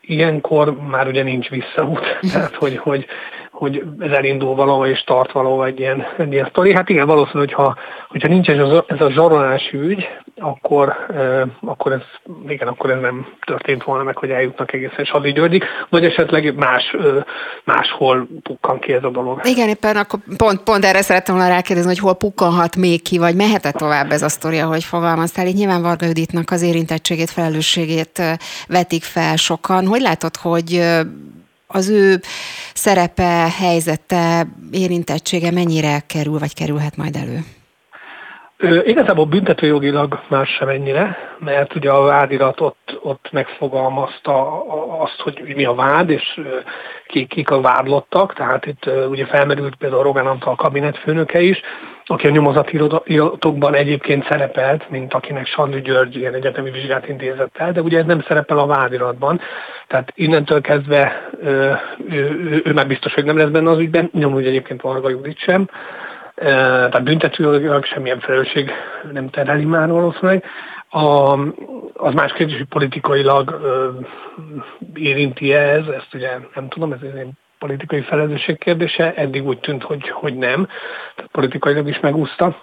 Ilyenkor 0.00 0.76
már 0.88 1.06
ugye 1.06 1.22
nincs 1.22 1.48
visszaút, 1.48 2.18
tehát 2.32 2.54
hogy, 2.54 2.76
hogy, 2.76 3.06
hogy 3.54 3.84
ez 3.98 4.10
elindul 4.10 4.54
valahol 4.54 4.86
és 4.86 5.04
tart 5.04 5.32
valahol 5.32 5.66
egy 5.66 5.80
ilyen, 5.80 6.06
egy 6.18 6.32
ilyen 6.32 6.46
sztori. 6.50 6.74
Hát 6.74 6.88
igen, 6.88 7.06
valószínű, 7.06 7.38
hogyha, 7.38 7.76
hogyha 8.08 8.28
nincs 8.28 8.48
ez 8.48 8.58
a, 8.58 8.84
ez 8.88 9.00
a 9.00 9.10
zsarolási 9.10 9.76
ügy, 9.76 10.08
akkor, 10.36 10.96
e, 11.14 11.46
akkor 11.60 11.92
ez, 11.92 12.00
igen, 12.48 12.68
akkor 12.68 12.90
ez 12.90 13.00
nem 13.00 13.26
történt 13.46 13.84
volna 13.84 14.02
meg, 14.02 14.16
hogy 14.16 14.30
eljutnak 14.30 14.72
egészen 14.72 15.04
Sadi 15.04 15.32
Györgyig, 15.32 15.64
vagy 15.88 16.04
esetleg 16.04 16.54
más, 16.54 16.96
máshol 17.64 18.28
pukkan 18.42 18.78
ki 18.78 18.92
ez 18.92 19.04
a 19.04 19.10
dolog. 19.10 19.40
Igen, 19.44 19.68
éppen 19.68 19.96
akkor 19.96 20.20
pont, 20.36 20.62
pont 20.62 20.84
erre 20.84 21.02
szerettem 21.02 21.34
volna 21.34 21.50
rákérdezni, 21.50 21.90
hogy 21.90 21.98
hol 21.98 22.14
pukkanhat 22.14 22.76
még 22.76 23.02
ki, 23.02 23.18
vagy 23.18 23.34
mehet-e 23.34 23.70
tovább 23.70 24.10
ez 24.10 24.22
a 24.22 24.28
sztori, 24.28 24.58
ahogy 24.58 24.84
fogalmaztál. 24.84 25.46
Így 25.46 25.54
nyilván 25.54 25.82
Varga 25.82 26.06
Juditnak 26.06 26.50
az 26.50 26.62
érintettségét, 26.62 27.30
felelősségét 27.30 28.22
vetik 28.68 29.02
fel 29.02 29.36
sokan. 29.36 29.86
Hogy 29.86 30.00
látod, 30.00 30.36
hogy 30.36 30.80
az 31.66 31.88
ő 31.88 32.20
szerepe, 32.74 33.46
helyzete, 33.58 34.46
érintettsége 34.72 35.50
mennyire 35.50 36.00
kerül, 36.06 36.38
vagy 36.38 36.54
kerülhet 36.54 36.96
majd 36.96 37.16
elő? 37.16 37.38
Ö, 38.56 38.80
igazából 38.84 39.24
büntetőjogilag 39.24 40.20
már 40.28 40.46
sem 40.46 40.68
ennyire, 40.68 41.16
mert 41.38 41.74
ugye 41.74 41.90
a 41.90 42.02
vádirat 42.02 42.60
ott, 42.60 42.98
ott 43.02 43.28
megfogalmazta 43.32 44.64
azt, 45.00 45.20
hogy 45.20 45.52
mi 45.56 45.64
a 45.64 45.74
vád, 45.74 46.10
és 46.10 46.40
kik, 47.06 47.28
kik 47.28 47.50
a 47.50 47.60
vádlottak, 47.60 48.34
tehát 48.34 48.66
itt 48.66 48.90
ugye 49.08 49.26
felmerült 49.26 49.74
például 49.74 50.02
Rogán 50.02 50.26
Antal 50.26 50.54
kabinetfőnöke 50.54 51.40
is, 51.40 51.60
aki 52.06 52.26
a 52.26 52.30
nyomozati 52.30 52.80
iratokban 53.04 53.74
egyébként 53.74 54.26
szerepelt, 54.26 54.90
mint 54.90 55.14
akinek 55.14 55.46
Sandri 55.46 55.80
György 55.80 56.16
ilyen 56.16 56.34
egyetemi 56.34 56.70
vizsgát 56.70 57.08
intézett 57.08 57.56
el, 57.56 57.72
de 57.72 57.80
ugye 57.80 57.98
ez 57.98 58.04
nem 58.04 58.22
szerepel 58.22 58.58
a 58.58 58.66
vádiratban. 58.66 59.40
Tehát 59.86 60.12
innentől 60.14 60.60
kezdve 60.60 61.30
ő, 61.42 61.78
ő, 62.10 62.62
ő 62.64 62.72
már 62.72 62.86
biztos, 62.86 63.14
hogy 63.14 63.24
nem 63.24 63.36
lesz 63.36 63.48
benne 63.48 63.70
az 63.70 63.78
ügyben, 63.78 64.10
nyomúgy 64.12 64.46
egyébként 64.46 64.80
Varga 64.80 65.08
Judit 65.08 65.38
sem. 65.38 65.68
Tehát 66.34 67.04
büntetőjogilag 67.04 67.84
semmilyen 67.84 68.20
felelősség 68.20 68.70
nem 69.12 69.30
tereli 69.30 69.64
már 69.64 69.88
valószínűleg. 69.88 70.44
A, 70.88 71.38
az 71.94 72.14
más 72.14 72.32
kérdés, 72.32 72.56
hogy 72.56 72.66
politikailag 72.66 73.60
ö, 73.62 73.88
érinti 74.94 75.52
ez, 75.52 75.86
ezt 75.86 76.14
ugye 76.14 76.30
nem 76.54 76.68
tudom, 76.68 76.92
ez 76.92 76.98
egy 77.02 77.14
politikai 77.64 78.00
felelősség 78.00 78.58
kérdése, 78.58 79.14
eddig 79.14 79.46
úgy 79.46 79.58
tűnt, 79.58 79.82
hogy, 79.82 80.08
hogy 80.08 80.34
nem, 80.36 80.68
tehát 81.14 81.30
politikailag 81.30 81.88
is 81.88 82.00
megúszta. 82.00 82.62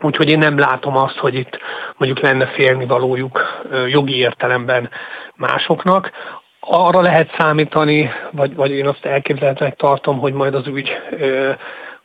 Úgyhogy 0.00 0.28
én 0.28 0.38
nem 0.38 0.58
látom 0.58 0.96
azt, 0.96 1.16
hogy 1.16 1.34
itt 1.34 1.58
mondjuk 1.96 2.24
lenne 2.24 2.46
félnivalójuk 2.46 3.64
jogi 3.88 4.16
értelemben 4.16 4.90
másoknak. 5.36 6.10
Arra 6.60 7.00
lehet 7.00 7.34
számítani, 7.38 8.10
vagy, 8.30 8.54
vagy 8.54 8.70
én 8.70 8.86
azt 8.86 9.04
elképzelhetőnek 9.04 9.76
tartom, 9.76 10.18
hogy 10.18 10.32
majd 10.32 10.54
az 10.54 10.66
ügy 10.66 10.90
ö, 11.10 11.50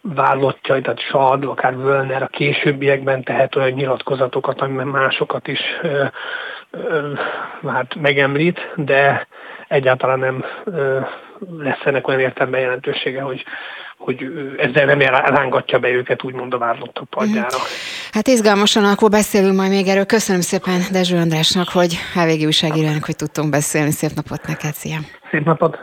vállottja, 0.02 0.82
tehát 0.82 1.00
Sad, 1.00 1.44
akár 1.44 1.78
Völner 1.78 2.24
a 2.24 2.28
későbbiekben 2.28 3.24
tehet 3.24 3.56
olyan 3.56 3.72
nyilatkozatokat, 3.72 4.62
amiben 4.62 4.88
másokat 4.88 5.48
is 5.48 5.62
ö, 5.82 6.04
ö, 6.72 7.14
hát 7.68 7.96
megemlít, 7.96 8.72
de 8.76 9.28
egyáltalán 9.68 10.20
nem 10.20 10.46
ö, 10.64 11.00
lesz 11.58 11.86
ennek 11.86 12.08
olyan 12.08 12.20
értelme 12.20 12.60
jelentősége, 12.60 13.22
hogy, 13.22 13.44
hogy 13.98 14.26
ezzel 14.58 14.86
nem 14.86 15.00
rángatja 15.00 15.80
be 15.80 15.90
őket 15.90 16.24
úgymond 16.24 16.54
a 16.54 16.58
vádlottak 16.58 17.10
padjára. 17.10 17.58
Mhm. 17.58 17.66
Hát 18.12 18.28
izgalmasan, 18.28 18.86
akkor 18.86 19.10
beszélünk 19.10 19.56
majd 19.56 19.70
még 19.70 19.88
erről. 19.88 20.06
Köszönöm 20.06 20.42
szépen 20.42 20.82
Dezső 20.92 21.18
Andrásnak, 21.18 21.70
hogy 21.70 21.98
HVG 22.14 22.46
újságírónak, 22.46 23.06
hogy 23.06 23.16
tudtunk 23.16 23.50
beszélni. 23.50 23.92
Szép 23.92 24.12
napot 24.16 24.48
neked, 24.48 24.74
szia! 24.74 24.98
Szép 25.32 25.46
napot! 25.46 25.78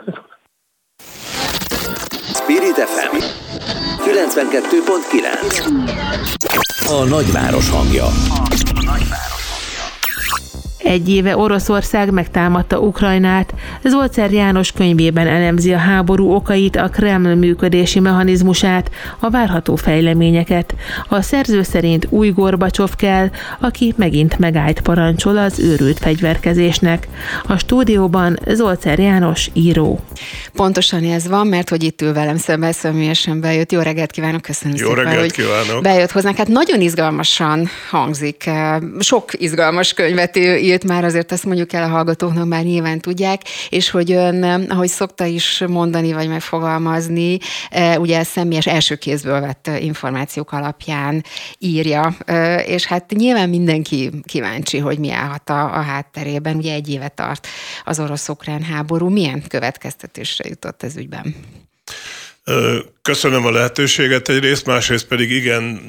Spirit 2.33 2.75
FM 2.75 3.17
92.9 4.09 6.87
A 6.87 7.03
nagyváros 7.09 7.69
hangja. 7.69 8.05
A 8.05 8.09
nagyváros 8.75 8.85
hangja. 8.85 9.28
Egy 10.83 11.09
éve 11.09 11.37
Oroszország 11.37 12.11
megtámadta 12.11 12.79
Ukrajnát. 12.79 13.53
Zolcer 13.83 14.31
János 14.31 14.71
könyvében 14.71 15.27
elemzi 15.27 15.73
a 15.73 15.77
háború 15.77 16.33
okait, 16.33 16.75
a 16.75 16.89
Kreml 16.89 17.35
működési 17.35 17.99
mechanizmusát, 17.99 18.91
a 19.19 19.29
várható 19.29 19.75
fejleményeket. 19.75 20.75
A 21.07 21.21
szerző 21.21 21.63
szerint 21.63 22.07
új 22.09 22.29
Gorbacsov 22.29 22.95
kell, 22.95 23.29
aki 23.59 23.93
megint 23.97 24.37
megállt 24.37 24.79
parancsol 24.79 25.37
az 25.37 25.59
őrült 25.59 25.99
fegyverkezésnek. 25.99 27.07
A 27.47 27.57
stúdióban 27.57 28.39
Zolcer 28.47 28.99
János 28.99 29.49
író. 29.53 29.99
Pontosan 30.53 31.03
ez 31.03 31.27
van, 31.27 31.47
mert 31.47 31.69
hogy 31.69 31.83
itt 31.83 32.01
ül 32.01 32.13
velem 32.13 32.37
szemben 32.37 32.71
személyesen 32.71 33.41
bejött. 33.41 33.71
Jó 33.71 33.79
reggelt 33.79 34.11
kívánok, 34.11 34.41
köszönöm 34.41 34.77
Jó 34.77 34.87
szépen, 34.87 35.03
reggelt 35.03 35.19
hogy 35.19 35.31
kívánok. 35.31 35.83
bejött 35.83 36.11
hozzánk. 36.11 36.37
Hát 36.37 36.47
nagyon 36.47 36.81
izgalmasan 36.81 37.69
hangzik. 37.89 38.49
Sok 38.99 39.31
izgalmas 39.41 39.93
könyvet 39.93 40.35
írt 40.69 40.83
már, 40.83 41.03
azért 41.03 41.31
ezt 41.31 41.45
mondjuk 41.45 41.73
el 41.73 41.83
a 41.83 41.87
hallgatóknak, 41.87 42.47
már 42.47 42.63
nyilván 42.63 42.99
tudják, 42.99 43.41
és 43.69 43.89
hogy 43.89 44.11
ön, 44.11 44.43
ahogy 44.43 44.87
szokta 44.87 45.25
is 45.25 45.63
mondani, 45.67 46.13
vagy 46.13 46.27
megfogalmazni, 46.27 47.37
ugye 47.97 48.23
személyes 48.23 48.67
első 48.67 48.95
kézből 48.95 49.41
vett 49.41 49.69
információk 49.79 50.51
alapján 50.51 51.23
írja, 51.57 52.15
és 52.65 52.85
hát 52.85 53.11
nyilván 53.11 53.49
mindenki 53.49 54.11
kíváncsi, 54.23 54.77
hogy 54.77 54.99
mi 54.99 55.11
állhat 55.11 55.49
a, 55.49 55.63
a 55.63 55.81
hátterében. 55.81 56.55
Ugye 56.55 56.73
egy 56.73 56.89
éve 56.89 57.07
tart 57.07 57.47
az 57.83 57.99
orosz-ukrán 57.99 58.63
háború. 58.63 59.09
Milyen 59.09 59.43
következtetésre 59.47 60.49
jutott 60.49 60.83
ez 60.83 60.97
ügyben? 60.97 61.35
Köszönöm 63.01 63.45
a 63.45 63.51
lehetőséget 63.51 64.29
egyrészt, 64.29 64.65
másrészt 64.65 65.07
pedig 65.07 65.31
igen, 65.31 65.81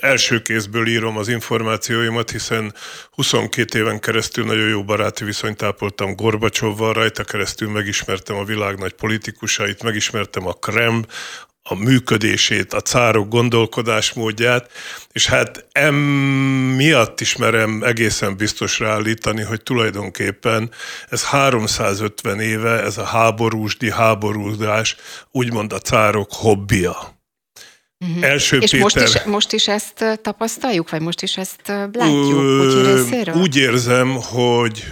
első 0.00 0.42
kézből 0.42 0.86
írom 0.86 1.16
az 1.16 1.28
információimat, 1.28 2.30
hiszen 2.30 2.74
22 3.10 3.78
éven 3.78 4.00
keresztül 4.00 4.44
nagyon 4.44 4.68
jó 4.68 4.84
baráti 4.84 5.24
viszonyt 5.24 5.62
ápoltam 5.62 6.14
Gorbacsovval, 6.14 6.92
rajta 6.92 7.24
keresztül 7.24 7.70
megismertem 7.70 8.36
a 8.36 8.44
világ 8.44 8.78
nagy 8.78 8.92
politikusait, 8.92 9.82
megismertem 9.82 10.46
a 10.46 10.52
Krem, 10.52 11.04
a 11.68 11.74
működését, 11.74 12.72
a 12.72 12.80
cárok 12.80 13.28
gondolkodásmódját, 13.28 14.70
és 15.12 15.26
hát 15.26 15.66
em 15.72 15.94
miatt 16.74 17.20
ismerem 17.20 17.82
egészen 17.82 18.36
biztosra 18.36 18.90
állítani, 18.90 19.42
hogy 19.42 19.62
tulajdonképpen 19.62 20.70
ez 21.08 21.24
350 21.24 22.40
éve, 22.40 22.82
ez 22.82 22.98
a 22.98 23.04
háborúsdi 23.04 23.90
háborúzás, 23.90 24.96
úgymond 25.30 25.72
a 25.72 25.78
cárok 25.78 26.32
hobbija. 26.32 27.16
Uh-huh. 28.06 28.24
Első 28.24 28.58
és 28.58 28.70
Péter... 28.70 28.80
most, 28.80 28.96
is, 28.96 29.22
most 29.22 29.52
is 29.52 29.68
ezt 29.68 30.04
tapasztaljuk, 30.22 30.90
vagy 30.90 31.00
most 31.00 31.22
is 31.22 31.36
ezt 31.36 31.62
látjuk 31.92 32.60
úgy 33.12 33.30
Úgy 33.34 33.56
érzem, 33.56 34.16
hogy 34.22 34.84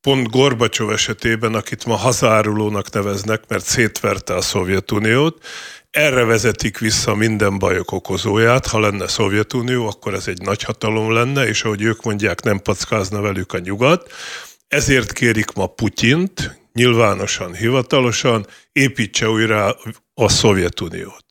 pont 0.00 0.30
Gorbacsov 0.30 0.90
esetében, 0.90 1.54
akit 1.54 1.84
ma 1.84 1.94
hazárulónak 1.94 2.92
neveznek, 2.92 3.42
mert 3.48 3.64
szétverte 3.64 4.34
a 4.34 4.40
Szovjetuniót, 4.40 5.44
erre 5.90 6.24
vezetik 6.24 6.78
vissza 6.78 7.14
minden 7.14 7.58
bajok 7.58 7.92
okozóját. 7.92 8.66
Ha 8.66 8.80
lenne 8.80 9.08
Szovjetunió, 9.08 9.86
akkor 9.86 10.14
ez 10.14 10.28
egy 10.28 10.40
nagy 10.42 10.62
hatalom 10.62 11.12
lenne, 11.12 11.46
és 11.46 11.62
ahogy 11.62 11.82
ők 11.82 12.02
mondják, 12.02 12.42
nem 12.42 12.58
packázna 12.58 13.20
velük 13.20 13.52
a 13.52 13.58
nyugat. 13.58 14.12
Ezért 14.68 15.12
kérik 15.12 15.52
ma 15.52 15.66
Putyint, 15.66 16.60
nyilvánosan, 16.72 17.54
hivatalosan, 17.54 18.46
építse 18.72 19.28
újra 19.28 19.76
a 20.14 20.28
Szovjetuniót. 20.28 21.24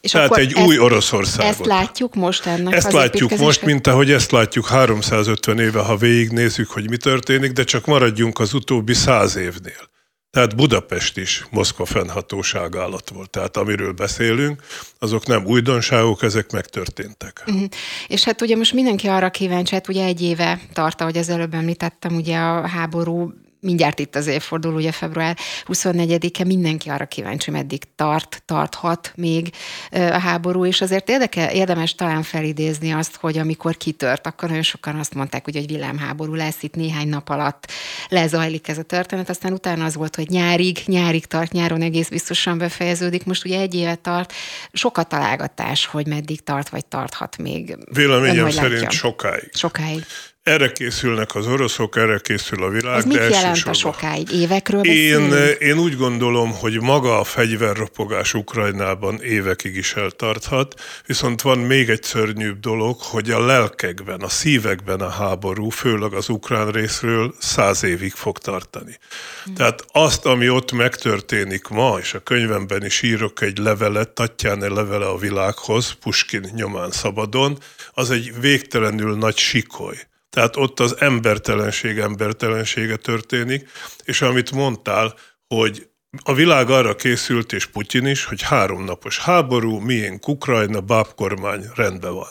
És 0.00 0.10
Tehát 0.10 0.36
egy 0.36 0.52
ezt, 0.56 0.66
új 0.66 0.78
Oroszországot. 0.78 1.50
Ezt 1.50 1.66
látjuk 1.66 2.14
most 2.14 2.46
ennek 2.46 2.74
Ezt 2.74 2.92
látjuk 2.92 3.36
most, 3.36 3.62
mint 3.62 3.86
ahogy 3.86 4.10
ezt 4.10 4.30
látjuk 4.30 4.66
350 4.66 5.58
éve, 5.58 5.80
ha 5.80 5.96
végignézzük, 5.96 6.70
hogy 6.70 6.90
mi 6.90 6.96
történik, 6.96 7.52
de 7.52 7.64
csak 7.64 7.86
maradjunk 7.86 8.38
az 8.38 8.54
utóbbi 8.54 8.94
száz 8.94 9.36
évnél. 9.36 9.94
Tehát 10.36 10.56
Budapest 10.56 11.16
is 11.16 11.46
Moszkva 11.50 11.84
fennhatóság 11.84 12.74
alatt 12.74 13.08
volt. 13.08 13.30
Tehát 13.30 13.56
amiről 13.56 13.92
beszélünk, 13.92 14.62
azok 14.98 15.26
nem 15.26 15.44
újdonságok, 15.44 16.22
ezek 16.22 16.52
megtörténtek. 16.52 17.42
Uh-huh. 17.46 17.64
És 18.06 18.24
hát 18.24 18.42
ugye 18.42 18.56
most 18.56 18.72
mindenki 18.72 19.06
arra 19.06 19.30
kíváncsi, 19.30 19.74
hát 19.74 19.88
ugye 19.88 20.04
egy 20.04 20.22
éve 20.22 20.60
tart, 20.72 21.00
ahogy 21.00 21.16
az 21.16 21.28
előbb 21.28 21.54
említettem, 21.54 22.14
ugye 22.14 22.38
a 22.38 22.66
háború 22.66 23.32
mindjárt 23.66 23.98
itt 23.98 24.14
az 24.14 24.26
évforduló, 24.26 24.76
ugye 24.76 24.92
február 24.92 25.36
24-e, 25.66 26.44
mindenki 26.44 26.88
arra 26.88 27.06
kíváncsi, 27.06 27.50
meddig 27.50 27.82
tart, 27.96 28.42
tarthat 28.44 29.12
még 29.14 29.50
a 29.90 30.18
háború, 30.18 30.66
és 30.66 30.80
azért 30.80 31.08
érdeke, 31.08 31.52
érdemes 31.52 31.94
talán 31.94 32.22
felidézni 32.22 32.90
azt, 32.90 33.16
hogy 33.16 33.38
amikor 33.38 33.76
kitört, 33.76 34.26
akkor 34.26 34.48
nagyon 34.48 34.64
sokan 34.64 34.98
azt 34.98 35.14
mondták, 35.14 35.44
hogy 35.44 35.56
egy 35.56 35.66
villámháború 35.66 36.34
lesz 36.34 36.62
itt 36.62 36.74
néhány 36.74 37.08
nap 37.08 37.28
alatt 37.28 37.72
lezajlik 38.08 38.68
ez 38.68 38.78
a 38.78 38.82
történet, 38.82 39.28
aztán 39.28 39.52
utána 39.52 39.84
az 39.84 39.94
volt, 39.94 40.16
hogy 40.16 40.28
nyárig, 40.28 40.78
nyárig 40.86 41.26
tart, 41.26 41.52
nyáron 41.52 41.82
egész 41.82 42.08
biztosan 42.08 42.58
befejeződik, 42.58 43.24
most 43.24 43.44
ugye 43.44 43.60
egy 43.60 43.74
éve 43.74 43.94
tart, 43.94 44.32
sok 44.72 44.98
a 44.98 45.02
találgatás, 45.02 45.86
hogy 45.86 46.06
meddig 46.06 46.40
tart, 46.40 46.68
vagy 46.68 46.86
tarthat 46.86 47.38
még. 47.38 47.76
Véleményem 47.92 48.50
szerint 48.50 48.80
látja? 48.80 48.90
sokáig. 48.90 49.50
Sokáig. 49.52 50.04
Erre 50.46 50.72
készülnek 50.72 51.34
az 51.34 51.46
oroszok, 51.46 51.96
erre 51.96 52.18
készül 52.18 52.62
a 52.62 52.68
világ. 52.68 52.96
Ez 52.96 53.04
mit 53.04 53.16
de 53.16 53.28
jelent 53.28 53.66
a 53.66 53.72
sokáig? 53.72 54.32
Évekről 54.32 54.84
én, 54.84 55.32
én 55.58 55.78
úgy 55.78 55.96
gondolom, 55.96 56.52
hogy 56.52 56.80
maga 56.80 57.18
a 57.18 57.24
fegyverropogás 57.24 58.34
Ukrajnában 58.34 59.22
évekig 59.22 59.76
is 59.76 59.94
eltarthat, 59.94 60.80
viszont 61.06 61.42
van 61.42 61.58
még 61.58 61.88
egy 61.88 62.02
szörnyűbb 62.02 62.60
dolog, 62.60 62.96
hogy 63.00 63.30
a 63.30 63.44
lelkekben, 63.46 64.20
a 64.20 64.28
szívekben 64.28 65.00
a 65.00 65.08
háború, 65.08 65.68
főleg 65.68 66.12
az 66.12 66.28
ukrán 66.28 66.70
részről 66.70 67.34
száz 67.38 67.84
évig 67.84 68.12
fog 68.12 68.38
tartani. 68.38 68.98
Hmm. 69.44 69.54
Tehát 69.54 69.84
azt, 69.92 70.26
ami 70.26 70.48
ott 70.48 70.72
megtörténik 70.72 71.68
ma, 71.68 71.98
és 72.00 72.14
a 72.14 72.22
könyvemben 72.22 72.84
is 72.84 73.02
írok 73.02 73.40
egy 73.40 73.58
levelet, 73.58 74.08
Tatján 74.08 74.58
levele 74.58 75.06
a 75.06 75.18
világhoz, 75.18 75.92
Puskin 76.00 76.50
nyomán 76.54 76.90
szabadon, 76.90 77.58
az 77.92 78.10
egy 78.10 78.40
végtelenül 78.40 79.16
nagy 79.16 79.36
sikoly. 79.36 79.96
Tehát 80.36 80.56
ott 80.56 80.80
az 80.80 80.96
embertelenség 80.98 81.98
embertelensége 81.98 82.96
történik, 82.96 83.68
és 84.04 84.22
amit 84.22 84.50
mondtál, 84.50 85.14
hogy 85.54 85.88
a 86.22 86.34
világ 86.34 86.70
arra 86.70 86.96
készült, 86.96 87.52
és 87.52 87.66
Putyin 87.66 88.06
is, 88.06 88.24
hogy 88.24 88.42
háromnapos 88.42 89.18
háború, 89.18 89.78
miénk 89.78 90.28
Ukrajna, 90.28 90.80
bábkormány 90.80 91.64
rendben 91.74 92.14
van. 92.14 92.28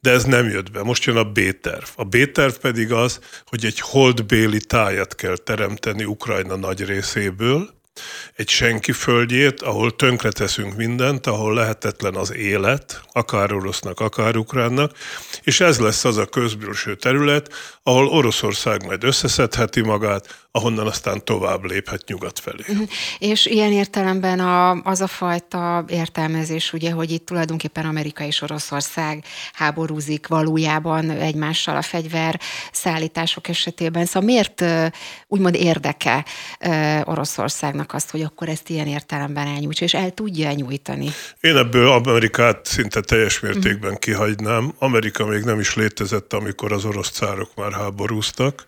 De 0.00 0.10
ez 0.10 0.24
nem 0.24 0.48
jött 0.48 0.70
be. 0.70 0.82
Most 0.82 1.04
jön 1.04 1.16
a 1.16 1.24
B-terv. 1.24 1.84
A 1.96 2.04
B-terv 2.04 2.54
pedig 2.54 2.92
az, 2.92 3.20
hogy 3.44 3.64
egy 3.64 3.80
holdbéli 3.80 4.60
tájat 4.60 5.14
kell 5.14 5.36
teremteni 5.36 6.04
Ukrajna 6.04 6.56
nagy 6.56 6.84
részéből, 6.84 7.75
egy 8.34 8.48
senki 8.48 8.92
földjét, 8.92 9.62
ahol 9.62 9.96
tönkreteszünk 9.96 10.76
mindent, 10.76 11.26
ahol 11.26 11.54
lehetetlen 11.54 12.14
az 12.14 12.34
élet, 12.34 13.00
akár 13.12 13.52
orosznak, 13.52 14.00
akár 14.00 14.36
ukránnak, 14.36 14.92
és 15.42 15.60
ez 15.60 15.78
lesz 15.78 16.04
az 16.04 16.16
a 16.16 16.26
közbülső 16.26 16.94
terület, 16.94 17.52
ahol 17.82 18.06
Oroszország 18.06 18.84
majd 18.84 19.04
összeszedheti 19.04 19.80
magát, 19.80 20.46
ahonnan 20.50 20.86
aztán 20.86 21.24
tovább 21.24 21.64
léphet 21.64 22.02
nyugat 22.06 22.38
felé. 22.38 22.64
Uh-huh. 22.68 22.88
És 23.18 23.46
ilyen 23.46 23.72
értelemben 23.72 24.40
a, 24.40 24.70
az 24.70 25.00
a 25.00 25.06
fajta 25.06 25.84
értelmezés, 25.88 26.72
ugye, 26.72 26.90
hogy 26.90 27.10
itt 27.10 27.26
tulajdonképpen 27.26 27.84
Amerika 27.84 28.24
és 28.24 28.42
Oroszország 28.42 29.24
háborúzik 29.52 30.26
valójában 30.26 31.10
egymással 31.10 31.76
a 31.76 31.82
fegyver 31.82 32.40
szállítások 32.72 33.48
esetében. 33.48 34.04
Szóval 34.06 34.22
miért 34.22 34.64
úgymond 35.26 35.54
érdeke 35.54 36.24
Oroszországnak 37.04 37.85
azt, 37.92 38.10
hogy 38.10 38.22
akkor 38.22 38.48
ezt 38.48 38.68
ilyen 38.68 38.86
értelemben 38.86 39.46
elnyújtsa, 39.46 39.84
és 39.84 39.94
el 39.94 40.10
tudja 40.10 40.52
nyújtani? 40.52 41.08
Én 41.40 41.56
ebből 41.56 41.88
Amerikát 41.88 42.66
szinte 42.66 43.00
teljes 43.00 43.40
mértékben 43.40 43.80
uh-huh. 43.80 43.98
kihagynám. 43.98 44.74
Amerika 44.78 45.26
még 45.26 45.42
nem 45.42 45.60
is 45.60 45.74
létezett, 45.74 46.32
amikor 46.32 46.72
az 46.72 46.84
orosz 46.84 47.10
cárok 47.10 47.50
már 47.56 47.72
háborúztak. 47.72 48.66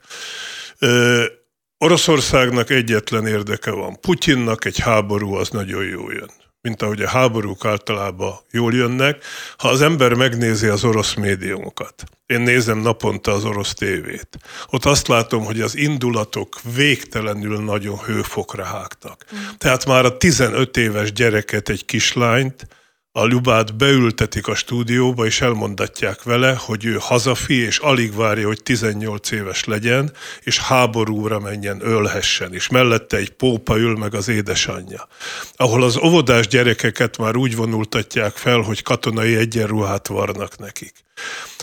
Oroszországnak 1.79 2.71
egyetlen 2.71 3.27
érdeke 3.27 3.71
van. 3.71 4.01
Putyinnak 4.01 4.65
egy 4.65 4.79
háború 4.79 5.35
az 5.35 5.49
nagyon 5.49 5.85
jó 5.85 6.11
jön. 6.11 6.31
Mint 6.61 6.83
ahogy 6.83 7.03
a 7.03 7.09
háborúk 7.09 7.65
általában 7.65 8.35
jól 8.51 8.75
jönnek. 8.75 9.25
Ha 9.57 9.69
az 9.69 9.83
ember 9.83 10.15
megnézi 10.15 10.67
az 10.67 10.85
orosz 10.85 11.15
médiumokat, 11.15 12.05
én 12.27 12.41
nézem 12.41 12.79
naponta 12.79 13.33
az 13.33 13.45
orosz 13.45 13.75
tévét, 13.75 14.29
ott 14.67 14.85
azt 14.85 15.09
látom, 15.09 15.45
hogy 15.45 15.61
az 15.61 15.77
indulatok 15.77 16.61
végtelenül 16.75 17.65
nagyon 17.65 17.99
hőfokra 17.99 18.65
hágtak. 18.65 19.25
Mm. 19.35 19.39
Tehát 19.59 19.87
már 19.87 20.05
a 20.05 20.17
15 20.17 20.77
éves 20.77 21.13
gyereket, 21.13 21.69
egy 21.69 21.85
kislányt, 21.85 22.67
a 23.13 23.25
Lubát 23.25 23.77
beültetik 23.77 24.47
a 24.47 24.55
stúdióba, 24.55 25.27
és 25.27 25.41
elmondatják 25.41 26.23
vele, 26.23 26.57
hogy 26.59 26.85
ő 26.85 26.97
hazafi, 27.01 27.55
és 27.55 27.79
alig 27.79 28.15
várja, 28.15 28.47
hogy 28.47 28.63
18 28.63 29.31
éves 29.31 29.65
legyen, 29.65 30.13
és 30.43 30.59
háborúra 30.59 31.39
menjen, 31.39 31.81
ölhessen, 31.83 32.55
és 32.55 32.69
mellette 32.69 33.17
egy 33.17 33.31
pópa 33.31 33.79
ül 33.79 33.97
meg 33.97 34.15
az 34.15 34.29
édesanyja. 34.29 35.09
Ahol 35.57 35.83
az 35.83 35.97
óvodás 35.97 36.47
gyerekeket 36.47 37.19
már 37.19 37.37
úgy 37.37 37.57
vonultatják 37.57 38.37
fel, 38.37 38.61
hogy 38.61 38.83
katonai 38.83 39.37
egyenruhát 39.37 40.07
varnak 40.07 40.59
nekik. 40.59 40.93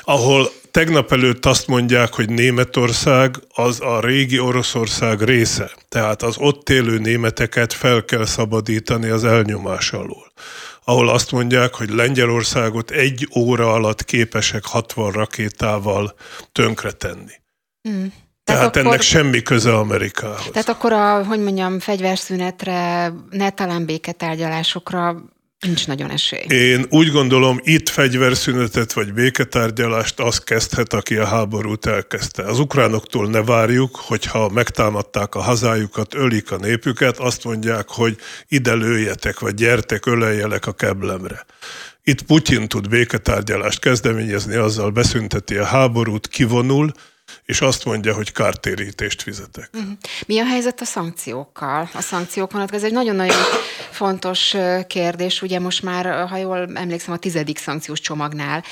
Ahol 0.01 0.51
tegnap 0.72 1.11
előtt 1.11 1.45
azt 1.45 1.67
mondják, 1.67 2.13
hogy 2.13 2.30
Németország 2.30 3.35
az 3.53 3.81
a 3.81 3.99
régi 3.99 4.39
Oroszország 4.39 5.22
része. 5.22 5.72
Tehát 5.89 6.23
az 6.23 6.35
ott 6.38 6.69
élő 6.69 6.97
németeket 6.97 7.73
fel 7.73 8.05
kell 8.05 8.26
szabadítani 8.26 9.09
az 9.09 9.23
elnyomás 9.23 9.91
alól 9.91 10.34
ahol 10.86 11.10
azt 11.10 11.32
mondják, 11.32 11.74
hogy 11.74 11.90
Lengyelországot 11.90 12.91
egy 12.91 13.28
óra 13.36 13.74
alatt 13.74 14.06
képesek 14.06 14.66
60 14.66 15.12
rakétával 15.12 16.16
tönkretenni. 16.52 17.34
Mm. 17.90 17.91
Tehát, 17.91 18.62
Tehát 18.62 18.76
akkor, 18.76 18.86
ennek 18.86 19.02
semmi 19.02 19.41
köze 19.41 19.78
Amerikához. 19.78 20.49
Tehát 20.52 20.70
akkor 20.70 20.94
a, 20.94 21.24
hogy 21.26 21.40
mondjam, 21.40 21.80
fegyverszünetre, 21.80 23.12
ne 23.30 23.49
talán 23.49 23.86
béketárgyalásokra 23.86 25.24
nincs 25.60 25.88
nagyon 25.88 26.10
esély. 26.10 26.45
Én 26.48 26.86
úgy 26.90 27.11
gondolom, 27.11 27.60
itt 27.64 27.90
fegyverszünetet 27.90 28.94
vagy 28.94 29.14
béketárgyalást 29.14 30.19
az 30.19 30.40
kezdhet, 30.40 30.94
aki 30.94 31.15
a 31.15 31.26
háborút 31.26 31.86
elkezdte. 31.86 32.44
Az 32.44 32.60
ukránoktól 32.60 33.30
ne 33.30 33.44
várjuk, 33.44 33.95
hogyha 33.95 34.49
megtámadták 34.49 35.36
a 35.36 35.41
hazájukat, 35.41 36.14
ölik 36.14 36.52
a 36.52 36.57
népüket, 36.57 37.18
azt 37.18 37.44
mondják, 37.44 37.86
hogy 37.88 38.18
ide 38.48 38.73
lőjetek, 38.73 39.40
vagy 39.40 39.53
gyertek, 39.53 40.06
öleljelek 40.06 40.65
a 40.68 40.73
keblemre. 40.73 41.45
Itt 42.03 42.22
Putyin 42.22 42.68
tud 42.68 42.90
béketárgyalást 42.90 43.80
kezdeményezni, 43.80 44.56
azzal 44.56 44.90
beszünteti 44.90 45.56
a 45.56 45.65
háborút, 45.65 46.27
kivonul, 46.27 46.91
és 47.45 47.61
azt 47.61 47.85
mondja, 47.85 48.14
hogy 48.14 48.31
kártérítést 48.31 49.22
fizetek. 49.22 49.69
Mhm. 49.72 49.84
Mi 50.26 50.39
a 50.39 50.45
helyzet 50.45 50.81
a 50.81 50.85
szankciókkal? 50.85 51.89
A 51.93 52.02
szankciók 52.02 52.52
vonatkozó, 52.52 52.85
egy 52.85 52.91
nagyon-nagyon 52.91 53.38
fontos 53.91 54.56
kérdés. 54.88 55.41
Ugye 55.41 55.60
most 55.60 55.81
már, 55.81 56.27
ha 56.27 56.38
jól 56.38 56.69
emlékszem, 56.73 57.14
a 57.14 57.18
tizedik 57.18 57.57
szankciós 57.57 57.99
csomagnál 57.99 58.64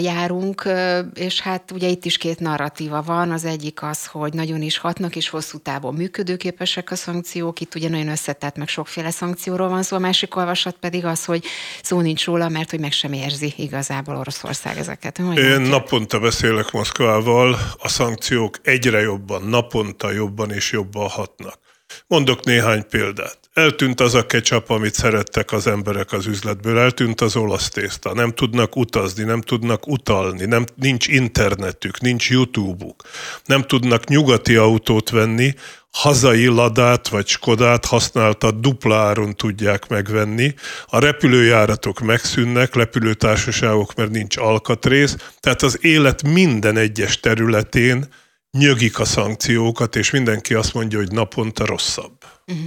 járunk, 0.00 0.68
és 1.14 1.40
hát 1.40 1.70
ugye 1.70 1.88
itt 1.88 2.04
is 2.04 2.16
két 2.16 2.38
narratíva 2.38 3.02
van. 3.02 3.30
Az 3.30 3.44
egyik 3.44 3.82
az, 3.82 4.06
hogy 4.06 4.32
nagyon 4.32 4.62
is 4.62 4.78
hatnak 4.78 5.16
és 5.16 5.28
hosszú 5.28 5.58
távon 5.58 5.94
működőképesek 5.94 6.90
a 6.90 6.96
szankciók. 6.96 7.60
Itt 7.60 7.74
ugye 7.74 7.88
nagyon 7.88 8.08
összetett, 8.08 8.56
meg 8.56 8.68
sokféle 8.68 9.10
szankcióról 9.10 9.68
van 9.68 9.82
szó. 9.82 9.96
A 9.96 9.98
másik 9.98 10.36
olvasat 10.36 10.76
pedig 10.80 11.04
az, 11.04 11.24
hogy 11.24 11.44
szó 11.82 12.00
nincs 12.00 12.24
róla, 12.24 12.48
mert 12.48 12.70
hogy 12.70 12.80
meg 12.80 12.92
sem 12.92 13.12
érzi 13.12 13.54
igazából 13.56 14.16
Oroszország 14.16 14.78
ezeket. 14.78 15.18
Én 15.18 15.60
naponta 15.60 16.18
beszélek 16.18 16.70
Moszkvával, 16.70 17.58
a 17.78 17.88
szankciók 17.88 18.58
egyre 18.62 19.00
jobban, 19.00 19.42
naponta 19.42 20.10
jobban 20.10 20.52
és 20.52 20.72
jobban 20.72 21.08
hatnak. 21.08 21.58
Mondok 22.06 22.44
néhány 22.44 22.86
példát. 22.88 23.38
Eltűnt 23.52 24.00
az 24.00 24.14
a 24.14 24.26
ketchup, 24.26 24.70
amit 24.70 24.94
szerettek 24.94 25.52
az 25.52 25.66
emberek 25.66 26.12
az 26.12 26.26
üzletből, 26.26 26.78
eltűnt 26.78 27.20
az 27.20 27.36
olasz 27.36 27.68
tészta, 27.68 28.14
nem 28.14 28.32
tudnak 28.32 28.76
utazni, 28.76 29.24
nem 29.24 29.40
tudnak 29.40 29.86
utalni, 29.86 30.44
nem, 30.44 30.64
nincs 30.74 31.06
internetük, 31.06 32.00
nincs 32.00 32.30
YouTube-uk, 32.30 33.02
nem 33.44 33.62
tudnak 33.62 34.08
nyugati 34.08 34.56
autót 34.56 35.10
venni, 35.10 35.54
hazai 35.90 36.46
ladát 36.46 37.08
vagy 37.08 37.26
skodát 37.26 37.84
használta 37.84 38.50
dupláron 38.50 39.36
tudják 39.36 39.88
megvenni. 39.88 40.54
A 40.86 40.98
repülőjáratok 40.98 42.00
megszűnnek, 42.00 42.74
repülőtársaságok, 42.74 43.94
mert 43.94 44.10
nincs 44.10 44.36
alkatrész, 44.36 45.16
tehát 45.40 45.62
az 45.62 45.78
élet 45.80 46.22
minden 46.22 46.76
egyes 46.76 47.20
területén 47.20 48.06
nyögik 48.50 48.98
a 48.98 49.04
szankciókat, 49.04 49.96
és 49.96 50.10
mindenki 50.10 50.54
azt 50.54 50.74
mondja, 50.74 50.98
hogy 50.98 51.12
naponta 51.12 51.66
rosszabb. 51.66 52.37
Uh-huh. 52.50 52.66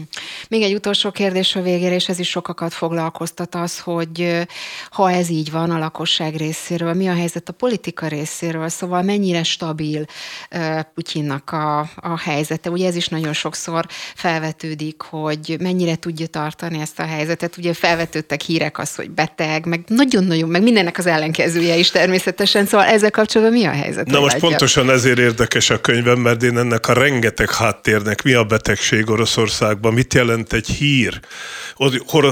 Még 0.49 0.61
egy 0.61 0.73
utolsó 0.73 1.11
kérdés 1.11 1.55
a 1.55 1.61
végére, 1.61 1.95
és 1.95 2.09
ez 2.09 2.19
is 2.19 2.29
sokakat 2.29 2.73
foglalkoztat 2.73 3.55
az, 3.55 3.79
hogy 3.79 4.45
ha 4.89 5.11
ez 5.11 5.29
így 5.29 5.51
van 5.51 5.71
a 5.71 5.77
lakosság 5.77 6.35
részéről, 6.35 6.93
mi 6.93 7.07
a 7.07 7.13
helyzet 7.13 7.49
a 7.49 7.53
politika 7.53 8.07
részéről, 8.07 8.69
szóval 8.69 9.01
mennyire 9.01 9.43
stabil 9.43 10.05
uh, 10.51 10.79
Putyinnak 10.93 11.51
a, 11.51 11.79
a 11.95 12.19
helyzete. 12.19 12.69
Ugye 12.69 12.87
ez 12.87 12.95
is 12.95 13.07
nagyon 13.07 13.33
sokszor 13.33 13.85
felvetődik, 14.15 15.01
hogy 15.01 15.57
mennyire 15.59 15.95
tudja 15.95 16.27
tartani 16.27 16.79
ezt 16.79 16.99
a 16.99 17.05
helyzetet. 17.05 17.57
Ugye 17.57 17.73
felvetődtek 17.73 18.41
hírek 18.41 18.79
az, 18.79 18.95
hogy 18.95 19.09
beteg, 19.11 19.65
meg 19.65 19.83
nagyon-nagyon, 19.87 20.49
meg 20.49 20.63
mindennek 20.63 20.97
az 20.97 21.05
ellenkezője 21.05 21.75
is 21.75 21.89
természetesen. 21.89 22.65
Szóval 22.65 22.87
ezzel 22.87 23.11
kapcsolatban 23.11 23.57
mi 23.57 23.65
a 23.65 23.71
helyzet? 23.71 24.05
Na 24.05 24.19
most 24.19 24.33
látja? 24.33 24.47
pontosan 24.47 24.89
ezért 24.89 25.19
érdekes 25.19 25.69
a 25.69 25.81
könyvem, 25.81 26.19
mert 26.19 26.43
én 26.43 26.57
ennek 26.57 26.87
a 26.87 26.93
rengeteg 26.93 27.53
háttérnek 27.53 28.23
mi 28.23 28.33
a 28.33 28.43
betegség 28.43 29.09
Oroszország 29.09 29.70
országban, 29.71 29.93
mit 29.93 30.13
jelent 30.13 30.53
egy 30.53 30.67
hír, 30.67 31.19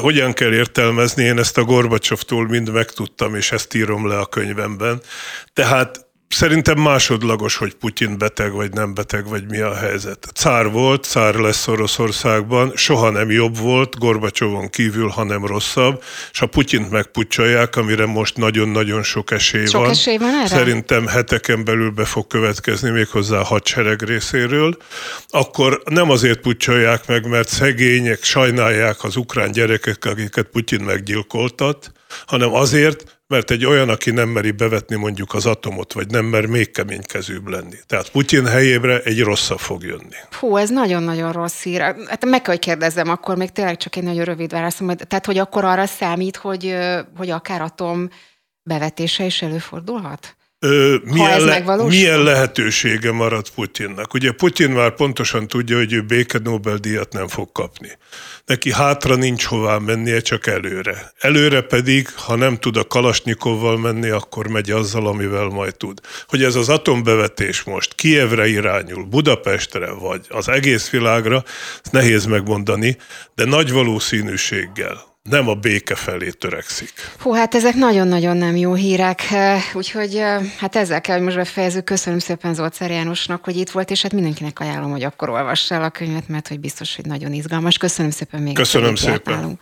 hogyan 0.02 0.34
kell 0.34 0.53
értelmezni, 0.53 1.24
én 1.24 1.40
ezt 1.40 1.57
a 1.57 1.64
Gorbacsovtól 1.64 2.48
mind 2.48 2.72
megtudtam, 2.72 3.36
és 3.36 3.52
ezt 3.52 3.76
írom 3.76 4.07
le 4.07 4.20
a 4.20 4.26
könyvemben. 4.26 5.02
Tehát 5.53 6.07
Szerintem 6.30 6.80
másodlagos, 6.80 7.56
hogy 7.56 7.73
Putyin 7.73 8.18
beteg 8.18 8.51
vagy 8.51 8.73
nem 8.73 8.93
beteg, 8.93 9.27
vagy 9.27 9.45
mi 9.49 9.60
a 9.60 9.76
helyzet. 9.76 10.27
Cár 10.34 10.72
volt, 10.72 11.03
cár 11.03 11.35
lesz 11.35 11.68
Oroszországban, 11.68 12.72
soha 12.76 13.10
nem 13.10 13.31
jobb 13.31 13.57
volt, 13.57 13.97
Gorbacsovon 13.97 14.69
kívül, 14.69 15.07
hanem 15.07 15.45
rosszabb, 15.45 16.03
és 16.31 16.39
ha 16.39 16.45
Putyint 16.45 16.91
megpucsolják, 16.91 17.76
amire 17.76 18.06
most 18.06 18.38
nagyon-nagyon 18.38 19.03
sok 19.03 19.31
esély 19.31 19.65
sok 19.65 19.81
van, 19.81 19.89
esély 19.89 20.18
van 20.18 20.34
erre? 20.34 20.47
szerintem 20.47 21.07
heteken 21.07 21.64
belül 21.64 21.89
be 21.91 22.06
fog 22.06 22.27
következni 22.27 22.89
méghozzá 22.89 23.38
a 23.38 23.43
hadsereg 23.43 24.01
részéről, 24.01 24.77
akkor 25.27 25.81
nem 25.85 26.10
azért 26.10 26.39
pucsolják 26.39 27.07
meg, 27.07 27.27
mert 27.27 27.47
szegények 27.47 28.23
sajnálják 28.23 29.03
az 29.03 29.15
ukrán 29.15 29.51
gyerekek, 29.51 30.06
akiket 30.06 30.47
Putyin 30.47 30.81
meggyilkoltat, 30.81 31.91
hanem 32.26 32.53
azért, 32.53 33.19
mert 33.30 33.51
egy 33.51 33.65
olyan, 33.65 33.89
aki 33.89 34.11
nem 34.11 34.30
meri 34.30 34.51
bevetni 34.51 34.95
mondjuk 34.95 35.34
az 35.34 35.45
atomot, 35.45 35.93
vagy 35.93 36.10
nem 36.10 36.26
mer 36.26 36.45
még 36.45 36.72
keménykezőbb 36.72 37.47
lenni. 37.47 37.76
Tehát 37.88 38.11
Putyin 38.11 38.45
helyébre 38.45 39.01
egy 39.01 39.22
rosszabb 39.22 39.60
fog 39.60 39.84
jönni. 39.84 40.15
Hú, 40.39 40.57
ez 40.57 40.69
nagyon-nagyon 40.69 41.31
rossz 41.31 41.64
hír. 41.64 41.81
Hát 41.81 42.26
meg 42.26 42.41
kell, 42.41 42.53
hogy 42.53 42.64
kérdezzem, 42.64 43.10
akkor 43.10 43.38
még 43.38 43.49
tényleg 43.49 43.77
csak 43.77 43.95
egy 43.95 44.03
nagyon 44.03 44.23
rövid 44.23 44.51
válaszom. 44.51 44.95
Tehát, 44.95 45.26
hogy 45.26 45.38
akkor 45.38 45.65
arra 45.65 45.85
számít, 45.85 46.35
hogy, 46.35 46.77
hogy 47.18 47.30
akár 47.30 47.61
atom 47.61 48.10
bevetése 48.64 49.26
is 49.26 49.41
előfordulhat? 49.41 50.35
Ö, 50.61 50.95
milyen, 51.03 51.41
le, 51.41 51.76
milyen 51.88 52.23
lehetősége 52.23 53.11
marad 53.11 53.49
Putyinnak? 53.49 54.14
Ugye 54.14 54.31
Putyin 54.31 54.69
már 54.69 54.95
pontosan 54.95 55.48
tudja, 55.48 55.77
hogy 55.77 55.94
ő 55.94 56.02
béke 56.02 56.40
Nobel-díjat 56.44 57.14
nem 57.14 57.27
fog 57.27 57.52
kapni. 57.52 57.98
Neki 58.45 58.72
hátra 58.72 59.15
nincs 59.15 59.44
hová 59.44 59.77
mennie, 59.77 60.19
csak 60.19 60.48
előre. 60.48 61.14
Előre 61.19 61.61
pedig, 61.61 62.10
ha 62.15 62.36
nem 62.36 62.57
tud 62.57 62.77
a 62.77 62.88
Kalasnyikovval 62.88 63.77
menni, 63.77 64.10
akkor 64.10 64.48
megy 64.48 64.72
azzal, 64.72 65.07
amivel 65.07 65.48
majd 65.48 65.76
tud. 65.76 65.99
Hogy 66.27 66.44
ez 66.44 66.56
az 66.56 66.69
atombevetés 66.69 67.64
most 67.64 67.95
Kievre 67.95 68.48
irányul, 68.48 69.03
Budapestre, 69.03 69.91
vagy 69.91 70.26
az 70.30 70.49
egész 70.49 70.90
világra, 70.90 71.44
ezt 71.84 71.91
nehéz 71.91 72.26
megmondani, 72.26 72.98
de 73.36 73.45
nagy 73.45 73.72
valószínűséggel 73.72 75.09
nem 75.30 75.47
a 75.47 75.53
béke 75.53 75.95
felé 75.95 76.30
törekszik. 76.30 76.91
Hú, 77.19 77.31
hát 77.34 77.56
ezek 77.56 77.76
nagyon-nagyon 77.76 78.38
nem 78.38 78.56
jó 78.56 78.73
hírek, 78.73 79.22
úgyhogy 79.73 80.23
hát 80.57 80.76
ezzel 80.76 81.01
kell, 81.01 81.15
hogy 81.15 81.26
most 81.26 81.38
befejezzük. 81.38 81.84
Köszönöm 81.84 82.19
szépen 82.19 82.53
Zolcár 82.53 82.91
Jánosnak, 82.91 83.43
hogy 83.43 83.57
itt 83.57 83.69
volt, 83.69 83.91
és 83.91 84.01
hát 84.01 84.14
mindenkinek 84.14 84.60
ajánlom, 84.60 84.91
hogy 84.91 85.03
akkor 85.03 85.30
olvassa 85.30 85.76
el 85.76 85.84
a 85.84 85.89
könyvet, 85.89 86.27
mert 86.27 86.47
hogy 86.47 86.60
biztos, 86.60 86.95
hogy 86.95 87.06
nagyon 87.06 87.34
izgalmas. 87.34 87.77
Köszönöm 87.77 88.11
szépen 88.11 88.41
még. 88.41 88.53
Köszönöm 88.53 88.95
szépen. 88.95 89.34
Nálunk. 89.34 89.61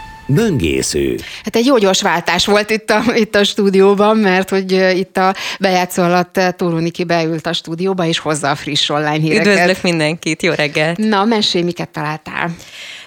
Böngésző. 0.33 1.19
Hát 1.43 1.55
egy 1.55 1.65
jó 1.65 1.77
gyors 1.77 2.01
váltás 2.01 2.45
volt 2.45 2.69
itt 2.69 2.89
a, 2.89 3.03
itt 3.15 3.35
a 3.35 3.43
stúdióban, 3.43 4.17
mert 4.17 4.49
hogy 4.49 4.71
itt 4.97 5.17
a 5.17 5.35
bejátszó 5.59 6.03
alatt 6.03 6.39
Tóru 6.57 6.77
Niki 6.77 7.03
beült 7.03 7.47
a 7.47 7.53
stúdióba, 7.53 8.05
és 8.05 8.19
hozza 8.19 8.49
a 8.49 8.55
friss 8.55 8.89
online 8.89 9.19
híreket. 9.19 9.45
Üdvözlök 9.45 9.81
mindenkit, 9.81 10.41
jó 10.41 10.51
reggelt! 10.51 10.97
Na, 10.97 11.25
mesélj, 11.25 11.63
miket 11.63 11.89
találtál? 11.89 12.55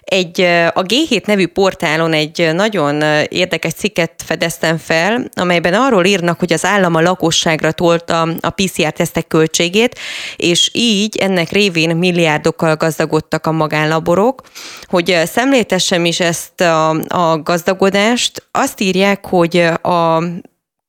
Egy, 0.04 0.40
a 0.74 0.82
G7 0.82 1.26
nevű 1.26 1.46
portálon 1.46 2.12
egy 2.12 2.50
nagyon 2.54 3.02
érdekes 3.28 3.72
cikket 3.72 4.12
fedeztem 4.24 4.76
fel, 4.76 5.28
amelyben 5.34 5.74
arról 5.74 6.04
írnak, 6.04 6.38
hogy 6.38 6.52
az 6.52 6.64
állam 6.64 6.94
a 6.94 7.00
lakosságra 7.00 7.72
tolta 7.72 8.20
a 8.40 8.50
PCR-tesztek 8.50 9.26
költségét, 9.26 9.98
és 10.36 10.70
így 10.72 11.16
ennek 11.16 11.50
révén 11.50 11.96
milliárdokkal 11.96 12.76
gazdagodtak 12.76 13.46
a 13.46 13.52
magánlaborok. 13.52 14.42
Hogy 14.82 15.20
szemléltessem 15.24 16.04
is 16.04 16.20
ezt 16.20 16.60
a, 16.60 16.90
a 16.90 17.42
gazdagodást, 17.42 18.46
azt 18.50 18.80
írják, 18.80 19.26
hogy 19.26 19.56
a 19.82 20.22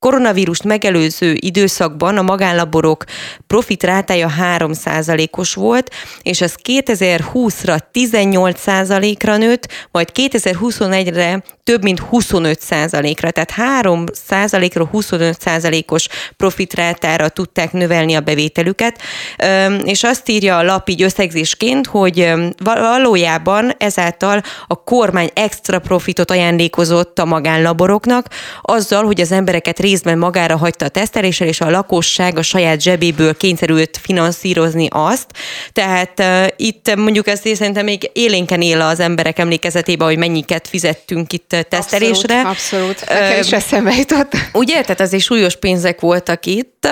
koronavírust 0.06 0.64
megelőző 0.64 1.38
időszakban 1.40 2.18
a 2.18 2.22
magánlaborok 2.22 3.04
profit 3.48 3.84
rátája 3.84 4.32
3%-os 4.58 5.54
volt, 5.54 5.92
és 6.22 6.42
az 6.42 6.56
2020-ra 6.64 7.80
18%-ra 7.94 9.38
nőtt, 9.38 9.68
majd 9.92 10.10
2021-re 10.14 11.44
több 11.66 11.84
mint 11.84 12.02
25%-ra, 12.12 13.32
tehát 13.32 13.82
3%-ra 13.86 14.90
25%-os 14.94 16.08
profitrátára 16.38 17.30
tudták 17.30 17.72
növelni 17.72 18.16
a 18.16 18.20
bevételüket, 18.20 19.02
és 19.84 20.04
azt 20.04 20.30
írja 20.30 20.58
a 20.58 20.64
lap 20.64 20.90
így 20.90 21.02
összegzésként, 21.02 21.88
hogy 21.88 22.34
valójában 22.64 23.72
ezáltal 23.78 24.42
a 24.68 24.84
kormány 24.84 25.30
extra 25.34 25.80
profitot 25.80 26.32
ajándékozott 26.32 27.20
a 27.20 27.26
magánlaboroknak, 27.26 28.28
azzal, 28.62 29.04
hogy 29.04 29.22
az 29.22 29.32
embereket 29.32 29.80
részben 29.80 30.18
magára 30.18 30.58
hagyta 30.58 30.86
a 30.86 30.90
teszteléssel, 30.90 31.48
és 31.48 31.62
a 31.62 31.70
lakosság 31.70 32.38
a 32.38 32.42
saját 32.42 32.82
zsebéből 32.82 33.38
kényszerült 33.38 34.00
finanszírozni 34.02 34.88
azt. 34.92 35.26
Tehát 35.74 36.20
uh, 36.20 36.48
itt 36.56 36.96
mondjuk 36.96 37.28
ezt 37.28 37.56
szerintem 37.56 37.86
még 37.86 38.10
élénken 38.14 38.62
él 38.62 38.82
az 38.82 39.00
emberek 39.00 39.40
emlékezetében, 39.40 40.08
hogy 40.08 40.18
mennyiket 40.18 40.68
fizettünk 40.68 41.34
itt 41.34 41.55
tesztelésre. 41.70 42.42
Abszolút, 42.42 42.90
abszolút. 42.90 43.22
Nekem 43.22 43.40
is 43.40 43.52
eszembe 43.52 43.96
jutott. 43.96 44.32
Ugye? 44.54 44.82
Tehát 44.82 45.00
azért 45.00 45.24
súlyos 45.24 45.56
pénzek 45.56 46.00
voltak 46.00 46.46
itt. 46.46 46.88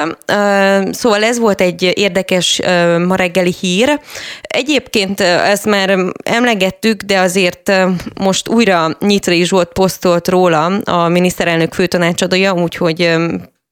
Szóval 0.91 1.23
ez 1.23 1.39
volt 1.39 1.61
egy 1.61 1.91
érdekes 1.95 2.61
ma 3.07 3.15
reggeli 3.15 3.53
hír. 3.59 3.99
Egyébként 4.41 5.19
ezt 5.19 5.65
már 5.65 5.97
emlegettük, 6.23 7.01
de 7.01 7.19
azért 7.19 7.71
most 8.19 8.49
újra 8.49 8.97
Nyitrai 8.99 9.45
Zsolt 9.45 9.69
posztolt 9.73 10.27
róla 10.27 10.65
a 10.83 11.07
miniszterelnök 11.07 11.73
főtanácsadója, 11.73 12.53
úgyhogy 12.53 13.15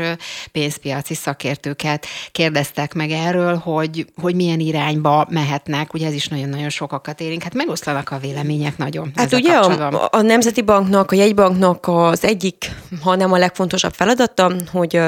pénzpiaci 0.53 1.15
szakértőket 1.15 2.07
kérdeztek 2.33 2.95
meg 2.95 3.11
erről, 3.11 3.57
hogy, 3.57 4.07
hogy 4.21 4.35
milyen 4.35 4.61
irányba 4.61 5.27
mehetnek. 5.31 5.95
Ugye 5.95 6.07
ez 6.07 6.15
is 6.15 6.29
nagyon-nagyon 6.29 6.69
sokakat 6.69 7.21
érint. 7.21 7.43
Hát 7.43 7.55
megoszlanak 7.55 8.11
a 8.11 8.19
vélemények 8.19 8.77
nagyon. 8.77 9.13
Hát 9.15 9.33
ugye 9.33 9.53
a, 9.53 10.09
a 10.11 10.21
Nemzeti 10.21 10.63
Banknak, 10.63 11.13
a 11.13 11.15
jegybanknak 11.15 11.89
az 11.89 12.25
egyik, 12.25 12.71
ha 13.03 13.15
nem 13.15 13.33
a 13.33 13.39
legfontosabb 13.39 13.93
feladata, 13.93 14.53
hogy 14.73 15.01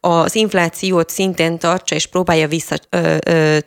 az 0.00 0.34
inflációt 0.34 1.10
szinten 1.10 1.58
tartsa 1.58 1.94
és 1.94 2.06
próbálja 2.06 2.48
vissza 2.48 2.78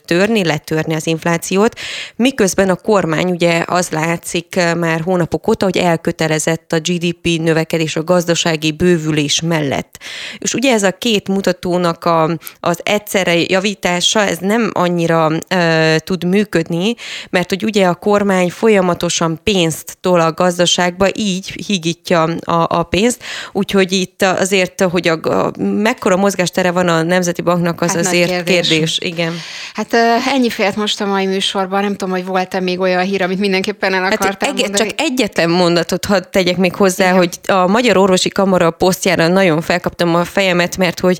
törni, 0.05 0.43
letörni 0.43 0.93
az 0.95 1.07
inflációt, 1.07 1.79
miközben 2.15 2.69
a 2.69 2.75
kormány 2.75 3.29
ugye 3.29 3.63
az 3.65 3.89
látszik 3.89 4.59
már 4.77 5.01
hónapok 5.01 5.47
óta, 5.47 5.65
hogy 5.65 5.77
elkötelezett 5.77 6.73
a 6.73 6.79
GDP 6.79 7.27
növekedés, 7.39 7.95
a 7.95 8.03
gazdasági 8.03 8.71
bővülés 8.71 9.41
mellett. 9.41 9.97
És 10.37 10.53
ugye 10.53 10.73
ez 10.73 10.83
a 10.83 10.91
két 10.91 11.27
mutatónak 11.27 12.05
a, 12.05 12.37
az 12.59 12.79
egyszerre 12.83 13.35
javítása, 13.35 14.19
ez 14.19 14.37
nem 14.37 14.71
annyira 14.73 15.31
e, 15.47 15.99
tud 15.99 16.23
működni, 16.23 16.95
mert 17.29 17.49
hogy 17.49 17.63
ugye 17.63 17.87
a 17.87 17.95
kormány 17.95 18.49
folyamatosan 18.49 19.39
pénzt 19.43 19.97
tol 20.01 20.19
a 20.19 20.33
gazdaságba, 20.33 21.07
így 21.13 21.63
higítja 21.65 22.23
a, 22.23 22.67
a 22.69 22.83
pénzt, 22.83 23.23
úgyhogy 23.51 23.91
itt 23.91 24.21
azért, 24.21 24.81
hogy 24.81 25.07
a, 25.07 25.19
a 25.21 25.51
mekkora 25.59 26.15
mozgástere 26.15 26.71
van 26.71 26.87
a 26.87 27.01
Nemzeti 27.01 27.41
Banknak, 27.41 27.81
az 27.81 27.91
hát 27.91 28.05
azért 28.05 28.29
kérdés. 28.29 28.67
kérdés. 28.67 28.99
Igen. 29.01 29.33
Hát 29.73 29.93
ennyi 30.27 30.49
fért 30.49 30.75
most 30.75 31.01
a 31.01 31.05
mai 31.05 31.25
műsorban, 31.25 31.81
nem 31.81 31.95
tudom, 31.95 32.13
hogy 32.13 32.25
volt-e 32.25 32.59
még 32.59 32.79
olyan 32.79 33.03
hír, 33.03 33.21
amit 33.21 33.39
mindenképpen 33.39 33.93
el 33.93 34.03
akartam 34.03 34.49
hát 34.49 34.59
mondani. 34.59 34.89
Csak 34.89 35.01
egyetlen 35.01 35.49
mondatot 35.49 36.05
hadd 36.05 36.23
tegyek 36.31 36.57
még 36.57 36.75
hozzá, 36.75 37.05
Igen. 37.05 37.17
hogy 37.17 37.39
a 37.47 37.67
Magyar 37.67 37.97
Orvosi 37.97 38.29
Kamara 38.29 38.71
posztjára 38.71 39.27
nagyon 39.27 39.61
felkaptam 39.61 40.15
a 40.15 40.23
fejemet, 40.23 40.77
mert 40.77 40.99
hogy 40.99 41.19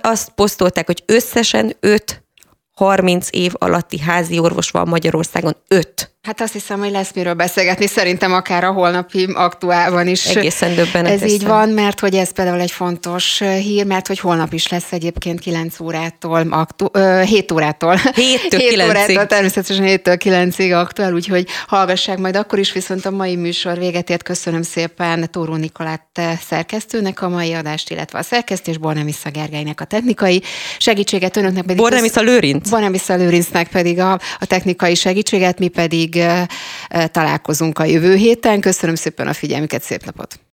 azt 0.00 0.28
posztolták, 0.28 0.86
hogy 0.86 1.02
összesen 1.06 1.76
öt 1.80 2.22
30 2.74 3.28
év 3.30 3.52
alatti 3.58 4.00
házi 4.00 4.38
orvos 4.38 4.70
van 4.70 4.88
Magyarországon, 4.88 5.56
öt. 5.68 6.11
Hát 6.26 6.40
azt 6.40 6.52
hiszem, 6.52 6.78
hogy 6.78 6.90
lesz 6.90 7.10
miről 7.14 7.34
beszélgetni, 7.34 7.86
szerintem 7.86 8.32
akár 8.32 8.64
a 8.64 8.72
holnapi 8.72 9.28
aktuálban 9.34 10.06
is. 10.06 10.26
Egészen 10.26 10.74
döbbenetes. 10.74 11.20
Ez 11.20 11.30
így 11.30 11.44
van, 11.44 11.68
mert 11.68 12.00
hogy 12.00 12.14
ez 12.14 12.32
például 12.32 12.60
egy 12.60 12.70
fontos 12.70 13.38
hír, 13.38 13.86
mert 13.86 14.06
hogy 14.06 14.18
holnap 14.18 14.52
is 14.52 14.68
lesz 14.68 14.92
egyébként 14.92 15.40
9 15.40 15.80
órától, 15.80 16.46
aktu, 16.50 16.86
7 17.24 17.52
órától. 17.52 17.96
7-től 18.02 18.56
7 18.56 18.82
órától, 18.82 19.26
természetesen 19.26 19.84
7-től 19.86 20.18
9-ig 20.24 20.80
aktuál, 20.80 21.12
úgyhogy 21.12 21.46
hallgassák 21.66 22.18
majd 22.18 22.36
akkor 22.36 22.58
is, 22.58 22.72
viszont 22.72 23.06
a 23.06 23.10
mai 23.10 23.36
műsor 23.36 23.78
véget 23.78 24.10
ért. 24.10 24.22
Köszönöm 24.22 24.62
szépen 24.62 25.30
Tóró 25.30 25.54
Nikolát 25.54 26.20
szerkesztőnek 26.48 27.22
a 27.22 27.28
mai 27.28 27.52
adást, 27.52 27.90
illetve 27.90 28.18
a 28.18 28.22
szerkesztés, 28.22 28.78
Bornemisza 28.78 29.30
Gergelynek 29.30 29.80
a 29.80 29.84
technikai 29.84 30.42
segítséget, 30.78 31.36
önöknek 31.36 31.62
pedig... 31.62 31.76
Bornemisza 31.76 32.20
Lőrinc. 32.20 32.68
Bornemisza 32.68 33.14
Lőrincnek 33.14 33.68
pedig 33.68 33.98
a, 33.98 34.12
a 34.12 34.46
technikai 34.46 34.94
segítséget, 34.94 35.58
mi 35.58 35.68
pedig 36.12 36.46
találkozunk 37.10 37.78
a 37.78 37.84
jövő 37.84 38.14
héten. 38.14 38.60
Köszönöm 38.60 38.94
szépen 38.94 39.26
a 39.26 39.32
figyelmüket, 39.32 39.82
szép 39.82 40.04
napot! 40.04 40.42